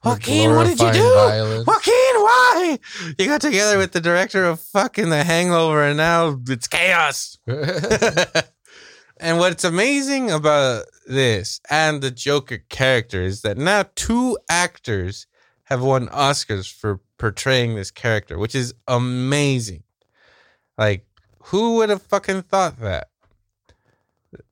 We're 0.05 0.11
Joaquin, 0.11 0.55
what 0.55 0.67
did 0.67 0.79
you 0.79 0.93
do? 0.93 1.13
violence. 1.15 1.67
Joaquin, 1.67 1.93
why? 1.93 2.79
You 3.17 3.25
got 3.25 3.41
together 3.41 3.77
with 3.77 3.91
the 3.91 3.99
director 3.99 4.45
of 4.45 4.61
fucking 4.61 5.09
The 5.09 5.25
Hangover, 5.25 5.83
and 5.83 5.97
now 5.97 6.39
it's 6.47 6.69
chaos. 6.69 7.37
and 9.19 9.37
what's 9.37 9.65
amazing 9.65 10.31
about 10.31 10.85
this 11.07 11.59
and 11.69 12.01
the 12.01 12.09
Joker 12.09 12.59
character 12.69 13.21
is 13.21 13.41
that 13.41 13.57
now 13.57 13.83
two 13.95 14.37
actors 14.47 15.27
have 15.69 15.81
won 15.81 16.07
Oscars 16.07 16.71
for 16.71 16.99
portraying 17.17 17.75
this 17.75 17.91
character, 17.91 18.37
which 18.37 18.55
is 18.55 18.73
amazing. 18.87 19.83
Like, 20.77 21.05
who 21.43 21.75
would 21.75 21.89
have 21.89 22.01
fucking 22.01 22.43
thought 22.43 22.79
that? 22.79 23.09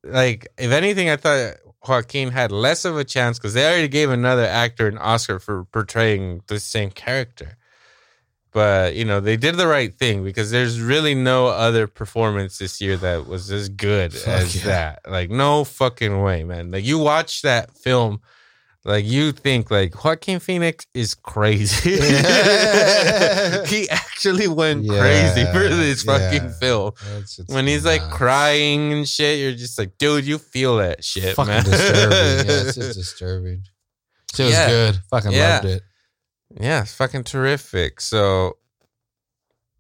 Like, 0.04 0.48
if 0.58 0.72
anything, 0.72 1.10
I 1.10 1.16
thought 1.16 1.56
Joaquin 1.88 2.32
had 2.32 2.52
less 2.52 2.86
of 2.86 2.98
a 2.98 3.04
chance 3.04 3.40
because 3.40 3.54
they 3.54 3.66
already 3.66 3.88
gave 3.88 4.12
another 4.12 4.46
actor 4.46 4.88
an 4.88 4.98
Oscar 4.98 5.40
for 5.40 5.66
portraying 5.66 6.44
the 6.48 6.60
same 6.60 6.92
character. 6.92 7.58
But 8.52 8.96
you 8.96 9.06
know 9.06 9.20
they 9.20 9.38
did 9.38 9.56
the 9.56 9.68
right 9.68 9.96
thing 9.96 10.24
because 10.24 10.50
there's 10.50 10.82
really 10.82 11.14
no 11.14 11.48
other 11.48 11.86
performance 11.86 12.58
this 12.58 12.82
year 12.82 12.98
that 12.98 13.28
was 13.28 13.52
as 13.52 13.70
good 13.70 14.14
Fuck 14.14 14.28
as 14.28 14.56
yeah. 14.56 14.66
that. 14.66 15.02
Like 15.08 15.30
no 15.30 15.64
fucking 15.64 16.22
way, 16.22 16.44
man. 16.44 16.72
Like 16.72 16.84
you 16.84 16.98
watch 16.98 17.44
that 17.44 17.78
film, 17.78 18.22
like 18.88 19.06
you 19.06 19.32
think 19.34 19.70
like 19.70 20.02
Joaquin 20.04 20.40
Phoenix 20.40 20.88
is 20.94 21.14
crazy. 21.14 21.92
Yeah. 21.92 23.66
he 23.66 23.90
actually 23.90 24.48
went 24.48 24.88
crazy 24.88 25.46
for 25.52 25.68
this 25.70 26.04
fucking 26.04 26.44
yeah. 26.46 26.60
film. 26.60 26.92
That's- 27.04 27.38
it's 27.40 27.54
When 27.54 27.68
he's 27.68 27.86
like 27.86 28.02
crying 28.10 28.94
and 28.94 29.08
shit, 29.08 29.40
you're 29.40 29.52
just 29.52 29.78
like, 29.78 29.98
dude, 29.98 30.26
you 30.26 30.38
feel 30.38 30.78
that 30.78 31.04
shit, 31.04 31.36
fucking 31.36 31.54
man. 31.54 31.64
disturbing. 31.66 32.12
Yeah, 32.18 32.62
it's 32.62 32.76
just 32.76 32.98
disturbing. 32.98 33.64
Shit 34.34 34.46
was 34.48 34.54
Yeah. 34.56 34.68
good. 34.70 35.00
Fucking 35.12 35.32
Yeah. 35.34 35.54
loved 35.56 35.66
it. 35.66 35.84
Yeah, 36.60 36.82
it's 36.84 36.94
fucking 36.94 37.26
terrific. 37.26 38.00
So, 38.00 38.58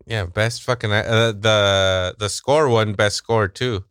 yeah, 0.05 0.25
best 0.25 0.63
fucking 0.63 0.91
uh, 0.91 1.31
the 1.31 2.15
the 2.19 2.27
score 2.29 2.67
won 2.67 2.93
best 2.93 3.15
score 3.15 3.47
too. 3.47 3.85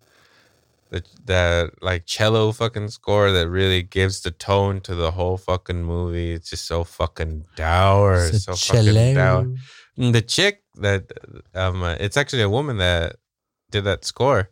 The 1.00 1.04
that 1.24 1.82
like 1.82 2.06
cello 2.06 2.52
fucking 2.52 2.88
score 2.90 3.30
that 3.32 3.48
really 3.48 3.82
gives 3.82 4.22
the 4.22 4.30
tone 4.30 4.80
to 4.82 4.94
the 4.94 5.10
whole 5.10 5.36
fucking 5.36 5.82
movie. 5.84 6.32
It's 6.32 6.50
just 6.50 6.66
so 6.66 6.84
fucking 6.84 7.44
dour, 7.56 8.30
so 8.32 8.54
fucking 8.54 9.14
dour. 9.14 9.54
And 9.98 10.14
the 10.14 10.22
chick 10.22 10.62
that 10.74 11.10
um, 11.54 11.82
uh, 11.82 11.96
it's 12.00 12.16
actually 12.16 12.42
a 12.42 12.50
woman 12.50 12.78
that 12.78 13.16
did 13.70 13.84
that 13.84 14.04
score. 14.04 14.50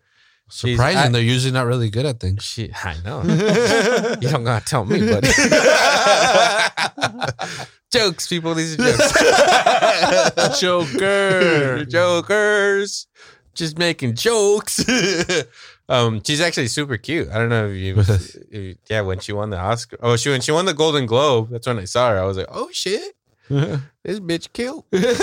Surprising. 0.51 0.99
I- 0.99 1.09
they're 1.09 1.23
usually 1.23 1.53
not 1.53 1.67
really 1.67 1.91
good 1.91 2.05
at 2.07 2.21
things. 2.21 2.43
She, 2.45 2.71
I 2.73 2.95
know. 3.05 3.23
you 4.21 4.29
don't 4.29 4.45
gotta 4.45 4.65
tell 4.65 4.85
me, 4.85 5.01
buddy. 5.01 5.29
jokes, 7.93 8.27
people. 8.27 8.55
These 8.55 8.79
are 8.79 8.93
jokes. 8.93 10.61
Joker. 10.61 11.85
Jokers. 11.87 13.07
Just 13.55 13.79
making 13.79 14.17
jokes. 14.17 14.85
Um, 15.89 16.23
she's 16.25 16.41
actually 16.41 16.69
super 16.69 16.97
cute. 16.97 17.29
I 17.31 17.35
don't 17.39 17.49
know 17.49 17.69
if 17.69 17.77
you, 17.77 17.97
if 17.99 18.37
you- 18.51 18.77
yeah, 18.89 19.01
when 19.03 19.19
she 19.21 19.33
won 19.33 19.51
the 19.51 19.59
Oscar. 19.59 19.97
Oh, 20.03 20.17
she 20.17 20.31
when 20.31 20.41
she 20.41 20.53
won 20.53 20.65
the 20.67 20.75
Golden 20.75 21.07
Globe. 21.07 21.51
That's 21.51 21.67
when 21.67 21.79
I 21.79 21.85
saw 21.85 22.11
her. 22.11 22.19
I 22.19 22.25
was 22.25 22.37
like, 22.37 22.49
oh 22.51 22.69
shit, 22.73 23.15
this 23.49 24.21
bitch 24.21 24.53
killed. 24.53 24.85
this 24.91 25.19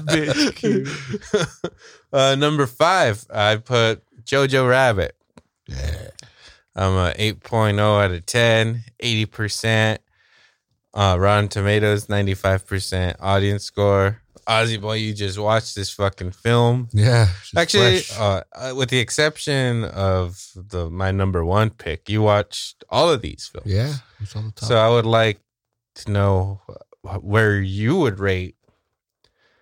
bitch 0.00 0.54
cute. 0.56 0.88
Uh, 2.12 2.34
number 2.36 2.66
five, 2.66 3.26
I 3.30 3.56
put 3.56 4.00
Jojo 4.24 4.66
Rabbit. 4.66 5.14
Yeah. 5.68 6.08
I'm 6.74 6.92
a 6.92 7.12
8.0 7.18 7.78
out 7.78 8.10
of 8.12 8.24
10, 8.24 8.84
80%. 9.02 9.98
Uh, 10.94 11.16
Rotten 11.18 11.48
Tomatoes, 11.48 12.06
95% 12.06 13.16
audience 13.20 13.64
score. 13.64 14.22
Ozzy 14.48 14.80
boy, 14.80 14.94
you 14.94 15.12
just 15.12 15.38
watched 15.38 15.74
this 15.74 15.90
fucking 15.90 16.30
film. 16.30 16.88
Yeah. 16.92 17.28
Actually, 17.56 18.02
uh, 18.16 18.42
uh, 18.54 18.72
with 18.76 18.90
the 18.90 18.98
exception 19.00 19.84
of 19.84 20.40
the 20.54 20.88
my 20.88 21.10
number 21.10 21.44
one 21.44 21.70
pick, 21.70 22.08
you 22.08 22.22
watched 22.22 22.84
all 22.88 23.10
of 23.10 23.22
these 23.22 23.50
films. 23.52 23.66
yeah. 23.66 23.94
It's 24.20 24.32
the 24.34 24.40
top. 24.54 24.58
So 24.68 24.76
I 24.76 24.88
would 24.88 25.06
like 25.06 25.40
to 25.96 26.10
know 26.12 26.60
where 27.02 27.58
you 27.60 27.96
would 27.96 28.18
rate, 28.20 28.56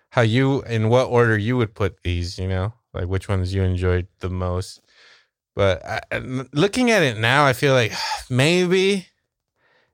how 0.09 0.21
you, 0.21 0.61
in 0.63 0.89
what 0.89 1.05
order 1.09 1.37
you 1.37 1.57
would 1.57 1.73
put 1.73 2.01
these. 2.03 2.37
You 2.37 2.47
know, 2.47 2.73
like 2.93 3.07
which 3.07 3.27
ones 3.27 3.53
you 3.53 3.63
enjoyed 3.63 4.07
the 4.19 4.29
most. 4.29 4.81
But 5.55 5.83
I- 5.85 6.17
looking 6.53 6.91
at 6.91 7.01
it 7.01 7.17
now, 7.17 7.45
I 7.45 7.53
feel 7.53 7.73
like 7.73 7.91
maybe 8.29 9.07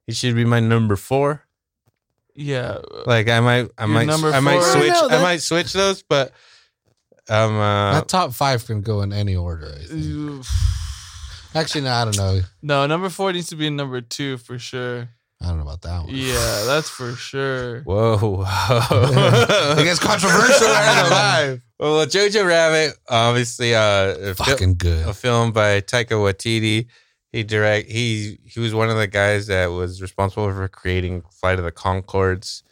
it 0.08 0.16
should 0.16 0.36
be 0.36 0.44
my 0.46 0.60
number 0.60 0.96
four. 0.98 1.44
Yeah. 2.36 2.78
Like 3.06 3.30
I 3.30 3.40
might, 3.40 3.70
I 3.78 3.86
Your 3.86 3.94
might, 3.94 4.06
number 4.08 4.32
I 4.32 4.40
might 4.40 4.60
four? 4.60 4.72
switch, 4.72 4.90
No, 4.94 5.06
I 5.06 5.08
that- 5.10 5.22
might 5.22 5.42
switch 5.42 5.74
those. 5.74 6.02
But 6.04 6.32
um, 7.30 7.56
uh, 7.58 7.94
that 7.94 8.08
top 8.08 8.34
five 8.34 8.66
can 8.66 8.82
go 8.82 9.02
in 9.02 9.14
any 9.14 9.36
order. 9.36 9.74
I 9.80 9.86
think. 9.86 10.46
Actually, 11.54 11.82
no, 11.82 11.92
I 11.92 12.06
don't 12.06 12.18
know. 12.18 12.42
No, 12.62 12.88
number 12.88 13.10
four 13.10 13.34
needs 13.34 13.50
to 13.50 13.56
be 13.58 13.70
number 13.70 14.00
two 14.02 14.38
for 14.38 14.58
sure. 14.58 15.10
I 15.42 15.48
don't 15.48 15.58
know 15.58 15.64
about 15.64 15.82
that 15.82 16.04
one. 16.06 16.10
Yeah, 16.16 16.64
that's 16.66 16.88
for 16.90 17.14
sure. 17.14 17.82
Whoa. 17.82 18.46
It 19.80 19.84
gets 19.84 20.00
controversial 20.00 20.68
right 20.68 21.04
alive. 21.08 21.62
Well, 21.82 22.06
Jojo 22.06 22.46
Rabbit, 22.46 22.96
obviously, 23.10 23.74
uh, 23.74 23.82
a 23.82 24.16
fil- 24.36 24.46
Fucking 24.46 24.76
good. 24.76 25.08
a 25.08 25.16
film 25.16 25.52
by 25.52 25.82
Taika 25.82 26.10
Waititi. 26.12 26.86
He 27.32 27.44
direct 27.44 27.90
he 27.90 28.40
he 28.46 28.60
was 28.60 28.74
one 28.74 28.90
of 28.90 28.98
the 28.98 29.08
guys 29.08 29.48
that 29.48 29.68
was 29.68 30.02
responsible 30.02 30.52
for 30.52 30.68
creating 30.68 31.24
Flight 31.40 31.60
of 31.60 31.66
the 31.66 31.72
Conchords. 31.72 32.64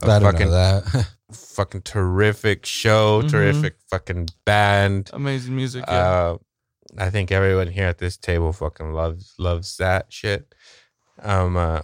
A 0.00 0.04
I 0.06 0.18
don't 0.20 0.32
fucking 0.32 0.46
know 0.46 0.80
that. 0.82 1.08
fucking 1.32 1.82
terrific 1.82 2.64
show, 2.64 3.22
Mhm. 3.22 3.30
terrific 3.30 3.76
fucking 3.90 4.28
band. 4.46 5.10
Amazing 5.12 5.56
music. 5.56 5.84
Yeah. 5.88 5.94
Uh, 5.94 6.36
I 6.96 7.10
think 7.10 7.30
everyone 7.32 7.66
here 7.68 7.86
at 7.86 7.98
this 7.98 8.16
table 8.16 8.52
fucking 8.52 8.92
loves 8.92 9.34
loves 9.38 9.76
that 9.78 10.06
shit. 10.12 10.54
Um, 11.20 11.56
uh, 11.56 11.82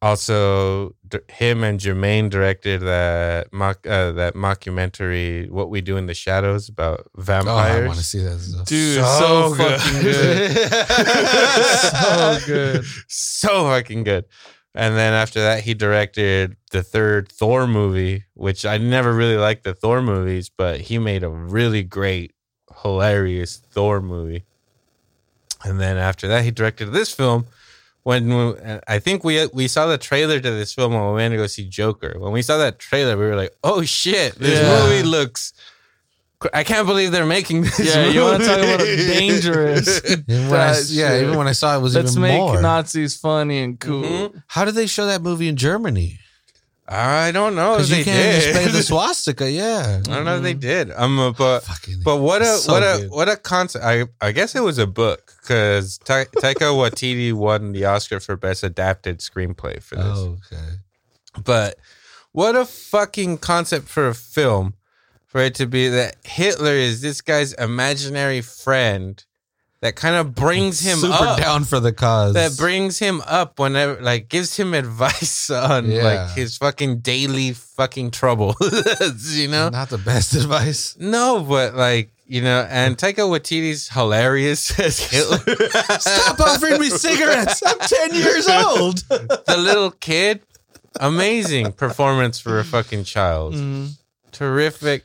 also, 0.00 0.94
him 1.28 1.64
and 1.64 1.80
Jermaine 1.80 2.30
directed 2.30 2.82
that 2.82 3.52
mock 3.52 3.84
uh, 3.86 4.12
that 4.12 4.34
mockumentary 4.34 5.50
"What 5.50 5.70
We 5.70 5.80
Do 5.80 5.96
in 5.96 6.06
the 6.06 6.14
Shadows" 6.14 6.68
about 6.68 7.08
oh, 7.16 7.56
I 7.56 7.84
want 7.84 7.98
to 7.98 8.04
see 8.04 8.20
that. 8.20 8.64
Dude, 8.66 9.04
so, 9.04 9.54
fucking 9.54 10.02
good. 10.02 10.56
so 11.90 12.38
good. 12.46 12.84
so 13.08 13.64
fucking 13.64 14.04
good. 14.04 14.24
And 14.74 14.96
then 14.96 15.14
after 15.14 15.40
that, 15.40 15.64
he 15.64 15.74
directed 15.74 16.56
the 16.70 16.84
third 16.84 17.28
Thor 17.28 17.66
movie, 17.66 18.24
which 18.34 18.64
I 18.64 18.78
never 18.78 19.12
really 19.12 19.36
liked 19.36 19.64
the 19.64 19.74
Thor 19.74 20.00
movies, 20.00 20.48
but 20.48 20.80
he 20.82 20.98
made 20.98 21.24
a 21.24 21.28
really 21.28 21.82
great, 21.82 22.32
hilarious 22.82 23.56
Thor 23.56 24.00
movie. 24.00 24.44
And 25.64 25.80
then 25.80 25.96
after 25.96 26.28
that, 26.28 26.44
he 26.44 26.52
directed 26.52 26.92
this 26.92 27.12
film. 27.12 27.46
When 28.08 28.22
we, 28.34 28.54
I 28.88 28.98
think 29.00 29.22
we 29.22 29.34
we 29.52 29.68
saw 29.68 29.84
the 29.86 29.98
trailer 29.98 30.40
to 30.40 30.50
this 30.60 30.72
film 30.72 30.94
when 30.94 31.06
we 31.08 31.12
went 31.20 31.32
to 31.32 31.36
go 31.36 31.46
see 31.46 31.66
Joker. 31.68 32.12
When 32.18 32.32
we 32.32 32.40
saw 32.40 32.56
that 32.56 32.78
trailer, 32.78 33.14
we 33.20 33.26
were 33.28 33.36
like, 33.36 33.52
"Oh 33.62 33.82
shit, 33.84 34.34
this 34.38 34.58
Yeah. 34.60 34.68
movie 34.76 35.02
looks." 35.16 35.52
cr- 36.40 36.54
I 36.54 36.64
can't 36.64 36.86
believe 36.86 37.12
they're 37.12 37.26
making 37.38 37.58
this. 37.64 37.78
Yeah, 37.80 38.06
you 38.14 38.22
want 38.22 38.40
to 38.42 38.46
talk 38.48 38.58
about 38.64 38.80
movie." 38.80 39.06
dangerous? 39.18 39.88
I, 40.08 40.80
yeah, 40.88 41.20
even 41.22 41.36
when 41.36 41.48
I 41.48 41.52
saw 41.52 41.74
it, 41.74 41.78
it 41.80 41.82
was 41.82 41.94
Let's 41.94 42.12
even 42.12 42.22
make 42.22 42.40
more. 42.40 42.62
Nazis 42.62 43.14
funny 43.16 43.58
and 43.64 43.78
cool. 43.78 44.02
Mhm. 44.04 44.42
How 44.46 44.64
did 44.64 44.74
they 44.74 44.86
show 44.86 45.04
that 45.04 45.20
movie 45.20 45.48
in 45.48 45.56
Germany? 45.56 46.18
I 46.90 47.32
don't 47.32 47.54
know 47.54 47.72
if 47.74 47.78
Because 47.78 47.90
they 47.90 48.04
can't 48.04 48.42
did. 48.42 48.52
display 48.54 48.72
the 48.78 48.82
swastika. 48.82 49.50
Yeah. 49.50 50.00
I 50.06 50.10
don't 50.10 50.24
know 50.24 50.36
if 50.36 50.42
they 50.42 50.54
did. 50.54 50.90
Um, 50.92 51.18
uh, 51.18 51.32
but 51.32 51.60
Fucking. 51.64 52.00
but 52.02 52.16
what 52.16 52.40
a 52.40 52.46
So 52.56 52.72
what 52.72 52.82
a 52.82 53.00
good. 53.02 53.10
what 53.10 53.28
a 53.28 53.36
concept. 53.36 53.84
I 53.84 54.04
I 54.22 54.32
guess 54.32 54.54
it 54.54 54.62
was 54.62 54.78
a 54.78 54.86
book 54.86 55.34
because 55.42 55.98
Ta- 55.98 56.24
Taika 56.36 56.72
Waititi 56.72 57.32
won 57.34 57.72
the 57.72 57.84
Oscar 57.84 58.20
for 58.20 58.36
best 58.36 58.64
adapted 58.64 59.18
screenplay 59.18 59.82
for 59.82 59.96
this. 59.96 60.04
Oh, 60.06 60.38
okay. 60.50 60.64
But 61.44 61.76
what 62.32 62.56
a 62.56 62.64
fucking 62.64 63.38
concept 63.38 63.86
for 63.88 64.08
a 64.08 64.14
film 64.14 64.72
for 65.26 65.42
it 65.42 65.54
to 65.56 65.66
be 65.66 65.88
that 65.88 66.16
Hitler 66.24 66.72
is 66.72 67.02
this 67.02 67.20
guy's 67.20 67.52
imaginary 67.54 68.40
friend 68.40 69.22
that 69.80 69.94
kind 69.94 70.16
of 70.16 70.34
brings 70.34 70.80
him 70.80 70.98
super 70.98 71.14
up. 71.14 71.38
down 71.38 71.64
for 71.64 71.78
the 71.78 71.92
cause. 71.92 72.34
that 72.34 72.56
brings 72.56 72.98
him 72.98 73.22
up 73.26 73.58
whenever 73.60 74.00
like 74.02 74.28
gives 74.28 74.56
him 74.56 74.74
advice 74.74 75.50
on 75.70 75.90
Yeah. 75.90 76.02
like 76.02 76.30
his 76.36 76.56
fucking 76.56 76.98
daily 77.00 77.52
fucking 77.52 78.10
trouble 78.10 78.56
you 79.22 79.48
know 79.48 79.68
not 79.68 79.88
the 79.90 79.98
best 80.04 80.34
advice. 80.34 80.96
no 80.98 81.40
but 81.48 81.74
like 81.74 82.10
you 82.26 82.42
know 82.42 82.66
and 82.68 82.98
taika 82.98 83.22
waititi's 83.28 83.88
hilarious 83.90 84.78
as 84.86 84.98
hitler 84.98 85.38
Stop 86.00 86.40
offering 86.40 86.80
me 86.80 86.90
cigarettes. 86.90 87.62
I'm 87.64 87.78
ten 87.78 88.14
years 88.14 88.48
old. 88.48 88.98
the 89.08 89.56
little 89.58 89.90
kid 89.92 90.40
amazing 91.00 91.72
performance 91.72 92.38
for 92.40 92.58
a 92.58 92.64
fucking 92.64 93.04
child 93.04 93.54
Mhm. 93.54 93.90
terrific 94.32 95.04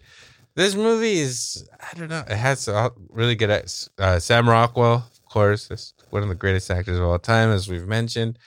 this 0.56 0.76
movie 0.76 1.20
is 1.20 1.68
i 1.82 1.98
don't 1.98 2.10
know 2.10 2.24
it 2.28 2.36
has 2.36 2.68
a 2.68 2.92
really 3.10 3.36
good 3.36 3.50
act- 3.50 3.90
uh, 3.98 4.20
sam 4.20 4.48
rockwell 4.50 5.06
of 5.12 5.30
course. 5.30 5.72
Is 5.72 5.94
one 6.12 6.22
of 6.22 6.30
the 6.30 6.36
greatest 6.36 6.70
actors 6.70 6.98
of 7.00 7.04
all 7.04 7.18
time 7.18 7.50
as 7.50 7.68
we've 7.68 7.88
mentioned. 7.88 8.38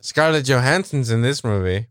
Scarlett 0.00 0.44
johansson's 0.44 1.10
in 1.10 1.22
this 1.22 1.44
movie. 1.44 1.86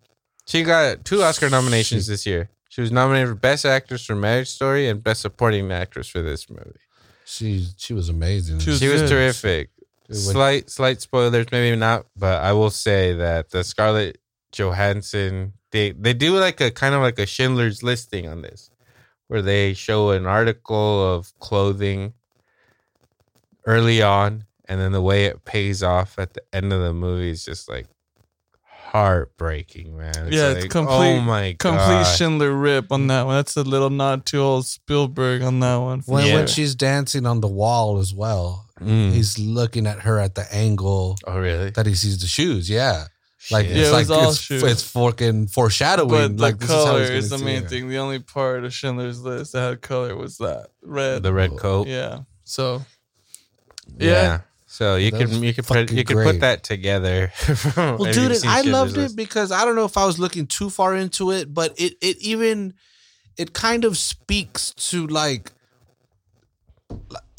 She 0.45 0.63
got 0.63 1.05
two 1.05 1.23
oscar 1.23 1.49
nominations 1.49 2.07
this 2.07 2.25
year. 2.25 2.49
She 2.67 2.81
was 2.81 2.91
nominated 2.91 3.29
for 3.29 3.35
best 3.35 3.65
actress 3.65 4.05
for 4.05 4.15
marriage 4.15 4.49
story 4.49 4.89
and 4.89 5.01
best 5.01 5.21
supporting 5.21 5.71
actress 5.71 6.07
for 6.07 6.21
this 6.21 6.49
movie. 6.49 6.79
She 7.25 7.67
she 7.77 7.93
was 7.93 8.09
amazing. 8.09 8.59
She 8.59 8.71
was 8.71 8.79
she 8.79 8.89
was 8.89 9.09
terrific. 9.09 9.69
Slight 10.11 10.69
slight 10.69 11.01
spoilers 11.01 11.47
maybe 11.51 11.75
not 11.75 12.05
but 12.15 12.43
i 12.43 12.51
will 12.51 12.69
say 12.69 13.13
that 13.13 13.49
the 13.49 13.63
scarlett 13.63 14.19
johansson 14.51 15.53
they 15.71 15.91
they 15.91 16.13
do 16.13 16.37
like 16.37 16.59
a 16.61 16.69
kind 16.69 16.93
of 16.93 17.01
like 17.01 17.17
a 17.17 17.25
schindler's 17.25 17.81
listing 17.81 18.27
on 18.27 18.41
this 18.41 18.69
where 19.27 19.41
they 19.41 19.73
show 19.73 20.11
an 20.11 20.25
article 20.25 21.15
of 21.15 21.37
clothing 21.39 22.13
early 23.65 24.01
on 24.01 24.43
and 24.67 24.79
then 24.79 24.91
the 24.91 25.01
way 25.01 25.25
it 25.25 25.43
pays 25.45 25.81
off 25.83 26.17
at 26.19 26.33
the 26.33 26.41
end 26.53 26.71
of 26.73 26.81
the 26.81 26.93
movie 26.93 27.29
is 27.29 27.43
just 27.45 27.69
like 27.69 27.87
heartbreaking 28.65 29.97
man 29.97 30.13
Yeah, 30.31 30.49
it's 30.51 30.61
like, 30.63 30.69
complete- 30.71 30.95
oh 31.17 31.19
my 31.21 31.55
Complete 31.57 31.79
god 32.03 32.15
Schindler 32.15 32.51
rip 32.51 32.91
on 32.91 33.07
that 33.07 33.25
one. 33.25 33.35
That's 33.35 33.55
a 33.57 33.63
little 33.63 33.89
nod 33.89 34.25
to 34.27 34.37
old 34.39 34.67
Spielberg 34.67 35.41
on 35.41 35.59
that 35.61 35.77
one. 35.77 36.01
when, 36.05 36.27
Yeah. 36.27 36.35
when 36.35 36.47
she's 36.47 36.75
dancing 36.75 37.25
on 37.25 37.41
the 37.41 37.47
wall 37.47 37.97
as 37.99 38.13
well, 38.13 38.67
Mm. 38.79 39.11
he's 39.13 39.39
looking 39.39 39.87
at 39.87 39.99
her 40.01 40.19
at 40.19 40.35
the 40.35 40.45
angle 40.53 41.15
oh 41.25 41.39
really 41.39 41.69
that 41.71 41.85
he 41.85 41.93
sees 41.95 42.19
the 42.19 42.27
shoes. 42.27 42.69
Yeah, 42.69 43.05
like 43.51 43.67
Yeah, 43.67 43.75
it's 43.75 43.89
it 43.89 43.91
like 43.91 43.99
was 44.07 44.11
all 44.11 44.29
it's, 44.29 44.39
shoes. 44.39 44.63
it's 44.63 44.83
fucking 44.83 45.47
foreshadowing. 45.47 46.09
but 46.37 46.41
like 46.41 46.59
the 46.59 46.65
this 46.67 46.75
color 46.75 46.99
he's 47.01 47.25
is, 47.25 47.29
gonna 47.29 47.39
the 47.39 47.45
main 47.45 47.63
her. 47.63 47.69
thing. 47.69 47.87
The 47.89 47.97
only 47.97 48.19
part 48.19 48.63
of 48.65 48.73
Schindler's 48.73 49.21
List 49.21 49.53
that 49.53 49.61
had 49.69 49.81
color 49.81 50.15
was 50.15 50.37
that 50.37 50.67
red. 50.81 51.23
the 51.23 51.33
red 51.33 51.57
coat 51.57 51.87
yeah. 51.87 52.19
So 52.43 52.83
Yeah. 53.97 54.11
Yeah. 54.11 54.39
So 54.67 54.95
you 54.95 55.11
That 55.11 55.17
could 55.19 55.29
you 55.33 55.53
could 55.53 55.65
put 55.67 55.91
you 55.91 56.03
could 56.03 56.17
put 56.23 56.39
that 56.39 56.63
together. 56.63 57.31
Well, 57.75 58.11
dude, 58.11 58.31
and 58.31 58.45
I 58.45 58.61
loved 58.61 58.97
it 58.97 59.15
because 59.15 59.51
I 59.51 59.65
don't 59.65 59.75
know 59.75 59.85
if 59.85 59.97
I 59.97 60.05
was 60.05 60.17
looking 60.17 60.47
too 60.47 60.69
far 60.71 60.95
into 60.95 61.31
it, 61.31 61.53
but 61.53 61.79
it 61.79 61.95
it 62.01 62.17
even 62.21 62.73
it 63.37 63.53
kind 63.53 63.85
of 63.85 63.97
speaks 63.97 64.71
to 64.89 65.05
like 65.07 65.51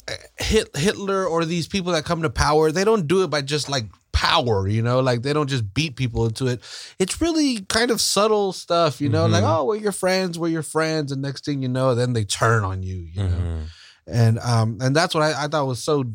eh, 0.07 0.13
Hit, 0.37 0.75
Hitler 0.77 1.25
or 1.25 1.45
these 1.45 1.67
people 1.67 1.91
that 1.93 2.05
come 2.05 2.21
to 2.21 2.29
power. 2.29 2.71
They 2.71 2.83
don't 2.83 3.07
do 3.07 3.23
it 3.23 3.27
by 3.29 3.41
just 3.41 3.69
like 3.69 3.85
power, 4.25 4.67
you 4.67 4.81
know, 4.81 4.99
like 5.01 5.21
they 5.21 5.33
don't 5.33 5.49
just 5.49 5.73
beat 5.73 5.95
people 5.95 6.25
into 6.25 6.47
it. 6.47 6.61
It's 6.99 7.21
really 7.21 7.61
kind 7.69 7.91
of 7.91 8.01
subtle 8.01 8.53
stuff, 8.53 8.99
you 9.01 9.09
know, 9.09 9.27
like 9.27 9.43
Mhm. 9.43 9.57
oh, 9.59 9.65
we're 9.65 9.75
your 9.75 9.91
friends, 9.91 10.39
we're 10.39 10.47
your 10.49 10.63
friends, 10.63 11.11
and 11.11 11.21
next 11.21 11.45
thing 11.45 11.61
you 11.61 11.69
know, 11.69 11.93
then 11.95 12.13
they 12.13 12.25
turn 12.25 12.63
on 12.63 12.81
you, 12.83 12.97
you 13.13 13.23
know 13.23 13.37
Mhm. 13.37 13.63
and 14.07 14.39
um 14.39 14.77
and 14.81 14.95
that's 14.95 15.13
what 15.15 15.23
I, 15.23 15.43
I 15.43 15.47
thought 15.47 15.67
was 15.67 15.83
so 15.83 16.05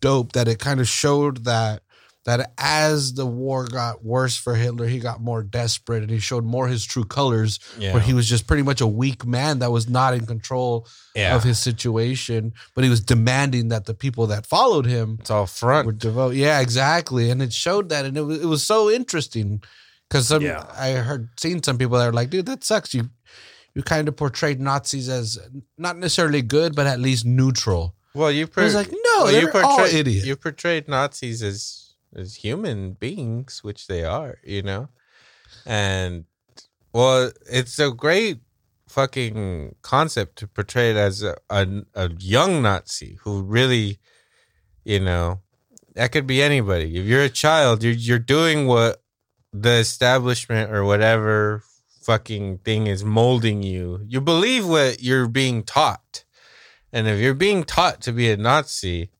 dope 0.00 0.32
that 0.32 0.46
it 0.48 0.58
kind 0.58 0.80
of 0.80 0.86
showed 0.88 1.44
that 1.44 1.82
that 2.26 2.52
as 2.58 3.14
the 3.14 3.24
war 3.24 3.64
got 3.66 4.04
worse 4.04 4.36
for 4.36 4.54
Hitler, 4.54 4.86
he 4.86 4.98
got 4.98 5.20
more 5.20 5.42
desperate 5.42 6.02
and 6.02 6.10
he 6.10 6.18
showed 6.18 6.44
more 6.44 6.68
his 6.68 6.84
true 6.84 7.04
colors, 7.04 7.58
Yeah. 7.78 7.94
where 7.94 8.02
he 8.02 8.12
was 8.12 8.28
just 8.28 8.46
pretty 8.46 8.62
much 8.64 8.80
a 8.80 8.86
weak 8.86 9.24
man 9.24 9.60
that 9.60 9.70
was 9.72 9.88
not 9.88 10.12
in 10.12 10.26
control 10.26 10.86
yeah. 11.14 11.34
of 11.34 11.42
his 11.44 11.58
situation, 11.58 12.52
but 12.74 12.84
he 12.84 12.90
was 12.90 13.00
demanding 13.00 13.68
that 13.68 13.86
the 13.86 13.94
people 13.94 14.26
that 14.26 14.44
followed 14.44 14.84
him 14.86 15.16
it's 15.20 15.30
all 15.30 15.46
front. 15.46 15.86
were 15.86 15.92
devote. 15.92 16.34
Yeah, 16.34 16.60
exactly, 16.60 17.30
and 17.30 17.40
it 17.40 17.52
showed 17.52 17.88
that, 17.88 18.04
and 18.04 18.16
it 18.18 18.22
was 18.22 18.42
it 18.42 18.46
was 18.46 18.62
so 18.62 18.90
interesting 18.90 19.62
because 20.08 20.28
some 20.28 20.42
Yeah. 20.42 20.64
I 20.76 20.90
heard 20.92 21.30
seen 21.40 21.62
some 21.62 21.78
people 21.78 21.96
that 21.98 22.08
are 22.08 22.12
like, 22.12 22.30
dude, 22.30 22.46
that 22.46 22.62
sucks. 22.64 22.92
You 22.92 23.08
you 23.74 23.82
kind 23.82 24.08
of 24.08 24.16
portrayed 24.16 24.58
Nazis 24.60 25.08
as 25.08 25.38
not 25.78 25.96
necessarily 25.98 26.42
good, 26.42 26.74
but 26.74 26.86
at 26.86 26.98
least 26.98 27.24
neutral. 27.24 27.94
Well, 28.14 28.30
you 28.32 28.48
I 28.56 28.62
was 28.64 28.74
like, 28.74 28.90
no, 28.90 29.24
well, 29.24 29.64
all 29.64 29.76
portrayed- 29.76 29.94
idiots. 29.94 30.26
You 30.26 30.36
portrayed 30.36 30.88
Nazis 30.88 31.42
as 31.42 31.85
as 32.14 32.36
human 32.36 32.92
beings, 32.92 33.62
which 33.62 33.86
they 33.86 34.04
are, 34.04 34.38
you 34.44 34.62
know, 34.62 34.88
and 35.64 36.24
well, 36.92 37.30
it's 37.50 37.78
a 37.78 37.90
great 37.90 38.38
fucking 38.88 39.74
concept 39.82 40.36
to 40.36 40.46
portray 40.46 40.90
it 40.90 40.96
as 40.96 41.22
a, 41.22 41.36
a, 41.50 41.66
a 41.94 42.10
young 42.18 42.62
Nazi 42.62 43.18
who 43.22 43.42
really, 43.42 43.98
you 44.84 45.00
know, 45.00 45.40
that 45.94 46.12
could 46.12 46.26
be 46.26 46.42
anybody. 46.42 46.96
If 46.96 47.06
you're 47.06 47.22
a 47.22 47.28
child, 47.28 47.82
you're 47.82 47.92
you're 47.92 48.18
doing 48.18 48.66
what 48.66 49.02
the 49.52 49.72
establishment 49.72 50.70
or 50.70 50.84
whatever 50.84 51.62
fucking 52.02 52.58
thing 52.58 52.86
is 52.86 53.04
molding 53.04 53.62
you. 53.62 54.00
You 54.06 54.20
believe 54.20 54.68
what 54.68 55.02
you're 55.02 55.28
being 55.28 55.64
taught. 55.64 56.24
And 56.92 57.08
if 57.08 57.18
you're 57.20 57.34
being 57.34 57.64
taught 57.64 58.00
to 58.02 58.12
be 58.12 58.30
a 58.30 58.36
Nazi, 58.36 59.10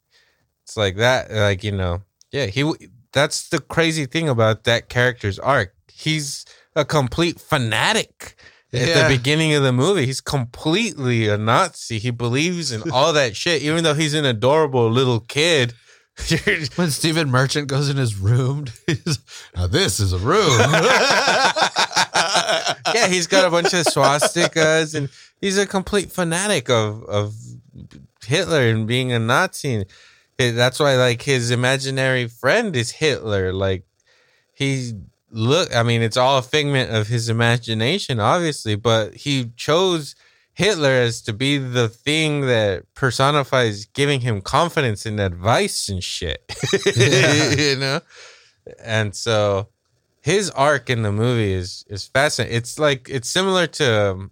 it's 0.62 0.76
like 0.76 0.96
that 0.96 1.30
like, 1.30 1.64
you 1.64 1.72
know, 1.72 2.02
yeah, 2.32 2.46
he 2.46 2.72
that's 3.12 3.48
the 3.48 3.60
crazy 3.60 4.06
thing 4.06 4.28
about 4.28 4.64
that 4.64 4.88
character's 4.88 5.38
arc. 5.38 5.74
He's 5.92 6.44
a 6.74 6.84
complete 6.84 7.40
fanatic. 7.40 8.36
At 8.72 8.88
Yeah. 8.88 9.08
the 9.08 9.16
beginning 9.16 9.54
of 9.54 9.62
the 9.62 9.72
movie, 9.72 10.04
he's 10.06 10.20
completely 10.20 11.28
a 11.28 11.38
Nazi. 11.38 11.98
He 11.98 12.10
believes 12.10 12.72
in 12.72 12.90
all 12.90 13.12
that 13.12 13.36
shit, 13.42 13.62
even 13.62 13.84
though 13.84 13.94
he's 13.94 14.12
an 14.14 14.24
adorable 14.24 14.90
little 14.90 15.20
kid. 15.20 15.72
When 16.76 16.90
Stephen 16.90 17.30
Merchant 17.30 17.68
goes 17.68 17.88
in 17.90 17.96
his 17.98 18.16
room, 18.16 18.66
he's, 18.86 19.18
now 19.54 19.66
this 19.66 20.00
is 20.00 20.12
a 20.14 20.18
room. 20.18 20.58
yeah, 22.94 23.08
he's 23.08 23.26
got 23.26 23.44
a 23.46 23.50
bunch 23.50 23.72
of 23.74 23.84
swastikas 23.86 24.94
and 24.94 25.08
he's 25.40 25.58
a 25.58 25.66
complete 25.66 26.10
fanatic 26.12 26.68
of 26.70 27.02
of 27.04 27.34
Hitler 28.24 28.62
and 28.68 28.86
being 28.86 29.12
a 29.12 29.18
Nazi. 29.18 29.84
That's 30.38 30.78
why 30.78 30.96
like 30.96 31.22
his 31.22 31.50
imaginary 31.50 32.28
friend 32.28 32.74
is 32.76 32.90
Hitler. 32.90 33.52
Like 33.52 33.84
he 34.54 34.92
look 35.30 35.74
I 35.74 35.82
mean 35.82 36.02
it's 36.02 36.16
all 36.16 36.38
a 36.38 36.42
figment 36.42 36.90
of 36.94 37.08
his 37.08 37.28
imagination 37.28 38.20
obviously, 38.20 38.74
but 38.74 39.14
he 39.14 39.50
chose 39.56 40.14
Hitler 40.54 40.90
as 40.90 41.20
to 41.22 41.32
be 41.32 41.58
the 41.58 41.88
thing 41.88 42.42
that 42.42 42.84
personifies 42.94 43.84
giving 43.86 44.20
him 44.20 44.40
confidence 44.40 45.04
and 45.04 45.20
advice 45.20 45.88
and 45.88 46.02
shit. 46.02 46.42
Yeah. 46.96 47.50
you 47.52 47.76
know? 47.76 48.00
And 48.82 49.14
so 49.14 49.68
his 50.22 50.50
arc 50.50 50.90
in 50.90 51.02
the 51.02 51.12
movie 51.12 51.52
is 51.52 51.84
is 51.88 52.06
fascinating. 52.08 52.56
It's 52.56 52.78
like 52.78 53.08
it's 53.08 53.28
similar 53.28 53.66
to 53.66 54.10
um, 54.10 54.30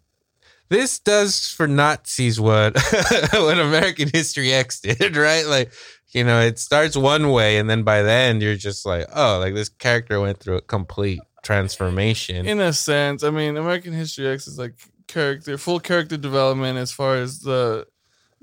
this 0.75 0.99
does 0.99 1.49
for 1.49 1.69
Nazis 1.69 2.41
what 2.41 2.75
what 3.33 3.59
American 3.59 4.11
History 4.13 4.53
X 4.53 4.81
did, 4.81 5.17
right? 5.29 5.47
Like 5.47 5.73
you 6.13 6.25
know, 6.25 6.41
it 6.41 6.59
starts 6.59 6.97
one 6.97 7.31
way, 7.31 7.59
and 7.59 7.69
then 7.69 7.83
by 7.83 8.03
the 8.03 8.11
end, 8.11 8.43
you're 8.43 8.57
just 8.57 8.87
like, 8.87 9.07
oh, 9.15 9.39
like 9.39 9.55
this 9.55 9.69
character 9.69 10.21
went 10.21 10.39
through 10.39 10.57
a 10.57 10.63
complete 10.63 11.21
transformation. 11.43 12.47
in 12.47 12.61
a 12.61 12.73
sense, 12.73 13.23
I 13.23 13.31
mean, 13.31 13.57
American 13.57 13.93
History 13.93 14.27
X 14.29 14.47
is 14.47 14.59
like 14.59 14.75
character, 15.07 15.59
full 15.59 15.81
character 15.81 16.17
development 16.17 16.79
as 16.79 16.91
far 16.91 17.17
as 17.17 17.41
the 17.41 17.87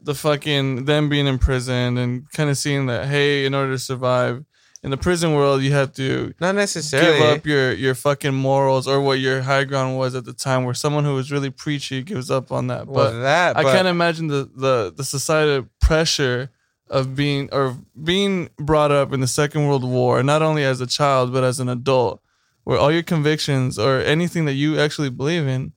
the 0.04 0.16
fucking 0.16 0.86
them 0.86 1.10
being 1.10 1.28
in 1.28 1.38
prison 1.38 1.98
and 1.98 2.30
kind 2.32 2.50
of 2.50 2.58
seeing 2.58 2.88
that 2.88 3.08
hey, 3.08 3.46
in 3.46 3.54
order 3.54 3.74
to 3.74 3.80
survive 3.80 4.46
in 4.84 4.90
the 4.90 4.98
prison 4.98 5.34
world, 5.36 5.62
you 5.62 5.72
have 5.74 5.94
to 5.94 6.34
Not 6.40 6.56
necessarily. 6.56 7.20
give 7.20 7.38
up 7.38 7.46
your 7.46 7.72
your 7.74 7.96
fucking 7.96 8.34
morals 8.34 8.88
or 8.88 9.00
what 9.02 9.20
your 9.20 9.42
high 9.44 9.64
ground 9.64 9.98
was 9.98 10.16
at 10.16 10.26
the 10.26 10.34
time. 10.34 10.64
Where 10.66 10.74
someone 10.74 11.06
who 11.06 11.14
was 11.16 11.32
really 11.32 11.52
preachy 11.52 12.02
gives 12.02 12.32
up 12.32 12.52
on 12.52 12.68
that, 12.68 12.88
well, 12.88 13.12
but 13.12 13.20
that, 13.22 13.58
I 13.58 13.64
can't 13.64 13.88
imagine 13.88 14.28
the, 14.28 14.50
the 14.56 14.94
the 14.96 15.04
societal 15.04 15.68
pressure 15.80 16.50
of 16.90 17.16
being 17.16 17.48
or 17.52 17.78
being 18.04 18.50
brought 18.58 18.92
up 18.92 19.14
in 19.14 19.20
the 19.22 19.28
Second 19.28 19.68
World 19.68 19.84
War, 19.84 20.24
not 20.24 20.42
only 20.42 20.64
as 20.64 20.82
a 20.82 20.88
child 20.88 21.32
but 21.32 21.44
as 21.44 21.60
an 21.60 21.70
adult, 21.70 22.22
where 22.64 22.78
all 22.80 22.92
your 22.92 23.04
convictions 23.04 23.78
or 23.80 24.00
anything 24.00 24.46
that 24.46 24.54
you 24.54 24.80
actually 24.80 25.10
believe 25.10 25.48
in 25.48 25.74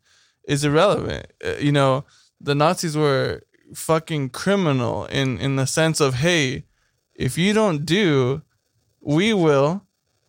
is 0.48 0.64
irrelevant. 0.64 1.26
Uh, 1.44 1.56
You 1.60 1.72
know, 1.72 2.04
the 2.40 2.54
Nazis 2.54 2.96
were 2.96 3.42
fucking 3.74 4.30
criminal 4.30 5.04
in 5.06 5.38
in 5.38 5.56
the 5.56 5.66
sense 5.66 6.00
of 6.00 6.14
hey, 6.14 6.64
if 7.14 7.36
you 7.38 7.52
don't 7.52 7.84
do, 7.84 8.42
we 9.04 9.32
will, 9.34 9.82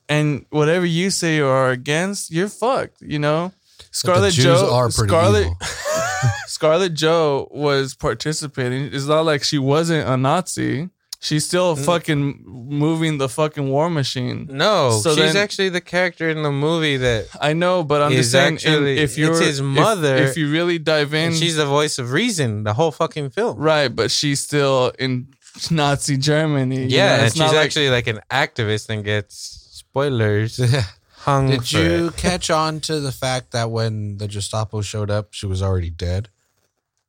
and 0.10 0.46
whatever 0.50 0.86
you 0.86 1.10
say 1.10 1.40
or 1.40 1.50
are 1.50 1.72
against, 1.72 2.32
you're 2.32 2.50
fucked. 2.50 3.02
You 3.02 3.20
know. 3.20 3.52
Scarlet 3.92 4.32
Jews 4.34 4.44
Joe 4.46 4.74
are 4.74 4.90
pretty 4.90 5.08
Scarlet 5.10 5.42
evil. 5.42 5.58
Scarlet 6.48 6.94
Joe 6.94 7.48
was 7.52 7.94
participating. 7.96 8.90
It's 8.94 9.06
not 9.06 9.26
like 9.26 9.44
she 9.44 9.58
wasn't 9.58 10.08
a 10.08 10.18
Nazi. 10.18 10.90
She's 11.22 11.48
still 11.48 11.76
Mm. 11.76 11.86
fucking 11.86 12.44
moving 12.46 13.18
the 13.18 13.28
fucking 13.30 13.68
war 13.70 13.90
machine. 13.90 14.48
No, 14.52 15.00
So 15.02 15.16
she's 15.16 15.34
then- 15.34 15.38
actually 15.44 15.70
the 15.70 15.82
character 15.82 16.30
in 16.30 16.44
the 16.44 16.52
movie 16.52 16.98
that 16.98 17.28
I 17.42 17.54
know, 17.54 17.84
but 17.84 18.02
I'm 18.04 18.12
just 18.12 18.32
saying, 18.32 18.56
actually- 18.56 19.00
if 19.00 19.18
you're 19.18 19.32
it's 19.32 19.40
his 19.40 19.60
if- 19.60 19.66
mother, 19.66 20.18
if, 20.18 20.38
you 20.38 20.52
really 20.52 20.78
dive 20.78 21.14
in, 21.16 21.30
and 21.30 21.36
she's 21.36 21.56
the 21.56 21.66
voice 21.66 21.98
of 21.98 22.12
reason 22.12 22.64
the 22.64 22.74
whole 22.74 22.92
fucking 22.92 23.32
film. 23.32 23.58
right, 23.58 23.88
but 23.88 24.12
she's 24.12 24.40
still 24.40 24.92
in 25.00 25.28
Nazi 25.72 26.18
Germany. 26.18 26.84
you 26.84 26.88
Yeah, 26.98 27.18
know, 27.18 27.24
and 27.24 27.32
she's 27.34 27.40
like- 27.42 27.56
actually 27.56 27.90
like 27.90 28.08
an 28.08 28.20
activist 28.32 28.90
and 28.90 29.04
gets 29.04 29.36
spoilers 29.74 30.60
hung. 31.18 31.50
Did 31.50 31.68
for 31.68 31.78
you 31.78 32.08
it. 32.08 32.18
catch 32.18 32.50
on 32.50 32.80
to 32.82 33.00
the 33.00 33.12
fact 33.12 33.52
that 33.52 33.72
when 33.72 34.18
the 34.18 34.28
Gestapo 34.28 34.82
showed 34.82 35.10
up, 35.12 35.30
she 35.32 35.46
was 35.46 35.62
already 35.62 35.90
dead? 35.90 36.30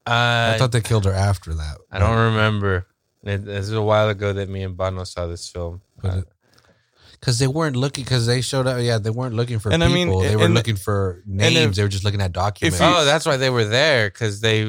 Uh, 0.07 0.53
I 0.55 0.57
thought 0.59 0.71
they 0.73 0.81
killed 0.81 1.05
her 1.05 1.13
after 1.13 1.53
that. 1.55 1.79
I 1.91 1.99
don't 1.99 2.17
remember. 2.17 2.87
It, 3.25 3.45
this 3.45 3.67
is 3.67 3.73
a 3.73 3.83
while 3.83 4.09
ago 4.09 4.33
that 4.33 4.49
me 4.49 4.63
and 4.63 4.77
Banno 4.77 5.05
saw 5.05 5.27
this 5.27 5.49
film. 5.49 5.81
Uh, 6.05 6.23
because 7.21 7.39
they 7.39 7.47
weren't 7.47 7.77
looking 7.77 8.05
because 8.05 8.27
they 8.27 8.41
showed 8.41 8.67
up. 8.67 8.81
Yeah, 8.81 8.99
they 8.99 9.11
weren't 9.11 9.35
looking 9.35 9.59
for 9.59 9.71
And 9.73 9.83
I 9.83 9.89
people. 9.89 10.21
mean, 10.21 10.29
they 10.29 10.37
were 10.37 10.45
and- 10.45 10.55
looking 10.55 10.77
for 10.77 11.23
names. 11.27 11.57
if- 11.57 11.75
they 11.77 11.83
were 11.83 11.89
just 11.89 12.05
looking 12.05 12.21
at 12.21 12.33
documents. 12.33 12.79
you- 12.81 12.87
oh, 12.87 13.05
that's 13.05 13.27
why 13.27 13.37
they 13.37 13.51
were 13.51 13.65
there 13.65 14.09
because 14.09 14.41
they. 14.41 14.65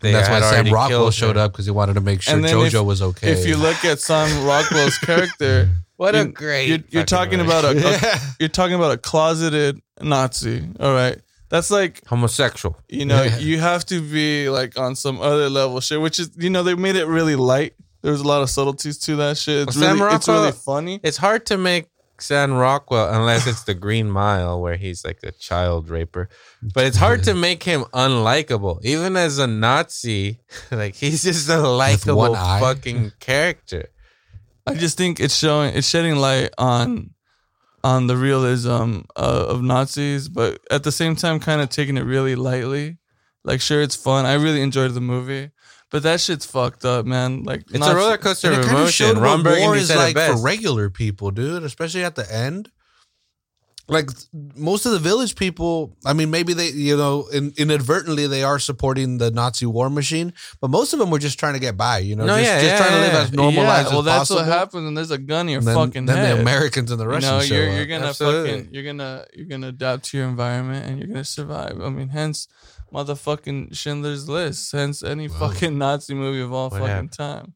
they 0.00 0.12
that's 0.12 0.28
why 0.28 0.40
Sam 0.40 0.66
Rockwell 0.72 1.10
showed 1.10 1.36
her. 1.36 1.42
up 1.42 1.52
because 1.52 1.64
he 1.66 1.70
wanted 1.72 1.94
to 1.94 2.00
make 2.00 2.22
sure 2.22 2.38
JoJo 2.38 2.80
if- 2.80 2.86
was 2.86 3.02
okay. 3.02 3.32
if 3.32 3.46
you 3.46 3.56
look 3.56 3.84
at 3.84 4.00
Sam 4.00 4.44
Rockwell's 4.46 4.98
character, 4.98 5.70
What 5.96 6.14
a 6.14 6.26
great! 6.26 6.68
you're, 6.68 6.78
you're 6.90 7.04
talking 7.04 7.40
about 7.40 7.64
a, 7.64 7.70
a- 7.70 8.20
you're 8.38 8.48
talking 8.48 8.74
about 8.76 8.92
a 8.92 8.98
closeted 8.98 9.80
Nazi. 10.00 10.62
All 10.78 10.92
right, 10.94 11.18
that's 11.48 11.72
like 11.72 12.06
homosexual. 12.06 12.76
you 12.88 13.04
know 13.04 13.22
Yeah. 13.24 13.38
you 13.38 13.58
have 13.58 13.84
to 13.86 14.00
be 14.00 14.48
like 14.48 14.78
on 14.78 14.94
some 14.94 15.20
other 15.20 15.50
level 15.50 15.80
shit, 15.80 16.00
which 16.00 16.20
is 16.20 16.30
you 16.38 16.50
know 16.50 16.62
they 16.62 16.74
made 16.76 16.94
it 16.94 17.06
really 17.06 17.34
light. 17.34 17.74
There's 18.08 18.22
a 18.22 18.26
lot 18.26 18.40
of 18.40 18.48
subtleties 18.48 18.96
to 19.00 19.16
that 19.16 19.36
shit. 19.36 19.68
It's 19.68 19.76
Well, 19.76 19.84
Sam 19.84 20.00
really 20.00 20.14
it's 20.14 20.28
really 20.28 20.52
funny. 20.52 20.98
It's 21.02 21.18
hard 21.18 21.44
to 21.46 21.58
make 21.58 21.88
Sam 22.18 22.54
Rockwell 22.54 23.12
unless 23.12 23.46
it's 23.46 23.64
the 23.64 23.74
Green 23.74 24.10
Mile 24.10 24.62
where 24.62 24.76
he's 24.76 25.04
like 25.04 25.18
a 25.24 25.32
child 25.32 25.90
raper. 25.90 26.30
But 26.62 26.86
it's 26.86 26.96
hard 26.96 27.24
to 27.24 27.34
make 27.34 27.62
him 27.62 27.84
unlikable. 27.92 28.82
Even 28.82 29.14
as 29.18 29.38
a 29.38 29.46
Nazi, 29.46 30.38
like 30.70 30.94
he's 30.94 31.22
just 31.22 31.50
a 31.50 31.58
likable 31.58 32.16
one 32.16 32.34
eye. 32.34 32.60
fucking 32.62 33.12
character. 33.20 33.90
I 34.66 34.72
just 34.72 34.96
think 34.96 35.20
it's 35.20 35.36
showing 35.36 35.74
it's 35.74 35.86
shedding 35.86 36.16
light 36.16 36.48
on 36.56 37.10
on 37.84 38.06
the 38.06 38.16
realism 38.16 39.00
uh, 39.16 39.44
of 39.48 39.62
Nazis, 39.62 40.30
but 40.30 40.60
at 40.70 40.82
the 40.82 40.92
same 40.92 41.14
time, 41.14 41.40
kind 41.40 41.60
of 41.60 41.68
taking 41.68 41.98
it 41.98 42.04
really 42.04 42.36
lightly. 42.36 42.96
Like, 43.44 43.60
sure, 43.60 43.82
it's 43.82 43.96
fun. 43.96 44.24
I 44.24 44.32
really 44.32 44.62
enjoyed 44.62 44.94
the 44.94 45.00
movie, 45.02 45.50
but 45.90 46.02
that 46.02 46.20
shit's 46.20 46.44
fucked 46.46 46.84
up, 46.84 47.06
man. 47.06 47.44
Like, 47.44 47.60
It's 47.70 47.78
Nazi- 47.78 47.92
a 47.92 47.96
roller 47.96 48.18
coaster 48.18 48.48
And 48.48 48.58
of 48.58 48.64
it 48.64 48.68
kind 48.68 48.82
of 48.82 48.90
showed 48.92 49.16
emotion. 49.16 49.44
what 49.44 49.58
war 49.60 49.76
is 49.76 49.94
like 49.94 50.16
for 50.16 50.36
regular 50.42 50.90
people, 50.90 51.30
dude. 51.30 51.62
Especially 51.64 52.04
at 52.04 52.14
the 52.14 52.30
end. 52.32 52.70
Like 53.90 54.10
most 54.54 54.84
of 54.84 54.92
the 54.92 54.98
village 54.98 55.34
people, 55.34 55.96
I 56.04 56.12
mean, 56.12 56.30
maybe 56.30 56.52
they, 56.52 56.68
you 56.68 56.94
know, 56.94 57.26
in, 57.32 57.54
inadvertently 57.56 58.26
they 58.26 58.42
are 58.42 58.58
supporting 58.58 59.16
the 59.16 59.30
Nazi 59.30 59.64
war 59.64 59.88
machine, 59.88 60.34
but 60.60 60.68
most 60.68 60.92
of 60.92 60.98
them 60.98 61.10
were 61.10 61.18
just 61.18 61.38
trying 61.38 61.54
to 61.54 61.58
get 61.58 61.78
by, 61.78 61.96
you 62.00 62.14
know, 62.14 62.26
No, 62.26 62.36
just, 62.36 62.44
yeah, 62.50 62.60
just 62.60 62.66
yeah, 62.72 62.76
trying 62.76 62.90
to 62.90 62.98
live 63.00 63.12
yeah. 63.14 63.20
as 63.22 63.32
normal 63.32 63.62
yeah, 63.62 63.68
lives 63.68 63.88
well, 63.88 64.00
as 64.00 64.04
that's 64.04 64.18
possible. 64.28 64.40
what 64.42 64.46
happens, 64.58 64.88
and 64.88 64.94
there's 64.98 65.10
a 65.10 65.16
gun 65.16 65.46
in 65.48 65.52
your 65.52 65.58
And 65.60 65.68
then, 65.68 65.74
fucking 65.74 66.04
then 66.04 66.16
head. 66.18 66.36
the 66.36 66.40
Americans 66.42 66.90
and 66.90 67.00
the 67.00 67.04
you 67.06 67.10
Russians 67.12 67.48
know, 67.48 67.56
you're 67.56 67.70
up. 67.70 67.76
you're 67.76 67.86
gonna 67.86 68.06
Absolutely. 68.08 68.50
fucking 68.58 68.74
you're 68.74 68.84
gonna 68.84 69.24
you're 69.32 69.46
gonna 69.46 69.68
adapt 69.68 70.04
to 70.10 70.18
your 70.18 70.28
environment 70.28 70.84
and 70.84 70.98
you're 70.98 71.08
gonna 71.08 71.24
survive. 71.24 71.80
I 71.80 71.88
mean, 71.88 72.10
hence 72.10 72.46
motherfucking 72.92 73.76
Schindler's 73.76 74.28
List. 74.28 74.72
Hence 74.72 75.02
any 75.02 75.28
Wow. 75.28 75.50
fucking 75.50 75.76
Nazi 75.78 76.14
movie 76.14 76.40
of 76.40 76.52
all 76.52 76.70
What 76.70 76.80
fucking 76.80 76.86
happened? 76.88 77.12
time. 77.12 77.54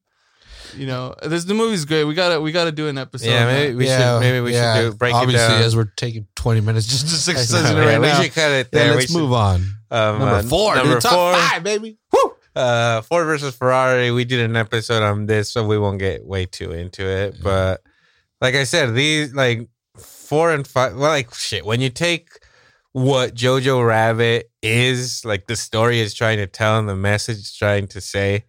You 0.76 0.86
know, 0.86 1.14
this 1.22 1.44
the 1.44 1.52
movie's 1.54 1.84
great. 1.84 2.04
We 2.04 2.14
gotta 2.14 2.40
we 2.40 2.50
gotta 2.52 2.72
do 2.72 2.88
an 2.88 2.96
episode. 2.96 3.28
yeah, 3.28 3.44
maybe 3.46 3.74
we 3.74 3.86
Yeah, 3.86 4.14
should 4.14 4.20
maybe 4.20 4.40
we 4.40 4.52
yeah. 4.54 4.74
should 4.76 4.90
do 4.92 4.96
break 4.96 5.14
Obviously, 5.14 5.44
it 5.44 5.48
down. 5.58 5.62
as 5.62 5.76
we're 5.76 5.92
taking 5.96 6.26
20 6.36 6.60
minutes 6.62 6.86
just 6.86 7.08
to 7.08 7.14
six 7.34 7.52
know, 7.52 7.58
it 7.58 7.74
yeah, 7.74 7.84
right 7.84 8.00
we 8.00 8.24
should 8.24 8.34
cut 8.34 8.50
it 8.52 8.68
Yeah, 8.72 8.82
let's 8.92 8.96
we 8.96 9.06
should, 9.08 9.16
move 9.20 9.32
on. 9.32 9.56
Um, 9.90 10.18
Number 10.20 10.24
uh, 10.36 10.42
four, 10.44 10.74
Number 10.76 10.94
dude, 10.94 11.02
top 11.02 11.12
four. 11.12 11.34
five, 11.34 11.62
baby. 11.62 11.98
Woo! 12.12 12.32
uh 12.56 13.00
Ford 13.02 13.26
versus 13.26 13.54
Ferrari, 13.54 14.10
we 14.12 14.24
did 14.24 14.40
an 14.40 14.56
episode 14.56 15.02
on 15.02 15.26
this, 15.26 15.50
so 15.52 15.66
we 15.66 15.78
won't 15.78 15.98
get 15.98 16.24
way 16.24 16.46
too 16.46 16.72
into 16.72 17.06
it. 17.06 17.34
Yeah. 17.36 17.40
But 17.42 17.80
like 18.40 18.54
I 18.54 18.64
said, 18.64 18.94
these 18.94 19.34
like 19.34 19.68
four 19.98 20.52
and 20.54 20.66
five 20.66 20.94
well 20.96 21.10
like 21.10 21.34
shit, 21.34 21.66
when 21.66 21.80
you 21.82 21.90
take 21.90 22.28
what 22.92 23.34
Jojo 23.34 23.86
Rabbit 23.86 24.50
is, 24.62 25.24
like 25.24 25.46
the 25.46 25.56
story 25.56 26.00
is 26.00 26.12
trying 26.14 26.38
to 26.38 26.46
tell 26.46 26.78
and 26.78 26.88
the 26.88 26.96
message 26.96 27.38
is 27.38 27.54
trying 27.56 27.86
to 27.88 28.00
say, 28.00 28.44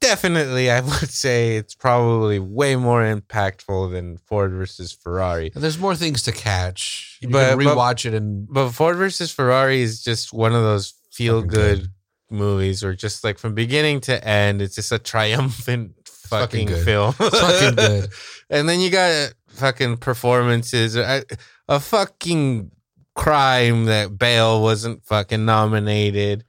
definitely 0.00 0.70
I 0.70 0.80
would 0.82 1.10
say 1.10 1.56
it's 1.56 1.74
probably 1.74 2.38
way 2.38 2.76
more 2.76 3.02
impactful 3.02 3.92
than 3.92 4.18
Ford 4.18 4.52
versus 4.52 4.92
Ferrari. 4.92 5.50
There's 5.54 5.78
more 5.78 5.94
things 5.94 6.22
to 6.24 6.32
catch. 6.32 7.18
You 7.20 7.28
But- 7.28 7.50
can 7.50 7.58
but- 7.64 7.76
rewatch 7.76 8.06
it 8.06 8.14
and 8.14 8.46
But 8.48 8.70
Ford 8.70 8.96
versus 8.96 9.30
Ferrari 9.30 9.82
is 9.82 10.02
just 10.02 10.32
one 10.32 10.54
of 10.54 10.62
those 10.62 10.94
feel 11.12 11.40
good 11.42 11.80
good. 11.80 11.90
movies 12.30 12.84
or 12.84 12.94
just 12.94 13.24
like 13.24 13.38
from 13.38 13.54
beginning 13.54 14.00
to 14.02 14.26
end, 14.26 14.60
it's 14.62 14.74
just 14.74 14.92
a 14.92 14.98
triumphant 14.98 15.92
fucking, 16.06 16.68
fucking 16.68 16.84
film. 16.84 17.12
fucking 17.14 17.74
good. 17.76 18.08
and 18.50 18.68
then 18.68 18.80
you 18.80 18.90
got 18.90 19.32
fucking 19.48 19.96
performances. 19.98 20.96
A, 20.96 21.24
a 21.68 21.80
fucking 21.80 22.70
crime 23.16 23.86
that 23.86 24.16
Bale 24.16 24.62
wasn't 24.62 25.04
fucking 25.04 25.44
nominated. 25.44 26.44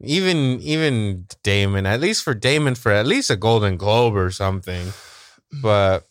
Even 0.00 0.60
even 0.60 1.26
Damon, 1.42 1.86
at 1.86 2.00
least 2.00 2.22
for 2.22 2.34
Damon, 2.34 2.74
for 2.74 2.92
at 2.92 3.06
least 3.06 3.30
a 3.30 3.36
Golden 3.36 3.76
Globe 3.76 4.16
or 4.16 4.30
something. 4.30 4.92
But 5.62 6.08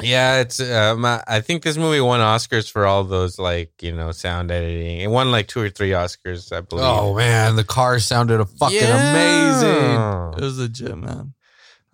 yeah, 0.00 0.40
it's 0.40 0.60
um, 0.60 1.04
I 1.04 1.40
think 1.40 1.62
this 1.62 1.76
movie 1.76 2.00
won 2.00 2.20
Oscars 2.20 2.70
for 2.70 2.86
all 2.86 3.04
those 3.04 3.38
like 3.38 3.72
you 3.82 3.92
know 3.92 4.12
sound 4.12 4.50
editing. 4.50 5.00
It 5.00 5.08
won 5.08 5.30
like 5.30 5.48
two 5.48 5.60
or 5.60 5.70
three 5.70 5.90
Oscars, 5.90 6.54
I 6.56 6.60
believe. 6.60 6.84
Oh 6.84 7.14
man, 7.14 7.56
the 7.56 7.64
car 7.64 7.98
sounded 7.98 8.40
a 8.40 8.46
fucking 8.46 8.78
amazing. 8.78 10.38
It 10.38 10.40
was 10.40 10.58
legit, 10.58 10.96
man. 10.96 11.34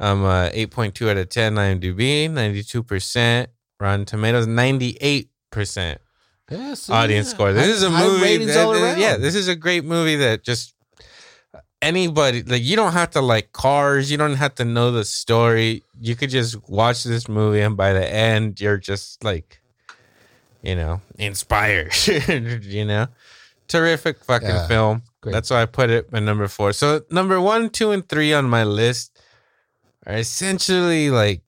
Um, 0.00 0.24
uh, 0.24 0.48
8.2 0.50 1.10
out 1.10 1.16
of 1.16 1.28
10 1.28 1.56
IMDb, 1.56 2.30
92%. 2.30 3.48
Rotten 3.80 4.04
Tomatoes, 4.04 4.46
98% 4.46 5.98
Yeah, 6.50 6.74
so 6.74 6.94
audience 6.94 7.28
yeah. 7.28 7.34
score. 7.34 7.52
This 7.52 7.68
is 7.68 7.82
a 7.82 7.90
high 7.90 8.06
movie. 8.06 8.44
that- 8.46 8.96
yeah, 8.98 9.16
this 9.16 9.34
is 9.34 9.48
a 9.48 9.56
great 9.56 9.84
movie 9.84 10.16
that 10.16 10.42
just 10.42 10.74
uh, 11.54 11.60
anybody, 11.82 12.42
like, 12.42 12.62
you 12.62 12.74
don't 12.76 12.92
have 12.92 13.10
to 13.10 13.20
like 13.20 13.52
cars. 13.52 14.10
You 14.10 14.16
don't 14.16 14.34
have 14.36 14.54
to 14.56 14.64
know 14.64 14.90
the 14.90 15.04
story. 15.04 15.82
You 16.00 16.16
could 16.16 16.30
just 16.30 16.56
watch 16.68 17.04
this 17.04 17.28
movie, 17.28 17.60
and 17.60 17.76
by 17.76 17.92
the 17.92 18.06
end, 18.10 18.60
you're 18.60 18.78
just 18.78 19.22
like, 19.22 19.60
you 20.62 20.74
know, 20.74 21.00
inspired. 21.18 21.92
you 22.64 22.84
know, 22.84 23.08
terrific 23.68 24.24
fucking 24.24 24.48
Yeah, 24.48 24.66
film. 24.66 25.02
great. 25.20 25.32
That's 25.32 25.50
why 25.50 25.62
I 25.62 25.66
put 25.66 25.90
it 25.90 26.08
at 26.12 26.22
number 26.22 26.48
four. 26.48 26.72
So 26.72 27.02
number 27.10 27.40
one, 27.40 27.68
two, 27.70 27.90
and 27.90 28.08
three 28.08 28.32
on 28.32 28.48
my 28.48 28.64
list 28.64 29.20
are 30.06 30.14
essentially 30.16 31.10
like 31.10 31.42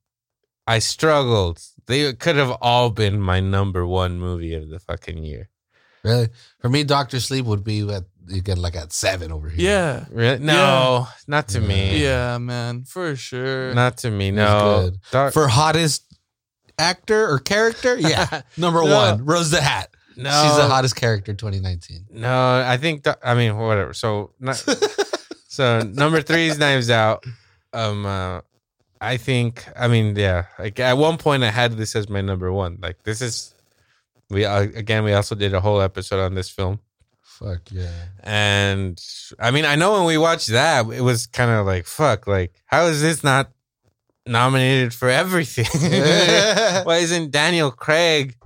I 0.66 0.78
struggled. 0.78 1.60
They 1.90 2.12
could 2.14 2.36
have 2.36 2.50
all 2.62 2.88
been 2.90 3.20
my 3.20 3.40
number 3.40 3.84
one 3.86 4.18
movie 4.18 4.54
of 4.54 4.70
the 4.70 4.78
fucking 4.78 5.22
year. 5.24 5.50
Really? 6.02 6.28
For 6.60 6.68
me, 6.70 6.84
Doctor 6.84 7.20
Sleep 7.20 7.44
would 7.44 7.62
be 7.64 7.80
at 7.92 8.04
you 8.28 8.40
get 8.42 8.58
like 8.58 8.76
at 8.76 8.92
seven 8.92 9.32
over 9.32 9.48
here. 9.48 9.66
Yeah, 9.70 10.04
Really? 10.10 10.38
No, 10.38 11.08
not 11.26 11.48
to 11.48 11.60
me. 11.60 12.00
yeah, 12.02 12.38
man, 12.38 12.84
for 12.84 13.16
sure. 13.16 13.74
Not 13.74 13.98
to 13.98 14.10
me. 14.10 14.30
No. 14.30 14.82
good. 14.90 15.00
Doc- 15.10 15.32
For 15.32 15.48
hottest 15.48 16.04
actor 16.78 17.28
or 17.28 17.38
character, 17.40 17.98
yeah, 17.98 18.42
number 18.56 18.82
No. 18.84 18.94
one, 18.96 19.24
Rose 19.26 19.50
the 19.50 19.60
Hat. 19.60 19.90
no. 20.16 20.30
She's 20.30 20.56
the 20.56 20.68
hottest 20.68 20.96
character 20.96 21.34
2019. 21.34 22.06
No, 22.12 22.62
I 22.64 22.76
think. 22.76 23.02
Doc- 23.02 23.20
I 23.24 23.34
mean, 23.34 23.56
whatever. 23.58 23.92
So, 23.94 24.30
not, 24.38 24.56
so 25.48 25.80
number 25.80 26.22
three 26.22 26.46
is 26.48 26.58
Knives 26.58 26.88
Out. 26.90 27.24
Um, 27.72 28.06
uh, 28.06 28.40
I 29.00 29.16
think. 29.16 29.66
I 29.76 29.88
mean, 29.88 30.14
yeah. 30.16 30.46
Like 30.58 30.78
at 30.80 30.96
one 30.96 31.16
point, 31.16 31.42
I 31.42 31.50
had 31.50 31.72
this 31.72 31.96
as 31.96 32.08
my 32.08 32.20
number 32.20 32.52
one. 32.52 32.78
Like 32.80 33.02
this 33.04 33.22
is. 33.22 33.54
We 34.28 34.44
uh, 34.44 34.60
again. 34.60 35.04
We 35.04 35.12
also 35.12 35.34
did 35.34 35.54
a 35.54 35.60
whole 35.60 35.80
episode 35.80 36.20
on 36.20 36.34
this 36.34 36.50
film. 36.50 36.80
Fuck 37.40 37.70
yeah. 37.70 37.90
And 38.22 39.02
I 39.38 39.50
mean, 39.50 39.64
I 39.64 39.74
know 39.74 39.92
when 39.92 40.04
we 40.04 40.18
watched 40.18 40.48
that, 40.48 40.86
it 40.90 41.00
was 41.00 41.26
kind 41.26 41.50
of 41.50 41.64
like, 41.64 41.86
fuck, 41.86 42.26
like, 42.26 42.52
how 42.66 42.84
is 42.84 43.00
this 43.00 43.24
not 43.24 43.50
nominated 44.26 44.92
for 44.92 45.08
everything? 45.08 45.64
why 46.84 46.96
isn't 46.96 47.30
Daniel 47.30 47.70
Craig? 47.70 48.36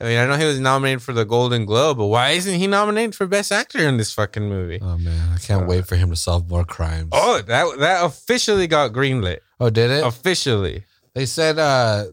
I 0.00 0.04
mean, 0.04 0.18
I 0.18 0.26
know 0.26 0.36
he 0.36 0.46
was 0.46 0.58
nominated 0.58 1.02
for 1.02 1.12
the 1.12 1.24
Golden 1.24 1.64
Globe, 1.64 1.98
but 1.98 2.06
why 2.06 2.30
isn't 2.30 2.58
he 2.58 2.66
nominated 2.66 3.14
for 3.14 3.26
Best 3.26 3.52
Actor 3.52 3.86
in 3.86 3.98
this 3.98 4.12
fucking 4.12 4.48
movie? 4.48 4.80
Oh 4.82 4.98
man, 4.98 5.32
I 5.32 5.38
can't 5.38 5.68
wait 5.68 5.86
for 5.86 5.94
him 5.94 6.10
to 6.10 6.16
solve 6.16 6.48
more 6.48 6.64
crimes. 6.64 7.10
Oh, 7.12 7.42
that 7.42 7.78
that 7.78 8.04
officially 8.04 8.66
got 8.66 8.92
greenlit. 8.92 9.40
Oh, 9.60 9.70
did 9.70 9.90
it? 9.90 10.04
Officially. 10.04 10.84
They 11.14 11.26
said 11.26 11.58
uh, 11.58 12.06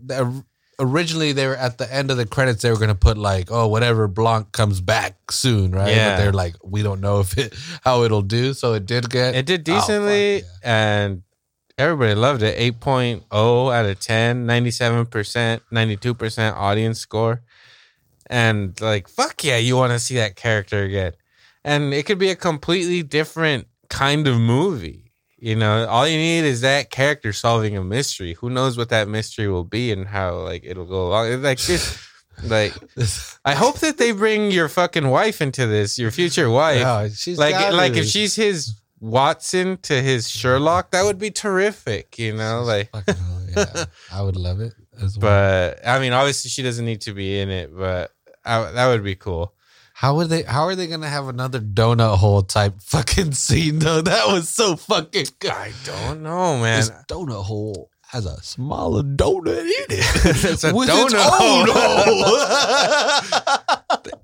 originally 0.79 1.31
they 1.31 1.47
were 1.47 1.55
at 1.55 1.77
the 1.77 1.91
end 1.93 2.11
of 2.11 2.17
the 2.17 2.25
credits 2.25 2.61
they 2.61 2.69
were 2.69 2.77
gonna 2.77 2.93
put 2.95 3.17
like 3.17 3.47
oh 3.51 3.67
whatever 3.67 4.07
Blanc 4.07 4.51
comes 4.51 4.79
back 4.81 5.31
soon 5.31 5.71
right 5.71 5.93
Yeah. 5.95 6.15
but 6.15 6.21
they're 6.23 6.31
like 6.33 6.55
we 6.63 6.83
don't 6.83 7.01
know 7.01 7.19
if 7.19 7.37
it 7.37 7.53
how 7.83 8.03
it'll 8.03 8.21
do 8.21 8.53
so 8.53 8.73
it 8.73 8.85
did 8.85 9.09
get 9.09 9.33
It 9.35 9.45
did 9.45 9.67
Oh, 9.69 9.73
fuck 9.73 9.87
decently, 9.87 10.35
yeah. 10.37 10.41
and 10.63 11.23
everybody 11.79 12.15
loved 12.15 12.43
it. 12.43 12.57
8.0 12.79 13.21
out 13.73 13.85
of 13.85 13.99
10, 13.99 14.45
97%, 14.47 15.61
92% 15.71 16.53
audience 16.55 16.99
score. 16.99 17.43
And 18.29 18.79
like, 18.81 19.07
fuck 19.07 19.43
yeah, 19.43 19.57
you 19.57 19.75
want 19.77 19.93
to 19.93 19.99
see 19.99 20.15
that 20.15 20.35
character 20.35 20.83
again. 20.83 21.13
And 21.63 21.93
it 21.93 22.05
could 22.05 22.17
be 22.19 22.29
a 22.29 22.35
completely 22.35 23.03
different 23.03 23.67
kind 23.89 24.27
of 24.27 24.37
movie. 24.39 25.06
You 25.39 25.55
know, 25.55 25.85
all 25.87 26.07
you 26.07 26.17
need 26.17 26.45
is 26.45 26.61
that 26.61 26.89
character 26.89 27.31
solving 27.31 27.77
a 27.77 27.83
mystery. 27.83 28.33
Who 28.39 28.49
knows 28.49 28.77
what 28.77 28.89
that 28.89 29.07
mystery 29.07 29.47
will 29.47 29.63
be 29.63 29.91
and 29.91 30.07
how 30.07 30.37
like 30.39 30.63
it'll 30.65 30.85
go 30.85 31.09
along. 31.09 31.27
It's 31.31 31.43
Like 31.43 31.59
this, 31.59 32.03
like 32.43 32.73
I 33.45 33.53
hope 33.53 33.79
that 33.79 33.97
they 33.97 34.11
bring 34.11 34.51
your 34.51 34.67
fucking 34.67 35.07
wife 35.09 35.41
into 35.41 35.67
this, 35.67 35.99
your 35.99 36.11
future 36.11 36.49
wife 36.49 36.79
Yeah, 36.79 37.07
she's 37.09 37.37
like 37.37 37.53
like 37.73 37.91
it. 37.93 37.99
if 37.99 38.05
she's 38.07 38.35
his 38.35 38.81
Watson 38.99 39.77
to 39.83 40.01
his 40.01 40.27
Sherlock, 40.29 40.91
that 40.91 41.03
would 41.05 41.19
be 41.19 41.29
terrific, 41.29 42.17
you 42.17 42.33
know. 42.35 42.63
Like, 42.63 42.89
Fucking 42.91 43.15
yeah. 43.55 43.85
I 44.11 44.23
would 44.23 44.35
love 44.35 44.59
it 44.59 44.73
as 45.01 45.17
well. 45.19 45.73
but 45.75 45.87
I 45.87 45.99
mean, 45.99 46.13
obviously 46.13 46.49
she 46.49 46.63
doesn't 46.63 46.85
need 46.85 47.01
to 47.01 47.13
be 47.13 47.39
in 47.39 47.49
it, 47.49 47.75
but 47.75 48.11
I, 48.43 48.71
that 48.71 48.87
would 48.87 49.03
be 49.03 49.15
cool. 49.15 49.53
How 49.97 50.13
would 50.17 50.29
they? 50.29 50.43
How 50.43 50.65
are 50.65 50.75
they 50.75 50.85
gonna 50.85 51.09
have 51.09 51.27
another 51.27 51.59
donut 51.59 52.19
hole 52.19 52.43
type 52.43 52.75
fucking 52.83 53.31
scene 53.31 53.79
though? 53.79 54.01
That 54.01 54.27
was 54.27 54.47
so 54.47 54.75
fucking 54.75 55.25
good. 55.39 55.49
I 55.49 55.71
don't 55.85 56.21
know, 56.21 56.59
man. 56.59 56.81
This 56.81 56.91
donut 57.07 57.43
hole 57.43 57.89
has 58.09 58.27
a 58.27 58.39
smaller 58.43 59.01
donut 59.01 59.57
in 59.57 59.65
it. 59.89 59.91
It's 60.53 60.63
a 60.63 60.71
With 60.71 60.87
donut 60.87 61.05
its 61.05 61.13
own 61.15 61.67
hole. 61.71 62.37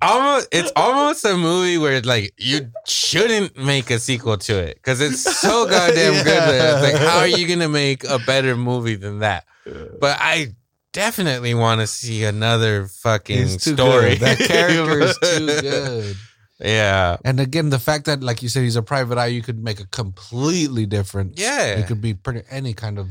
almost, 0.00 0.48
it's 0.52 0.70
almost 0.76 1.24
a 1.24 1.36
movie 1.36 1.76
where 1.76 2.00
like 2.02 2.34
you 2.38 2.70
shouldn't 2.86 3.58
make 3.58 3.90
a 3.90 3.98
sequel 3.98 4.36
to 4.36 4.56
it 4.56 4.76
because 4.76 5.00
it's 5.00 5.22
so 5.40 5.68
goddamn 5.68 6.22
good. 6.22 6.26
That 6.26 6.84
it's 6.84 6.92
like, 6.92 7.02
how 7.02 7.18
are 7.18 7.26
you 7.26 7.48
gonna 7.48 7.68
make 7.68 8.04
a 8.04 8.20
better 8.20 8.56
movie 8.56 8.94
than 8.94 9.18
that? 9.18 9.44
But 9.64 10.18
I 10.20 10.54
definitely 10.94 11.52
want 11.52 11.82
to 11.82 11.86
see 11.86 12.24
another 12.24 12.86
fucking 12.86 13.48
story. 13.58 14.16
good. 14.16 14.20
That 14.20 14.38
character 14.48 15.00
is 15.00 15.18
too 15.18 15.46
good. 15.60 16.16
Yeah. 16.60 17.18
And 17.24 17.40
again, 17.40 17.68
the 17.68 17.78
fact 17.78 18.06
that, 18.06 18.22
like 18.22 18.42
you 18.42 18.48
said, 18.48 18.62
he's 18.62 18.76
a 18.76 18.82
private 18.82 19.18
eye, 19.18 19.26
you 19.26 19.42
could 19.42 19.62
make 19.62 19.80
a 19.80 19.86
completely 19.88 20.86
different. 20.86 21.38
Yeah. 21.38 21.74
It 21.74 21.86
could 21.86 22.00
be 22.00 22.14
pretty 22.14 22.42
any 22.48 22.72
kind 22.72 22.98
of 22.98 23.10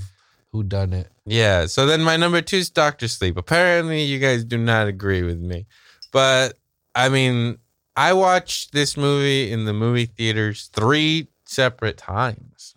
who 0.52 0.64
done 0.64 0.94
it. 0.94 1.10
Yeah. 1.26 1.68
So 1.68 1.86
then 1.86 2.02
my 2.02 2.18
number 2.18 2.42
two 2.42 2.58
is 2.58 2.70
Doctor 2.70 3.08
Sleep. 3.08 3.38
Apparently, 3.38 4.02
you 4.02 4.18
guys 4.18 4.44
do 4.44 4.58
not 4.58 4.88
agree 4.88 5.22
with 5.22 5.40
me. 5.40 5.68
But 6.12 6.58
I 6.96 7.10
mean, 7.10 7.58
I 7.96 8.14
watched 8.14 8.72
this 8.72 8.96
movie 8.98 9.52
in 9.52 9.66
the 9.66 9.74
movie 9.74 10.06
theaters 10.06 10.70
three 10.74 11.28
separate 11.46 11.98
times. 11.98 12.76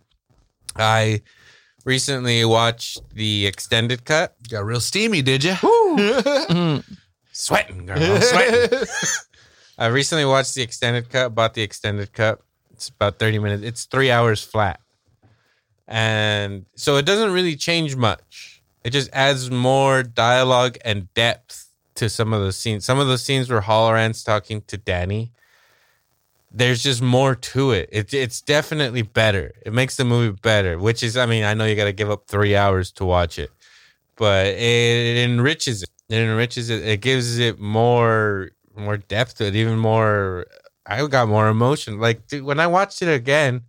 I 0.75 1.23
recently 1.87 2.45
watched 2.45 3.01
the 3.15 3.47
extended 3.47 4.05
cut. 4.05 4.35
Got 4.51 4.67
real 4.67 4.81
steamy, 4.81 5.23
did 5.23 5.43
you? 5.43 5.55
Mm-hmm. 5.97 6.93
Sweating, 7.33 7.87
girl. 7.87 8.21
Sweating. 8.21 8.79
I 9.79 9.87
recently 9.87 10.27
watched 10.27 10.55
the 10.55 10.63
extended 10.63 11.09
cut, 11.09 11.35
bought 11.35 11.55
the 11.55 11.63
extended 11.63 12.13
cut. 12.13 12.43
It's 12.73 12.91
about 12.91 13.19
30 13.19 13.39
minutes. 13.39 13.63
It's 13.63 13.85
three 13.85 14.11
hours 14.11 14.43
flat. 14.43 14.81
And 15.89 16.67
so 16.75 16.97
it 16.97 17.07
doesn't 17.07 17.33
really 17.33 17.57
change 17.57 17.97
much. 17.97 18.63
It 18.85 18.91
just 18.91 19.11
adds 19.13 19.51
more 19.51 20.03
dialogue 20.03 20.77
and 20.85 21.13
depth 21.15 21.71
to 21.95 22.11
some 22.11 22.33
of 22.35 22.43
the 22.43 22.53
scenes. 22.53 22.85
Some 22.85 22.99
of 22.99 23.09
the 23.09 23.19
scenes 23.19 23.49
where 23.49 23.63
Hallorann's 23.63 24.23
talking 24.23 24.63
to 24.67 24.77
Danny. 24.77 25.33
There's 26.51 26.83
just 26.83 27.03
more 27.03 27.35
to 27.35 27.73
it. 27.73 27.89
it. 27.93 28.15
It's 28.15 28.41
definitely 28.41 29.03
better. 29.03 29.53
It 29.65 29.73
makes 29.73 29.97
the 29.97 30.05
movie 30.05 30.39
better, 30.43 30.79
which 30.79 31.03
is, 31.03 31.17
I 31.17 31.27
mean, 31.27 31.45
I 31.45 31.55
know 31.55 31.67
you 31.67 31.77
got 31.77 31.85
to 31.85 31.93
give 31.93 32.11
up 32.11 32.29
three 32.29 32.57
hours 32.57 32.93
to 32.93 33.05
watch 33.05 33.39
it, 33.39 33.51
but 34.17 34.47
it, 34.47 34.57
it 34.59 35.25
enriches 35.31 35.83
it. 35.83 35.91
It 36.09 36.19
enriches 36.21 36.71
it. 36.71 36.87
It 36.87 37.01
gives 37.01 37.39
it 37.39 37.59
more 37.59 38.51
more 38.77 38.97
depth 38.99 39.37
to 39.39 39.47
it, 39.47 39.57
even 39.57 39.79
more. 39.79 40.47
I 40.87 41.05
got 41.09 41.29
more 41.29 41.49
emotion. 41.49 41.99
Like 41.99 42.27
dude, 42.29 42.45
when 42.45 42.61
I 42.61 42.67
watched 42.69 43.03
it 43.03 43.13
again, 43.13 43.63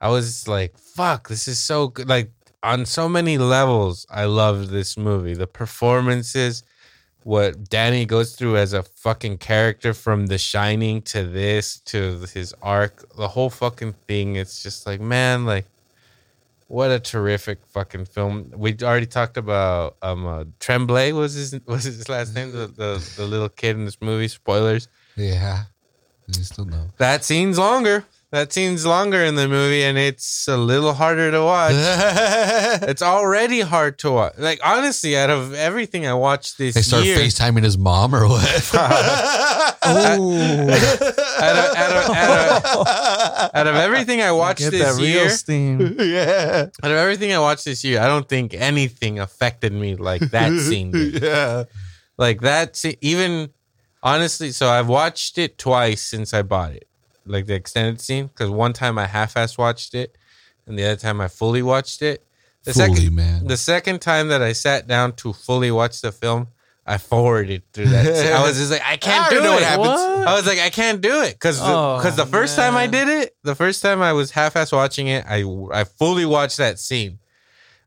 I 0.00 0.08
was 0.10 0.46
like, 0.48 0.78
"Fuck, 0.78 1.28
this 1.28 1.48
is 1.48 1.58
so 1.58 1.88
good!" 1.88 2.08
Like 2.08 2.30
on 2.62 2.86
so 2.86 3.08
many 3.08 3.38
levels, 3.38 4.06
I 4.10 4.24
loved 4.26 4.70
this 4.70 4.96
movie. 4.96 5.34
The 5.34 5.46
performances, 5.46 6.62
what 7.28 7.68
Danny 7.68 8.06
goes 8.06 8.34
through 8.34 8.56
as 8.56 8.72
a 8.72 8.82
fucking 8.82 9.36
character 9.36 9.92
from 9.92 10.28
The 10.28 10.38
Shining 10.38 11.02
to 11.02 11.24
this 11.24 11.78
to 11.80 12.20
his 12.32 12.54
arc, 12.62 13.04
the 13.16 13.28
whole 13.28 13.50
fucking 13.50 13.96
thing. 14.06 14.36
It's 14.36 14.62
just 14.62 14.86
like, 14.86 14.98
man, 14.98 15.44
like 15.44 15.66
what 16.68 16.90
a 16.90 16.98
terrific 16.98 17.58
fucking 17.66 18.06
film. 18.06 18.50
We 18.56 18.74
already 18.82 19.04
talked 19.04 19.36
about 19.36 19.98
um 20.00 20.26
uh, 20.26 20.44
Tremblay 20.58 21.12
was 21.12 21.34
his 21.34 21.60
was 21.66 21.84
his 21.84 22.08
last 22.08 22.34
name, 22.34 22.50
the, 22.50 22.66
the 22.66 23.12
the 23.18 23.26
little 23.26 23.50
kid 23.50 23.76
in 23.76 23.84
this 23.84 24.00
movie. 24.00 24.28
Spoilers. 24.28 24.88
Yeah. 25.14 25.64
You 26.28 26.44
still 26.44 26.64
know. 26.64 26.86
That 26.96 27.24
scene's 27.24 27.58
longer. 27.58 28.06
That 28.30 28.52
scene's 28.52 28.84
longer 28.84 29.24
in 29.24 29.36
the 29.36 29.48
movie, 29.48 29.82
and 29.82 29.96
it's 29.96 30.46
a 30.48 30.56
little 30.58 30.92
harder 30.92 31.30
to 31.30 31.42
watch. 31.42 31.72
it's 32.82 33.00
already 33.00 33.60
hard 33.60 33.98
to 34.00 34.10
watch. 34.10 34.34
Like 34.36 34.60
honestly, 34.62 35.16
out 35.16 35.30
of 35.30 35.54
everything 35.54 36.06
I 36.06 36.12
watched 36.12 36.58
this 36.58 36.74
They 36.74 36.82
start 36.82 37.04
year, 37.04 37.16
FaceTiming 37.16 37.62
his 37.64 37.78
mom 37.78 38.14
or 38.14 38.28
what? 38.28 38.74
out, 38.74 39.78
of, 39.82 39.96
out, 41.40 41.56
of, 41.56 42.16
out, 42.16 42.64
of, 42.64 43.50
out 43.54 43.66
of 43.66 43.74
everything 43.76 44.20
I 44.20 44.32
watched 44.32 44.70
this 44.70 45.00
year, 45.00 45.30
steam. 45.30 45.96
yeah. 45.98 46.66
out 46.82 46.90
of 46.90 46.96
everything 46.98 47.32
I 47.32 47.38
watched 47.38 47.64
this 47.64 47.82
year, 47.82 48.00
I 48.00 48.08
don't 48.08 48.28
think 48.28 48.52
anything 48.52 49.18
affected 49.20 49.72
me 49.72 49.96
like 49.96 50.20
that 50.32 50.52
scene. 50.58 50.90
did. 50.90 51.22
Yeah. 51.22 51.64
Like 52.18 52.42
that, 52.42 52.76
se- 52.76 52.98
even 53.00 53.50
honestly. 54.02 54.50
So 54.50 54.68
I've 54.68 54.88
watched 54.88 55.38
it 55.38 55.56
twice 55.56 56.02
since 56.02 56.34
I 56.34 56.42
bought 56.42 56.72
it, 56.72 56.86
like 57.28 57.46
the 57.46 57.54
extended 57.54 58.00
scene. 58.00 58.26
Because 58.26 58.50
one 58.50 58.72
time 58.72 58.98
I 58.98 59.06
half-ass 59.06 59.56
watched 59.58 59.94
it, 59.94 60.16
and 60.66 60.78
the 60.78 60.84
other 60.84 60.96
time 60.96 61.20
I 61.20 61.28
fully 61.28 61.62
watched 61.62 62.02
it. 62.02 62.24
The 62.64 62.72
Fully, 62.74 62.94
second, 62.96 63.14
man. 63.14 63.46
the 63.46 63.56
second 63.56 64.00
time 64.00 64.28
that 64.28 64.42
I 64.42 64.52
sat 64.52 64.86
down 64.86 65.12
to 65.16 65.32
fully 65.32 65.70
watch 65.70 66.00
the 66.00 66.10
film, 66.12 66.48
I 66.84 66.98
forwarded 66.98 67.62
through 67.72 67.88
that. 67.88 68.06
I 68.34 68.42
was 68.42 68.58
just 68.58 68.70
like, 68.70 68.82
I 68.84 68.96
can't 69.08 69.26
I 69.26 69.30
do 69.30 69.44
it. 69.44 69.48
what 69.48 69.62
happens. 69.62 69.88
What? 69.88 70.28
I 70.28 70.34
was 70.34 70.46
like, 70.46 70.58
I 70.58 70.68
can't 70.70 71.00
do 71.00 71.22
it 71.22 71.34
because 71.34 71.60
Oh, 71.62 71.96
because 71.98 72.16
the 72.16 72.26
first 72.26 72.56
time 72.56 72.76
I 72.76 72.86
did 72.88 73.08
it, 73.08 73.36
the 73.44 73.54
first 73.54 73.80
time 73.82 74.02
I 74.02 74.12
was 74.12 74.32
half-ass 74.32 74.72
watching 74.72 75.06
it, 75.06 75.24
I 75.28 75.44
I 75.72 75.84
fully 75.84 76.26
watched 76.26 76.56
that 76.58 76.78
scene. 76.78 77.20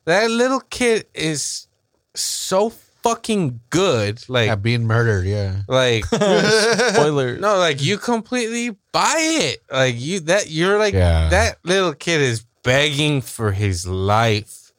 That 0.05 0.31
little 0.31 0.61
kid 0.61 1.05
is 1.13 1.68
so 2.15 2.69
fucking 3.03 3.60
good. 3.69 4.23
Like 4.30 4.48
Yeah, 4.48 4.56
being 4.56 4.86
murdered, 4.86 5.26
yeah. 5.26 5.61
like 5.68 6.06
Spoiler. 6.06 7.38
no, 7.38 7.57
like 7.57 7.82
you 7.82 7.98
completely 7.98 8.76
buy 8.91 9.15
it. 9.19 9.64
Like 9.72 9.95
you 9.99 10.19
that 10.22 10.49
you're 10.49 10.78
like 10.78 10.94
Yeah. 10.94 11.30
that 11.30 11.57
little 11.64 11.94
kid 11.94 12.22
is 12.22 12.45
begging 12.64 13.22
for 13.22 13.52
his 13.52 13.88
life. 13.88 14.72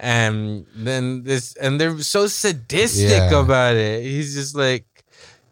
And 0.00 0.66
then 0.74 1.22
this 1.22 1.54
and 1.56 1.80
they're 1.80 1.98
so 2.00 2.26
sadistic 2.26 3.10
Yeah. 3.30 3.40
about 3.40 3.76
it. 3.76 4.02
He's 4.02 4.34
just 4.34 4.54
like 4.56 4.84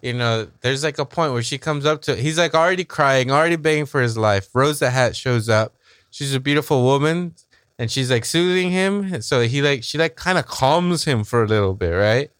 you 0.02 0.12
know, 0.12 0.48
there's 0.62 0.82
like 0.82 0.98
a 0.98 1.04
point 1.06 1.32
where 1.32 1.44
she 1.44 1.58
comes 1.58 1.86
up 1.86 2.02
to 2.02 2.16
he's 2.16 2.36
like 2.38 2.54
already 2.54 2.84
crying, 2.84 3.30
already 3.30 3.56
begging 3.56 3.86
for 3.86 4.00
his 4.02 4.18
life. 4.18 4.48
Rosa 4.52 4.90
Hat 4.90 5.14
shows 5.14 5.48
up. 5.48 5.74
She's 6.10 6.34
a 6.34 6.40
beautiful 6.40 6.82
woman 6.82 7.34
and 7.82 7.90
she's 7.90 8.12
like 8.12 8.24
soothing 8.24 8.70
him. 8.70 9.20
So 9.22 9.40
he 9.40 9.60
like 9.60 9.82
she 9.82 9.98
like 9.98 10.14
kind 10.14 10.38
of 10.38 10.46
calms 10.46 11.04
him 11.04 11.24
for 11.24 11.42
a 11.42 11.48
little 11.48 11.74
bit, 11.74 11.90
right? 11.90 12.30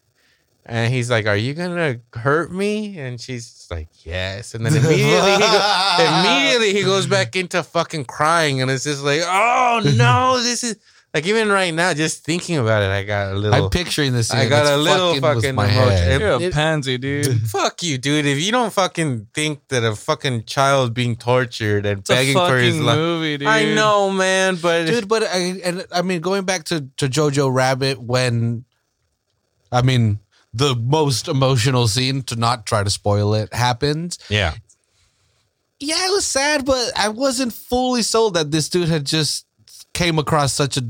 And 0.65 0.95
he's 0.95 1.11
like, 1.11 1.27
"Are 1.27 1.37
you 1.37 1.53
gonna 1.53 1.99
hurt 2.13 2.53
me?" 2.53 2.97
And 2.97 3.21
she's 3.21 3.67
like, 3.69 3.89
"Yes." 4.05 4.55
And 4.55 4.65
then 4.65 4.77
immediately 4.77 5.33
he 5.33 5.39
go, 5.41 5.97
immediately 5.99 6.73
he 6.73 6.85
goes 6.85 7.09
back 7.09 7.35
into 7.35 7.61
fucking 7.65 8.05
crying, 8.05 8.63
and 8.63 8.71
it's 8.71 8.85
just 8.85 9.03
like, 9.03 9.23
"Oh 9.25 9.83
no, 9.97 10.41
this 10.41 10.63
is 10.63 10.77
like 11.15 11.27
even 11.27 11.49
right 11.51 11.73
now, 11.75 11.93
just 11.93 12.25
thinking 12.25 12.57
about 12.57 12.83
it, 12.83 12.91
I 12.91 13.05
got 13.05 13.33
a 13.33 13.35
little, 13.35 13.65
I'm 13.65 13.71
picturing 13.71 14.13
this. 14.15 14.29
Scene. 14.29 14.41
I 14.41 14.49
got 14.49 14.63
It's 14.63 14.71
a 14.71 14.77
little 14.79 15.13
with 15.13 15.21
fucking 15.23 15.55
my 15.55 15.67
emotion. 15.71 15.91
head. 15.91 16.21
You're 16.21 16.31
a 16.31 16.41
It- 16.41 16.53
pansy, 16.55 16.97
dude. 16.99 17.43
fuck 17.51 17.83
you, 17.83 17.99
dude. 17.99 18.25
If 18.25 18.39
you 18.41 18.51
don't 18.51 18.73
fucking 18.73 19.29
think 19.35 19.61
that 19.69 19.85
a 19.85 19.95
fucking 19.95 20.45
child 20.45 20.95
being 20.95 21.17
tortured 21.17 21.85
and 21.85 22.01
It's 22.01 22.09
a 22.11 22.15
begging 22.15 22.35
for 22.35 22.57
his 22.57 22.81
life, 22.81 22.97
movie, 22.97 23.37
dude. 23.39 23.49
I 23.49 23.75
know, 23.75 24.11
man, 24.11 24.57
but 24.57 24.87
dude. 24.87 25.07
But 25.09 25.25
I 25.25 25.61
and 25.65 25.87
I 25.93 26.01
mean, 26.03 26.21
going 26.21 26.45
back 26.45 26.65
to 26.65 26.89
to 26.97 27.09
Jojo 27.09 27.53
Rabbit, 27.53 28.01
when 28.01 28.65
I 29.71 29.83
mean 29.83 30.19
the 30.55 30.75
most 30.77 31.29
emotional 31.29 31.89
scene 31.89 32.23
to 32.23 32.37
not 32.37 32.65
try 32.67 32.83
to 32.83 32.91
spoil 32.91 33.35
it 33.35 33.53
happens. 33.55 34.19
yeah, 34.29 34.55
Yeah, 35.81 36.07
it 36.07 36.13
was 36.13 36.27
sad, 36.27 36.65
but 36.65 36.93
I 36.97 37.09
wasn't 37.09 37.53
fully 37.53 38.03
sold 38.03 38.35
that 38.35 38.51
this 38.51 38.69
dude 38.69 38.89
had 38.89 39.05
just 39.07 39.47
came 39.95 40.19
across 40.19 40.53
such 40.53 40.77
a 40.77 40.85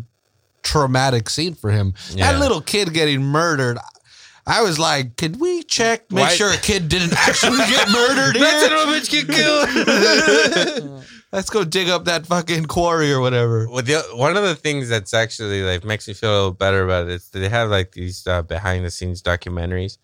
traumatic 0.63 1.29
scene 1.31 1.55
for 1.55 1.71
him. 1.71 1.95
Yeah. 2.15 2.33
That 2.33 2.41
little 2.41 2.61
kid 2.61 2.93
getting 2.95 3.23
murdered. 3.23 3.79
I 4.47 4.63
was 4.63 4.79
like, 4.79 5.17
"Can 5.17 5.39
we 5.39 5.63
check, 5.63 6.11
make 6.11 6.25
Why- 6.25 6.35
sure 6.35 6.53
a 6.53 6.57
kid 6.57 6.89
didn't 6.89 7.13
actually 7.13 7.59
get 7.59 7.89
murdered 7.91 8.35
That 8.41 8.69
here? 8.69 8.77
a 8.77 9.01
bitch 9.01 9.09
get 9.09 9.29
killed. 9.29 11.05
Let's 11.33 11.49
go 11.49 11.65
dig 11.65 11.89
up 11.89 12.05
that 12.07 12.27
fucking 12.27 12.67
quarry 12.67 13.13
or 13.13 13.21
whatever." 13.21 13.69
Well, 13.71 13.83
the, 13.83 14.03
one 14.15 14.37
of 14.37 14.43
the 14.43 14.55
things 14.57 14.89
that's 14.89 15.15
actually 15.15 15.63
like 15.63 15.85
makes 15.85 16.09
me 16.09 16.15
feel 16.15 16.31
a 16.31 16.35
little 16.37 16.51
better 16.53 16.85
about 16.85 17.05
it 17.09 17.13
is 17.13 17.29
they 17.31 17.49
have 17.49 17.71
like 17.71 17.93
these 17.93 18.27
uh, 18.27 18.43
behind 18.43 18.85
the 18.85 18.91
scenes 18.91 19.23
documentaries. 19.23 19.99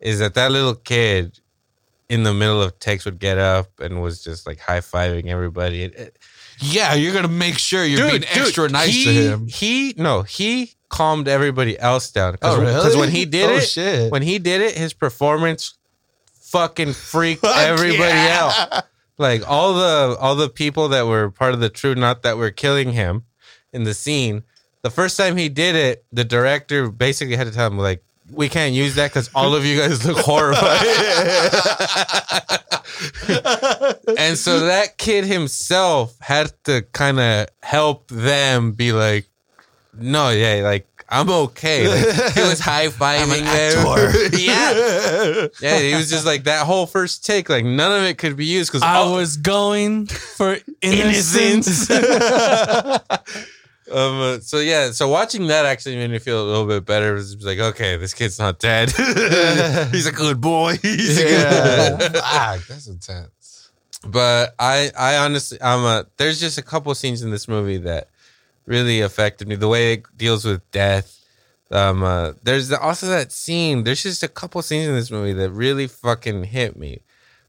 Is 0.00 0.18
that 0.18 0.34
that 0.34 0.50
little 0.50 0.74
kid 0.74 1.38
in 2.08 2.22
the 2.22 2.34
middle 2.34 2.60
of 2.62 2.78
text 2.78 3.04
would 3.06 3.18
get 3.18 3.38
up 3.38 3.80
and 3.80 4.02
was 4.02 4.22
just 4.24 4.46
like 4.46 4.58
high 4.60 4.80
fiving 4.80 5.26
everybody. 5.26 5.82
It- 5.84 5.94
it- 5.94 6.18
Yeah, 6.60 6.94
you're 6.94 7.12
gonna 7.14 7.28
make 7.28 7.58
sure 7.58 7.84
you're 7.84 8.08
being 8.10 8.24
extra 8.24 8.68
nice 8.68 8.88
he, 8.90 9.04
to 9.04 9.10
him. 9.12 9.46
He 9.48 9.94
no, 9.96 10.22
he 10.22 10.72
calmed 10.88 11.28
everybody 11.28 11.78
else 11.78 12.10
down. 12.10 12.32
Because 12.32 12.58
Oh, 12.58 12.60
really? 12.60 12.96
when 12.96 13.10
he 13.10 13.24
did 13.24 13.50
Oh, 13.50 13.54
it, 13.56 13.62
shit. 13.62 14.12
when 14.12 14.22
he 14.22 14.38
did 14.38 14.60
it, 14.60 14.76
his 14.76 14.92
performance 14.92 15.74
fucking 16.40 16.92
freaked 16.92 17.40
Fuck 17.40 17.56
everybody 17.56 18.12
yeah. 18.12 18.52
out. 18.70 18.84
Like 19.18 19.48
all 19.48 19.74
the 19.74 20.16
all 20.20 20.34
the 20.34 20.48
people 20.48 20.88
that 20.88 21.06
were 21.06 21.30
part 21.30 21.54
of 21.54 21.60
the 21.60 21.68
true 21.68 21.94
knot 21.94 22.22
that 22.22 22.36
were 22.36 22.50
killing 22.50 22.92
him 22.92 23.24
in 23.72 23.84
the 23.84 23.94
scene. 23.94 24.42
The 24.82 24.90
first 24.90 25.16
time 25.16 25.36
he 25.36 25.48
did 25.48 25.74
it, 25.76 26.04
the 26.12 26.24
director 26.24 26.90
basically 26.90 27.36
had 27.36 27.46
to 27.46 27.52
tell 27.52 27.68
him 27.70 27.78
like, 27.78 28.04
"We 28.34 28.48
can't 28.48 28.74
use 28.74 28.94
that 28.96 29.10
because 29.10 29.30
all 29.34 29.54
of 29.54 29.64
you 29.64 29.78
guys 29.78 30.06
look 30.06 30.18
horrified." 30.18 30.80
and 34.18 34.36
so 34.38 34.60
that 34.66 34.98
kid 34.98 35.24
himself 35.24 36.16
had 36.20 36.52
to 36.64 36.82
kind 36.92 37.18
of 37.20 37.48
help 37.62 38.08
them 38.08 38.72
be 38.72 38.92
like, 38.92 39.26
"No, 39.96 40.30
yeah, 40.30 40.62
like." 40.62 40.86
I'm 41.06 41.28
okay. 41.28 41.86
Like, 41.86 42.32
he 42.32 42.40
was 42.40 42.58
high 42.70 42.88
fiving 42.88 43.44
them. 43.44 44.30
yeah, 44.40 45.48
yeah. 45.60 45.78
He 45.78 45.94
was 45.94 46.10
just 46.10 46.24
like 46.26 46.44
that 46.44 46.66
whole 46.66 46.86
first 46.86 47.24
take. 47.24 47.48
Like 47.48 47.64
none 47.64 47.92
of 48.00 48.04
it 48.04 48.18
could 48.18 48.36
be 48.36 48.46
used 48.46 48.72
because 48.72 48.82
I 48.82 49.08
was 49.10 49.36
going 49.36 50.06
for 50.06 50.56
innocence. 50.80 51.88
Um. 53.94 54.40
so 54.40 54.58
yeah. 54.58 54.90
So 54.90 55.08
watching 55.08 55.46
that 55.48 55.66
actually 55.66 55.96
made 55.96 56.10
me 56.10 56.18
feel 56.18 56.42
a 56.42 56.46
little 56.48 56.66
bit 56.66 56.84
better. 56.84 57.12
It 57.12 57.14
was 57.14 57.44
like, 57.44 57.58
okay, 57.58 57.96
this 57.96 58.12
kid's 58.14 58.38
not 58.38 58.58
dead. 58.58 58.90
He's 59.92 60.06
a 60.06 60.12
good 60.12 60.40
boy. 60.40 60.76
He's 60.82 61.20
Yeah. 61.20 61.96
good. 61.98 62.12
Fuck, 62.16 62.66
that's 62.66 62.86
intense. 62.88 63.70
but 64.06 64.54
I, 64.58 64.90
I 64.98 65.16
honestly, 65.18 65.58
I'm 65.62 65.80
a. 65.84 66.06
There's 66.16 66.40
just 66.40 66.58
a 66.58 66.62
couple 66.62 66.94
scenes 66.94 67.22
in 67.22 67.30
this 67.30 67.48
movie 67.48 67.78
that 67.78 68.08
really 68.66 69.00
affected 69.00 69.48
me. 69.48 69.56
The 69.56 69.68
way 69.68 69.94
it 69.94 70.04
deals 70.16 70.44
with 70.44 70.68
death. 70.72 71.18
Um. 71.70 72.02
Uh, 72.02 72.32
there's 72.42 72.72
also 72.72 73.06
that 73.06 73.32
scene. 73.32 73.84
There's 73.84 74.02
just 74.02 74.22
a 74.22 74.28
couple 74.28 74.60
scenes 74.62 74.88
in 74.88 74.94
this 74.94 75.10
movie 75.10 75.32
that 75.34 75.50
really 75.50 75.86
fucking 75.86 76.44
hit 76.44 76.76
me. 76.76 77.00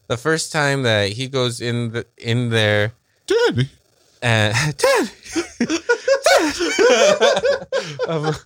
The 0.07 0.17
first 0.17 0.51
time 0.51 0.83
that 0.83 1.13
he 1.13 1.27
goes 1.27 1.59
in 1.59 1.91
the 1.91 2.05
in 2.17 2.49
there 2.51 2.93
Dude. 3.25 3.69
and 4.21 4.53
Dad, 4.77 5.11
um, 5.35 5.77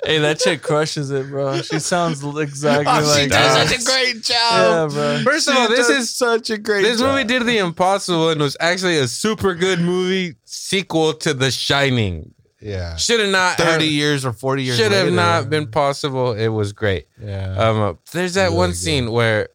hey, 0.06 0.20
that 0.20 0.40
chick 0.44 0.62
crushes 0.62 1.12
it, 1.12 1.30
bro. 1.30 1.62
She 1.62 1.80
sounds 1.80 2.24
exactly 2.24 2.86
like 2.86 3.04
Oh, 3.04 3.18
she 3.18 3.28
does 3.28 3.30
that. 3.30 3.68
such 3.68 3.82
a 3.82 3.86
great 3.86 4.24
job. 4.24 4.36
Yeah, 4.38 4.88
job. 4.88 4.92
bro. 4.92 5.22
First 5.24 5.48
of 5.50 5.56
all, 5.56 5.68
this 5.70 5.90
is- 5.90 6.14
such 6.14 6.50
a 6.50 6.58
great. 6.58 6.84
this 6.84 7.02
movie 7.02 7.24
did 7.24 7.46
the 7.46 7.58
impossible 7.58 8.30
and 8.30 8.42
was 8.42 8.58
actually 8.60 8.98
a 8.98 9.08
super 9.08 9.56
good 9.56 9.80
movie 9.80 10.36
sequel 10.46 11.14
to 11.14 11.34
The 11.34 11.52
Shining. 11.52 12.34
Yeah. 12.62 12.98
Should 12.98 13.22
have 13.22 13.30
not 13.30 13.58
30 13.58 13.72
have, 13.72 13.82
years 13.84 14.26
or 14.26 14.34
40 14.34 14.64
years 14.64 14.78
should 14.78 14.92
have 14.92 15.14
not 15.14 15.50
been 15.50 15.68
possible. 15.72 16.34
It 16.34 16.50
was 16.50 16.74
great. 16.74 17.08
Yeah. 17.22 17.56
Um, 17.58 17.80
uh, 17.82 17.94
there's 18.12 18.34
that 18.34 18.46
Really 18.46 18.58
one 18.58 18.70
good. 18.72 18.76
scene 18.76 19.12
where 19.12 19.48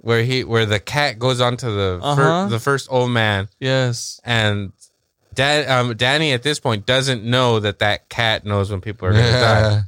where 0.00 0.22
he 0.24 0.42
where 0.44 0.66
the 0.66 0.80
cat 0.80 1.18
goes 1.20 1.40
onto 1.40 1.72
the 1.74 2.00
Uh-huh. 2.02 2.46
the 2.48 2.58
first 2.58 2.88
old 2.90 3.10
man 3.10 3.48
Yes. 3.60 4.20
and. 4.24 4.72
Dad, 5.34 5.68
um, 5.68 5.96
Danny 5.96 6.32
at 6.32 6.42
this 6.42 6.58
point 6.60 6.86
doesn't 6.86 7.24
know 7.24 7.60
that 7.60 7.78
that 7.80 8.08
cat 8.08 8.44
knows 8.44 8.70
when 8.70 8.80
people 8.80 9.08
are 9.08 9.12
gonna 9.12 9.30
die. 9.32 9.80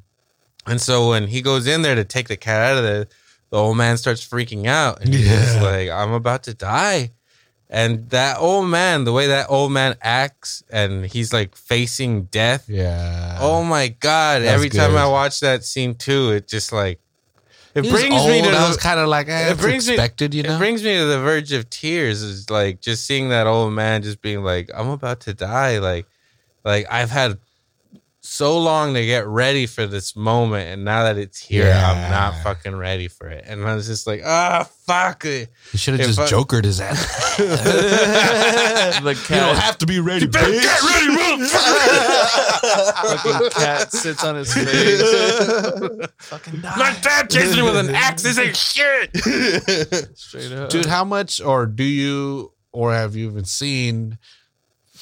And 0.66 0.80
so 0.80 1.10
when 1.10 1.28
he 1.28 1.42
goes 1.42 1.66
in 1.66 1.82
there 1.82 1.94
to 1.94 2.04
take 2.04 2.28
the 2.28 2.36
cat 2.36 2.72
out 2.72 2.78
of 2.78 2.82
there, 2.84 3.06
the 3.50 3.56
old 3.56 3.76
man 3.76 3.96
starts 3.98 4.26
freaking 4.26 4.66
out. 4.66 5.00
And 5.00 5.14
he's 5.14 5.26
Yeah. 5.26 5.62
like, 5.62 5.88
I'm 5.90 6.12
about 6.12 6.42
to 6.44 6.54
die. 6.54 7.12
And 7.70 8.10
that 8.10 8.38
old 8.38 8.68
man, 8.68 9.04
the 9.04 9.12
way 9.12 9.26
that 9.28 9.46
old 9.48 9.72
man 9.72 9.96
acts 10.00 10.62
and 10.70 11.04
he's 11.06 11.32
like 11.32 11.56
facing 11.56 12.24
death. 12.24 12.64
Yeah. 12.68 13.38
Oh 13.40 13.62
my 13.64 13.88
God. 13.88 14.42
That's 14.42 14.52
Every 14.54 14.68
time. 14.70 14.96
I 14.96 15.06
watch 15.06 15.40
that 15.40 15.64
scene 15.64 15.94
too, 15.94 16.30
it 16.32 16.46
just 16.48 16.72
like, 16.72 17.00
it 17.76 17.84
He 17.84 17.90
brings 17.90 18.26
me 18.26 18.40
to 18.40 18.46
old. 18.48 18.54
I 18.54 18.66
was 18.66 18.76
the, 18.76 18.82
kind 18.82 18.98
of 18.98 19.08
like, 19.08 19.28
eh, 19.28 19.50
it 19.50 19.58
brings 19.58 19.86
me- 19.86 19.96
you 20.34 20.42
know? 20.42 20.54
it 20.54 20.58
brings 20.58 20.82
me 20.82 20.96
to 20.96 21.04
the 21.04 21.20
verge 21.20 21.52
of 21.52 21.68
tears. 21.68 22.22
Is 22.22 22.48
like 22.48 22.80
just 22.80 23.04
seeing 23.04 23.28
that 23.28 23.46
old 23.46 23.72
man 23.74 24.02
just 24.02 24.22
being 24.22 24.42
like, 24.42 24.70
I'm 24.74 24.88
about 24.88 25.20
to 25.20 25.34
die. 25.34 25.78
Like, 25.78 26.06
like 26.64 26.86
I've 26.90 27.10
had 27.10 27.38
so 28.26 28.58
long 28.58 28.94
to 28.94 29.04
get 29.06 29.26
ready 29.26 29.66
for 29.66 29.86
this 29.86 30.16
moment, 30.16 30.68
and 30.68 30.84
now 30.84 31.04
that 31.04 31.16
it's 31.16 31.38
here, 31.38 31.72
I'm 31.72 32.10
not 32.10 32.34
fucking 32.42 32.74
ready 32.76 33.08
for 33.08 33.28
it. 33.28 33.44
And 33.46 33.64
I 33.64 33.74
was 33.74 33.86
just 33.86 34.06
like, 34.06 34.22
ah, 34.24 34.68
fuck 34.86 35.24
it. 35.24 35.50
he 35.72 35.78
should 35.78 35.98
have 35.98 36.06
just 36.06 36.18
I- 36.18 36.26
jokered 36.26 36.64
his 36.64 36.80
ass. 36.80 37.36
The 37.36 39.14
cat, 39.26 39.30
You 39.30 39.60
have 39.60 39.78
to 39.78 39.86
be 39.86 40.00
ready, 40.00 40.26
bitch. 40.26 40.60
Get 40.60 40.82
ready, 40.82 41.46
fucking 43.06 43.50
cat 43.50 43.92
sits 43.92 44.24
on 44.24 44.36
his 44.36 44.52
face. 44.52 45.00
fucking 46.18 46.60
die. 46.60 46.76
My 46.76 46.96
dad 47.02 47.30
chasing 47.30 47.56
me 47.56 47.62
with 47.62 47.76
an 47.76 47.94
axe. 47.94 48.22
This 48.22 48.38
ain't 48.38 48.56
shit. 48.56 49.16
Straight 50.18 50.52
up. 50.52 50.70
Dude, 50.70 50.86
how 50.86 51.04
much, 51.04 51.40
or 51.40 51.66
do 51.66 51.84
you, 51.84 52.52
or 52.72 52.92
have 52.92 53.14
you 53.16 53.28
even 53.30 53.44
seen? 53.44 54.18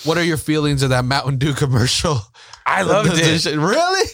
What 0.05 0.18
are 0.18 0.24
your 0.24 0.36
feelings 0.36 0.82
of 0.82 0.90
that 0.90 1.05
Mountain 1.05 1.38
Dew 1.38 1.55
commercial? 1.55 2.18
I 2.66 2.82
loved 2.82 3.11
it. 3.15 3.45
Really? 3.57 4.09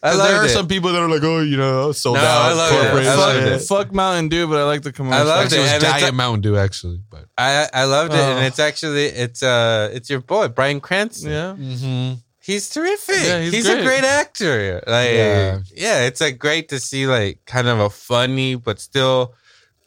I 0.00 0.10
'Cause 0.10 0.18
loved 0.18 0.30
there 0.30 0.42
are 0.42 0.46
it. 0.46 0.50
some 0.50 0.68
people 0.68 0.92
that 0.92 1.02
are 1.02 1.08
like, 1.08 1.24
oh, 1.24 1.40
you 1.40 1.56
know, 1.56 1.90
sold 1.90 2.18
No, 2.18 2.22
out. 2.22 2.42
I 2.42 2.52
loved 2.52 2.72
it. 2.74 2.80
corporate 2.82 3.06
I 3.08 3.14
loved 3.16 3.46
it. 3.48 3.58
Fuck 3.66 3.92
Mountain 3.92 4.28
Dew, 4.28 4.46
but 4.46 4.58
I 4.58 4.62
like 4.62 4.82
the 4.82 4.92
commercial. 4.92 5.22
I 5.22 5.24
loved 5.24 5.46
Actually, 5.52 5.58
it. 5.58 5.60
it 5.60 5.64
was 5.64 5.72
And 5.72 5.82
Diet 6.00 6.08
a- 6.10 6.12
Mountain 6.14 6.40
Dew, 6.42 6.56
actually. 6.56 7.00
But 7.10 7.24
I 7.36 7.68
I 7.74 7.84
loved 7.84 8.12
it, 8.12 8.20
and 8.20 8.46
it's 8.46 8.60
actually 8.60 9.06
it's 9.06 9.42
uh 9.42 9.90
it's 9.92 10.08
your 10.08 10.20
boy 10.20 10.46
Bryan 10.48 10.80
Cranston. 10.80 11.30
Yeah. 11.32 11.54
mm-hmm. 11.58 12.14
He's 12.40 12.70
terrific. 12.70 13.16
Yeah, 13.24 13.40
he's 13.40 13.52
he's 13.52 13.66
a 13.66 13.74
great. 13.74 13.84
great 13.84 14.04
actor. 14.04 14.82
Like, 14.86 15.10
Yeah. 15.12 15.58
yeah. 15.74 16.06
it's 16.06 16.20
like 16.20 16.38
great 16.38 16.68
to 16.68 16.78
see 16.78 17.06
like 17.08 17.40
kind 17.44 17.66
of 17.68 17.80
a 17.80 17.90
funny 17.90 18.54
but 18.54 18.78
still 18.80 19.34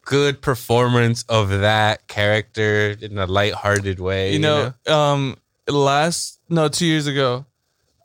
good 0.05 0.41
performance 0.41 1.23
of 1.29 1.49
that 1.61 2.07
character 2.07 2.97
in 2.99 3.17
a 3.17 3.25
lighthearted 3.27 3.99
way. 4.01 4.33
You 4.33 4.39
know, 4.39 4.73
um, 4.87 5.37
last 5.69 6.39
no 6.49 6.67
two 6.67 6.85
years 6.85 7.07
ago, 7.07 7.45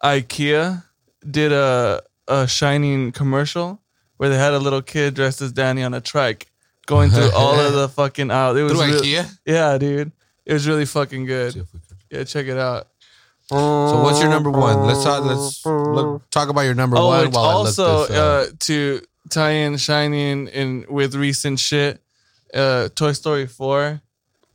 IKEA 0.03 0.85
did 1.29 1.53
a 1.53 2.03
a 2.29 2.47
Shining 2.49 3.13
commercial 3.13 3.81
where 4.17 4.29
they 4.29 4.37
had 4.39 4.53
a 4.55 4.59
little 4.59 4.83
kid 4.83 5.15
dressed 5.15 5.41
as 5.43 5.53
Danny 5.53 5.83
on 5.83 5.95
a 5.95 6.01
trike 6.01 6.47
going 6.87 7.11
through 7.11 7.31
all 7.37 7.59
of 7.59 7.73
the 7.73 7.89
fucking 7.89 8.31
aisles. 8.31 8.57
It 8.59 8.63
was 8.63 8.73
Through 8.73 8.83
real- 8.85 9.01
IKEA? 9.03 9.39
yeah, 9.47 9.79
dude. 9.79 10.13
It 10.45 10.53
was 10.53 10.67
really 10.67 10.87
fucking 10.87 11.25
good. 11.27 11.57
if 11.57 11.73
we 11.73 11.81
can- 11.81 11.97
Yeah, 12.11 12.25
check 12.25 12.47
it 12.47 12.59
out. 12.59 12.89
So 13.49 14.03
what's 14.03 14.21
your 14.21 14.29
number 14.29 14.51
one? 14.51 14.83
Let's 14.87 15.05
talk. 15.05 15.25
Let's 15.25 15.65
look, 15.65 16.29
talk 16.31 16.49
about 16.49 16.63
your 16.63 16.75
number 16.75 16.97
Oh, 16.97 17.07
one 17.07 17.31
while 17.31 17.45
I 17.45 17.53
also 17.53 17.99
look 17.99 18.09
this 18.09 18.17
up. 18.19 18.49
uh, 18.49 18.53
to 18.61 19.01
tie 19.31 19.51
in 19.51 19.77
Shining 19.77 20.49
in 20.49 20.85
with 20.89 21.15
recent 21.15 21.61
shit, 21.61 22.01
uh, 22.53 22.89
Toy 22.97 23.13
Story 23.13 23.47
four, 23.47 24.01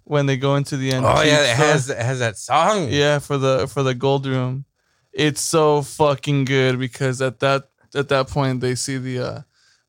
when 0.04 0.26
they 0.26 0.36
go 0.36 0.56
into 0.58 0.76
the 0.76 0.92
end. 0.92 1.06
oh 1.06 1.22
yeah, 1.22 1.44
it 1.44 1.56
has 1.56 1.90
it 1.90 1.98
has 2.00 2.20
that 2.20 2.38
song. 2.38 2.90
yeah 2.90 3.20
for 3.20 3.38
the 3.38 3.66
for 3.68 3.82
the 3.82 3.94
gold 3.94 4.26
room. 4.26 4.66
It's 5.14 5.42
so 5.42 5.82
fucking 5.82 6.46
good 6.46 6.80
because 6.80 7.22
at 7.22 7.40
that 7.40 7.70
at 7.94 8.08
that 8.10 8.28
point 8.30 8.62
they 8.62 8.76
see 8.76 8.98
the 8.98 9.20
uh, 9.20 9.42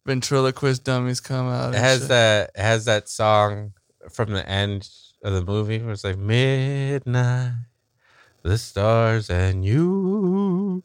ventriloquist 0.04 0.84
dummies 0.84 1.20
come 1.20 1.48
out. 1.48 1.74
it 1.74 1.78
has 1.78 2.00
shit. 2.00 2.08
that 2.08 2.50
it 2.54 2.60
has 2.60 2.84
that 2.86 3.08
song 3.08 3.72
from 4.10 4.32
the 4.32 4.46
end 4.48 4.88
of 5.22 5.32
the 5.32 5.42
movie 5.44 5.78
where 5.78 5.92
it's 5.92 6.02
like 6.02 6.18
midnight, 6.18 7.52
the 8.42 8.58
stars 8.58 9.30
and 9.30 9.64
you. 9.64 10.82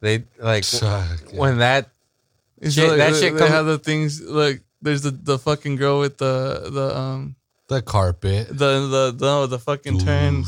They 0.00 0.24
like 0.38 0.64
Suck, 0.64 1.20
yeah. 1.32 1.38
when 1.38 1.58
that 1.58 1.88
It's 2.60 2.74
shit- 2.74 2.88
like- 2.88 2.98
that 2.98 3.12
they- 3.12 3.20
shit 3.20 3.32
They 3.34 3.38
come- 3.38 3.48
have 3.50 3.66
the 3.66 3.78
things 3.78 4.20
like 4.20 4.62
there's 4.82 5.02
the 5.02 5.12
the 5.12 5.38
fucking 5.38 5.76
girl 5.76 6.00
with 6.00 6.18
the 6.18 6.68
the 6.70 6.96
um 6.96 7.36
the 7.68 7.80
carpet. 7.80 8.48
the 8.48 9.14
the 9.14 9.16
no 9.20 9.46
the 9.46 9.58
fucking 9.58 10.00
turn 10.00 10.44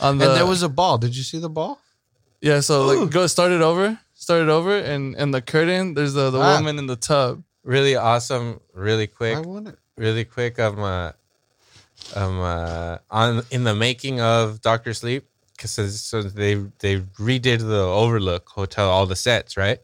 on 0.00 0.18
the 0.18 0.26
and 0.28 0.36
there 0.36 0.44
was 0.44 0.62
a 0.62 0.68
ball. 0.68 0.98
Did 0.98 1.16
you 1.16 1.22
see 1.22 1.38
the 1.38 1.48
ball? 1.48 1.80
Yeah, 2.40 2.60
so 2.60 2.86
like 2.86 3.10
go 3.10 3.26
start 3.26 3.52
it 3.52 3.60
over, 3.62 3.98
start 4.14 4.42
it 4.42 4.48
over, 4.48 4.76
and 4.78 5.14
and 5.16 5.34
the 5.34 5.42
curtain. 5.42 5.94
There's 5.94 6.14
the 6.14 6.30
the 6.30 6.38
Ah. 6.40 6.56
woman 6.56 6.78
in 6.78 6.86
the 6.86 6.96
tub. 6.96 7.42
really 7.64 7.96
awesome, 7.96 8.60
really 8.74 9.06
quick. 9.06 9.36
I 9.36 9.40
want 9.40 9.68
it. 9.68 9.76
really 9.96 10.24
quick 10.24 10.58
i'm 10.60 10.78
uh 10.78 11.10
um 12.14 12.38
uh 12.40 12.98
on 13.10 13.42
in 13.50 13.64
the 13.64 13.74
making 13.74 14.20
of 14.20 14.60
doctor 14.62 14.94
sleep 14.94 15.26
because 15.56 15.72
so 16.00 16.22
they 16.22 16.54
they 16.78 17.00
redid 17.18 17.58
the 17.74 17.82
overlook 18.02 18.48
hotel 18.48 18.88
all 18.88 19.06
the 19.06 19.16
sets 19.16 19.56
right 19.56 19.80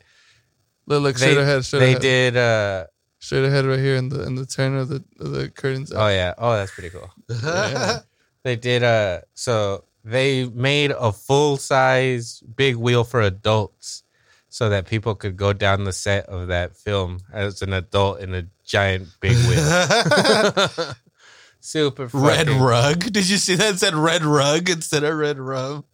Look, 0.86 1.02
look 1.02 1.16
they, 1.16 1.26
straight 1.32 1.38
ahead, 1.42 1.64
straight 1.64 1.80
they 1.80 1.90
ahead. 1.98 2.02
did 2.02 2.36
uh 2.36 2.86
straight 3.18 3.44
ahead 3.44 3.64
right 3.66 3.80
here 3.80 3.96
in 3.96 4.08
the 4.08 4.22
in 4.22 4.34
the 4.36 4.46
turn 4.46 4.76
of 4.78 4.86
the 4.88 5.02
of 5.18 5.30
the 5.32 5.48
curtains. 5.50 5.90
Oh 5.92 6.08
yeah. 6.08 6.34
Oh, 6.38 6.52
that's 6.58 6.70
pretty 6.76 6.90
cool. 6.94 7.10
They 8.44 8.56
did 8.56 8.82
uh 8.84 9.22
so 9.34 9.84
they 10.04 10.44
made 10.46 10.90
a 10.90 11.12
full 11.12 11.56
size 11.56 12.42
big 12.56 12.76
wheel 12.76 13.04
for 13.04 13.20
adults 13.22 14.02
so 14.48 14.68
that 14.68 14.86
people 14.86 15.14
could 15.14 15.36
go 15.36 15.52
down 15.52 15.84
the 15.84 15.92
set 15.92 16.26
of 16.26 16.48
that 16.48 16.76
film 16.76 17.18
as 17.32 17.62
an 17.62 17.72
adult 17.72 18.20
in 18.20 18.34
a 18.34 18.44
giant 18.64 19.08
big 19.20 19.36
wheel. 19.48 20.68
Super 21.60 22.06
red 22.12 22.46
fucking- 22.46 22.60
rug. 22.62 23.00
Did 23.12 23.28
you 23.28 23.38
see 23.38 23.54
that? 23.56 23.74
It 23.74 23.78
said 23.78 23.94
red 23.94 24.22
rug 24.24 24.68
instead 24.68 25.02
of 25.04 25.16
red 25.16 25.38
rum. 25.38 25.84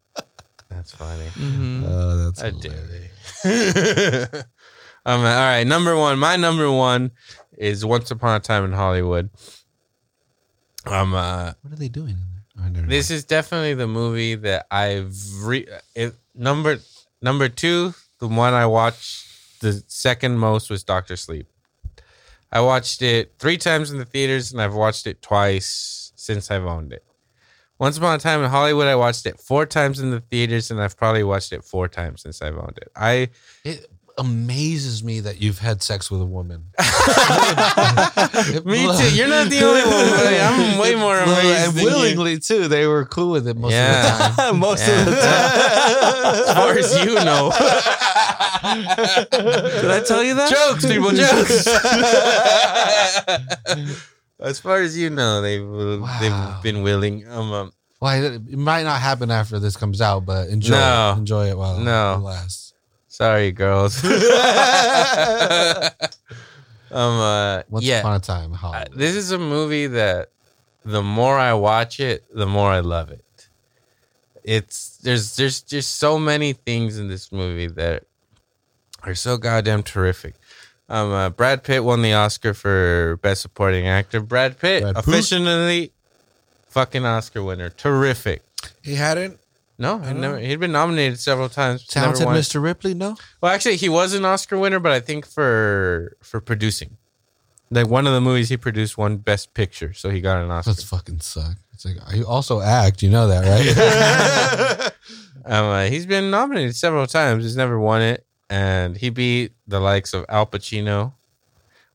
That's 0.69 0.93
funny. 0.93 1.27
hmm 1.35 1.85
Oh, 1.87 2.17
that's 2.25 2.43
I 2.43 2.51
did 2.51 2.73
hilarious. 3.45 4.45
um, 5.07 5.21
all 5.21 5.25
right, 5.25 5.65
number 5.65 5.97
one. 5.97 6.19
My 6.19 6.37
number 6.37 6.71
one 6.71 7.13
is 7.57 7.85
Once 7.85 8.11
Upon 8.11 8.37
a 8.37 8.41
Time 8.41 8.65
in 8.65 8.73
Hollywood. 8.73 9.31
Um, 10.87 11.15
uh, 11.15 11.53
What 11.63 11.73
are 11.73 11.77
they 11.77 11.89
doing? 11.89 12.17
In 12.67 12.73
there? 12.73 12.83
Never 12.83 12.91
this 12.91 13.11
mind. 13.11 13.17
is 13.17 13.25
definitely 13.25 13.75
the 13.75 13.87
movie 13.87 14.35
that 14.37 14.67
I've 14.71 15.17
re. 15.43 15.67
It, 15.95 16.15
number 16.35 16.79
number 17.21 17.49
two, 17.49 17.95
the 18.19 18.29
one 18.29 18.55
I 18.55 18.67
watched 18.67 19.61
the 19.61 19.83
second 19.87 20.39
most 20.39 20.71
was 20.71 20.83
Doctor 20.85 21.17
Sleep. 21.17 21.47
I 22.53 22.61
watched 22.61 23.03
it 23.03 23.35
three 23.39 23.57
times 23.57 23.91
in 23.91 23.99
the 23.99 24.05
theaters, 24.05 24.53
and 24.53 24.61
I've 24.61 24.75
watched 24.75 25.07
it 25.07 25.23
twice 25.23 26.13
since 26.17 26.51
I've 26.51 26.65
owned 26.65 26.93
it. 26.93 27.05
Once 27.79 27.97
Upon 27.97 28.15
a 28.15 28.19
Time 28.19 28.43
in 28.43 28.51
Hollywood, 28.51 28.87
I 28.87 28.95
watched 28.95 29.25
it 29.25 29.41
four 29.41 29.65
times 29.65 30.01
in 30.01 30.11
the 30.11 30.21
theaters, 30.21 30.71
and 30.71 30.81
I've 30.83 30.97
probably 30.97 31.23
watched 31.23 31.53
it 31.53 31.65
four 31.65 31.89
times 31.89 32.23
since 32.23 32.43
I've 32.43 32.59
owned 32.59 32.77
it. 32.77 32.91
I 32.95 33.31
It 33.65 33.90
amazes 34.21 35.03
me 35.03 35.21
that 35.21 35.41
you've 35.41 35.59
had 35.59 35.83
sex 35.83 36.11
with 36.11 36.21
a 36.21 36.25
woman. 36.27 36.67
Me 36.79 36.85
too. 38.87 39.11
You're 39.17 39.29
not 39.29 39.49
the 39.49 39.61
only 39.65 39.83
one. 39.83 40.11
buddy. 40.11 40.39
I'm 40.39 40.79
way 40.79 40.95
more 40.95 41.15
Well, 41.17 41.41
amazed. 41.41 41.69
and 41.69 41.75
than 41.77 41.85
you. 41.85 41.91
willingly 41.91 42.39
too. 42.39 42.69
They 42.69 42.87
were 42.87 43.07
cool 43.07 43.31
with 43.31 43.49
it 43.49 43.57
most 43.57 43.73
Yeah. 43.73 44.29
of 44.29 44.37
the 44.37 44.43
time. 44.43 44.59
Most 44.69 44.87
Yeah. 44.87 45.01
of 45.01 45.07
the 45.07 45.13
time. 45.13 46.35
As 46.35 46.53
far 46.55 46.73
as 46.79 46.95
you 47.05 47.15
know. 47.15 47.51
Did 49.81 49.91
I 49.91 50.01
tell 50.07 50.23
you 50.23 50.35
that? 50.35 50.51
jokes, 50.51 50.85
people, 50.87 51.11
jokes. 51.13 51.67
as 54.41 54.61
far 54.61 54.81
as 54.83 54.97
you 54.99 55.11
know, 55.11 55.41
they've 55.41 55.67
Wow. 55.67 56.19
they've 56.21 56.63
been 56.63 56.83
willing. 56.83 57.27
Um, 57.29 57.53
um, 57.53 57.73
Well, 58.01 58.23
it 58.23 58.35
it 58.51 58.59
might 58.59 58.83
not 58.85 59.01
happen 59.01 59.31
after 59.31 59.59
this 59.59 59.77
comes 59.77 60.01
out, 60.01 60.25
but 60.27 60.49
enjoy 60.49 60.75
No. 60.77 61.13
it. 61.15 61.19
Enjoy 61.19 61.49
it 61.49 61.57
while 61.59 61.79
No. 61.79 62.15
it 62.15 62.19
lasts. 62.19 62.70
Sorry, 63.21 63.53
girls. 63.53 64.03
um, 64.05 64.11
uh, 66.91 67.63
Once 67.69 67.85
yeah. 67.85 68.01
upon 68.01 68.17
a 68.17 68.21
time, 68.21 68.55
I- 68.55 68.57
Hollywood. 68.57 68.99
this 68.99 69.15
is 69.15 69.31
a 69.31 69.39
movie 69.39 69.87
that 69.89 70.31
the 70.85 71.03
more 71.03 71.39
I 71.39 71.53
watch 71.55 72.01
it, 72.01 72.25
the 72.35 72.47
more 72.47 72.71
I 72.71 72.81
love 72.81 73.11
it. 73.11 73.25
It's 74.43 74.97
there's 74.99 75.37
there's 75.37 75.61
just 75.61 75.97
so 75.97 76.19
many 76.19 76.55
things 76.55 76.99
in 76.99 77.09
this 77.09 77.31
movie 77.31 77.67
that 77.67 78.05
are 79.03 79.15
so 79.15 79.37
goddamn 79.37 79.83
terrific. 79.83 80.35
Um, 80.89 81.13
uh, 81.13 81.29
Brad 81.31 81.63
Pitt 81.63 81.85
won 81.85 82.01
the 82.03 82.15
Oscar 82.15 82.55
for 82.55 83.19
Best 83.23 83.43
Supporting 83.43 83.87
Actor. 83.87 84.21
Brad 84.23 84.59
Pitt, 84.59 84.83
Brad 84.83 84.95
Pitt. 84.97 85.05
officially 85.09 85.93
fucking 86.69 87.05
Oscar 87.05 87.43
winner. 87.45 87.69
Terrific. 87.69 88.43
he 88.83 88.95
hadn't 88.95 89.39
No, 89.81 89.99
I 89.99 90.13
never. 90.13 90.39
He'd 90.39 90.61
been 90.61 90.73
nominated 90.73 91.19
several 91.19 91.49
times. 91.49 91.87
never 91.97 92.07
talented 92.09 92.27
won. 92.27 92.37
Mr. 92.37 92.63
Ripley. 92.63 92.93
No, 92.93 93.17
Well, 93.41 93.51
actually, 93.51 93.77
he 93.77 93.89
was 93.89 94.13
an 94.13 94.27
Oscar 94.27 94.59
winner, 94.59 94.79
but 94.79 94.93
I 94.93 95.01
think 95.01 95.27
for 95.27 96.17
for 96.23 96.39
producing, 96.41 96.99
like 97.71 97.89
one 97.89 98.07
of 98.07 98.13
the 98.13 98.21
movies 98.21 98.51
he 98.51 98.59
produced 98.59 98.99
won 98.99 99.17
Best 99.17 99.55
Picture, 99.55 99.95
so 99.95 100.11
he 100.11 100.21
got 100.21 100.45
an 100.45 100.51
Oscar. 100.51 100.73
that's 100.73 100.85
fucking 100.85 101.21
suck. 101.21 101.57
It's 101.73 101.87
like 101.87 101.97
I 102.07 102.21
also 102.23 102.61
act. 102.61 103.03
You 103.03 103.09
know 103.11 103.27
that, 103.29 103.43
right? 103.47 104.93
Um, 105.43 105.65
uh, 105.65 105.85
he's 105.85 106.05
been 106.05 106.31
nominated 106.31 106.77
several 106.77 107.07
times. 107.07 107.45
He's 107.45 107.57
never 107.57 107.81
won 107.81 108.03
it, 108.03 108.27
and 108.51 108.95
he 108.95 109.09
beat 109.09 109.53
the 109.67 109.81
likes 109.81 110.13
of 110.13 110.27
Al 110.29 110.45
Pacino, 110.47 111.15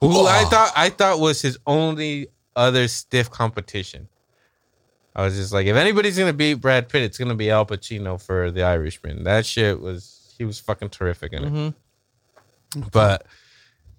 who 0.02 0.26
I 0.26 0.46
thought 0.46 0.72
I 0.76 0.90
thought 0.90 1.20
was 1.20 1.44
his 1.44 1.56
only 1.68 2.30
other 2.56 2.88
stiff 2.88 3.30
competition. 3.30 4.08
I 5.16 5.24
was 5.24 5.36
just 5.36 5.54
like, 5.54 5.66
if 5.68 5.76
anybody's 5.78 6.18
gonna 6.18 6.34
beat 6.34 6.56
Brad 6.56 6.90
Pitt, 6.90 7.04
it's 7.04 7.18
gonna 7.18 7.36
be 7.36 7.50
Al 7.50 7.66
Pacino 7.66 8.22
for 8.22 8.52
The 8.52 8.64
Irishman. 8.64 9.24
That 9.24 9.46
shit 9.46 9.80
was 9.80 10.36
he 10.38 10.44
was 10.46 10.60
fucking 10.60 10.90
terrific 10.90 11.32
in 11.34 11.44
it. 11.46 11.50
hmm 11.50 11.70
But 12.92 13.26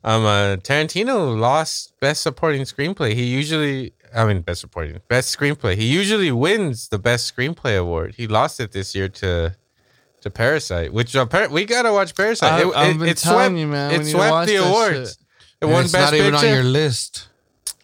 um, 0.04 0.24
uh, 0.24 0.56
Tarantino 0.56 1.38
lost 1.38 1.98
Best 2.00 2.22
Supporting 2.22 2.62
Screenplay. 2.62 3.14
He 3.14 3.24
usually, 3.24 3.94
I 4.14 4.24
mean, 4.26 4.42
Best 4.42 4.60
Supporting, 4.60 5.00
Best 5.08 5.36
Screenplay. 5.36 5.74
He 5.76 5.86
usually 5.86 6.30
wins 6.30 6.88
the 6.88 6.98
Best 6.98 7.34
Screenplay 7.34 7.78
award. 7.78 8.14
He 8.16 8.26
lost 8.26 8.60
it 8.60 8.72
this 8.72 8.94
year 8.94 9.08
to 9.08 9.56
to 10.22 10.30
Parasite, 10.30 10.92
which 10.92 11.12
appar- 11.14 11.50
we 11.50 11.64
gotta 11.64 11.92
watch 11.92 12.14
Parasite. 12.14 12.66
It, 12.66 12.74
I've 12.74 12.96
it, 12.96 12.98
been 12.98 13.08
it 13.08 13.16
telling 13.18 13.38
swept, 13.52 13.54
you, 13.60 13.66
man, 13.68 13.90
It 13.92 13.98
we 13.98 14.04
swept 14.10 14.46
the 14.48 14.56
awards. 14.56 14.92
shit. 14.96 15.08
It 15.08 15.16
And 15.62 15.72
won 15.72 15.84
it's 15.84 15.92
Best 15.92 16.12
not 16.12 16.18
even 16.20 16.34
on 16.34 16.44
your 16.44 16.62
list. 16.64 17.28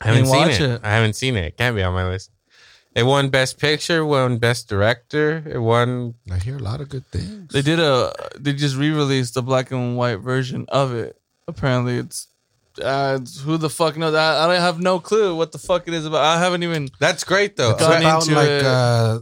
I 0.00 0.08
haven't 0.08 0.26
seen 0.26 0.48
it. 0.48 0.60
it. 0.60 0.80
I 0.82 0.90
haven't 0.90 1.12
seen 1.14 1.36
it. 1.36 1.44
It 1.46 1.56
can't 1.56 1.76
be 1.76 1.82
on 1.82 1.94
my 1.94 2.08
list. 2.08 2.30
It 2.94 3.04
won 3.04 3.30
Best 3.30 3.58
Picture. 3.58 4.04
Won 4.04 4.38
Best 4.38 4.68
Director. 4.68 5.42
It 5.46 5.58
won. 5.58 6.14
I 6.30 6.38
hear 6.38 6.56
a 6.56 6.62
lot 6.62 6.80
of 6.80 6.88
good 6.88 7.06
things. 7.06 7.52
They 7.52 7.62
did 7.62 7.80
a. 7.80 8.12
They 8.38 8.52
just 8.52 8.76
re-released 8.76 9.34
the 9.34 9.42
black 9.42 9.70
and 9.70 9.96
white 9.96 10.16
version 10.20 10.66
of 10.68 10.94
it. 10.94 11.18
Apparently, 11.48 11.96
it's. 11.96 12.28
Uh, 12.82 13.18
who 13.44 13.58
the 13.58 13.68
fuck 13.68 13.96
knows? 13.98 14.14
I, 14.14 14.44
I 14.44 14.46
don't 14.46 14.60
have 14.60 14.80
no 14.80 14.98
clue 14.98 15.36
what 15.36 15.52
the 15.52 15.58
fuck 15.58 15.88
it 15.88 15.94
is 15.94 16.06
about. 16.06 16.22
I 16.22 16.38
haven't 16.38 16.62
even. 16.62 16.88
That's 17.00 17.24
great 17.24 17.56
though. 17.56 17.72
It's 17.72 17.82
about 17.82 18.22
into 18.22 18.34
like 18.34 18.48
it. 18.48 18.64
uh, 18.64 19.20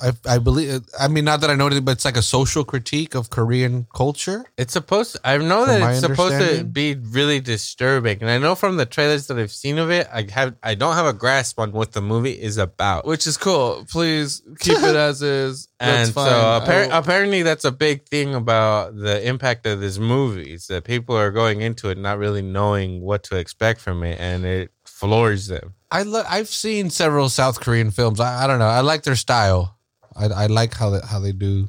I 0.00 0.12
I 0.26 0.38
believe. 0.38 0.82
I 0.98 1.08
mean, 1.08 1.24
not 1.24 1.40
that 1.40 1.50
I 1.50 1.54
know 1.54 1.66
anything, 1.66 1.84
but 1.84 1.92
it's 1.92 2.04
like 2.04 2.16
a 2.16 2.22
social 2.22 2.64
critique 2.64 3.14
of 3.14 3.30
Korean 3.30 3.86
culture. 3.94 4.44
It's 4.56 4.72
supposed. 4.72 5.14
To, 5.14 5.20
I 5.24 5.36
know 5.38 5.66
that 5.66 5.82
it's 5.82 6.00
supposed 6.00 6.38
to 6.38 6.64
be 6.64 6.94
really 6.94 7.40
disturbing, 7.40 8.20
and 8.20 8.30
I 8.30 8.38
know 8.38 8.54
from 8.54 8.76
the 8.76 8.86
trailers 8.86 9.26
that 9.26 9.38
I've 9.38 9.52
seen 9.52 9.78
of 9.78 9.90
it, 9.90 10.08
I 10.12 10.26
have. 10.30 10.54
I 10.62 10.74
don't 10.74 10.94
have 10.94 11.06
a 11.06 11.12
grasp 11.12 11.58
on 11.58 11.72
what 11.72 11.92
the 11.92 12.00
movie 12.00 12.32
is 12.32 12.58
about. 12.58 13.04
Which 13.06 13.26
is 13.26 13.36
cool. 13.36 13.84
Please 13.90 14.42
keep 14.60 14.78
it 14.82 14.96
as 14.96 15.22
is. 15.22 15.68
That's 15.78 16.08
and 16.08 16.14
fine. 16.14 16.28
so 16.28 16.32
appar- 16.32 16.88
apparently, 16.92 17.42
that's 17.42 17.64
a 17.64 17.72
big 17.72 18.06
thing 18.06 18.34
about 18.34 18.96
the 18.96 19.26
impact 19.26 19.66
of 19.66 19.80
this 19.80 19.98
movie. 19.98 20.52
Is 20.54 20.68
that 20.68 20.84
people 20.84 21.16
are 21.16 21.30
going 21.30 21.60
into 21.60 21.88
it 21.90 21.98
not 21.98 22.18
really 22.18 22.42
knowing 22.42 23.00
what 23.00 23.24
to 23.24 23.36
expect 23.36 23.80
from 23.80 24.02
it, 24.02 24.18
and 24.20 24.44
it 24.44 24.70
floors 24.84 25.48
them. 25.48 25.74
I 25.90 26.04
lo- 26.04 26.24
I've 26.28 26.48
seen 26.48 26.90
several 26.90 27.28
South 27.28 27.60
Korean 27.60 27.90
films. 27.90 28.20
I, 28.20 28.44
I 28.44 28.46
don't 28.46 28.58
know. 28.58 28.66
I 28.66 28.80
like 28.80 29.02
their 29.02 29.16
style. 29.16 29.76
I, 30.16 30.26
I 30.26 30.46
like 30.46 30.74
how 30.74 30.90
they, 30.90 31.00
how 31.06 31.20
they 31.20 31.32
do 31.32 31.68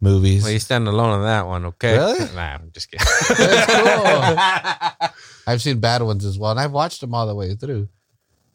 movies. 0.00 0.42
Well, 0.42 0.52
you 0.52 0.58
stand 0.58 0.88
alone 0.88 1.10
on 1.10 1.22
that 1.22 1.46
one, 1.46 1.66
okay? 1.66 1.96
Really? 1.96 2.34
Nah, 2.34 2.54
I'm 2.54 2.70
just 2.72 2.90
kidding. 2.90 3.06
I've 5.46 5.62
seen 5.62 5.80
bad 5.80 6.02
ones 6.02 6.24
as 6.24 6.38
well, 6.38 6.52
and 6.52 6.60
I've 6.60 6.72
watched 6.72 7.00
them 7.00 7.14
all 7.14 7.26
the 7.26 7.34
way 7.34 7.54
through. 7.54 7.88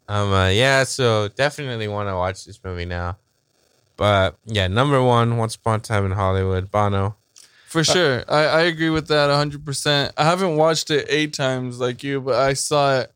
Um, 0.08 0.32
uh, 0.32 0.50
yeah, 0.50 0.84
so 0.84 1.30
definitely 1.30 1.88
want 1.88 2.10
to 2.10 2.16
watch 2.16 2.46
this 2.46 2.64
movie 2.64 2.86
now. 2.86 3.18
But 3.98 4.38
yeah, 4.46 4.68
number 4.68 5.02
one, 5.02 5.38
Once 5.38 5.56
Upon 5.56 5.80
a 5.80 5.82
Time 5.82 6.06
in 6.06 6.12
Hollywood, 6.12 6.70
Banno. 6.70 7.16
For 7.68 7.84
sure. 7.84 8.24
I, 8.30 8.46
I 8.46 8.62
agree 8.62 8.90
with 8.90 9.08
that 9.10 9.30
100%. 9.30 10.12
I 10.16 10.24
haven't 10.24 10.56
watched 10.56 10.92
it 10.92 11.08
eight 11.10 11.34
times 11.34 11.80
like 11.80 12.04
you, 12.04 12.22
but 12.22 12.36
I 12.36 12.54
saw 12.54 13.00
it 13.02 13.12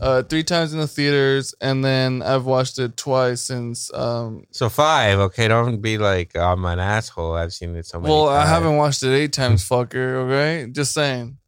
uh, 0.00 0.22
three 0.22 0.44
times 0.44 0.72
in 0.72 0.78
the 0.78 0.86
theaters, 0.86 1.54
and 1.60 1.84
then 1.84 2.22
I've 2.22 2.44
watched 2.44 2.78
it 2.78 2.96
twice 2.96 3.40
since. 3.42 3.92
Um, 3.92 4.46
So 4.52 4.68
five, 4.68 5.18
okay, 5.18 5.48
don't 5.48 5.80
be 5.80 5.98
like 5.98 6.36
I'm 6.36 6.64
an 6.66 6.78
asshole. 6.78 7.34
I've 7.34 7.52
seen 7.52 7.74
it 7.74 7.86
so 7.86 7.98
many. 7.98 8.12
well, 8.12 8.28
I 8.28 8.40
times. 8.44 8.48
haven't 8.50 8.76
watched 8.76 9.02
it 9.02 9.12
eight 9.12 9.32
times, 9.32 9.68
fucker, 9.68 10.14
okay? 10.26 10.70
Just 10.70 10.92
saying. 10.94 11.38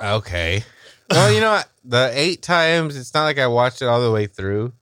Okay. 0.00 0.64
Well, 1.10 1.32
you 1.32 1.40
know 1.40 1.50
what? 1.52 1.68
The 1.84 2.10
eight 2.14 2.42
times, 2.42 2.96
it's 2.96 3.12
not 3.12 3.24
like 3.24 3.38
I 3.38 3.46
watched 3.48 3.82
it 3.82 3.86
all 3.86 4.00
the 4.02 4.10
way 4.12 4.26
through, 4.26 4.72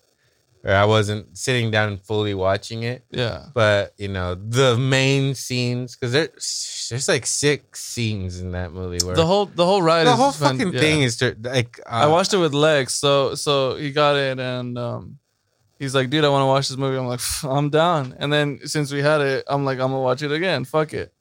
or 0.62 0.72
I 0.74 0.84
wasn't 0.84 1.36
sitting 1.38 1.70
down 1.70 1.88
and 1.88 2.00
fully 2.02 2.34
watching 2.34 2.82
it. 2.82 3.04
Yeah. 3.10 3.46
But 3.54 3.94
you 3.98 4.08
know, 4.08 4.34
the 4.34 4.76
main 4.76 5.34
scenes, 5.34 5.96
because 5.96 6.12
there's 6.12 6.86
there's 6.90 7.08
like 7.08 7.26
six 7.26 7.80
scenes 7.80 8.40
in 8.40 8.52
that 8.52 8.72
movie 8.72 9.04
where 9.04 9.14
The 9.16 9.26
whole 9.26 9.46
the 9.46 9.64
whole 9.64 9.82
ride 9.82 10.06
the 10.06 10.16
whole 10.16 10.32
fan- 10.32 10.58
fucking 10.58 10.74
yeah. 10.74 10.80
thing 10.80 11.02
is 11.02 11.16
to, 11.18 11.36
like 11.40 11.80
uh, 11.86 11.90
I 12.04 12.06
watched 12.08 12.34
it 12.34 12.38
with 12.38 12.52
Lex, 12.54 12.94
so 12.94 13.34
so 13.34 13.76
he 13.76 13.90
got 13.92 14.16
it, 14.16 14.38
and 14.38 14.76
um, 14.76 15.18
he's 15.78 15.94
like, 15.94 16.10
"Dude, 16.10 16.24
I 16.24 16.28
want 16.28 16.42
to 16.42 16.46
watch 16.46 16.68
this 16.68 16.76
movie." 16.76 16.98
I'm 16.98 17.06
like, 17.06 17.20
"I'm 17.42 17.70
down." 17.70 18.14
And 18.18 18.32
then 18.32 18.60
since 18.64 18.92
we 18.92 19.00
had 19.02 19.20
it, 19.20 19.44
I'm 19.48 19.64
like, 19.64 19.78
"I'm 19.78 19.90
gonna 19.90 20.00
watch 20.00 20.22
it 20.22 20.32
again." 20.32 20.64
Fuck 20.64 20.92
it. 20.94 21.12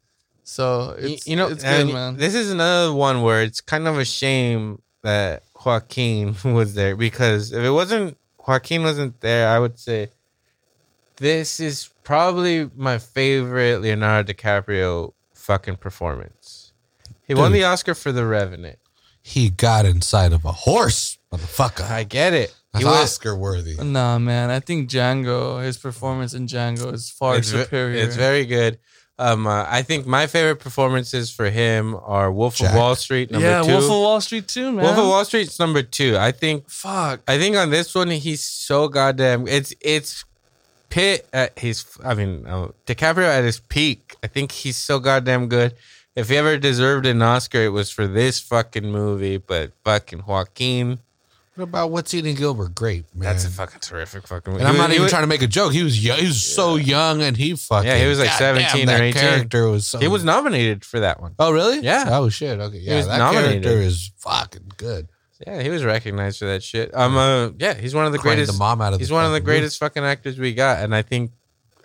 So 0.44 0.96
it's, 0.98 1.28
you 1.28 1.36
know, 1.36 1.48
it's 1.48 1.64
good, 1.64 1.94
man. 1.94 2.18
This 2.18 2.34
is 2.34 2.52
another 2.52 2.92
one 2.92 3.22
where 3.22 3.44
it's 3.44 3.62
kind 3.62 3.88
of 3.88 4.00
a 4.00 4.06
shame 4.06 4.82
that 5.04 5.44
Joaquin 5.64 6.36
was 6.44 6.74
there 6.74 6.96
because 6.96 7.52
if 7.52 7.64
it 7.64 7.70
wasn't 7.70 8.18
Joaquin 8.50 8.82
wasn't 8.82 9.22
there, 9.22 9.48
I 9.48 9.60
would 9.60 9.78
say 9.78 10.10
this 11.18 11.60
is 11.60 11.90
probably 12.04 12.68
my 12.76 12.98
favorite 12.98 13.82
Leonardo 13.82 14.34
DiCaprio 14.34 15.14
fucking 15.36 15.76
performance. 15.76 16.74
He 17.28 17.36
won 17.36 17.52
the 17.52 17.64
Oscar 17.64 17.94
for 17.94 18.12
The 18.12 18.26
Revenant. 18.26 18.80
he 19.22 19.52
got 19.52 19.86
inside 19.86 20.34
of 20.34 20.46
a 20.46 20.52
horse, 20.52 21.20
motherfucker. 21.32 21.88
I 21.88 22.04
get 22.04 22.34
it. 22.34 22.56
That's 22.74 22.84
He 22.84 22.90
was- 22.90 23.04
Oscar 23.04 23.36
worthy. 23.36 23.76
Nah, 23.76 24.18
man. 24.18 24.50
I 24.50 24.60
think 24.60 24.90
Django, 24.90 25.64
his 25.64 25.78
performance 25.78 26.34
in 26.34 26.48
Django 26.48 26.92
is 26.94 27.12
far 27.12 27.38
it's, 27.38 27.52
ve- 27.52 27.64
superior. 27.64 27.98
it's 28.04 28.16
very 28.16 28.46
good. 28.48 28.80
Um, 29.20 29.48
uh, 29.48 29.66
I 29.68 29.82
think 29.82 30.08
my 30.08 30.28
favorite 30.28 30.62
performances 30.62 31.30
for 31.30 31.50
him 31.50 31.96
are 32.04 32.32
Wolf 32.32 32.56
Jack. 32.56 32.70
of 32.70 32.76
Wall 32.78 32.96
Street 32.96 33.30
number 33.30 33.46
yeah, 33.46 33.62
two. 33.62 33.72
Wolf 33.74 33.84
of 33.84 33.90
Wall 33.90 34.22
Street 34.22 34.48
too, 34.48 34.72
man. 34.72 34.86
Wolf 34.86 34.98
of 34.98 35.06
Wall 35.08 35.26
Street's 35.26 35.60
number 35.60 35.84
two. 35.84 36.18
I 36.18 36.32
think 36.32 36.70
Fuck. 36.70 37.20
I 37.28 37.38
think 37.38 37.58
on 37.58 37.70
this 37.70 37.94
one 37.94 38.10
he's 38.10 38.42
so 38.42 38.88
goddamn. 38.88 39.46
It's 39.46 39.74
it's 39.82 40.24
Pitt 40.90 41.28
at 41.34 41.60
his. 41.60 41.86
I 42.04 42.14
mean 42.14 42.46
uh, 42.48 42.70
DiCaprio 42.88 43.28
at 43.28 43.44
his 43.44 43.60
peak. 43.60 44.16
I 44.24 44.28
think 44.28 44.54
he's 44.54 44.78
so 44.78 45.00
goddamn 45.00 45.50
good. 45.50 45.76
If 46.16 46.30
he 46.30 46.38
ever 46.38 46.58
deserved 46.58 47.06
an 47.06 47.22
Oscar, 47.22 47.60
it 47.60 47.70
was 47.70 47.92
for 47.92 48.08
this 48.08 48.40
fucking 48.40 48.90
movie. 48.90 49.38
But 49.38 49.74
fucking 49.84 50.24
Joaquin, 50.26 51.00
What 51.60 51.68
about 51.68 51.92
What's 51.92 52.14
Eating 52.14 52.36
Gilbert? 52.36 52.74
Great, 52.74 53.04
man. 53.14 53.26
that's 53.26 53.44
a 53.44 53.50
fucking 53.50 53.82
terrific 53.82 54.26
fucking 54.26 54.54
movie. 54.54 54.64
and 54.64 54.70
I'm 54.70 54.78
not 54.78 54.94
even 54.94 55.10
trying 55.10 55.24
to 55.24 55.28
make 55.28 55.42
a 55.42 55.48
joke. 55.48 55.74
He 55.74 55.84
was 55.84 55.98
he 55.98 56.10
was 56.10 56.42
so 56.42 56.78
young, 56.78 57.22
and 57.22 57.36
he 57.36 57.54
fucking 57.54 57.86
Yeah, 57.86 57.98
he 57.98 58.08
was 58.08 58.18
like 58.18 58.30
goddamn, 58.30 58.62
17 58.62 58.84
or 58.84 58.86
that 58.86 59.02
18. 59.02 59.22
Character 59.22 59.70
was 59.70 59.86
so. 59.86 60.00
He 60.00 60.08
was 60.08 60.24
nominated 60.24 60.86
for 60.86 61.02
that 61.02 61.20
one. 61.20 61.36
Oh 61.38 61.52
really? 61.52 61.82
Yeah. 61.82 62.06
Oh 62.12 62.30
shit. 62.30 62.62
Okay. 62.62 62.78
Yeah. 62.78 62.96
was 62.96 63.08
that 63.08 63.18
nominated. 63.18 63.64
character 63.64 63.82
is 63.82 64.10
fucking 64.20 64.72
good. 64.78 65.10
Yeah, 65.46 65.62
he 65.62 65.68
was 65.68 65.84
recognized 65.84 66.40
for 66.40 66.46
that 66.46 66.64
shit. 66.64 66.96
Um, 66.96 67.18
uh, 67.18 67.50
yeah, 67.58 67.74
he's 67.74 67.94
one 67.94 68.06
of 68.06 68.14
the 68.14 68.20
Crying 68.20 68.38
greatest. 68.38 68.54
the 68.54 68.60
mom 68.60 68.80
out 68.80 68.94
of 68.94 69.00
he's 69.00 69.10
the 69.10 69.16
one 69.16 69.26
of 69.26 69.32
the 69.32 69.40
fucking 69.40 69.46
greatest 69.46 69.80
fucking 69.80 70.04
actors 70.06 70.40
we 70.40 70.54
got, 70.54 70.82
and 70.82 70.96
I 70.96 71.02
think, 71.02 71.32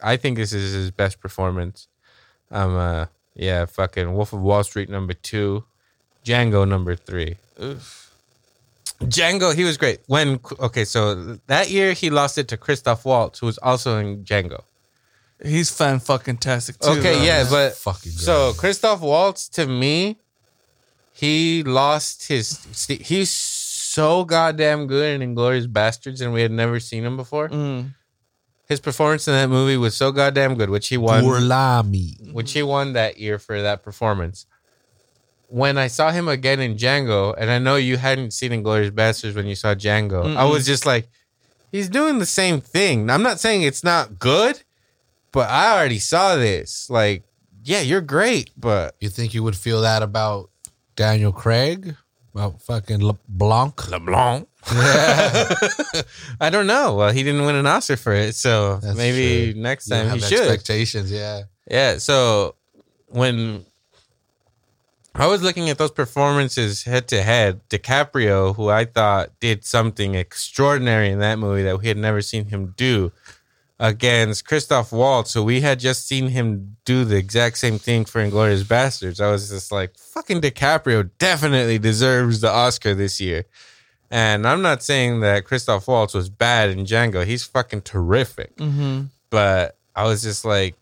I 0.00 0.16
think 0.16 0.36
this 0.36 0.52
is 0.52 0.72
his 0.72 0.92
best 0.92 1.18
performance. 1.20 1.88
Um, 2.52 2.76
uh, 2.76 3.06
yeah, 3.34 3.64
fucking 3.66 4.14
Wolf 4.14 4.32
of 4.32 4.40
Wall 4.40 4.62
Street 4.62 4.88
number 4.88 5.14
two, 5.14 5.64
Django 6.24 6.66
number 6.68 6.94
three. 6.94 7.38
Oof. 7.60 8.03
Django, 9.00 9.54
he 9.54 9.64
was 9.64 9.76
great. 9.76 10.00
When 10.06 10.40
okay, 10.60 10.84
so 10.84 11.38
that 11.46 11.70
year 11.70 11.92
he 11.92 12.10
lost 12.10 12.38
it 12.38 12.48
to 12.48 12.56
Christoph 12.56 13.04
Waltz, 13.04 13.40
who 13.40 13.46
was 13.46 13.58
also 13.58 13.98
in 13.98 14.24
Django. 14.24 14.62
He's 15.42 15.70
fan 15.70 16.00
fucking 16.00 16.38
tastic 16.38 16.78
too. 16.78 16.90
Okay, 16.90 17.16
though. 17.18 17.22
yeah, 17.22 17.46
but 17.50 17.74
fucking 17.74 18.12
good. 18.12 18.20
so 18.20 18.52
Christoph 18.56 19.00
Waltz 19.00 19.48
to 19.50 19.66
me, 19.66 20.18
he 21.12 21.62
lost 21.62 22.28
his. 22.28 22.64
He's 22.88 23.30
so 23.30 24.24
goddamn 24.24 24.86
good 24.86 25.20
in 25.20 25.34
Inglourious 25.34 25.66
Basterds, 25.66 26.20
and 26.20 26.32
we 26.32 26.42
had 26.42 26.52
never 26.52 26.80
seen 26.80 27.04
him 27.04 27.16
before. 27.16 27.48
Mm. 27.48 27.94
His 28.66 28.80
performance 28.80 29.28
in 29.28 29.34
that 29.34 29.50
movie 29.50 29.76
was 29.76 29.94
so 29.94 30.10
goddamn 30.10 30.54
good, 30.54 30.70
which 30.70 30.88
he 30.88 30.96
won, 30.96 31.24
Burlami. 31.24 32.32
which 32.32 32.52
he 32.52 32.62
won 32.62 32.94
that 32.94 33.18
year 33.18 33.38
for 33.38 33.60
that 33.60 33.82
performance. 33.82 34.46
When 35.62 35.78
I 35.78 35.86
saw 35.86 36.10
him 36.10 36.26
again 36.26 36.58
in 36.58 36.74
Django, 36.74 37.32
and 37.38 37.48
I 37.48 37.58
know 37.60 37.76
you 37.76 37.96
hadn't 37.96 38.32
seen 38.32 38.50
Inglourious 38.50 38.90
Basterds 38.90 39.36
when 39.36 39.46
you 39.46 39.54
saw 39.54 39.74
Django, 39.74 40.24
I 40.24 40.42
Mm-mm. 40.44 40.50
was 40.50 40.66
just 40.66 40.84
like, 40.84 41.06
he's 41.70 41.88
doing 41.88 42.18
the 42.18 42.26
same 42.40 42.60
thing. 42.60 43.08
I'm 43.08 43.22
not 43.22 43.38
saying 43.38 43.62
it's 43.62 43.84
not 43.84 44.18
good, 44.18 44.56
but 45.30 45.48
I 45.48 45.72
already 45.74 46.00
saw 46.00 46.34
this. 46.34 46.90
Like, 46.90 47.22
yeah, 47.62 47.82
you're 47.82 48.00
great, 48.16 48.50
but 48.56 48.96
You 48.98 49.08
think 49.08 49.32
you 49.32 49.42
would 49.44 49.54
feel 49.56 49.80
that 49.82 50.02
about 50.02 50.50
Daniel 50.96 51.30
Craig? 51.32 51.94
About 52.34 52.60
fucking 52.62 52.98
LeBlanc? 53.00 53.88
LeBlanc. 53.90 54.48
I 56.40 56.50
don't 56.50 56.66
know. 56.66 56.96
Well, 56.96 57.12
he 57.12 57.22
didn't 57.22 57.44
win 57.46 57.54
an 57.54 57.66
Oscar 57.66 57.96
for 57.96 58.12
it, 58.12 58.34
so 58.34 58.78
That's 58.82 58.96
maybe 58.96 59.52
true. 59.52 59.62
next 59.62 59.86
You 59.88 59.94
time 59.96 60.06
he 60.06 60.10
have 60.20 60.28
should. 60.28 60.40
expectations, 60.40 61.12
yeah. 61.12 61.42
Yeah. 61.70 61.98
So 61.98 62.56
when 63.06 63.64
I 65.16 65.26
was 65.28 65.42
looking 65.42 65.70
at 65.70 65.78
those 65.78 65.92
performances 65.92 66.82
head 66.82 67.06
to 67.08 67.22
head, 67.22 67.60
DiCaprio, 67.68 68.56
who 68.56 68.68
I 68.68 68.84
thought 68.84 69.38
did 69.38 69.64
something 69.64 70.14
extraordinary 70.14 71.10
in 71.10 71.20
that 71.20 71.38
movie 71.38 71.62
that 71.62 71.78
we 71.78 71.86
had 71.86 71.96
never 71.96 72.20
seen 72.20 72.46
him 72.46 72.74
do, 72.76 73.12
against 73.78 74.46
Christoph 74.46 74.92
Waltz, 74.92 75.34
who 75.34 75.44
we 75.44 75.60
had 75.60 75.78
just 75.78 76.08
seen 76.08 76.28
him 76.28 76.76
do 76.84 77.04
the 77.04 77.16
exact 77.16 77.58
same 77.58 77.78
thing 77.78 78.04
for 78.04 78.20
Inglourious 78.20 78.64
Basterds. 78.64 79.20
I 79.20 79.30
was 79.30 79.50
just 79.50 79.70
like, 79.70 79.96
fucking 79.96 80.40
DiCaprio 80.40 81.10
definitely 81.18 81.78
deserves 81.78 82.40
the 82.40 82.50
Oscar 82.50 82.94
this 82.94 83.20
year. 83.20 83.44
And 84.10 84.46
I'm 84.46 84.62
not 84.62 84.82
saying 84.82 85.20
that 85.20 85.44
Christoph 85.44 85.88
Waltz 85.88 86.14
was 86.14 86.28
bad 86.28 86.70
in 86.70 86.86
Django. 86.86 87.24
He's 87.24 87.44
fucking 87.44 87.82
terrific. 87.82 88.56
Mm-hmm. 88.56 89.04
But 89.30 89.76
I 89.94 90.04
was 90.04 90.22
just 90.22 90.44
like, 90.44 90.76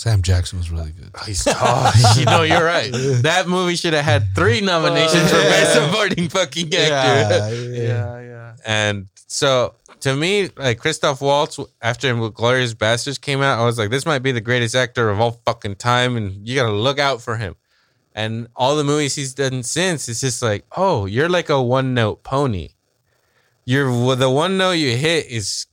Sam 0.00 0.22
Jackson 0.22 0.56
was 0.56 0.70
really 0.70 0.92
good. 0.92 1.10
Oh, 1.14 1.24
he's 1.26 1.44
tall. 1.44 1.92
you 2.16 2.24
know, 2.24 2.40
you're 2.40 2.64
right. 2.64 2.90
That 3.20 3.48
movie 3.48 3.76
should 3.76 3.92
have 3.92 4.06
had 4.06 4.34
three 4.34 4.62
nominations 4.62 5.30
for 5.30 5.36
oh, 5.36 5.42
best 5.42 5.74
supporting 5.74 6.30
fucking 6.30 6.74
actor. 6.74 7.54
Yeah, 7.70 8.20
yeah. 8.20 8.54
And 8.64 9.08
so 9.26 9.74
to 10.00 10.16
me, 10.16 10.48
like 10.56 10.78
Christoph 10.78 11.20
Waltz, 11.20 11.60
after 11.82 12.30
Glorious 12.30 12.72
Bastards 12.72 13.18
came 13.18 13.42
out, 13.42 13.60
I 13.60 13.66
was 13.66 13.78
like, 13.78 13.90
this 13.90 14.06
might 14.06 14.20
be 14.20 14.32
the 14.32 14.40
greatest 14.40 14.74
actor 14.74 15.10
of 15.10 15.20
all 15.20 15.42
fucking 15.44 15.76
time, 15.76 16.16
and 16.16 16.48
you 16.48 16.56
gotta 16.56 16.72
look 16.72 16.98
out 16.98 17.20
for 17.20 17.36
him. 17.36 17.54
And 18.14 18.48
all 18.56 18.76
the 18.76 18.84
movies 18.84 19.16
he's 19.16 19.34
done 19.34 19.62
since, 19.62 20.08
it's 20.08 20.22
just 20.22 20.40
like, 20.40 20.64
oh, 20.78 21.04
you're 21.04 21.28
like 21.28 21.50
a 21.50 21.60
one 21.60 21.92
note 21.92 22.22
pony. 22.22 22.70
You're 23.66 23.90
well, 23.90 24.16
the 24.16 24.30
one 24.30 24.56
note 24.56 24.72
you 24.72 24.96
hit 24.96 25.26
is 25.26 25.66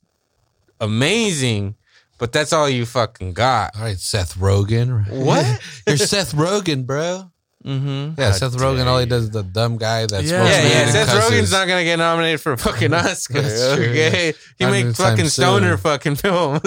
amazing, 0.81 1.75
but 2.17 2.31
that's 2.31 2.53
all 2.53 2.69
you 2.69 2.85
fucking 2.85 3.33
got. 3.33 3.75
All 3.75 3.81
right, 3.83 3.97
Seth 3.99 4.35
Rogen. 4.35 5.09
What? 5.09 5.45
You're 5.87 5.97
Seth 5.97 6.33
Rogen, 6.33 6.85
bro. 6.85 7.31
Mm-hmm. 7.65 8.19
Yeah, 8.19 8.27
How 8.27 8.31
Seth 8.31 8.57
dare 8.57 8.61
Rogen, 8.67 8.85
all 8.85 8.99
he 8.99 9.05
does 9.05 9.23
is 9.25 9.31
the 9.31 9.43
dumb 9.43 9.77
guy 9.77 10.05
that's 10.05 10.29
Yeah. 10.29 10.43
Yeah, 10.45 10.63
yeah. 10.67 10.89
Seth 10.91 11.07
cusses. 11.09 11.31
Rogen's 11.31 11.51
not 11.51 11.67
gonna 11.67 11.83
get 11.83 11.97
nominated 11.97 12.39
for 12.39 12.53
a 12.53 12.57
fucking 12.57 12.93
Oscar. 12.93 13.41
That's 13.41 13.75
true. 13.75 13.85
okay, 13.89 14.33
he 14.57 14.63
Not 14.65 14.71
makes 14.71 14.85
anytime 14.85 14.93
fucking 15.11 15.25
soon. 15.25 15.43
stoner 15.43 15.77
fucking 15.77 16.15
film. 16.15 16.61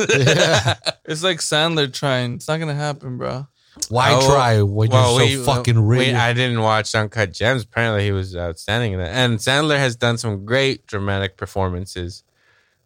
It's 1.07 1.23
like 1.25 1.39
Sandler 1.39 1.93
trying. 1.93 2.35
It's 2.35 2.49
not 2.49 2.59
gonna 2.61 2.75
happen, 2.75 3.17
bro. 3.19 3.47
Why 3.89 4.11
Oh, 4.13 4.29
try 4.29 4.63
when 4.63 4.91
well, 4.91 5.19
you're 5.21 5.31
so 5.31 5.39
we- 5.39 5.45
fucking 5.45 5.87
we- 5.87 5.99
rich? 5.99 6.15
I 6.15 6.33
didn't 6.33 6.61
watch 6.61 6.95
Uncut 6.95 7.33
Gems. 7.33 7.63
Apparently, 7.65 8.05
he 8.05 8.13
was 8.13 8.37
outstanding 8.37 8.93
in 8.93 8.99
that. 8.99 9.09
And 9.11 9.39
Sandler 9.39 9.79
has 9.79 9.97
done 9.97 10.19
some 10.19 10.45
great 10.45 10.87
dramatic 10.87 11.37
performances 11.37 12.23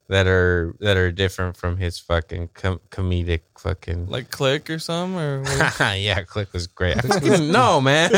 that 0.09 0.27
are 0.27 0.75
that 0.81 0.97
are 0.97 1.11
different 1.11 1.57
from 1.57 1.77
his 1.79 1.99
fucking 1.99 2.51
com- 2.55 2.81
comedic 2.91 3.41
fucking. 3.59 4.07
Like 4.09 4.31
Click 4.31 4.69
or 4.71 4.79
something, 4.79 5.19
or 5.19 5.41
what? 5.43 5.81
yeah, 5.99 6.23
Click 6.23 6.53
was 6.53 6.67
great. 6.67 6.97
I 6.99 7.01
fucking- 7.09 7.51
no, 7.53 7.81
man. 7.81 8.11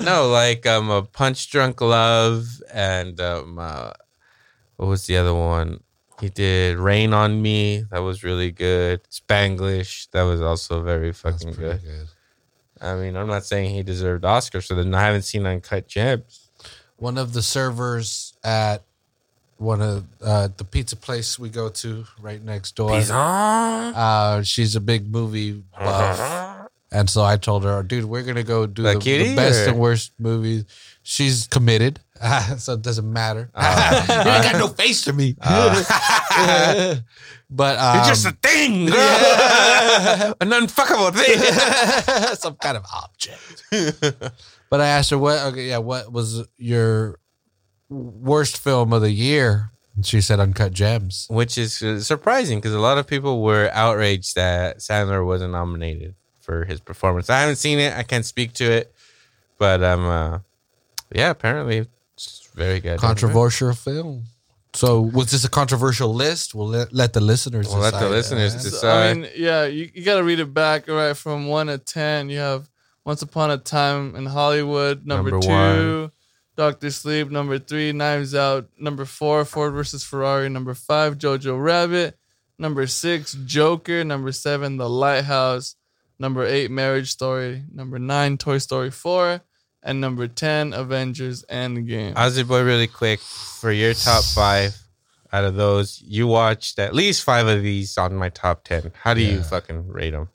no, 0.00 0.28
like 0.28 0.66
um, 0.66 0.90
a 0.90 1.02
Punch 1.02 1.50
Drunk 1.50 1.80
Love 1.80 2.46
and 2.72 3.20
um, 3.20 3.58
uh, 3.58 3.92
what 4.76 4.86
was 4.86 5.06
the 5.06 5.16
other 5.16 5.34
one? 5.34 5.80
He 6.20 6.28
did 6.28 6.76
Rain 6.76 7.14
on 7.14 7.40
Me. 7.40 7.84
That 7.90 8.00
was 8.00 8.22
really 8.22 8.50
good. 8.50 9.00
Spanglish. 9.10 10.10
That 10.10 10.22
was 10.24 10.42
also 10.42 10.82
very 10.82 11.12
fucking 11.14 11.52
good. 11.52 11.80
good. 11.82 12.08
I 12.80 12.94
mean, 12.94 13.16
I'm 13.16 13.26
not 13.26 13.44
saying 13.44 13.74
he 13.74 13.82
deserved 13.82 14.24
Oscars 14.24 14.66
for 14.68 14.74
that. 14.74 14.94
I 14.94 15.00
haven't 15.02 15.22
seen 15.22 15.46
Uncut 15.46 15.88
Gems. 15.88 16.48
One 16.96 17.16
of 17.16 17.32
the 17.32 17.40
servers 17.42 18.34
at 18.44 18.84
one 19.60 19.82
of 19.82 20.04
uh, 20.24 20.48
the 20.56 20.64
pizza 20.64 20.96
place 20.96 21.38
we 21.38 21.50
go 21.50 21.68
to 21.68 22.04
right 22.20 22.42
next 22.42 22.74
door. 22.76 22.92
Uh, 22.92 24.42
she's 24.42 24.74
a 24.74 24.80
big 24.80 25.10
movie 25.12 25.62
buff. 25.78 26.68
And 26.92 27.08
so 27.08 27.22
I 27.22 27.36
told 27.36 27.62
her, 27.64 27.82
dude, 27.84 28.04
we're 28.06 28.22
gonna 28.22 28.42
go 28.42 28.66
do 28.66 28.82
The 28.82 28.98
the, 28.98 29.36
best 29.36 29.66
or- 29.66 29.70
and 29.70 29.78
worst 29.78 30.12
movies. 30.18 30.64
She's 31.02 31.46
committed, 31.46 32.00
so 32.58 32.72
it 32.74 32.82
doesn't 32.82 33.10
matter. 33.10 33.50
Oh. 33.54 34.04
you 34.08 34.14
ain't 34.30 34.44
got 34.44 34.56
no 34.58 34.68
face 34.68 35.04
to 35.04 35.12
me. 35.12 35.34
but 35.42 35.48
um, 37.78 37.96
You're 37.96 38.04
just 38.06 38.26
a 38.26 38.32
thing, 38.42 38.86
girl. 38.86 38.96
An 40.40 40.50
unfuckable 40.50 41.14
thing. 41.14 42.36
some 42.36 42.56
kind 42.56 42.76
of 42.76 42.84
object. 42.92 43.62
but 44.68 44.80
I 44.80 44.88
asked 44.88 45.10
her 45.10 45.18
what. 45.18 45.38
Okay, 45.52 45.68
yeah, 45.68 45.78
what 45.78 46.12
was 46.12 46.44
your 46.58 47.19
worst 47.90 48.56
film 48.58 48.92
of 48.92 49.02
the 49.02 49.10
year? 49.10 49.70
And 49.96 50.06
she 50.06 50.20
said 50.20 50.40
Uncut 50.40 50.72
Gems. 50.72 51.26
Which 51.28 51.58
is 51.58 51.82
uh, 51.82 52.00
surprising 52.00 52.58
because 52.58 52.72
a 52.72 52.80
lot 52.80 52.96
of 52.96 53.06
people 53.06 53.42
were 53.42 53.68
outraged 53.72 54.36
that 54.36 54.78
Sandler 54.78 55.26
wasn't 55.26 55.52
nominated 55.52 56.14
for 56.40 56.64
his 56.64 56.80
performance. 56.80 57.28
I 57.28 57.40
haven't 57.40 57.56
seen 57.56 57.78
it. 57.78 57.92
I 57.96 58.02
can't 58.04 58.24
speak 58.24 58.52
to 58.54 58.64
it. 58.70 58.94
But 59.58 59.82
um, 59.82 60.06
uh, 60.06 60.38
yeah, 61.12 61.30
apparently 61.30 61.86
it's 62.14 62.48
very 62.54 62.80
good. 62.80 62.98
Controversial 62.98 63.74
film. 63.74 64.24
So 64.72 65.00
was 65.00 65.32
this 65.32 65.44
a 65.44 65.50
controversial 65.50 66.14
list? 66.14 66.54
We'll 66.54 66.68
let, 66.68 66.92
let 66.92 67.12
the 67.12 67.20
listeners. 67.20 67.68
We'll 67.68 67.78
let 67.80 67.92
the 67.92 67.98
decide. 67.98 68.10
listeners 68.10 68.54
Uh, 68.54 68.58
decide. 68.70 69.10
I 69.10 69.14
mean, 69.14 69.30
yeah, 69.36 69.64
you, 69.66 69.90
you 69.92 70.04
got 70.04 70.16
to 70.18 70.22
read 70.22 70.38
it 70.38 70.54
back, 70.54 70.86
right? 70.88 71.16
From 71.16 71.48
one 71.48 71.66
to 71.66 71.76
10, 71.78 72.30
you 72.30 72.38
have 72.38 72.70
Once 73.04 73.20
Upon 73.20 73.50
a 73.50 73.58
Time 73.58 74.14
in 74.14 74.26
Hollywood, 74.26 75.04
number, 75.04 75.32
Number 75.32 75.44
two, 75.46 76.12
Doctor 76.60 76.90
Sleep, 76.90 77.30
number 77.30 77.58
three, 77.58 77.90
Knives 77.90 78.34
Out, 78.34 78.68
number 78.78 79.06
four, 79.06 79.46
Ford 79.46 79.72
versus 79.72 80.04
Ferrari, 80.04 80.50
number 80.50 80.74
five, 80.74 81.16
Jojo 81.16 81.58
Rabbit, 81.58 82.18
number 82.58 82.86
six, 82.86 83.32
Joker, 83.46 84.04
number 84.04 84.30
seven, 84.30 84.76
The 84.76 84.86
Lighthouse, 84.86 85.76
number 86.18 86.44
eight, 86.44 86.70
Marriage 86.70 87.12
Story, 87.12 87.62
number 87.72 87.98
nine, 87.98 88.36
Toy 88.36 88.58
Story 88.58 88.90
4, 88.90 89.40
and 89.82 90.02
number 90.02 90.28
ten, 90.28 90.74
Avengers 90.74 91.46
Endgame. 91.50 92.12
Ozzy 92.12 92.46
boy, 92.46 92.62
really 92.62 92.88
quick 92.88 93.20
for 93.20 93.72
your 93.72 93.94
top 93.94 94.22
five. 94.22 94.76
Out 95.32 95.44
of 95.44 95.54
those, 95.54 96.02
you 96.06 96.26
watched 96.26 96.78
at 96.78 96.94
least 96.94 97.24
five 97.24 97.46
of 97.46 97.62
these 97.62 97.96
on 97.96 98.14
my 98.16 98.28
top 98.28 98.64
ten. 98.64 98.92
How 99.02 99.14
do 99.14 99.22
you 99.22 99.42
fucking 99.42 99.88
rate 99.88 100.10
them? 100.10 100.28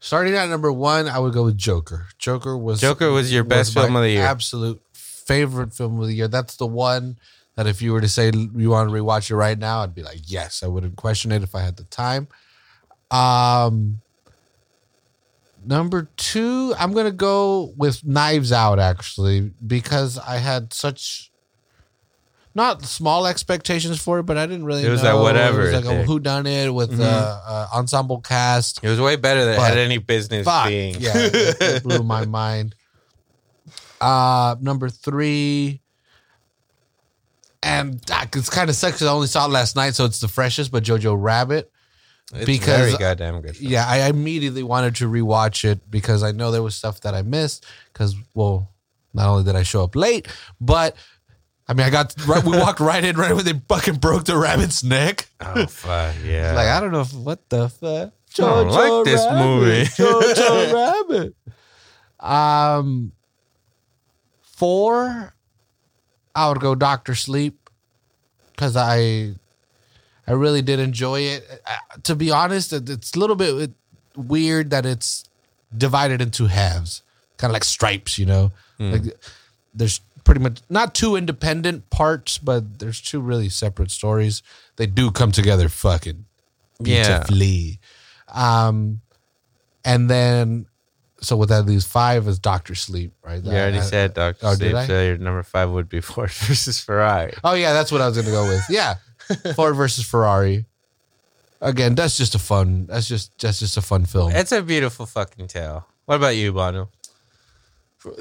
Starting 0.00 0.34
at 0.34 0.48
number 0.48 0.72
one, 0.72 1.08
I 1.08 1.18
would 1.18 1.34
go 1.34 1.44
with 1.44 1.58
Joker. 1.58 2.06
Joker 2.18 2.56
was 2.56 2.80
Joker 2.80 3.10
was 3.10 3.32
your 3.32 3.42
best 3.42 3.74
film 3.74 3.96
of 3.96 4.02
the 4.02 4.10
year. 4.10 4.24
Absolute 4.24 4.80
favorite 5.28 5.72
film 5.72 6.00
of 6.00 6.08
the 6.08 6.14
year. 6.14 6.26
That's 6.28 6.56
the 6.56 6.66
one 6.66 7.18
that 7.54 7.66
if 7.68 7.80
you 7.82 7.92
were 7.92 8.00
to 8.00 8.08
say 8.08 8.32
you 8.34 8.70
want 8.70 8.88
to 8.88 8.94
rewatch 8.94 9.30
it 9.30 9.36
right 9.36 9.58
now, 9.58 9.80
I'd 9.82 9.94
be 9.94 10.02
like, 10.02 10.20
yes, 10.24 10.62
I 10.64 10.66
wouldn't 10.66 10.96
question 10.96 11.30
it 11.30 11.42
if 11.42 11.54
I 11.54 11.60
had 11.60 11.76
the 11.76 11.84
time. 11.84 12.26
Um, 13.10 14.00
number 15.64 16.08
two, 16.16 16.74
I'm 16.78 16.92
gonna 16.92 17.10
go 17.10 17.72
with 17.76 18.04
Knives 18.04 18.52
Out 18.52 18.78
actually 18.78 19.52
because 19.66 20.18
I 20.18 20.36
had 20.38 20.72
such 20.72 21.30
not 22.54 22.84
small 22.84 23.26
expectations 23.26 24.00
for 24.02 24.18
it, 24.18 24.24
but 24.24 24.36
I 24.36 24.46
didn't 24.46 24.64
really. 24.64 24.84
It 24.84 24.90
was 24.90 25.02
know. 25.02 25.16
that 25.18 25.22
whatever 25.22 25.62
It 25.62 25.64
was 25.66 25.74
like 25.74 25.84
a 25.84 25.98
thing. 25.98 26.06
who 26.06 26.18
done 26.18 26.46
it 26.46 26.70
with 26.74 26.90
Mhm. 26.92 27.00
uh, 27.04 27.40
uh, 27.46 27.68
ensemble 27.74 28.20
cast. 28.20 28.80
It 28.82 28.88
was 28.88 29.00
way 29.00 29.16
better 29.16 29.44
than 29.44 29.54
it 29.54 29.60
had 29.60 29.78
any 29.78 29.98
business 29.98 30.44
Fuck. 30.44 30.68
being. 30.68 30.96
Yeah, 30.98 31.12
it, 31.16 31.56
it 31.60 31.82
blew 31.82 32.02
my 32.02 32.24
mind. 32.40 32.74
Uh, 34.00 34.56
number 34.60 34.88
three, 34.88 35.80
and 37.62 38.00
uh, 38.10 38.26
it's 38.34 38.50
kind 38.50 38.70
of 38.70 38.76
sucks 38.76 38.98
'cause 38.98 39.08
I 39.08 39.12
only 39.12 39.26
saw 39.26 39.46
it 39.46 39.50
last 39.50 39.74
night, 39.76 39.94
so 39.94 40.04
it's 40.04 40.20
the 40.20 40.28
freshest. 40.28 40.70
But 40.70 40.84
Jojo 40.84 41.16
Rabbit, 41.18 41.70
It's 42.34 42.44
Because- 42.44 42.90
very 42.90 42.98
goddamn 42.98 43.40
good. 43.40 43.58
yeah, 43.58 43.86
I 43.88 44.06
immediately 44.08 44.62
wanted 44.62 44.94
to 44.96 45.08
rewatch 45.08 45.64
it 45.64 45.90
because 45.90 46.22
I 46.22 46.30
know 46.32 46.50
there 46.50 46.62
was 46.62 46.76
stuff 46.76 47.00
that 47.00 47.14
I 47.14 47.22
missed. 47.22 47.64
Because 47.92 48.14
well, 48.34 48.70
not 49.14 49.28
only 49.28 49.44
did 49.44 49.56
I 49.56 49.62
show 49.62 49.82
up 49.82 49.96
late, 49.96 50.28
but 50.60 50.94
I 51.66 51.72
mean, 51.72 51.86
I 51.86 51.90
got 51.90 52.14
right, 52.26 52.44
we 52.44 52.56
walked 52.56 52.80
right 52.80 53.02
in 53.02 53.16
right 53.16 53.34
when 53.34 53.44
they 53.46 53.54
fucking 53.68 53.94
broke 53.96 54.24
the 54.24 54.36
rabbit's 54.36 54.84
neck. 54.84 55.26
Oh 55.40 55.66
fuck 55.66 56.14
yeah! 56.24 56.52
Like 56.54 56.68
I 56.68 56.80
don't 56.80 56.92
know 56.92 57.00
if, 57.00 57.14
what 57.14 57.48
the 57.48 57.68
fuck. 57.70 58.12
don't 58.34 58.68
like 58.68 59.04
this 59.06 59.24
movie. 59.32 59.84
Jojo 59.86 60.72
Rabbit. 61.10 61.34
Um, 62.20 63.12
four. 64.58 65.34
I 66.34 66.48
would 66.48 66.60
go 66.60 66.74
Doctor 66.74 67.14
Sleep 67.14 67.70
because 68.52 68.76
I, 68.76 69.34
I 70.26 70.32
really 70.32 70.62
did 70.62 70.78
enjoy 70.80 71.20
it. 71.22 71.62
Uh, 71.66 71.76
to 72.02 72.14
be 72.14 72.30
honest, 72.30 72.72
it- 72.72 72.88
it's 72.90 73.14
a 73.14 73.18
little 73.18 73.36
bit 73.36 73.70
weird 74.16 74.70
that 74.70 74.84
it's 74.84 75.24
divided 75.76 76.20
into 76.20 76.46
halves, 76.46 77.02
kind 77.36 77.50
of 77.50 77.54
like 77.54 77.64
stripes. 77.64 78.18
You 78.18 78.26
know, 78.26 78.52
Hmm. 78.78 78.92
like 78.92 79.02
there's 79.74 80.00
pretty 80.24 80.40
much 80.40 80.60
not 80.68 80.94
two 80.94 81.16
independent 81.16 81.88
parts, 81.90 82.38
but 82.38 82.78
there's 82.78 83.00
two 83.00 83.20
really 83.20 83.48
separate 83.48 83.90
stories. 83.90 84.42
They 84.76 84.86
do 84.86 85.10
come 85.10 85.32
together 85.32 85.68
fucking 85.68 86.24
Yeah. 86.80 87.04
beautifully. 87.18 87.80
Um, 88.28 89.00
and 89.84 90.08
then 90.10 90.66
so 91.20 91.36
with 91.36 91.48
that 91.48 91.66
leaves 91.66 91.84
five 91.86 92.28
is 92.28 92.38
Doctor 92.38 92.74
Sleep, 92.74 93.12
right? 93.22 93.42
You 93.42 93.50
already 93.50 93.78
Uh, 93.78 93.82
said 93.82 94.14
Doctor 94.14 94.46
oh, 94.46 94.54
Sleep. 94.54 94.74
I? 94.74 94.86
So 94.86 95.02
your 95.02 95.18
number 95.18 95.42
five 95.42 95.70
would 95.70 95.88
be 95.88 96.00
Ford 96.02 96.30
versus 96.30 96.80
Ferrari. 96.80 97.34
Oh 97.44 97.54
yeah, 97.54 97.72
that's 97.72 97.90
what 97.90 98.00
I 98.00 98.08
was 98.08 98.16
gonna 98.16 98.30
go 98.30 98.48
with. 98.48 98.64
Yeah, 98.70 98.96
Ford 99.54 99.76
versus 99.76 100.04
Ferrari. 100.04 100.66
Again, 101.60 101.94
that's 101.96 102.16
just 102.16 102.34
a 102.34 102.38
fun. 102.38 102.86
That's 102.86 103.08
just 103.08 103.36
that's 103.38 103.58
just 103.58 103.76
a 103.76 103.82
fun 103.82 104.06
film. 104.06 104.30
It's 104.32 104.52
a 104.52 104.62
beautiful 104.62 105.06
fucking 105.06 105.48
tale. 105.48 105.86
What 106.06 106.16
about 106.16 106.36
you, 106.36 106.52
Banno? 106.52 106.88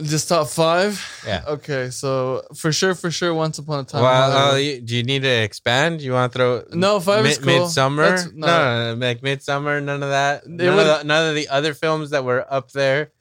Just 0.01 0.27
top 0.29 0.47
five. 0.47 0.99
Yeah. 1.25 1.43
Okay, 1.47 1.91
so 1.91 2.41
for 2.55 2.71
sure, 2.71 2.95
for 2.95 3.11
sure, 3.11 3.33
Once 3.33 3.59
Upon 3.59 3.81
a 3.81 3.83
Time. 3.83 4.01
Well, 4.01 4.53
uh, 4.53 4.55
you- 4.55 4.81
do 4.81 4.95
you 4.95 5.03
need 5.03 5.21
to 5.21 5.29
expand? 5.29 6.01
You 6.01 6.13
want 6.13 6.31
to 6.33 6.37
throw 6.37 6.63
No, 6.71 6.99
five 6.99 7.25
is 7.27 7.37
cool. 7.37 7.47
Midsommar? 7.67 8.33
No, 8.33 8.47
no. 8.47 8.47
no, 8.47 8.95
no, 8.95 9.05
like 9.05 9.21
Midsommar. 9.21 9.83
None 9.83 10.01
of 10.01 10.09
that. 10.09 10.47
None, 10.47 10.75
would- 10.75 10.87
of 10.87 10.99
the, 10.99 11.03
none 11.05 11.29
of 11.29 11.35
the 11.35 11.47
other 11.49 11.73
films 11.75 12.09
that 12.09 12.23
were 12.23 12.43
up 12.51 12.71
there. 12.71 13.11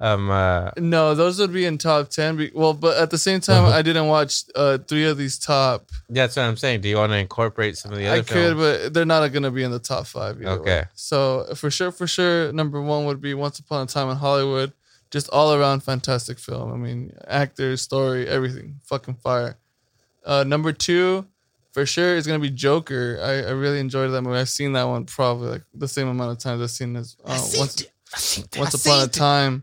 Um, 0.00 0.30
uh, 0.30 0.70
No, 0.78 1.14
those 1.16 1.40
would 1.40 1.52
be 1.52 1.64
in 1.66 1.76
top 1.76 2.08
ten. 2.08 2.36
Be- 2.36 2.52
well, 2.54 2.72
but 2.72 2.96
at 2.98 3.10
the 3.10 3.18
same 3.18 3.40
time, 3.40 3.64
Uh-huh. 3.64 3.76
I 3.76 3.82
didn't 3.82 4.06
watch 4.06 4.44
uh, 4.54 4.78
three 4.78 5.04
of 5.04 5.18
these 5.18 5.38
top. 5.38 5.90
that's 6.08 6.36
what 6.36 6.44
I'm 6.44 6.56
saying. 6.56 6.82
Do 6.82 6.88
you 6.88 6.96
want 6.96 7.10
to 7.12 7.16
incorporate 7.18 7.76
some 7.76 7.92
of 7.92 7.98
the 7.98 8.06
other 8.06 8.18
I 8.18 8.22
could, 8.22 8.56
films? 8.56 8.60
but 8.84 8.94
they're 8.94 9.04
not 9.04 9.26
going 9.32 9.42
to 9.42 9.50
be 9.50 9.64
in 9.64 9.72
the 9.72 9.80
top 9.80 10.06
five. 10.06 10.40
Okay. 10.40 10.70
way. 10.70 10.84
So 10.94 11.48
for 11.56 11.68
sure, 11.70 11.90
for 11.90 12.06
sure, 12.06 12.52
number 12.52 12.80
one 12.80 13.06
would 13.06 13.20
be 13.20 13.34
Once 13.34 13.58
Upon 13.58 13.82
a 13.82 13.86
Time 13.86 14.08
in 14.08 14.16
Hollywood. 14.16 14.72
Just 15.10 15.28
all 15.30 15.54
around 15.54 15.82
fantastic 15.82 16.38
film. 16.38 16.72
I 16.72 16.76
mean, 16.76 17.12
actors, 17.26 17.82
story, 17.82 18.28
everything, 18.28 18.80
fucking 18.84 19.14
fire. 19.14 19.56
Uh, 20.24 20.44
number 20.44 20.72
two, 20.72 21.26
for 21.72 21.86
sure, 21.86 22.16
is 22.16 22.26
gonna 22.26 22.38
be 22.38 22.50
Joker. 22.50 23.18
I, 23.22 23.48
I 23.48 23.50
really 23.52 23.80
enjoyed 23.80 24.10
that 24.12 24.22
movie. 24.22 24.38
I've 24.38 24.48
seen 24.48 24.72
that 24.72 24.84
one 24.84 25.04
probably 25.06 25.48
like 25.50 25.62
the 25.74 25.88
same 25.88 26.08
amount 26.08 26.32
of 26.32 26.38
times 26.38 26.60
I've 26.60 26.70
seen 26.70 26.92
this. 26.92 27.16
Uh, 27.24 27.40
once, 27.56 27.86
once 28.56 28.86
upon 28.86 29.04
a 29.04 29.08
time. 29.08 29.62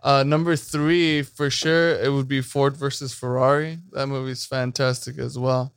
Uh, 0.00 0.22
number 0.22 0.54
three, 0.56 1.22
for 1.22 1.50
sure, 1.50 1.98
it 1.98 2.10
would 2.12 2.28
be 2.28 2.40
Ford 2.40 2.76
versus 2.76 3.12
Ferrari. 3.12 3.78
That 3.92 4.06
movie's 4.06 4.46
fantastic 4.46 5.18
as 5.18 5.38
well. 5.38 5.74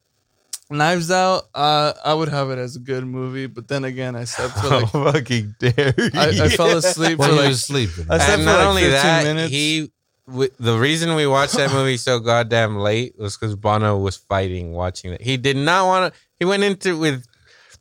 Knives 0.71 1.11
Out, 1.11 1.43
uh, 1.53 1.93
I 2.03 2.13
would 2.13 2.29
have 2.29 2.49
it 2.49 2.57
as 2.57 2.75
a 2.75 2.79
good 2.79 3.05
movie, 3.05 3.47
but 3.47 3.67
then 3.67 3.83
again, 3.83 4.15
I 4.15 4.23
slept 4.23 4.53
for 4.59 4.67
like 4.69 4.89
fucking 4.89 5.55
dare 5.59 5.93
you. 5.97 6.09
I, 6.13 6.29
I 6.45 6.49
fell 6.49 6.77
asleep 6.77 7.19
When 7.19 7.29
for 7.29 7.35
he 7.35 7.39
like 7.41 7.49
was 7.49 7.63
sleeping. 7.65 8.05
I 8.09 8.17
slept 8.17 8.31
and 8.31 8.41
for 8.41 8.45
not 8.45 8.57
like 8.59 8.67
only 8.67 8.81
15 8.83 8.93
that, 9.01 9.23
minutes. 9.23 9.51
he 9.51 9.91
w- 10.27 10.49
the 10.59 10.77
reason 10.79 11.15
we 11.15 11.27
watched 11.27 11.53
that 11.57 11.71
movie 11.71 11.97
so 11.97 12.19
goddamn 12.19 12.77
late 12.77 13.17
was 13.19 13.37
because 13.37 13.55
Banno 13.55 14.01
was 14.01 14.17
fighting 14.17 14.71
watching 14.73 15.11
it. 15.13 15.21
He 15.21 15.37
did 15.37 15.57
not 15.57 15.85
want 15.85 16.13
to. 16.13 16.19
He 16.39 16.45
went 16.45 16.63
into 16.63 16.89
it 16.89 16.97
with 16.97 17.25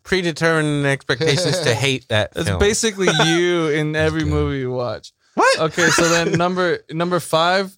predetermined 0.03 0.87
expectations 0.87 1.61
to 1.61 1.75
hate 1.87 2.07
that. 2.09 2.33
It's 2.37 2.49
film. 2.49 2.59
basically 2.59 3.09
you 3.27 3.69
in 3.69 3.95
every 3.97 4.25
movie 4.25 4.59
you 4.59 4.71
watch. 4.73 5.13
What? 5.35 5.61
Okay, 5.61 5.89
so 5.89 6.09
then 6.09 6.33
number 6.33 6.81
number 6.91 7.21
five, 7.21 7.77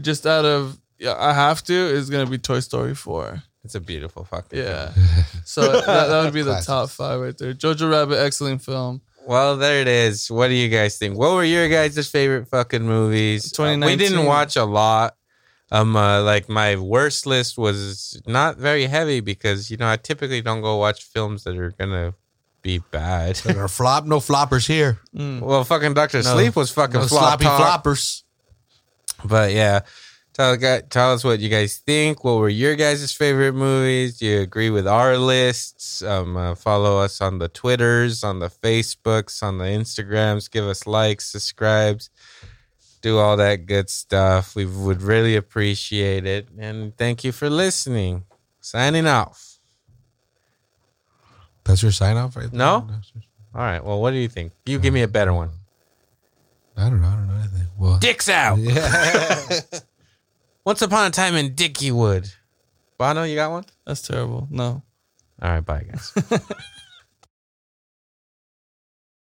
just 0.00 0.26
out 0.26 0.44
of 0.44 0.78
yeah, 0.98 1.16
I 1.18 1.32
have 1.32 1.62
to 1.64 1.72
is 1.74 2.10
gonna 2.10 2.26
be 2.26 2.38
Toy 2.38 2.60
Story 2.60 2.94
four. 2.94 3.42
It's 3.64 3.74
a 3.74 3.80
beautiful 3.80 4.24
fucking. 4.24 4.58
Yeah, 4.58 4.90
film. 4.90 5.06
so 5.44 5.72
that, 5.72 5.86
that 5.86 6.22
would 6.24 6.34
be 6.34 6.42
the 6.42 6.50
Classics. 6.50 6.66
top 6.66 6.90
five 6.90 7.20
right 7.20 7.36
there. 7.36 7.54
Jojo 7.54 7.90
Rabbit, 7.90 8.18
excellent 8.18 8.62
film. 8.62 9.00
Well, 9.26 9.56
there 9.56 9.80
it 9.80 9.88
is. 9.88 10.30
What 10.30 10.48
do 10.48 10.54
you 10.54 10.68
guys 10.68 10.98
think? 10.98 11.16
What 11.16 11.32
were 11.32 11.44
your 11.44 11.68
guys' 11.70 12.06
favorite 12.08 12.46
fucking 12.48 12.82
movies? 12.82 13.46
Uh, 13.58 13.62
we 13.64 13.74
2019. 13.76 13.98
didn't 13.98 14.26
watch 14.26 14.56
a 14.56 14.64
lot. 14.64 15.16
Um, 15.72 15.96
uh, 15.96 16.22
like 16.22 16.48
my 16.50 16.76
worst 16.76 17.24
list 17.26 17.56
was 17.56 18.20
not 18.26 18.58
very 18.58 18.84
heavy 18.84 19.20
because 19.20 19.70
you 19.70 19.78
know 19.78 19.88
I 19.90 19.96
typically 19.96 20.42
don't 20.42 20.60
go 20.60 20.76
watch 20.76 21.02
films 21.04 21.44
that 21.44 21.56
are 21.56 21.70
gonna 21.70 22.12
be 22.60 22.78
bad. 22.90 23.36
There 23.36 23.64
are 23.64 23.68
flop, 23.68 24.04
no 24.04 24.18
floppers 24.20 24.66
here. 24.68 25.00
Mm. 25.16 25.40
well, 25.40 25.64
fucking 25.64 25.94
Doctor 25.94 26.18
No- 26.22 26.34
Sleep 26.34 26.54
was 26.54 26.70
fucking 26.70 27.00
No 27.00 27.06
flop 27.06 27.40
sloppy 27.40 27.44
talk. 27.44 27.82
floppers. 27.82 28.22
But 29.24 29.52
yeah, 29.52 29.80
tell 30.34 30.56
tell 30.90 31.12
us 31.12 31.24
what 31.24 31.40
you 31.40 31.48
guys 31.48 31.78
think. 31.78 32.24
What 32.24 32.36
were 32.36 32.48
your 32.48 32.74
guys' 32.74 33.12
favorite 33.12 33.54
movies? 33.54 34.18
Do 34.18 34.26
you 34.26 34.40
agree 34.40 34.68
with 34.68 34.86
our 34.86 35.16
lists? 35.16 36.02
Um, 36.02 36.36
uh, 36.36 36.54
follow 36.54 36.98
us 36.98 37.20
on 37.20 37.38
the 37.38 37.48
Twitters, 37.48 38.22
on 38.22 38.40
the 38.40 38.50
Facebooks, 38.50 39.42
on 39.42 39.58
the 39.58 39.64
Instagrams. 39.64 40.50
Give 40.50 40.64
us 40.64 40.86
likes, 40.86 41.26
subscribes, 41.26 42.10
do 43.00 43.18
all 43.18 43.36
that 43.38 43.66
good 43.66 43.88
stuff. 43.88 44.54
We 44.54 44.66
would 44.66 45.00
really 45.00 45.36
appreciate 45.36 46.26
it. 46.26 46.48
And 46.58 46.96
thank 46.96 47.24
you 47.24 47.32
for 47.32 47.48
listening. 47.48 48.24
Signing 48.60 49.06
off. 49.06 49.58
That's 51.64 51.82
your 51.82 51.92
sign 51.92 52.16
off, 52.16 52.36
right? 52.36 52.50
there? 52.50 52.58
No? 52.58 52.88
All 53.54 53.60
right. 53.60 53.82
Well, 53.82 54.00
what 54.00 54.10
do 54.10 54.16
you 54.16 54.28
think? 54.28 54.52
You 54.66 54.78
give 54.78 54.92
me 54.92 55.02
a 55.02 55.08
better 55.08 55.32
one. 55.32 55.50
I 56.76 56.90
don't 56.90 57.00
know. 57.00 57.08
I 57.08 57.14
don't 57.14 57.28
know 57.28 57.34
anything. 57.34 57.66
Well, 57.78 57.98
Dicks 57.98 58.28
out. 58.28 58.58
yeah. 58.58 59.60
Once 60.64 60.80
upon 60.80 61.06
a 61.06 61.10
time 61.10 61.34
in 61.34 61.54
Dickiewood. 61.54 62.34
Banno, 62.98 63.28
you 63.28 63.34
got 63.34 63.50
one? 63.50 63.64
That's 63.86 64.00
terrible. 64.00 64.48
No. 64.50 64.82
All 65.42 65.50
right. 65.50 65.60
Bye, 65.60 65.84
guys. 65.90 66.12